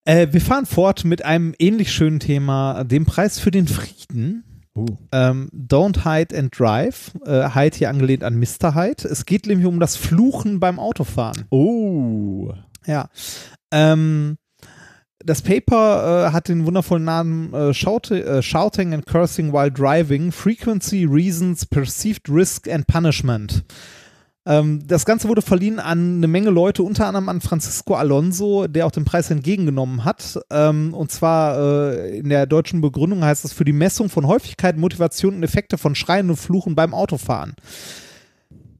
[0.04, 4.44] Äh, wir fahren fort mit einem ähnlich schönen Thema, dem Preis für den Frieden.
[5.12, 7.12] Ähm, Don't Hide and Drive.
[7.24, 8.74] Äh, Hide hier angelehnt an Mr.
[8.74, 9.08] Hyde.
[9.08, 11.44] Es geht nämlich um das Fluchen beim Autofahren.
[11.50, 12.52] Oh.
[12.86, 13.08] Ja.
[13.70, 14.38] Ähm,
[15.24, 21.04] das Paper äh, hat den wundervollen Namen äh, äh, Shouting and Cursing While Driving, Frequency,
[21.04, 23.64] Reasons, Perceived Risk and Punishment.
[24.48, 28.86] Ähm, das Ganze wurde verliehen an eine Menge Leute, unter anderem an Francisco Alonso, der
[28.86, 30.40] auch den Preis entgegengenommen hat.
[30.50, 34.78] Ähm, und zwar äh, in der deutschen Begründung heißt es für die Messung von Häufigkeit,
[34.78, 37.54] Motivation und Effekte von Schreien und Fluchen beim Autofahren.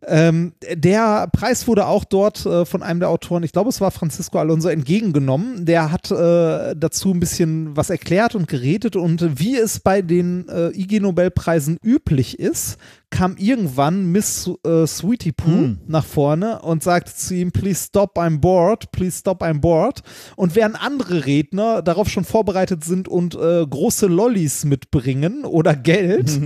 [0.07, 3.91] Ähm, der Preis wurde auch dort äh, von einem der Autoren, ich glaube, es war
[3.91, 5.67] Francisco Alonso, entgegengenommen.
[5.67, 10.49] Der hat äh, dazu ein bisschen was erklärt und geredet und wie es bei den
[10.49, 12.78] äh, IG-Nobelpreisen üblich ist,
[13.10, 15.78] kam irgendwann Miss äh, Sweetie Poo Hm.
[15.86, 20.02] nach vorne und sagte zu ihm, please stop, I'm bored, please stop, I'm bored.
[20.36, 26.39] Und während andere Redner darauf schon vorbereitet sind und äh, große Lollis mitbringen oder Geld,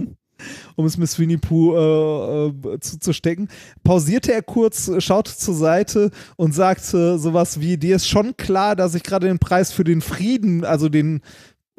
[0.77, 3.49] um es Miss Winnie Pooh äh, äh, zuzustecken,
[3.85, 8.95] pausierte er kurz, schaute zur Seite und sagte sowas wie, dir ist schon klar, dass
[8.95, 11.21] ich gerade den Preis für den Frieden, also den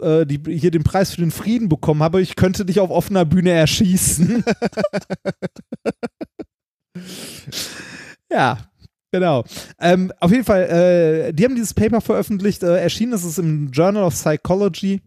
[0.01, 3.25] äh, die, hier den Preis für den Frieden bekommen habe, ich könnte dich auf offener
[3.25, 4.43] Bühne erschießen.
[8.31, 8.57] ja,
[9.11, 9.43] genau.
[9.79, 13.69] Ähm, auf jeden Fall, äh, die haben dieses Paper veröffentlicht, äh, erschienen ist es im
[13.71, 15.01] Journal of Psychology.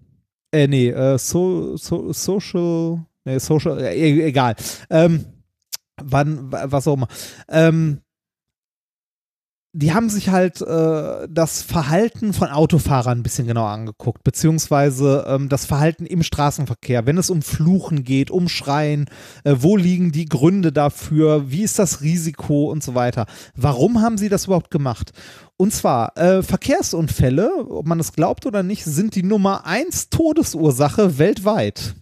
[0.52, 4.56] Äh, nee, äh, so, so, Social, nee, Social, e- egal.
[4.88, 5.26] Ähm,
[6.02, 7.08] wann, wa- was auch immer.
[7.48, 8.00] Ähm,
[9.78, 15.50] die haben sich halt äh, das Verhalten von Autofahrern ein bisschen genauer angeguckt, beziehungsweise ähm,
[15.50, 19.04] das Verhalten im Straßenverkehr, wenn es um Fluchen geht, um Schreien,
[19.44, 23.26] äh, wo liegen die Gründe dafür, wie ist das Risiko und so weiter.
[23.54, 25.12] Warum haben sie das überhaupt gemacht?
[25.58, 31.18] Und zwar, äh, Verkehrsunfälle, ob man es glaubt oder nicht, sind die Nummer eins Todesursache
[31.18, 31.96] weltweit,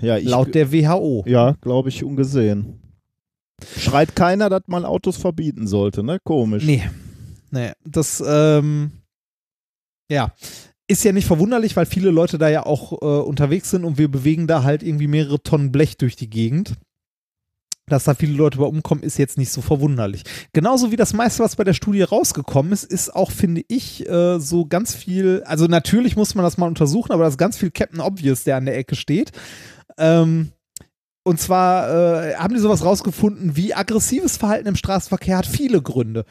[0.00, 1.24] Ja, ich, laut der WHO.
[1.26, 2.80] ja glaube ich, ungesehen.
[3.78, 6.18] Schreit keiner, dass man Autos verbieten sollte, ne?
[6.24, 6.64] Komisch.
[6.64, 6.82] Nee.
[7.50, 8.90] Nee, das, ähm,
[10.10, 10.32] ja.
[10.88, 14.10] Ist ja nicht verwunderlich, weil viele Leute da ja auch äh, unterwegs sind und wir
[14.10, 16.74] bewegen da halt irgendwie mehrere Tonnen Blech durch die Gegend.
[17.86, 20.22] Dass da viele Leute bei umkommen, ist jetzt nicht so verwunderlich.
[20.52, 24.38] Genauso wie das meiste, was bei der Studie rausgekommen ist, ist auch, finde ich, äh,
[24.38, 27.70] so ganz viel, also natürlich muss man das mal untersuchen, aber das ist ganz viel
[27.70, 29.32] Captain Obvious, der an der Ecke steht.
[29.98, 30.52] Ähm,
[31.24, 36.24] und zwar äh, haben die sowas rausgefunden, wie aggressives Verhalten im Straßenverkehr hat viele Gründe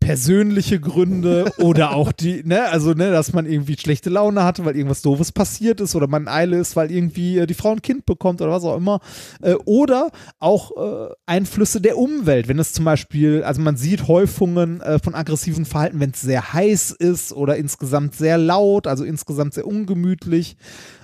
[0.00, 4.76] persönliche Gründe oder auch die, ne, also, ne, dass man irgendwie schlechte Laune hatte, weil
[4.76, 7.82] irgendwas Doofes passiert ist oder man in Eile ist, weil irgendwie äh, die Frau ein
[7.82, 9.00] Kind bekommt oder was auch immer.
[9.42, 14.80] Äh, oder auch äh, Einflüsse der Umwelt, wenn es zum Beispiel, also man sieht Häufungen
[14.80, 19.54] äh, von aggressiven Verhalten, wenn es sehr heiß ist oder insgesamt sehr laut, also insgesamt
[19.54, 20.56] sehr ungemütlich.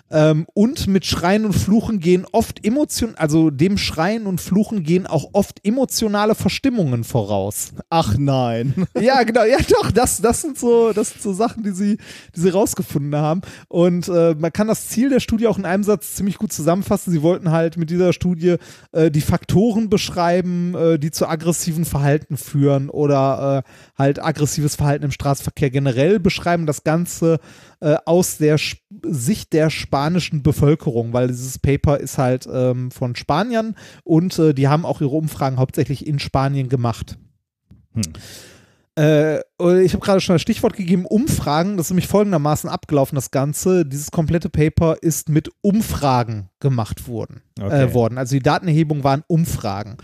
[0.09, 5.07] Ähm, und mit Schreien und Fluchen gehen oft Emotionen, also dem Schreien und Fluchen gehen
[5.07, 7.73] auch oft emotionale Verstimmungen voraus.
[7.91, 8.75] Ach nein.
[9.07, 11.99] Ja, genau, ja doch, das, das, sind, so, das sind so Sachen, die sie,
[12.35, 13.43] die sie rausgefunden haben.
[13.69, 17.13] Und äh, man kann das Ziel der Studie auch in einem Satz ziemlich gut zusammenfassen.
[17.13, 18.57] Sie wollten halt mit dieser Studie
[18.93, 25.05] äh, die Faktoren beschreiben, äh, die zu aggressiven Verhalten führen oder äh, halt aggressives Verhalten
[25.05, 26.67] im Straßenverkehr generell beschreiben.
[26.67, 27.39] Das Ganze
[27.81, 33.17] äh, aus der Sp Sicht der spanischen Bevölkerung, weil dieses Paper ist halt ähm, von
[33.17, 37.19] Spaniern und äh, die haben auch ihre Umfragen hauptsächlich in Spanien gemacht.
[37.95, 38.03] Hm.
[38.99, 39.41] Äh,
[39.83, 41.77] ich habe gerade schon das Stichwort gegeben, Umfragen.
[41.77, 43.85] Das ist nämlich folgendermaßen abgelaufen, das Ganze.
[43.85, 47.43] Dieses komplette Paper ist mit Umfragen gemacht worden.
[47.61, 47.85] Okay.
[47.85, 48.19] Äh, worden.
[48.19, 49.97] Also die Datenerhebung waren Umfragen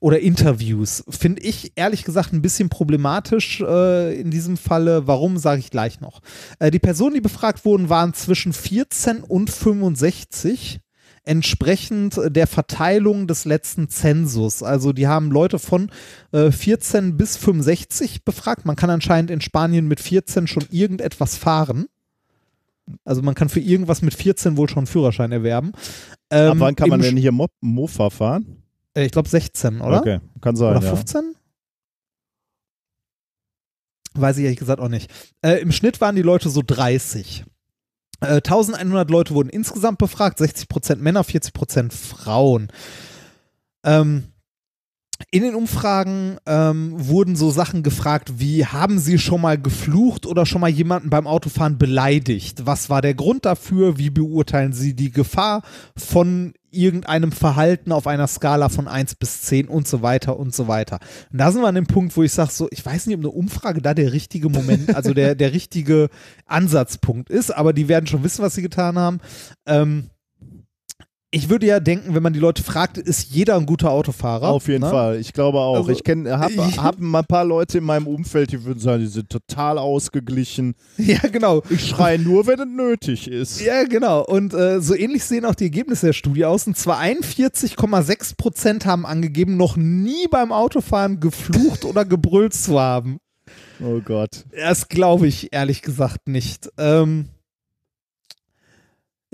[0.00, 1.04] oder Interviews.
[1.08, 5.06] Finde ich ehrlich gesagt ein bisschen problematisch äh, in diesem Falle.
[5.06, 6.20] Warum, sage ich gleich noch.
[6.58, 10.80] Äh, die Personen, die befragt wurden, waren zwischen 14 und 65
[11.24, 14.62] entsprechend der Verteilung des letzten Zensus.
[14.62, 15.90] Also die haben Leute von
[16.32, 18.66] äh, 14 bis 65 befragt.
[18.66, 21.86] Man kann anscheinend in Spanien mit 14 schon irgendetwas fahren.
[23.04, 25.72] Also man kann für irgendwas mit 14 wohl schon einen Führerschein erwerben.
[26.30, 28.62] Ähm, Ab wann kann man denn hier Mo Mofa fahren?
[28.94, 30.00] Äh, ich glaube 16, oder?
[30.00, 30.76] Okay, kann sein.
[30.76, 30.94] Oder ja.
[30.94, 31.34] 15?
[34.16, 35.10] Weiß ich ehrlich gesagt auch nicht.
[35.42, 37.44] Äh, Im Schnitt waren die Leute so 30.
[38.20, 42.68] Äh, 1100 Leute wurden insgesamt befragt, 60% Männer, 40% Frauen.
[43.84, 44.24] Ähm,
[45.30, 50.44] in den Umfragen ähm, wurden so Sachen gefragt wie, haben Sie schon mal geflucht oder
[50.44, 52.66] schon mal jemanden beim Autofahren beleidigt?
[52.66, 53.98] Was war der Grund dafür?
[53.98, 55.62] Wie beurteilen Sie die Gefahr
[55.96, 60.68] von irgendeinem Verhalten auf einer Skala von 1 bis 10 und so weiter und so
[60.68, 60.98] weiter?
[61.32, 63.22] Und da sind wir an dem Punkt, wo ich sage, so, ich weiß nicht, ob
[63.22, 66.08] eine Umfrage da der richtige Moment, also der, der richtige
[66.46, 69.20] Ansatzpunkt ist, aber die werden schon wissen, was sie getan haben.
[69.66, 70.10] Ähm,
[71.34, 74.50] ich würde ja denken, wenn man die Leute fragt, ist jeder ein guter Autofahrer.
[74.50, 74.90] Auf jeden ne?
[74.90, 75.18] Fall.
[75.18, 75.78] Ich glaube auch.
[75.78, 79.08] Also, ich kenne, habe hab ein paar Leute in meinem Umfeld, die würden sagen, die
[79.08, 80.74] sind total ausgeglichen.
[80.96, 81.62] Ja, genau.
[81.70, 83.60] Ich schreie nur, wenn es nötig ist.
[83.60, 84.24] Ja, genau.
[84.24, 86.66] Und äh, so ähnlich sehen auch die Ergebnisse der Studie aus.
[86.66, 93.18] Und zwar 41,6 Prozent haben angegeben, noch nie beim Autofahren geflucht oder gebrüllt zu haben.
[93.84, 94.44] Oh Gott.
[94.56, 96.70] Das glaube ich ehrlich gesagt nicht.
[96.78, 97.28] Ähm,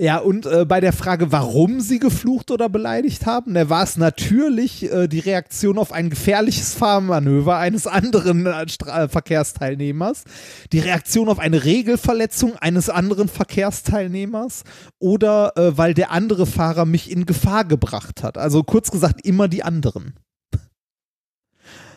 [0.01, 3.97] ja, und äh, bei der Frage, warum sie geflucht oder beleidigt haben, da war es
[3.97, 10.23] natürlich äh, die Reaktion auf ein gefährliches Fahrmanöver eines anderen äh, äh, Verkehrsteilnehmers,
[10.71, 14.63] die Reaktion auf eine Regelverletzung eines anderen Verkehrsteilnehmers
[14.97, 18.39] oder äh, weil der andere Fahrer mich in Gefahr gebracht hat.
[18.39, 20.15] Also kurz gesagt, immer die anderen.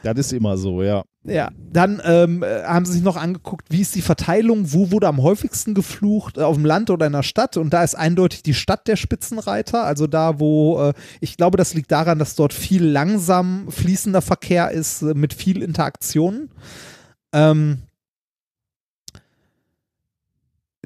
[0.05, 1.02] Das ist immer so, ja.
[1.26, 5.08] Ja, dann ähm, äh, haben sie sich noch angeguckt, wie ist die Verteilung, wo wurde
[5.08, 7.57] am häufigsten geflucht, äh, auf dem Land oder in der Stadt.
[7.57, 11.73] Und da ist eindeutig die Stadt der Spitzenreiter, also da, wo äh, ich glaube, das
[11.73, 16.50] liegt daran, dass dort viel langsam fließender Verkehr ist, äh, mit viel Interaktion.
[17.33, 17.78] Ähm,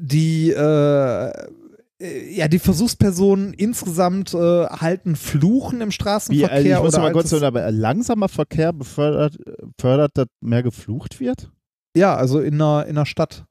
[0.01, 1.31] die äh,
[2.01, 4.37] ja, die Versuchspersonen insgesamt äh,
[4.67, 6.57] halten Fluchen im Wie, Straßenverkehr.
[6.57, 9.37] äh, ich muss mal kurz sagen, aber langsamer Verkehr befördert,
[9.79, 11.51] fördert, dass mehr geflucht wird?
[11.95, 13.45] Ja, also in einer, in einer Stadt.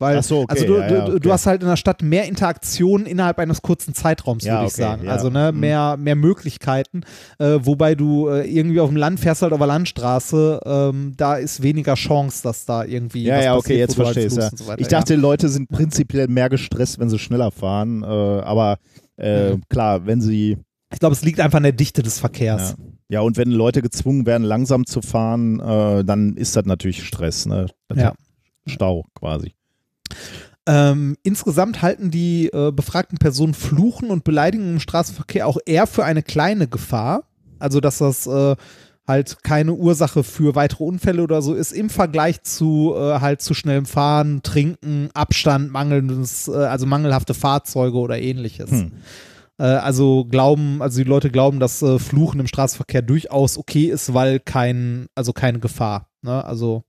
[0.00, 1.20] Weil, Ach so, okay, also du, ja, ja, okay.
[1.20, 4.72] du hast halt in der Stadt mehr Interaktion innerhalb eines kurzen Zeitraums, Ja, würde ich
[4.72, 5.08] okay, sagen.
[5.08, 5.60] Also ne, Mhm.
[5.60, 7.02] mehr, mehr Möglichkeiten.
[7.38, 11.36] Äh, wobei du äh, irgendwie auf dem Land fährst halt auf der Landstraße, ähm, da
[11.36, 13.22] ist weniger Chance, dass da irgendwie.
[13.24, 15.14] Ja, was ja, okay, passiert, jetzt du halt verstehe ich und so weiter, Ich dachte,
[15.14, 18.78] Leute sind prinzipiell mehr gestresst, wenn sie schneller fahren, äh, aber
[19.16, 19.62] äh, Mhm.
[19.68, 20.58] klar, wenn sie.
[20.92, 22.74] Ich glaube, es liegt einfach an der Dichte des Verkehrs.
[22.78, 22.84] Ja.
[23.08, 27.46] ja und wenn Leute gezwungen werden, langsam zu fahren, äh, dann ist das natürlich Stress,
[27.46, 27.66] ne?
[27.88, 28.12] Das Ja.
[28.66, 29.54] Stau quasi.
[30.66, 36.04] Ähm, insgesamt halten die äh, befragten Personen Fluchen und Beleidigungen im Straßenverkehr auch eher für
[36.04, 37.24] eine kleine Gefahr.
[37.58, 38.56] Also, dass das äh,
[39.06, 43.52] halt keine Ursache für weitere Unfälle oder so ist, im Vergleich zu äh, halt zu
[43.52, 48.70] schnellem Fahren, Trinken, Abstand, mangelndes, äh, also mangelhafte Fahrzeuge oder ähnliches.
[48.70, 48.92] Hm.
[49.58, 54.14] Äh, also glauben, also die Leute glauben, dass äh, Fluchen im Straßenverkehr durchaus okay ist,
[54.14, 56.08] weil kein, also keine Gefahr.
[56.22, 56.42] Ne?
[56.42, 56.84] Also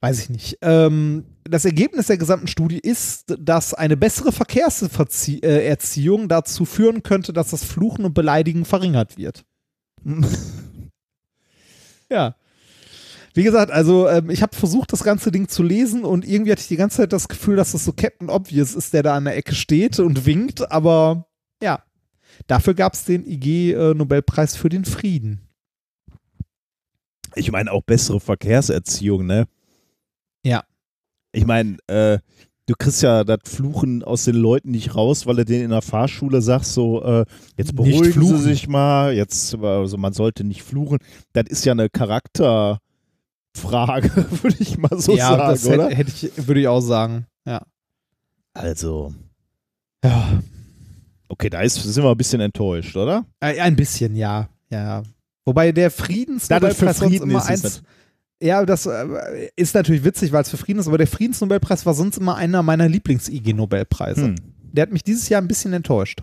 [0.00, 0.58] weiß ich nicht.
[0.62, 7.50] Ähm, das Ergebnis der gesamten Studie ist, dass eine bessere Verkehrserziehung dazu führen könnte, dass
[7.50, 9.44] das Fluchen und Beleidigen verringert wird.
[12.10, 12.34] ja.
[13.32, 16.62] Wie gesagt, also ähm, ich habe versucht, das ganze Ding zu lesen und irgendwie hatte
[16.62, 19.24] ich die ganze Zeit das Gefühl, dass das so Captain Obvious ist, der da an
[19.24, 21.26] der Ecke steht und winkt, aber
[21.62, 21.84] ja.
[22.46, 25.46] Dafür gab es den IG-Nobelpreis äh, für den Frieden.
[27.34, 29.46] Ich meine auch bessere Verkehrserziehung, ne?
[30.44, 30.64] Ja.
[31.32, 32.18] Ich meine, äh,
[32.66, 35.82] du kriegst ja das Fluchen aus den Leuten nicht raus, weil du denen in der
[35.82, 37.24] Fahrschule sagst, so, äh,
[37.56, 40.98] jetzt beruhigen sie sich mal, jetzt, also man sollte nicht fluchen.
[41.32, 42.80] Das ist ja eine Charakterfrage,
[44.42, 45.90] würde ich mal so ja, sagen, das oder?
[45.90, 47.62] Hätte, ich, würde ich auch sagen, ja.
[48.54, 49.14] Also,
[50.04, 50.40] Ja,
[51.28, 53.24] okay, da ist, sind wir ein bisschen enttäuscht, oder?
[53.40, 55.02] äh, ein bisschen, ja, ja.
[55.44, 57.82] Wobei der Friedensnobelpreis Frieden immer eins,
[58.42, 61.94] ja, das äh, ist natürlich witzig, weil es für Frieden ist, aber der Friedensnobelpreis war
[61.94, 64.28] sonst immer einer meiner Lieblings-IG-Nobelpreise.
[64.28, 64.36] Hm.
[64.72, 66.22] Der hat mich dieses Jahr ein bisschen enttäuscht.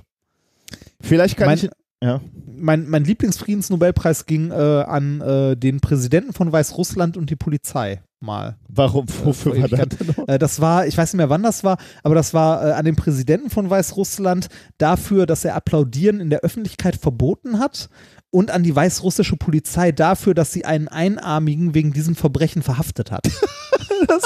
[1.00, 1.70] Vielleicht kann Mein- ich,
[2.02, 2.22] ja.
[2.60, 8.58] Mein, mein Lieblingsfriedensnobelpreis ging äh, an äh, den Präsidenten von Weißrussland und die Polizei mal.
[8.68, 10.00] Warum, wofür vor war das Ewigkeit.
[10.00, 10.28] denn noch?
[10.28, 12.86] Äh, das war, ich weiß nicht mehr, wann das war, aber das war äh, an
[12.86, 14.48] den Präsidenten von Weißrussland
[14.80, 17.90] dafür, dass er Applaudieren in der Öffentlichkeit verboten hat
[18.32, 23.28] und an die weißrussische Polizei dafür, dass sie einen Einarmigen wegen diesem Verbrechen verhaftet hat.
[24.08, 24.24] das,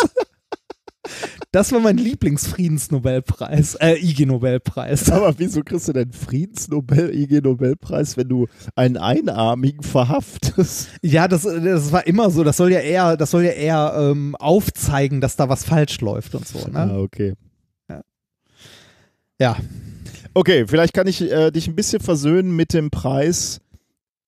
[1.51, 5.11] das war mein Lieblingsfriedensnobelpreis, äh, IG-Nobelpreis.
[5.11, 10.89] Aber wieso kriegst du denn Friedensnobel, IG-Nobelpreis, wenn du einen Einarmigen verhaftest?
[11.01, 12.43] Ja, das, das war immer so.
[12.43, 16.35] Das soll ja eher, das soll ja eher ähm, aufzeigen, dass da was falsch läuft
[16.35, 16.59] und so.
[16.73, 16.99] Ah, Ne?
[16.99, 17.33] okay.
[19.39, 19.57] Ja.
[20.35, 23.59] Okay, vielleicht kann ich äh, dich ein bisschen versöhnen mit dem Preis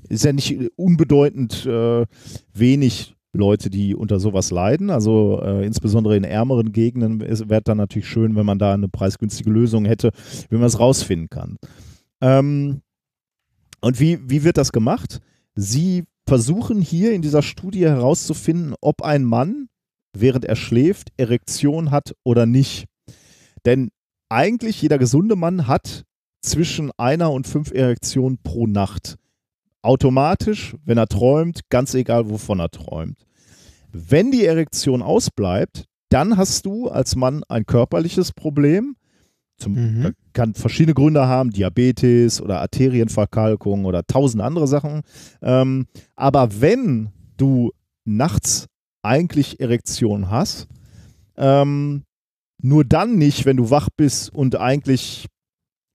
[0.09, 2.06] ist ja nicht unbedeutend äh,
[2.53, 4.90] wenig Leute, die unter sowas leiden.
[4.90, 9.49] Also äh, insbesondere in ärmeren Gegenden wäre dann natürlich schön, wenn man da eine preisgünstige
[9.49, 10.11] Lösung hätte,
[10.49, 11.57] wie man es rausfinden kann.
[12.22, 12.82] Ähm,
[13.82, 15.19] und wie, wie wird das gemacht?
[15.56, 19.67] Sie versuchen hier in dieser Studie herauszufinden, ob ein Mann,
[20.14, 22.85] während er schläft, Erektion hat oder nicht.
[23.65, 23.90] Denn
[24.30, 26.03] eigentlich jeder gesunde Mann hat
[26.41, 29.17] zwischen einer und fünf Erektionen pro Nacht.
[29.82, 33.25] Automatisch, wenn er träumt, ganz egal, wovon er träumt.
[33.91, 38.95] Wenn die Erektion ausbleibt, dann hast du als Mann ein körperliches Problem.
[39.64, 40.14] Zum, Mhm.
[40.33, 45.01] Kann verschiedene Gründe haben, Diabetes oder Arterienverkalkung oder tausend andere Sachen.
[45.42, 47.72] Ähm, aber wenn du
[48.06, 48.67] nachts
[49.03, 50.67] eigentlich Erektion hast,
[51.38, 52.03] ähm,
[52.61, 55.27] nur dann nicht, wenn du wach bist und eigentlich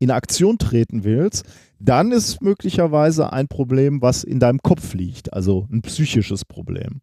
[0.01, 1.45] in Aktion treten willst,
[1.81, 7.01] dann ist möglicherweise ein Problem, was in deinem Kopf liegt, also ein psychisches Problem.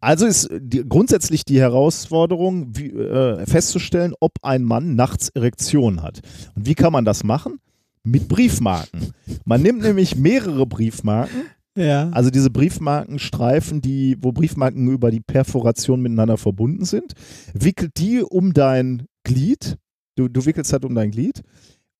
[0.00, 6.20] Also ist die, grundsätzlich die Herausforderung, wie, äh, festzustellen, ob ein Mann nachts Erektion hat.
[6.54, 7.58] Und wie kann man das machen?
[8.04, 9.12] Mit Briefmarken.
[9.44, 11.42] Man nimmt nämlich mehrere Briefmarken,
[11.76, 12.10] Ja.
[12.10, 17.14] also diese Briefmarkenstreifen, die, wo Briefmarken über die Perforation miteinander verbunden sind,
[17.52, 19.76] wickelt die um dein Glied.
[20.16, 21.42] Du, du wickelst halt um dein Glied,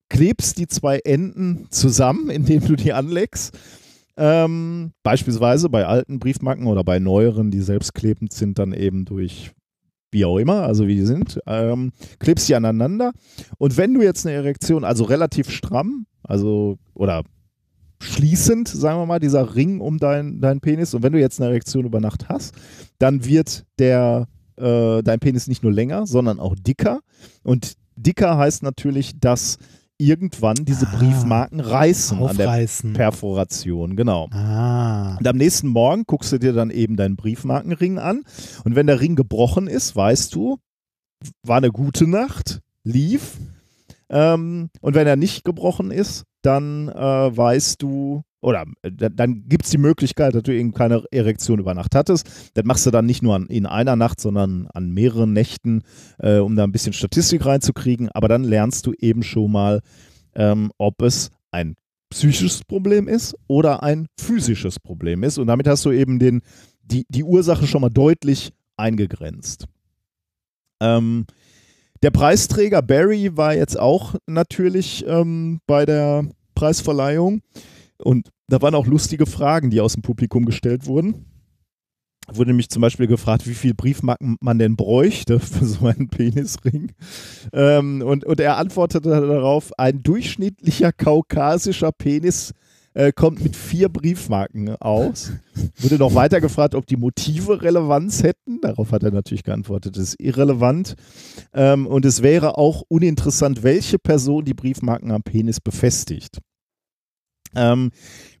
[0.09, 3.57] klebst die zwei Enden zusammen, indem du die anlegst.
[4.21, 9.51] Ähm, beispielsweise bei alten Briefmarken oder bei neueren, die selbstklebend sind, dann eben durch
[10.11, 13.13] wie auch immer, also wie die sind, ähm, klebst die aneinander.
[13.57, 17.23] Und wenn du jetzt eine Erektion, also relativ stramm, also oder
[18.01, 21.51] schließend, sagen wir mal, dieser Ring um deinen dein Penis, und wenn du jetzt eine
[21.51, 22.55] Erektion über Nacht hast,
[22.97, 26.99] dann wird der äh, dein Penis nicht nur länger, sondern auch dicker.
[27.43, 29.57] Und dicker heißt natürlich, dass
[29.99, 32.93] irgendwann diese Ah, Briefmarken reißen an der Aufreißen.
[32.93, 34.29] Perforation, genau.
[34.31, 35.17] ah.
[35.17, 38.23] Und am nächsten Morgen guckst du dir dann eben deinen Briefmarkenring an.
[38.63, 40.57] Und wenn der Ring gebrochen ist, weißt du,
[41.43, 43.37] war eine gute Nacht, lief.
[44.09, 49.65] Ähm, und wenn er nicht gebrochen ist, dann äh, weißt du, oder äh, dann- gibt
[49.65, 52.51] es die Möglichkeit, dass du eben keine Erektion über Nacht hattest.
[52.53, 55.83] Das machst du dann nicht nur an, in einer Nacht, sondern an mehreren Nächten,
[56.19, 58.09] äh, um da ein bisschen Statistik reinzukriegen.
[58.13, 59.81] Aber dann lernst du eben schon mal,
[60.35, 61.75] ähm, ob es ein
[62.09, 65.37] psychisches Problem ist oder ein physisches Problem ist.
[65.37, 66.41] Und damit hast du eben den,
[66.81, 69.65] die, die Ursache schon mal deutlich eingegrenzt.
[70.81, 71.25] Ähm,
[72.01, 77.41] der Preisträger Barry war jetzt auch natürlich ähm, bei der Preisverleihung.
[78.03, 81.25] Und da waren auch lustige Fragen, die aus dem Publikum gestellt wurden.
[82.31, 86.91] Wurde nämlich zum Beispiel gefragt, wie viel Briefmarken man denn bräuchte für so einen Penisring.
[87.53, 92.53] Ähm, und, und er antwortete darauf, ein durchschnittlicher kaukasischer Penis
[92.93, 95.31] äh, kommt mit vier Briefmarken aus.
[95.77, 98.61] Wurde noch weiter gefragt, ob die Motive Relevanz hätten.
[98.61, 100.95] Darauf hat er natürlich geantwortet, es ist irrelevant.
[101.53, 106.39] Ähm, und es wäre auch uninteressant, welche Person die Briefmarken am Penis befestigt.
[107.55, 107.91] Ähm,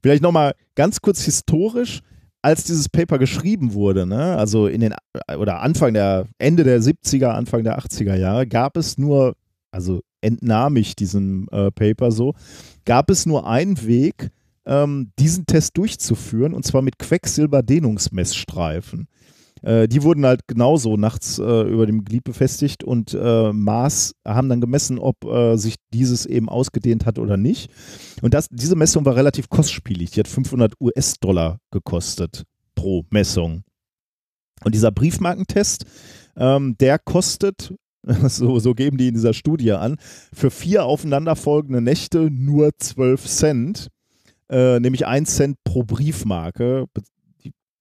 [0.01, 2.01] vielleicht nochmal ganz kurz historisch,
[2.41, 4.93] als dieses Paper geschrieben wurde, ne, also in den
[5.37, 9.35] oder Anfang der Ende der 70er, Anfang der 80er Jahre, gab es nur,
[9.71, 12.33] also entnahm ich diesem äh, Paper so,
[12.85, 14.29] gab es nur einen Weg,
[14.65, 19.07] ähm, diesen Test durchzuführen, und zwar mit Quecksilberdehnungsmessstreifen.
[19.61, 24.49] Äh, die wurden halt genauso nachts äh, über dem Glied befestigt und äh, Maß haben
[24.49, 27.71] dann gemessen, ob äh, sich dieses eben ausgedehnt hat oder nicht.
[28.21, 30.11] Und das, diese Messung war relativ kostspielig.
[30.11, 32.43] Die hat 500 US-Dollar gekostet
[32.75, 33.63] pro Messung.
[34.63, 35.85] Und dieser Briefmarkentest,
[36.35, 37.73] ähm, der kostet,
[38.03, 39.97] so, so geben die in dieser Studie an,
[40.33, 43.87] für vier aufeinanderfolgende Nächte nur 12 Cent,
[44.49, 46.85] äh, nämlich 1 Cent pro Briefmarke.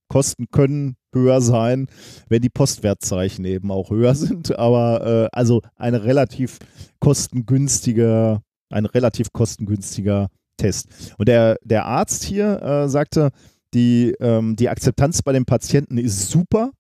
[0.08, 1.86] Kosten können höher sein,
[2.28, 6.58] wenn die Postwertzeichen eben auch höher sind, aber äh, also eine relativ
[7.00, 11.14] kostengünstige, ein relativ kostengünstiger Test.
[11.18, 13.30] Und der, der Arzt hier äh, sagte,
[13.74, 16.70] die, ähm, die Akzeptanz bei den Patienten ist super,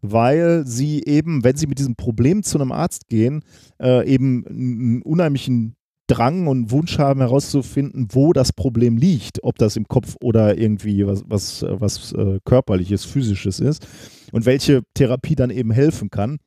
[0.00, 3.42] weil sie eben, wenn sie mit diesem Problem zu einem Arzt gehen,
[3.80, 5.76] äh, eben einen unheimlichen
[6.10, 11.06] Drang und Wunsch haben herauszufinden, wo das Problem liegt, ob das im Kopf oder irgendwie
[11.06, 13.86] was, was, äh, was äh, körperliches, physisches ist
[14.32, 16.38] und welche Therapie dann eben helfen kann.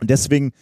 [0.00, 0.52] Und deswegen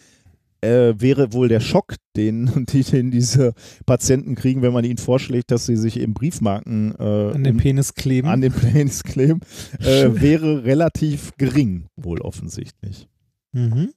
[0.61, 3.53] äh, wäre wohl der Schock, den, die, den diese
[3.87, 7.95] Patienten kriegen, wenn man ihnen vorschlägt, dass sie sich eben Briefmarken äh, An den Penis
[7.95, 8.27] kleben.
[8.27, 9.39] an den Penis kleben,
[9.79, 13.07] äh, wäre relativ gering, wohl offensichtlich.
[13.53, 13.89] mhm.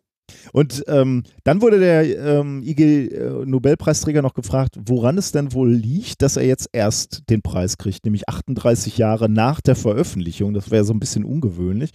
[0.53, 6.37] Und ähm, dann wurde der ähm, IG-Nobelpreisträger noch gefragt, woran es denn wohl liegt, dass
[6.37, 10.55] er jetzt erst den Preis kriegt, nämlich 38 Jahre nach der Veröffentlichung.
[10.55, 11.91] Das wäre so ein bisschen ungewöhnlich.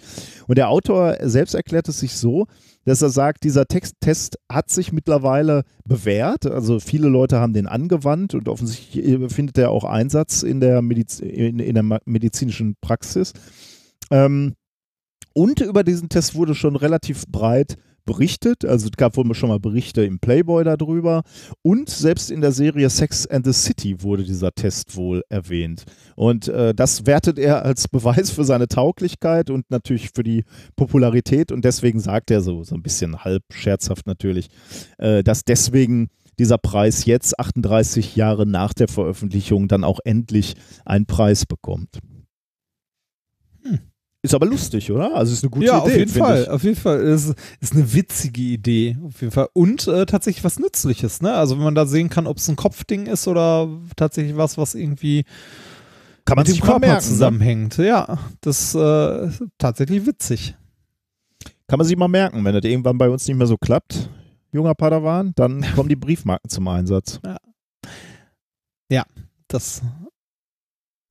[0.48, 2.48] Und der Autor selbst erklärt es sich so,
[2.88, 6.46] dass er sagt, dieser Text Test hat sich mittlerweile bewährt.
[6.46, 10.82] Also viele Leute haben den angewandt und offensichtlich äh, findet er auch Einsatz in der,
[10.82, 13.34] Mediz in, in der medizinischen Praxis.
[14.10, 14.54] Ähm,
[15.34, 17.76] und über diesen Test wurde schon relativ breit
[18.08, 18.66] berichtet.
[18.66, 21.22] Also es gab wohl schon mal Berichte im Playboy darüber.
[21.62, 25.84] Und selbst in der Serie Sex and the City wurde dieser Test wohl erwähnt.
[26.16, 30.44] Und äh, das wertet er als Beweis für seine Tauglichkeit und natürlich für die
[30.76, 31.52] Popularität.
[31.52, 34.48] Und deswegen sagt er so, so ein bisschen halb scherzhaft natürlich,
[34.98, 40.56] äh, dass deswegen dieser Preis jetzt 38 Jahre nach der Veröffentlichung dann auch endlich
[40.86, 42.00] einen Preis bekommt.
[43.64, 43.80] Hm.
[44.28, 45.16] Ist aber lustig, oder?
[45.16, 45.92] Also ist eine gute ja, Idee.
[45.92, 46.42] auf jeden Fall.
[46.44, 46.50] ich.
[46.50, 47.00] Auf jeden Fall.
[47.02, 48.98] Es ist eine witzige Idee.
[49.06, 49.50] Auf jeden Fall.
[49.54, 51.34] Und äh, tatsächlich was Nützliches, ne?
[51.34, 54.76] Also wenn man da sehen kann, ob es ein Kopfding ist oder tatsächlich was, was
[54.76, 55.24] irgendwie
[56.26, 57.10] Kann man mit dem Körper merken, ne?
[57.10, 57.78] zusammenhängt.
[57.78, 60.56] Ja, das äh, ist tatsächlich witzig.
[61.68, 64.10] Kann man sich mal merken, wenn das irgendwann bei uns nicht mehr so klappt,
[64.52, 67.20] junger Padawan, dann kommen die Briefmarken zum Einsatz.
[69.48, 69.82] Das.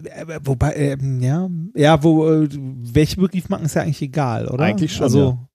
[0.04, 4.64] Äh, wobei, ähm, ja, ja, wo, äh, welche Briefmarken ist ja eigentlich egal, oder?
[4.64, 5.48] Eigentlich schon, Also, ja.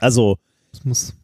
[0.00, 0.36] Also,
[0.72, 1.14] es muss.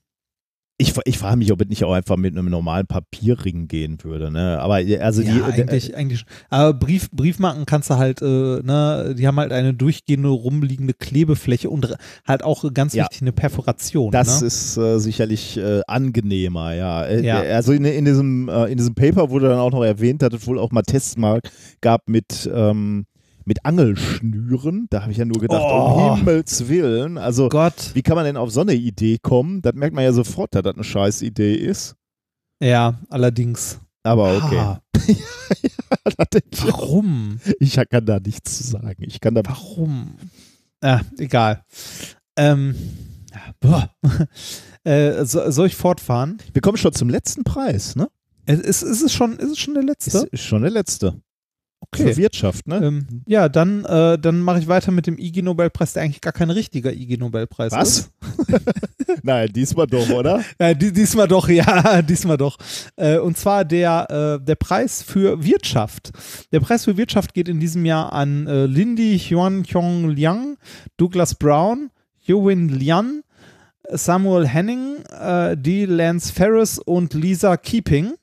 [0.79, 4.31] Ich, ich frage mich, ob es nicht auch einfach mit einem normalen Papierring gehen würde.
[4.31, 4.59] Ne?
[4.61, 6.25] Aber also ja, die, äh, eigentlich, eigentlich.
[6.51, 11.71] Aber Brief, Briefmarken kannst du halt, äh, ne, die haben halt eine durchgehende rumliegende Klebefläche
[11.71, 11.95] und
[12.27, 13.05] halt auch ganz Ja.
[13.05, 14.11] wichtig eine Perforation.
[14.11, 14.47] Das ne?
[14.49, 17.05] ist äh, sicherlich äh, angenehmer, ja.
[17.05, 17.41] Äh, Ja.
[17.41, 20.47] Also in, in, diesem, äh, in diesem Paper wurde dann auch noch erwähnt, dass es
[20.47, 21.41] wohl auch mal Tests mal
[21.81, 23.07] gab mit, ähm,
[23.47, 24.87] mit Angelschnüren.
[24.91, 26.11] Da habe ich ja nur gedacht, Oh.
[26.13, 27.19] um Himmels Willen.
[27.19, 27.91] Also, Gott.
[27.95, 29.63] wie kann man denn auf so eine Idee kommen?
[29.63, 31.95] Das merkt man ja sofort, dass das eine scheiß Idee ist.
[32.63, 33.81] Ja, allerdings.
[34.05, 34.59] Aber okay.
[34.59, 34.81] Ah,
[36.05, 37.39] Das denk ich, warum?
[37.61, 38.97] ich kann da nichts zu sagen.
[39.05, 39.43] Ich kann da.
[39.45, 40.15] Warum?
[40.83, 41.65] Ja, egal.
[42.37, 42.75] Ähm,
[43.33, 43.91] ja, boah.
[44.85, 46.39] äh, so, soll ich fortfahren?
[46.53, 48.09] Wir kommen schon zum letzten Preis, ne?
[48.47, 50.19] Ist, ist, ist, es, schon, ist es schon der letzte?
[50.19, 51.21] Ist, ist schon der letzte.
[51.85, 52.09] Okay.
[52.09, 52.77] Für Wirtschaft, ne?
[52.77, 56.51] Ähm, ja, dann, äh, dann mache ich weiter mit dem IG-Nobelpreis, der eigentlich gar kein
[56.51, 57.79] richtiger IG-Nobelpreis ist.
[57.79, 58.11] Was?
[59.23, 60.43] Nein, diesmal doch, oder?
[60.61, 62.57] Ja, die, diesmal doch, ja, diesmal doch.
[62.97, 66.13] Äh, und zwar der, äh, der Preis für Wirtschaft.
[66.53, 70.57] Der Preis für Wirtschaft geht in diesem Jahr an äh, Lindy Huan Chong Liang,
[70.97, 73.23] Douglas Brown, Yuwin Lian,
[73.91, 75.85] Samuel Henning, äh, D.
[75.85, 78.15] Lance Ferris und Lisa Keeping.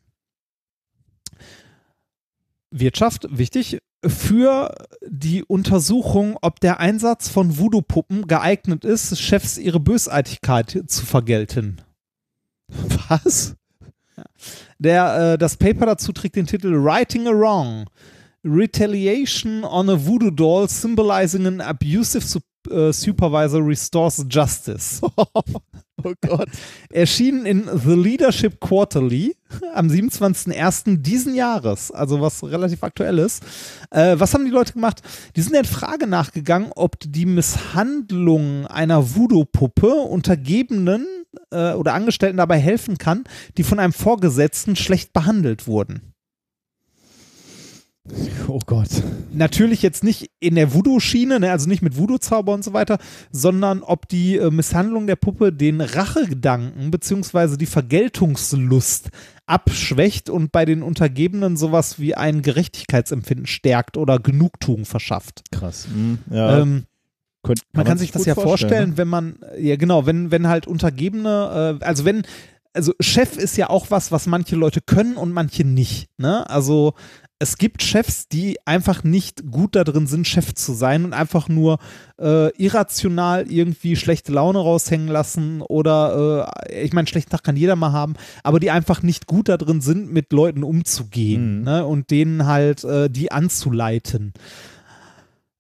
[2.71, 4.73] Wirtschaft, wichtig, für
[5.05, 11.81] die Untersuchung, ob der Einsatz von Voodoo-Puppen geeignet ist, Chefs ihre Bösartigkeit zu vergelten.
[13.09, 13.55] Was?
[14.77, 17.89] Der, äh, das Paper dazu trägt den Titel Righting a Wrong.
[18.43, 22.25] Retaliation on a Voodoo Doll symbolizing an abusive
[22.69, 25.01] äh, supervisor restores justice.
[26.03, 26.47] Oh Gott.
[26.91, 29.35] Erschienen in The Leadership Quarterly
[29.73, 31.01] am 27.01.
[31.01, 33.43] diesen Jahres, also was relativ aktuell ist.
[33.91, 35.01] Äh, was haben die Leute gemacht?
[35.35, 41.05] Die sind der Frage nachgegangen, ob die Misshandlung einer Voodoo-Puppe Untergebenen
[41.51, 43.25] äh, oder Angestellten dabei helfen kann,
[43.57, 46.08] die von einem Vorgesetzten schlecht behandelt wurden.
[48.47, 48.89] Oh Gott.
[49.31, 52.97] Natürlich jetzt nicht in der Voodoo-Schiene, ne, also nicht mit Voodoo-Zauber und so weiter,
[53.31, 59.09] sondern ob die äh, Misshandlung der Puppe den Rachegedanken beziehungsweise die Vergeltungslust
[59.45, 65.41] abschwächt und bei den Untergebenen sowas wie ein Gerechtigkeitsempfinden stärkt oder Genugtuung verschafft.
[65.51, 65.87] Krass.
[65.91, 66.59] Hm, ja.
[66.61, 66.85] Ähm,
[67.41, 68.97] Könnt- man kann sich das ja vorstellen, ne?
[68.97, 72.23] wenn man, ja genau, wenn, wenn halt Untergebene, äh, also wenn,
[72.73, 76.09] also Chef ist ja auch was, was manche Leute können und manche nicht.
[76.17, 76.49] Ne?
[76.49, 76.93] Also
[77.41, 81.47] es gibt Chefs, die einfach nicht gut da drin sind, Chef zu sein und einfach
[81.47, 81.79] nur
[82.19, 87.77] äh, irrational irgendwie schlechte Laune raushängen lassen oder, äh, ich meine, schlechten Tag kann jeder
[87.77, 91.63] mal haben, aber die einfach nicht gut da drin sind, mit Leuten umzugehen Mhm.
[91.63, 91.85] ne?
[91.85, 94.33] und denen halt äh, die anzuleiten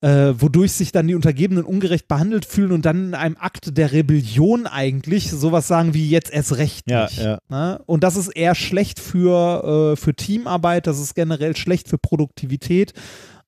[0.01, 3.91] äh, wodurch sich dann die Untergebenen ungerecht behandelt fühlen und dann in einem Akt der
[3.91, 7.17] Rebellion eigentlich sowas sagen wie jetzt erst recht Ja, nicht.
[7.21, 7.39] ja.
[7.49, 7.81] Ne?
[7.85, 12.93] Und das ist eher schlecht für, äh, für Teamarbeit, das ist generell schlecht für Produktivität.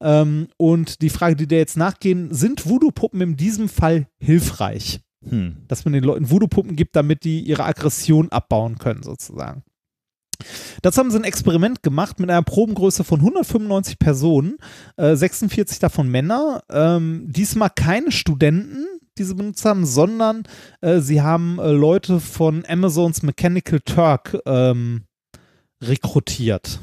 [0.02, 5.00] Ähm, und die Frage, die dir jetzt nachgehen, sind Voodoo-Puppen in diesem Fall hilfreich?
[5.28, 5.58] Hm.
[5.68, 9.64] Dass man den Leuten Voodoo-Puppen gibt, damit die ihre Aggression abbauen können, sozusagen.
[10.82, 14.58] Dazu haben sie ein Experiment gemacht mit einer Probengröße von 195 Personen,
[14.98, 16.64] äh, 46 davon Männer.
[16.70, 18.86] Ähm, diesmal keine Studenten,
[19.18, 20.44] die sie benutzt haben, sondern
[20.82, 25.04] äh, sie haben äh, Leute von Amazons Mechanical Turk ähm,
[25.84, 26.80] rekrutiert.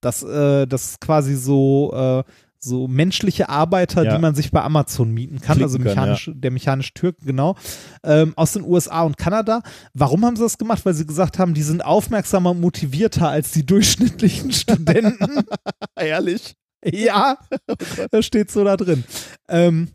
[0.00, 2.24] Das, äh, das ist quasi so, äh,
[2.62, 4.14] so menschliche Arbeiter, Ja.
[4.16, 7.56] die man sich bei Amazon mieten kann, Klicken also mechanisch, der mechanische Türk, genau,
[8.04, 9.62] ähm, aus den USA und Kanada.
[9.94, 10.84] Warum haben sie das gemacht?
[10.84, 15.44] Weil sie gesagt haben, die sind aufmerksamer und motivierter als die durchschnittlichen Studenten.
[15.98, 16.54] Ehrlich?
[16.84, 17.36] ja,
[18.10, 19.04] das steht so da drin.
[19.48, 19.88] Ähm,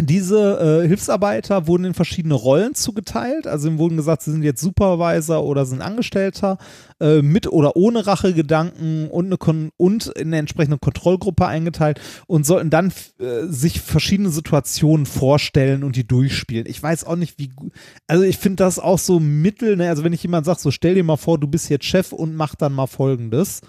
[0.00, 3.46] diese äh, Hilfsarbeiter wurden in verschiedene Rollen zugeteilt.
[3.46, 6.58] Also ihnen wurden gesagt, sie sind jetzt Supervisor oder sind Angestellter
[7.00, 12.70] äh, mit oder ohne Rachegedanken und, eine und in eine entsprechende Kontrollgruppe eingeteilt und sollten
[12.70, 16.66] dann äh, sich verschiedene Situationen vorstellen und die durchspielen.
[16.66, 17.72] Ich weiß auch nicht, wie gut.
[18.06, 19.76] Also ich finde das auch so mittel.
[19.76, 19.88] Ne?
[19.88, 22.34] Also wenn ich jemand sage, so stell dir mal vor, du bist jetzt Chef und
[22.34, 23.60] mach dann mal Folgendes.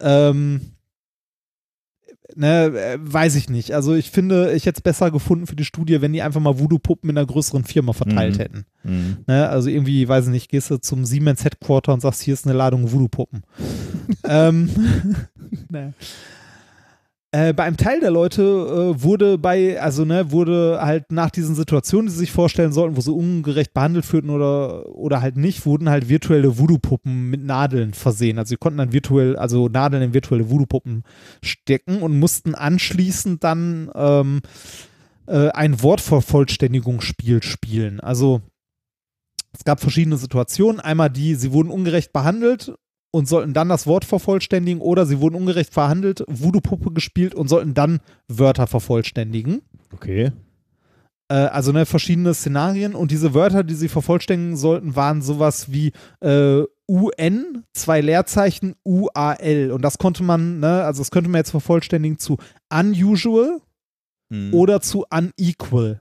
[0.00, 0.72] Ähm,
[2.36, 3.72] ne, äh, weiß ich nicht.
[3.72, 6.58] Also ich finde, ich hätte es besser gefunden für die Studie, wenn die einfach mal
[6.58, 8.40] Voodoo-Puppen in einer größeren Firma verteilt Mhm.
[8.40, 8.64] hätten.
[8.82, 9.16] Hm.
[9.26, 12.46] Ne, also irgendwie, weiß ich nicht, gehst du zum Siemens Headquarter und sagst, hier ist
[12.46, 13.42] eine Ladung Voodoo-Puppen.
[14.24, 14.70] ähm,
[15.68, 15.94] ne.
[17.32, 21.54] Äh, bei einem Teil der Leute äh, wurde bei, also ne, wurde halt nach diesen
[21.54, 25.64] Situationen, die sie sich vorstellen sollten, wo sie ungerecht behandelt wurden oder, oder halt nicht,
[25.64, 28.38] wurden halt virtuelle Voodoo-Puppen mit Nadeln versehen.
[28.38, 31.04] Also sie konnten dann virtuell, also Nadeln in virtuelle Voodoo-Puppen
[31.40, 34.40] stecken und mussten anschließend dann ähm,
[35.26, 38.00] äh, ein Wortvervollständigungsspiel spielen.
[38.00, 38.42] Also
[39.56, 40.80] es gab verschiedene Situationen.
[40.80, 42.74] Einmal die, sie wurden ungerecht behandelt
[43.12, 47.74] und sollten dann das Wort vervollständigen oder sie wurden ungerecht verhandelt, Voodoo-Puppe gespielt und sollten
[47.74, 49.62] dann Wörter vervollständigen.
[49.92, 50.32] Okay.
[51.28, 55.92] Äh, also ne, verschiedene Szenarien und diese Wörter, die sie vervollständigen sollten, waren sowas wie
[56.20, 61.50] äh, UN, zwei Leerzeichen, UAL und das konnte man, ne, also das könnte man jetzt
[61.50, 62.36] vervollständigen zu
[62.72, 63.60] unusual
[64.32, 64.54] Hm.
[64.54, 66.00] oder zu unequal.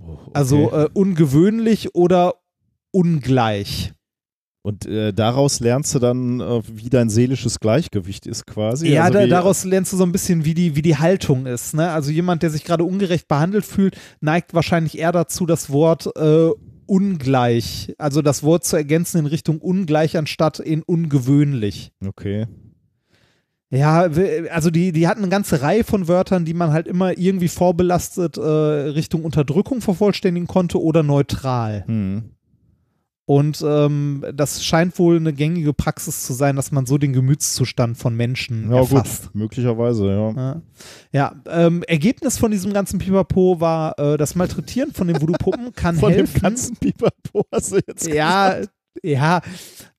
[0.00, 0.30] Oh, okay.
[0.34, 2.34] Also äh, ungewöhnlich oder
[2.92, 3.92] ungleich.
[4.62, 8.88] Und äh, daraus lernst du dann, äh, wie dein seelisches Gleichgewicht ist quasi.
[8.88, 11.72] Ja, also da, daraus lernst du so ein bisschen, wie die, wie die Haltung ist.
[11.72, 11.90] Ne?
[11.90, 16.50] Also jemand, der sich gerade ungerecht behandelt fühlt, neigt wahrscheinlich eher dazu, das Wort äh,
[16.84, 21.92] ungleich, also das Wort zu ergänzen in Richtung ungleich anstatt in ungewöhnlich.
[22.04, 22.46] Okay.
[23.70, 24.08] Ja,
[24.50, 28.36] also die, die hatten eine ganze Reihe von Wörtern, die man halt immer irgendwie vorbelastet
[28.36, 31.84] äh, Richtung Unterdrückung vervollständigen konnte oder neutral.
[31.86, 32.30] Hm.
[33.30, 37.96] Und ähm, das scheint wohl eine gängige Praxis zu sein, dass man so den Gemütszustand
[37.96, 39.26] von Menschen Ja, erfasst.
[39.26, 39.34] gut.
[39.36, 40.30] Möglicherweise, ja.
[40.32, 40.62] Ja,
[41.12, 45.94] ja ähm, Ergebnis von diesem ganzen Pipapo war, äh, das Malträtieren von den Voodoo-Puppen kann
[46.00, 46.34] Von helfen.
[46.34, 48.62] dem ganzen Pipapo hast du jetzt ja,
[49.02, 49.40] ja,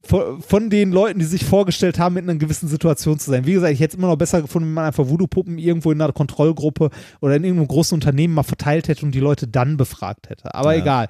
[0.03, 3.45] von, von den Leuten, die sich vorgestellt haben, in einer gewissen Situation zu sein.
[3.45, 6.01] Wie gesagt, ich hätte es immer noch besser gefunden, wenn man einfach Voodoo-Puppen irgendwo in
[6.01, 6.89] einer Kontrollgruppe
[7.19, 10.55] oder in irgendeinem großen Unternehmen mal verteilt hätte und die Leute dann befragt hätte.
[10.55, 10.81] Aber Ja.
[10.81, 11.07] egal.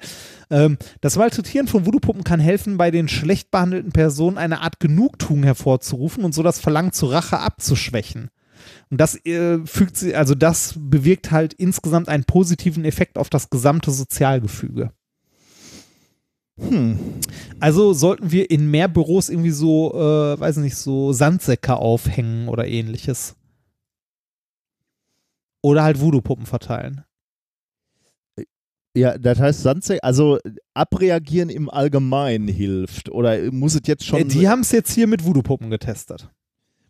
[0.50, 5.42] Ähm, das Malträtieren von Voodoo-Puppen kann helfen, bei den schlecht behandelten Personen eine Art Genugtuung
[5.42, 8.28] hervorzurufen und so das Verlangen zur Rache abzuschwächen.
[8.90, 13.48] Und das äh, fügt sie, also das bewirkt halt insgesamt einen positiven Effekt auf das
[13.48, 14.92] gesamte Sozialgefüge.
[16.68, 16.98] Hm.
[17.60, 22.66] Also sollten wir in mehr Büros irgendwie so, äh, weiß nicht, so Sandsäcke aufhängen oder
[22.66, 23.36] ähnliches.
[25.62, 27.04] Oder halt Voodoo-Puppen verteilen.
[28.94, 30.38] Ja, das heißt, Sandsäcke, also
[30.74, 33.10] abreagieren im Allgemeinen hilft.
[33.10, 34.20] Oder muss es jetzt schon.
[34.20, 36.28] Äh, die haben es jetzt hier mit Voodoo-Puppen getestet.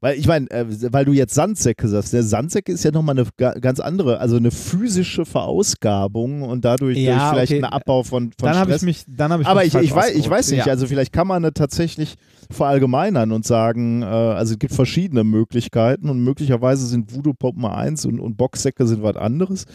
[0.04, 3.28] Weil ich meine, äh, weil du jetzt Sandsäcke sagst, der Sandsäcke ist ja nochmal eine
[3.36, 7.62] ga- ganz andere, also eine physische Verausgabung und dadurch Ja, vielleicht okay.
[7.62, 8.82] einen Abbau von, von Dann habe ich Stress.
[8.82, 10.72] mich, dann habe ich Aber mich ich, ich, weiß, ich weiß nicht, Ja.
[10.72, 12.16] also vielleicht kann man ne tatsächlich
[12.50, 18.18] verallgemeinern und sagen, äh, also es gibt verschiedene Möglichkeiten und möglicherweise sind Voodoo-Puppen eins und,
[18.18, 19.66] und Boxsäcke sind was anderes.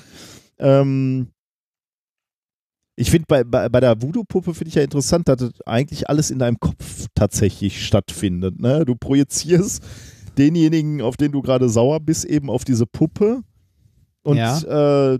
[0.59, 1.29] Ähm,
[2.99, 6.31] ich finde bei, bei, bei der Voodoo-Puppe finde ich ja interessant, dass das eigentlich alles
[6.31, 8.59] in deinem Kopf tatsächlich stattfindet.
[8.59, 8.83] Ne?
[8.85, 9.83] Du projizierst
[10.37, 13.41] denjenigen, auf den du gerade sauer bist, eben auf diese Puppe.
[14.23, 15.19] Und äh,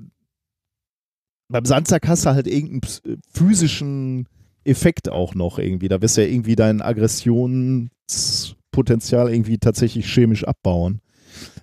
[1.49, 4.27] beim Sandsack hast du halt irgendeinen ps- physischen
[4.65, 5.87] Effekt auch noch irgendwie.
[5.87, 10.99] Da wirst du ja irgendwie dein Aggressionspotenzial irgendwie tatsächlich chemisch abbauen.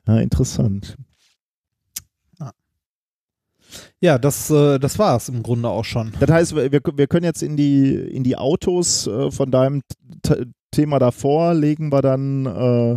[0.07, 0.97] Ja, interessant.
[4.01, 6.13] ja, das, äh, das war es im Grunde auch schon.
[6.21, 9.83] Das heißt, wir, wir können jetzt in die, in die Autos äh, von deinem
[10.23, 12.97] T Thema davor, legen wir dann äh,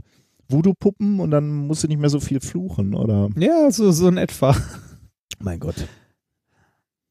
[0.50, 3.30] Voodoo-Puppen und dann musst du nicht mehr so viel fluchen, oder?
[3.38, 4.56] Ja, so, so in etwa.
[5.40, 5.88] Mein Gott.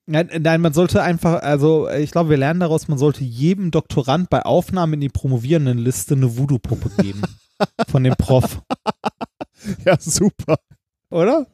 [0.07, 4.31] Nein, nein, man sollte einfach, also ich glaube, wir lernen daraus, man sollte jedem Doktorand
[4.31, 7.23] bei Aufnahme in die Promovierendenliste eine Voodoo-Puppe geben.
[7.89, 8.63] von dem Prof.
[9.85, 10.59] Ja, super.
[11.11, 11.47] Oder?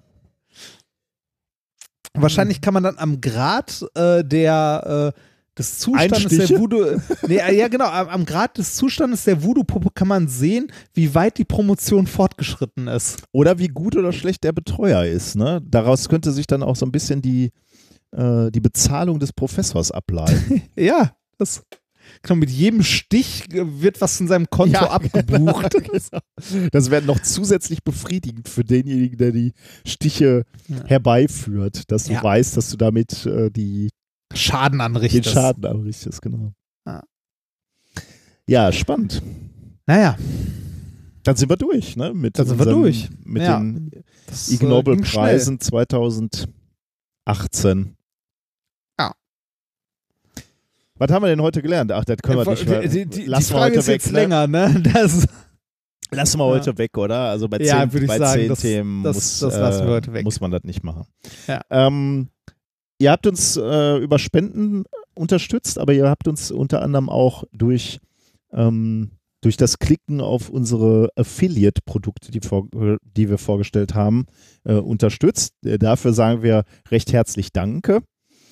[2.15, 5.21] Wahrscheinlich kann man dann am Grad äh, der äh,
[5.59, 6.47] des Zustandes Einstiche?
[6.49, 6.85] der Voodoo,
[7.29, 11.15] nee, äh, ja genau, am, am Grad des Zustandes der Voodoo-Puppe kann man sehen, wie
[11.15, 13.23] weit die Promotion fortgeschritten ist.
[13.33, 15.37] Oder wie gut oder schlecht der Betreuer ist.
[15.37, 15.61] Ne?
[15.69, 17.51] Daraus könnte sich dann auch so ein bisschen die,
[18.13, 20.63] äh, die Bezahlung des Professors ableiten.
[20.77, 21.63] Ja, das
[22.23, 25.75] genau, mit jedem Stich wird was in seinem Konto Ja, abgebucht.
[25.85, 26.69] Genau.
[26.73, 29.53] Das wäre noch zusätzlich befriedigend für denjenigen, der die
[29.87, 30.85] Stiche Ja.
[30.87, 32.23] herbeiführt, dass du Ja.
[32.23, 33.91] weißt, dass du damit äh, die,
[34.35, 35.27] Schaden den anrichtet.
[35.27, 36.21] Schaden anrichtest.
[36.23, 36.53] Genau.
[36.87, 37.03] Ja.
[38.47, 39.23] Ja, spannend.
[39.87, 40.17] Naja,
[41.25, 42.13] Dann sind wir durch, ne?
[42.15, 43.09] Mit Dann sind wir unserem- durch.
[43.25, 43.59] Mit Ja.
[43.61, 43.91] den
[44.27, 46.49] das Ig Nobel-Preisen 2018.
[48.99, 49.13] Ja.
[50.97, 51.93] Was haben wir denn heute gelernt?
[51.93, 52.81] Ach, das können wir nicht mehr.
[52.83, 54.19] die, die, die lassen wir Frage heute ist weg, jetzt ne?
[54.21, 54.83] länger, ne?
[54.93, 55.27] Das,
[56.15, 56.51] Lassen wir Ja.
[56.53, 57.31] heute weg, oder?
[57.31, 60.15] Also bei Ja, zehn, ich bei sagen, zehn das- Themen das- muss, das lassen wir
[60.15, 61.07] äh, muss man das nicht machen.
[61.47, 61.63] Ja.
[61.71, 62.29] Ähm,
[63.03, 67.99] ihr habt uns äh, über Spenden unterstützt, aber ihr habt uns unter anderem auch durch
[68.53, 69.11] ähm,
[69.43, 74.27] durch das Klicken auf unsere Affiliate-Produkte, die, die wir vorgestellt haben,
[74.65, 75.55] äh, unterstützt.
[75.65, 78.03] Äh, dafür sagen wir recht herzlich Danke.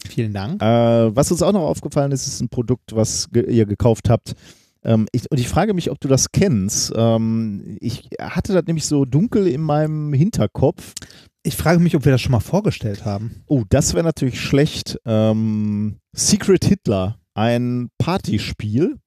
[0.08, 0.60] Vielen Dank.
[0.60, 4.34] Äh, was uns auch noch aufgefallen ist, ist ein Produkt, was ge ihr gekauft habt.
[4.82, 6.92] Ähm, ich, und ich frage mich, ob du das kennst.
[6.96, 10.94] Ähm, ich hatte das nämlich so dunkel in meinem Hinterkopf.
[11.42, 13.42] Ich frage mich, ob wir das schon mal vorgestellt haben.
[13.46, 14.98] Oh, das wäre natürlich schlecht.
[15.06, 18.98] Ähm, Secret Hitler, ein Partyspiel.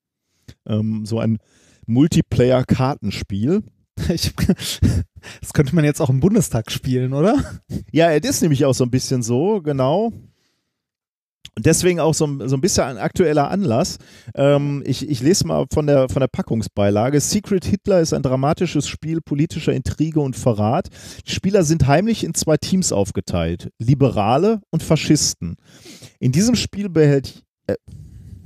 [0.66, 1.38] Ähm, so ein
[1.86, 3.64] Multiplayer-Kartenspiel.
[5.42, 7.62] Das könnte man jetzt auch im Bundestag spielen, oder?
[7.92, 10.12] Ja, es ist nämlich auch so ein bisschen so, genau.
[11.56, 13.98] Und deswegen auch so, so ein bisschen ein aktueller Anlass.
[14.34, 17.20] Ähm, ich, ich lese mal von der, von der Packungsbeilage.
[17.20, 20.88] Secret Hitler ist ein dramatisches Spiel politischer Intrige und Verrat.
[21.28, 25.58] Die Spieler sind heimlich in zwei Teams aufgeteilt: Liberale und Faschisten.
[26.20, 27.44] In diesem Spiel behält.
[27.68, 27.76] Äh,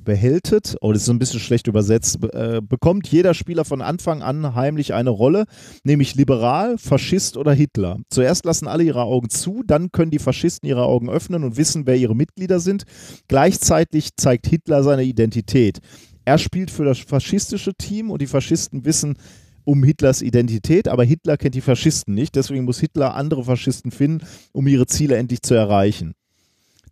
[0.08, 4.56] behältet, oh, das ist ein bisschen schlecht übersetzt, äh, bekommt jeder Spieler von Anfang an
[4.56, 5.44] heimlich eine Rolle,
[5.84, 8.00] nämlich liberal, Faschist oder Hitler.
[8.10, 11.86] Zuerst lassen alle ihre Augen zu, dann können die Faschisten ihre Augen öffnen und wissen,
[11.88, 12.86] wer ihre Mitglieder sind.
[13.28, 15.80] Gleichzeitig zeigt Hitler seine Identität.
[16.24, 19.18] Er spielt für das faschistische Team und die Faschisten wissen,
[19.66, 22.38] um Hitlers Identität, aber Hitler kennt die Faschisten nicht.
[22.38, 26.14] Deswegen muss Hitler andere Faschisten finden, um ihre Ziele endlich zu erreichen.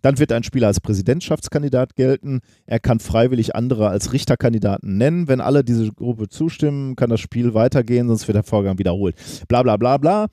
[0.02, 2.42] Dann wird ein Spieler als Präsidentschaftskandidat gelten.
[2.66, 5.28] Er kann freiwillig andere als Richterkandidaten nennen.
[5.28, 9.16] Wenn alle diese Gruppe zustimmen, kann das Spiel weitergehen, sonst wird der Vorgang wiederholt.
[9.48, 10.28] Bla bla bla bla.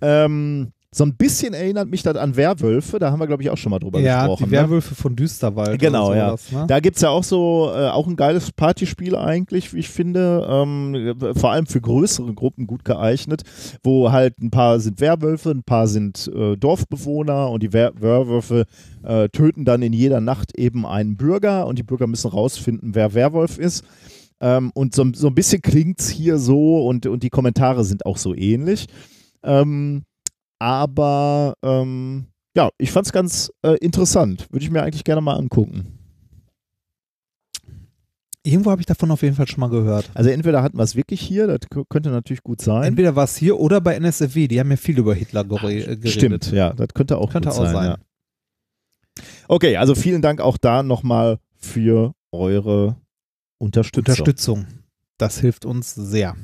[0.00, 3.58] Ähm, so ein bisschen erinnert mich das an Werwölfe, da haben wir, glaube ich, auch
[3.58, 4.44] schon mal drüber ja, gesprochen.
[4.44, 4.62] Die ne?
[4.62, 5.78] Werwölfe von Düsterwald.
[5.78, 6.30] Genau, ja.
[6.30, 6.64] sowas, Ne?
[6.66, 10.46] Da gibt es ja auch so, äh, auch ein geiles Partyspiel eigentlich, wie ich finde,
[10.48, 13.42] ähm, vor allem für größere Gruppen gut geeignet,
[13.82, 18.64] wo halt ein paar sind Werwölfe, ein paar sind äh, Dorfbewohner und die Wer Werwölfe
[19.02, 23.12] äh, töten dann in jeder Nacht eben einen Bürger und die Bürger müssen rausfinden, wer
[23.12, 23.84] Werwolf ist.
[24.40, 28.06] Ähm, und so, so ein bisschen klingt es hier so und, und die Kommentare sind
[28.06, 28.86] auch so ähnlich.
[29.42, 30.02] Ähm,
[30.58, 34.46] aber ähm, ja, ich fand es ganz äh, interessant.
[34.50, 35.94] Würde ich mir eigentlich gerne mal angucken.
[38.44, 40.10] Irgendwo habe ich davon auf jeden Fall schon mal gehört.
[40.14, 41.58] Also entweder hatten wir es wirklich hier, das
[41.90, 42.84] könnte natürlich gut sein.
[42.84, 44.48] Entweder war es hier oder bei NSFW.
[44.48, 46.10] Die haben ja viel über Hitler gere- äh, geredet.
[46.10, 47.74] Stimmt, ja, das könnte auch Könnte gut auch sein.
[47.74, 47.84] sein.
[47.86, 49.24] Ja.
[49.48, 52.96] Okay, also vielen Dank auch da nochmal für eure
[53.58, 54.12] Unterstützung.
[54.12, 54.66] Unterstützung.
[55.18, 56.34] Das hilft uns sehr.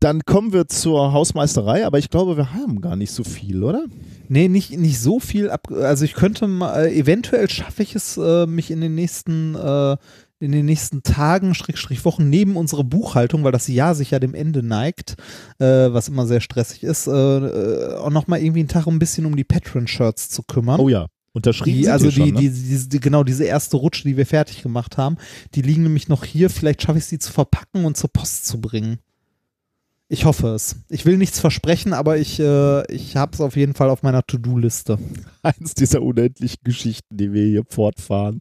[0.00, 3.84] Dann kommen wir zur Hausmeisterei, aber ich glaube, wir haben gar nicht so viel, oder?
[4.28, 5.72] Nee, nicht, nicht so viel ab.
[5.72, 9.96] Also ich könnte mal, äh, eventuell schaffe ich es, äh, mich in den nächsten, äh,
[10.38, 14.34] in den nächsten Tagen, Schrägstrich Wochen, neben unserer Buchhaltung, weil das Jahr sich ja dem
[14.34, 15.16] Ende neigt,
[15.58, 19.26] äh, was immer sehr stressig ist, äh, äh, auch nochmal irgendwie einen Tag ein bisschen
[19.26, 20.78] um die Patron-Shirts zu kümmern.
[20.78, 22.40] Oh ja, unterschrieben Die, also die schon, ne?
[22.40, 25.16] die, die, die, genau diese erste Rutsche, die wir fertig gemacht haben,
[25.56, 26.50] die liegen nämlich noch hier.
[26.50, 29.00] Vielleicht schaffe ich sie zu verpacken und zur Post zu bringen.
[30.10, 30.76] Ich hoffe es.
[30.88, 34.22] Ich will nichts versprechen, aber ich, äh, ich habe es auf jeden Fall auf meiner
[34.26, 34.98] To-Do-Liste.
[35.42, 38.40] Eins dieser unendlichen Geschichten, die wir hier fortfahren.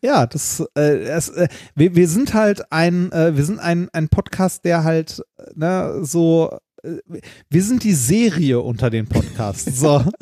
[0.00, 4.08] Ja, das, äh, es, äh, wir, wir sind halt ein, äh, wir sind ein, ein
[4.08, 6.98] Podcast, der halt, äh, ne, so, äh,
[7.50, 9.80] wir sind die Serie unter den Podcasts.
[9.80, 10.04] So.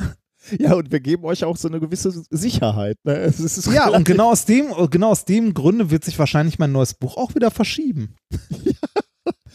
[0.61, 2.99] Ja, und wir geben euch auch so eine gewisse Sicherheit.
[3.03, 3.35] Ne?
[3.73, 7.17] Ja, und genau aus dem, genau aus dem Grunde wird sich wahrscheinlich mein neues Buch
[7.17, 8.15] auch wieder verschieben.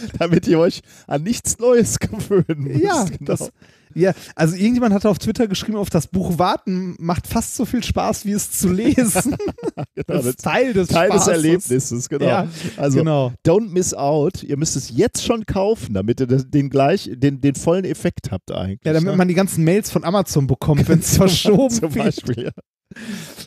[0.19, 2.83] damit ihr euch an nichts Neues gewöhnen müsst.
[2.83, 3.17] Ja, genau.
[3.25, 3.51] das,
[3.93, 7.83] ja, also irgendjemand hat auf Twitter geschrieben, auf das Buch warten macht fast so viel
[7.83, 9.35] Spaß, wie es zu lesen.
[9.95, 11.33] genau, Das ist Teil des Teil des Spaßes.
[11.33, 12.25] Erlebnisses, genau.
[12.25, 12.47] Ja,
[12.77, 13.33] also genau.
[13.45, 14.43] don't miss out.
[14.43, 18.51] Ihr müsst es jetzt schon kaufen, damit ihr den gleich, den, den vollen Effekt habt
[18.51, 18.79] eigentlich.
[18.85, 19.17] Ja, damit ne?
[19.17, 22.05] man die ganzen Mails von Amazon bekommt, wenn es verschoben Zum wird.
[22.05, 22.51] Beispiel, ja.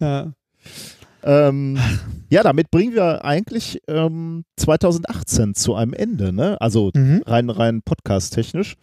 [0.01, 0.33] Ja.
[1.25, 1.79] Ähm,
[2.29, 6.61] ja, damit bringen wir eigentlich ähm, 2018 zu einem Ende, ne?
[6.61, 7.23] Also Mhm.
[7.27, 8.75] rein, rein podcast-technisch.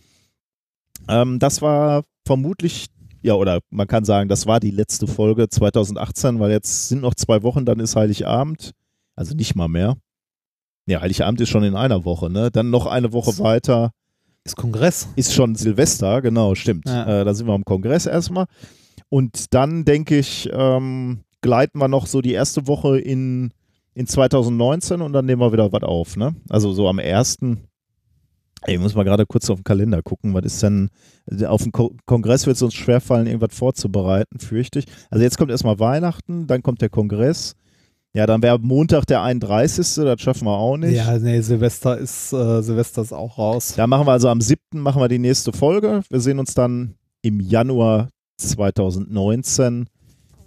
[1.07, 2.87] Ähm, das war vermutlich,
[3.21, 7.13] ja, oder man kann sagen, das war die letzte Folge 2018, weil jetzt sind noch
[7.15, 8.71] zwei Wochen, dann ist Heiligabend.
[9.15, 9.95] Also nicht mal mehr.
[10.87, 12.49] Ja, Heiligabend ist schon in einer Woche, ne?
[12.49, 13.91] Dann noch eine Woche weiter
[14.43, 15.07] Ist Kongress.
[15.15, 16.87] ist schon Silvester, genau, stimmt.
[16.87, 17.21] Ja.
[17.21, 18.45] Äh, da sind wir am Kongress erstmal.
[19.09, 23.51] Und dann denke ich, ähm, gleiten wir noch so die erste Woche in,
[23.93, 26.35] in 2019 und dann nehmen wir wieder was auf, ne?
[26.49, 27.67] Also so am ersten.
[28.63, 30.89] Ey, muss mal gerade kurz auf den Kalender gucken, was ist denn,
[31.47, 34.85] auf dem Ko Kongress wird es uns schwerfallen, irgendwas vorzubereiten, fürchte ich.
[35.09, 37.55] Also jetzt kommt erstmal Weihnachten, dann kommt der Kongress.
[38.13, 39.95] Ja, dann wäre Montag der 31.
[39.95, 40.95] Das schaffen wir auch nicht.
[40.95, 43.73] Ja, nee, Silvester ist, äh, Silvester ist auch raus.
[43.77, 44.59] Da machen wir also am 7.
[44.73, 46.01] machen wir die nächste Folge.
[46.09, 49.87] Wir sehen uns dann im Januar 2019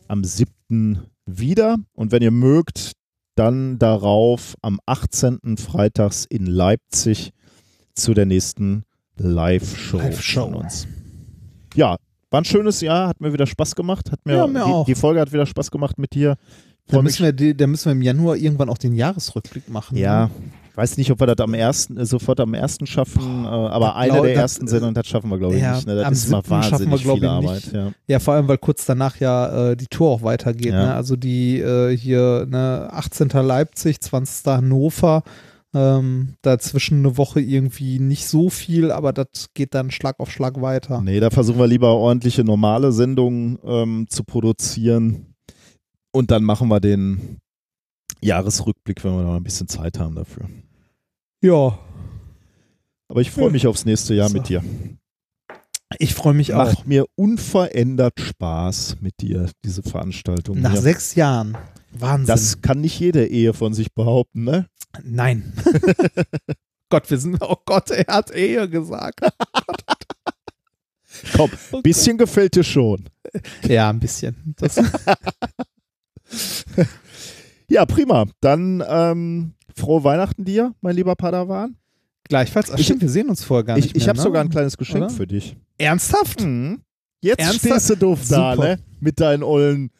[0.09, 0.51] am 7.
[1.27, 1.77] wieder.
[1.95, 2.93] Und wenn ihr mögt,
[3.37, 5.57] dann darauf am 18.
[5.59, 7.33] Freitags in Leipzig
[7.95, 8.85] zu der nächsten
[9.17, 10.45] Live-Show Live-Show.
[10.47, 10.87] von uns.
[11.75, 11.97] Ja,
[12.31, 14.11] war ein schönes Jahr, hat mir wieder Spaß gemacht.
[14.13, 14.87] Hat mir, Ja, mir die, auch.
[14.87, 16.37] die Folge hat wieder Spaß gemacht mit dir.
[16.89, 19.97] Da müssen, wir, da müssen wir im Januar irgendwann auch den Jahresrückblick machen.
[19.97, 20.31] ja, ne?
[20.75, 23.87] Ich weiß nicht, ob wir das am ersten, äh, sofort am ersten schaffen, äh, aber
[23.87, 25.87] das eine glaub- der das- ersten Sendungen, das schaffen wir, glaube ich, Ja, nicht.
[25.87, 25.95] Ne?
[25.95, 27.73] Das am ist immer wir, wahnsinnig glaub viel Arbeit.
[27.73, 27.93] Ja.
[28.09, 30.73] Ja, vor allem, weil kurz danach ja äh, die Tour auch weitergeht.
[30.73, 30.87] Ja.
[30.87, 30.95] Ne?
[30.95, 33.29] Also die äh, hier ne, 18.
[33.29, 34.47] Leipzig, 20.
[34.47, 35.23] Hannover.
[35.77, 40.61] Ähm, dazwischen eine Woche irgendwie nicht so viel, aber das geht dann Schlag auf Schlag
[40.61, 41.01] weiter.
[41.03, 45.35] Nee, da versuchen wir lieber ordentliche normale Sendungen ähm, zu produzieren.
[46.13, 47.39] Und dann machen wir den
[48.25, 50.49] Jahresrückblick, wenn wir noch ein bisschen Zeit haben dafür.
[51.43, 51.79] Ja,
[53.09, 54.35] Aber ich freue mich aufs nächste Jahr So.
[54.39, 54.63] mit dir.
[55.99, 56.65] ich freue mich auch.
[56.73, 60.61] Macht mir unverändert Spaß mit dir, diese Veranstaltung.
[60.61, 60.81] Nach hier.
[60.81, 61.57] sechs Jahren.
[61.93, 62.27] Wahnsinn.
[62.27, 64.67] Das kann nicht jede Ehe von sich behaupten, ne?
[65.03, 65.53] Nein.
[66.89, 69.21] Gott, wir sind, oh Gott, er hat Ehe gesagt.
[71.37, 71.51] Komm,
[71.83, 73.05] bisschen gefällt dir schon.
[73.69, 74.55] Ja, ein bisschen.
[77.69, 78.27] Ja, prima.
[78.41, 81.77] Dann ähm, frohe Weihnachten dir, mein lieber Padawan.
[82.29, 82.71] gleichfalls.
[82.71, 84.09] Ach, stimmt, wir sehen uns vorher gar nicht Ich, ich mehr.
[84.09, 84.23] habe ne?
[84.23, 85.11] sogar ein kleines Geschenk Oder?
[85.11, 85.57] für dich.
[85.79, 86.43] Ernsthaft?
[86.43, 86.81] Mhm.
[87.23, 87.65] Jetzt Ernsthaft?
[87.83, 88.79] stehst du doof da, ne?
[89.01, 89.91] Mit deinen ollen,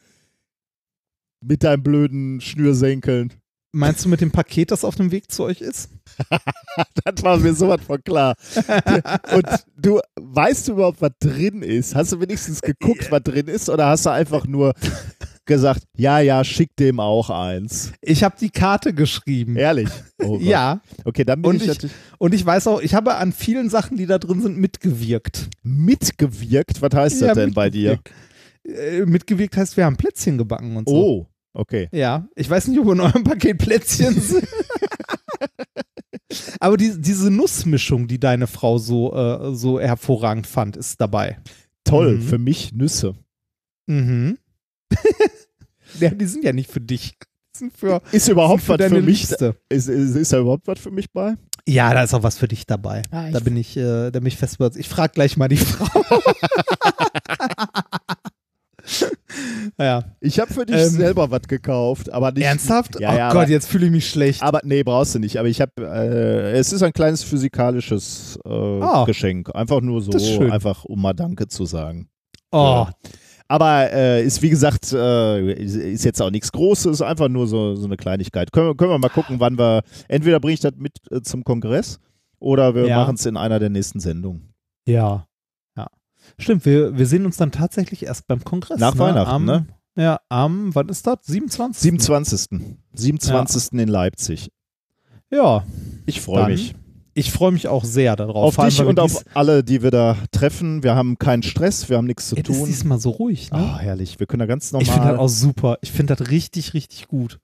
[1.41, 3.33] mit deinen blöden Schnürsenkeln.
[3.71, 5.89] Meinst du mit dem Paket, das auf dem Weg zu euch ist?
[7.05, 8.35] Das war mir sowas von klar.
[9.33, 9.45] Und
[9.77, 11.95] du, weißt du überhaupt, was drin ist?
[11.95, 13.69] Hast du wenigstens geguckt, was drin ist?
[13.69, 14.73] Oder hast du einfach nur
[15.45, 17.91] gesagt, ja, ja, schick dem auch eins?
[18.01, 19.55] Ich habe die Karte geschrieben.
[19.55, 19.89] Ehrlich?
[20.23, 20.39] Oh.
[20.41, 23.69] Ja, Okay, dann bin Und ich, ich- und ich weiß auch, ich habe an vielen
[23.69, 25.49] Sachen, die da drin sind, mitgewirkt.
[25.61, 26.81] mitgewirkt.
[26.81, 27.99] Was heißt das Ja, denn bei dir?
[28.63, 28.93] mitgewirkt.
[29.03, 30.95] Äh, mitgewirkt heißt, wir haben Plätzchen gebacken und so.
[30.95, 31.89] Oh, okay.
[31.91, 34.47] Ja, ich weiß nicht, ob in eurem Paket Plätzchen sind.
[36.59, 41.37] Aber die, diese Nussmischung, die deine Frau so, äh, so hervorragend fand, ist dabei.
[41.83, 42.21] Toll, Mhm.
[42.21, 43.13] für mich Nüsse.
[43.87, 44.37] Mhm.
[45.99, 47.15] ja, die sind ja nicht für dich.
[47.77, 49.23] Für, Ist überhaupt sind für was für mich?
[49.69, 51.35] Ist, ist, ist da überhaupt was für mich bei?
[51.67, 53.01] Ja, da ist auch was für dich dabei.
[53.11, 54.57] Ah, da bin ich, äh, da bin ich fest.
[54.75, 55.87] Ich frage gleich mal die Frau.
[59.79, 60.03] ja.
[60.19, 62.43] Ich habe für dich Ähm, selber was gekauft, aber nicht.
[62.43, 62.99] Ernsthaft?
[62.99, 64.41] Ja, oh ja, Gott, aber, jetzt fühle ich mich schlecht.
[64.43, 65.37] aber nee, brauchst du nicht.
[65.39, 68.49] Aber ich habe, äh, es ist ein kleines physikalisches äh,
[68.81, 69.05] Ah.
[69.05, 69.53] Geschenk.
[69.55, 70.11] Einfach nur so,
[70.51, 72.07] einfach um mal Danke zu sagen.
[72.51, 72.85] oh,
[73.47, 77.75] Aber äh, ist wie gesagt, äh, ist, ist jetzt auch nichts Großes, einfach nur so,
[77.75, 78.51] so eine Kleinigkeit.
[78.51, 81.43] Können, wir- können wir mal gucken, wann wir, entweder bringe ich das mit äh, zum
[81.43, 81.99] Kongress
[82.39, 82.97] oder wir Ja.
[82.97, 84.53] machen es in einer der nächsten Sendungen.
[84.87, 85.27] ja.
[85.77, 85.87] Ja.
[86.39, 88.79] Stimmt, wir, wir sehen uns dann tatsächlich erst beim Kongress.
[88.79, 88.99] Nach ne?
[88.99, 89.67] Weihnachten, am, ne?
[89.97, 91.17] Ja, am, wann ist das?
[91.23, 91.81] 27.
[91.83, 92.49] 27.
[92.93, 93.73] 27.
[93.79, 94.49] in Leipzig.
[95.31, 95.63] Ja,
[96.07, 96.73] Ich freue mich.
[97.15, 98.57] Ich freue mich auch sehr darauf.
[98.59, 100.83] Auf dich und auf alle, die wir da treffen.
[100.83, 102.67] Wir haben keinen Stress, wir haben nichts zu dies, es ist tun.
[102.67, 103.51] diesmal so ruhig.
[103.51, 103.59] Ne?
[103.73, 104.19] Oh, herrlich.
[104.19, 105.17] Wir können da ganz ich finde das normal.
[105.17, 105.77] auch super.
[105.81, 107.39] Ich finde das richtig, richtig gut.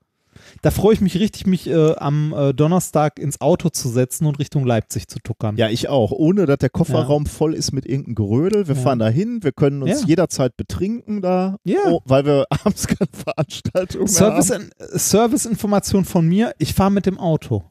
[0.62, 4.40] Da freue ich mich richtig, mich äh, am äh, Donnerstag ins Auto zu setzen und
[4.40, 5.56] Richtung Leipzig zu tuckern.
[5.58, 6.12] ja, ich auch.
[6.12, 8.68] Ohne, dass der Kofferraum voll ist mit irgendeinem Gerödel.
[8.68, 8.82] Wir Ja.
[8.82, 9.40] fahren da hin.
[9.44, 10.08] Wir können uns Ja.
[10.08, 11.80] jederzeit betrinken da, Ja.
[11.90, 17.06] oh, weil wir abends keine Veranstaltung Service, mehr äh, Serviceinformation von mir, ich fahre mit
[17.06, 17.71] dem Auto haben.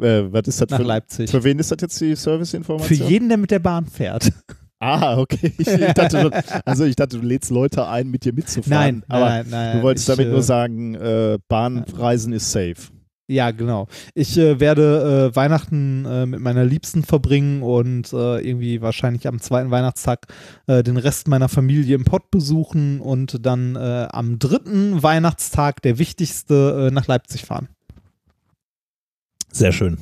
[0.00, 1.30] Äh, was ist das nach für, Leipzig.
[1.30, 3.08] für wen ist das jetzt die Für Serviceinformation?
[3.08, 4.32] jeden, der mit der Bahn fährt.
[4.80, 5.50] Ah, okay.
[5.56, 6.30] Ich, ich dachte
[6.66, 8.96] also ich dachte, du lädst Leute ein, mit dir mitzufahren.
[8.98, 9.76] Nein, aber nein, nein.
[9.78, 12.74] du wolltest ich, damit äh, nur sagen, äh, Bahnreisen ist safe.
[13.26, 13.86] Ja, genau.
[14.14, 19.40] Ich äh, werde äh, Weihnachten äh, mit meiner Liebsten verbringen und äh, irgendwie wahrscheinlich am
[19.40, 20.26] zweiten Weihnachtstag
[20.66, 25.98] äh, den Rest meiner Familie im Pott besuchen und dann äh, am dritten Weihnachtstag, der
[25.98, 27.68] wichtigste, äh, nach Leipzig fahren.
[29.54, 29.96] Sehr schön.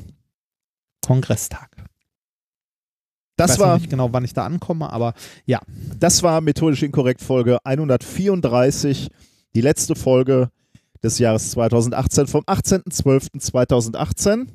[1.05, 1.69] Kongresstag.
[3.37, 5.13] Das ich weiß war, nicht genau, wann ich da ankomme, aber
[5.99, 9.11] das war methodisch inkorrekt Folge 134,
[9.55, 10.49] die letzte Folge
[11.03, 14.47] des Jahres 2018 vom 18.12.2018.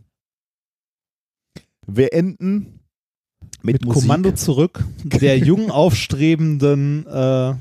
[1.86, 2.80] Wir enden
[3.62, 3.94] mit, mit.
[3.94, 7.54] Kommando zurück, der jung aufstrebenden, äh,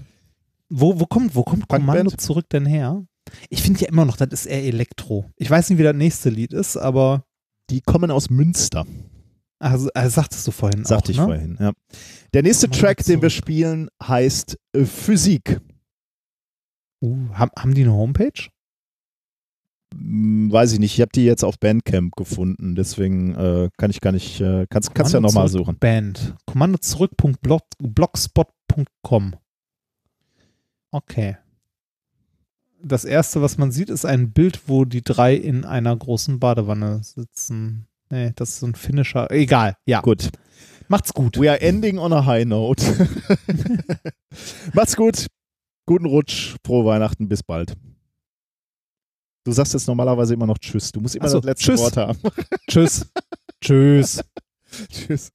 [0.70, 1.86] wo, wo kommt, wo kommt Punkband?
[1.86, 3.04] Kommando zurück denn her?
[3.50, 5.28] Ich finde ja immer noch, das ist eher Elektro.
[5.36, 7.24] Ich weiß nicht, wie das nächste Lied ist, aber
[7.70, 8.86] Die kommen aus Münster,
[9.58, 11.24] also, äh, sagtest du vorhin sagte auch, ich ne?
[11.24, 11.56] vorhin.
[11.58, 11.72] Ja.
[12.34, 15.60] Der nächste Track, den wir spielen, heißt äh, Physik.
[17.02, 18.48] Uh, haben, haben die eine Homepage?
[19.94, 24.02] Hm, weiß ich nicht, ich habe die jetzt auf Bandcamp gefunden, deswegen äh, kann ich
[24.02, 25.78] gar nicht, äh, kannst, kannst ja nochmal suchen.
[25.78, 26.34] Band.
[26.44, 29.36] Kommando zurück.blogspot.com.
[30.90, 31.36] Okay.
[32.86, 37.02] Das erste, was man sieht, ist ein Bild, wo die drei in einer großen Badewanne
[37.02, 37.86] sitzen.
[38.10, 39.30] Nee, das ist so ein Finisher.
[39.30, 40.00] Egal, ja.
[40.00, 40.30] Gut.
[40.88, 41.38] Macht's gut.
[41.38, 42.84] We are ending on a high note.
[44.72, 45.26] Macht's gut.
[45.86, 46.54] Guten Rutsch.
[46.64, 47.28] Frohe Weihnachten.
[47.28, 47.74] Bis bald.
[49.44, 50.92] Du sagst jetzt normalerweise immer noch Tschüss.
[50.92, 51.80] Du musst immer so, das letzte tschüss.
[51.80, 52.18] Wort haben.
[52.68, 53.06] Tschüss.
[53.60, 54.20] Tschüss.
[54.90, 55.32] Tschüss.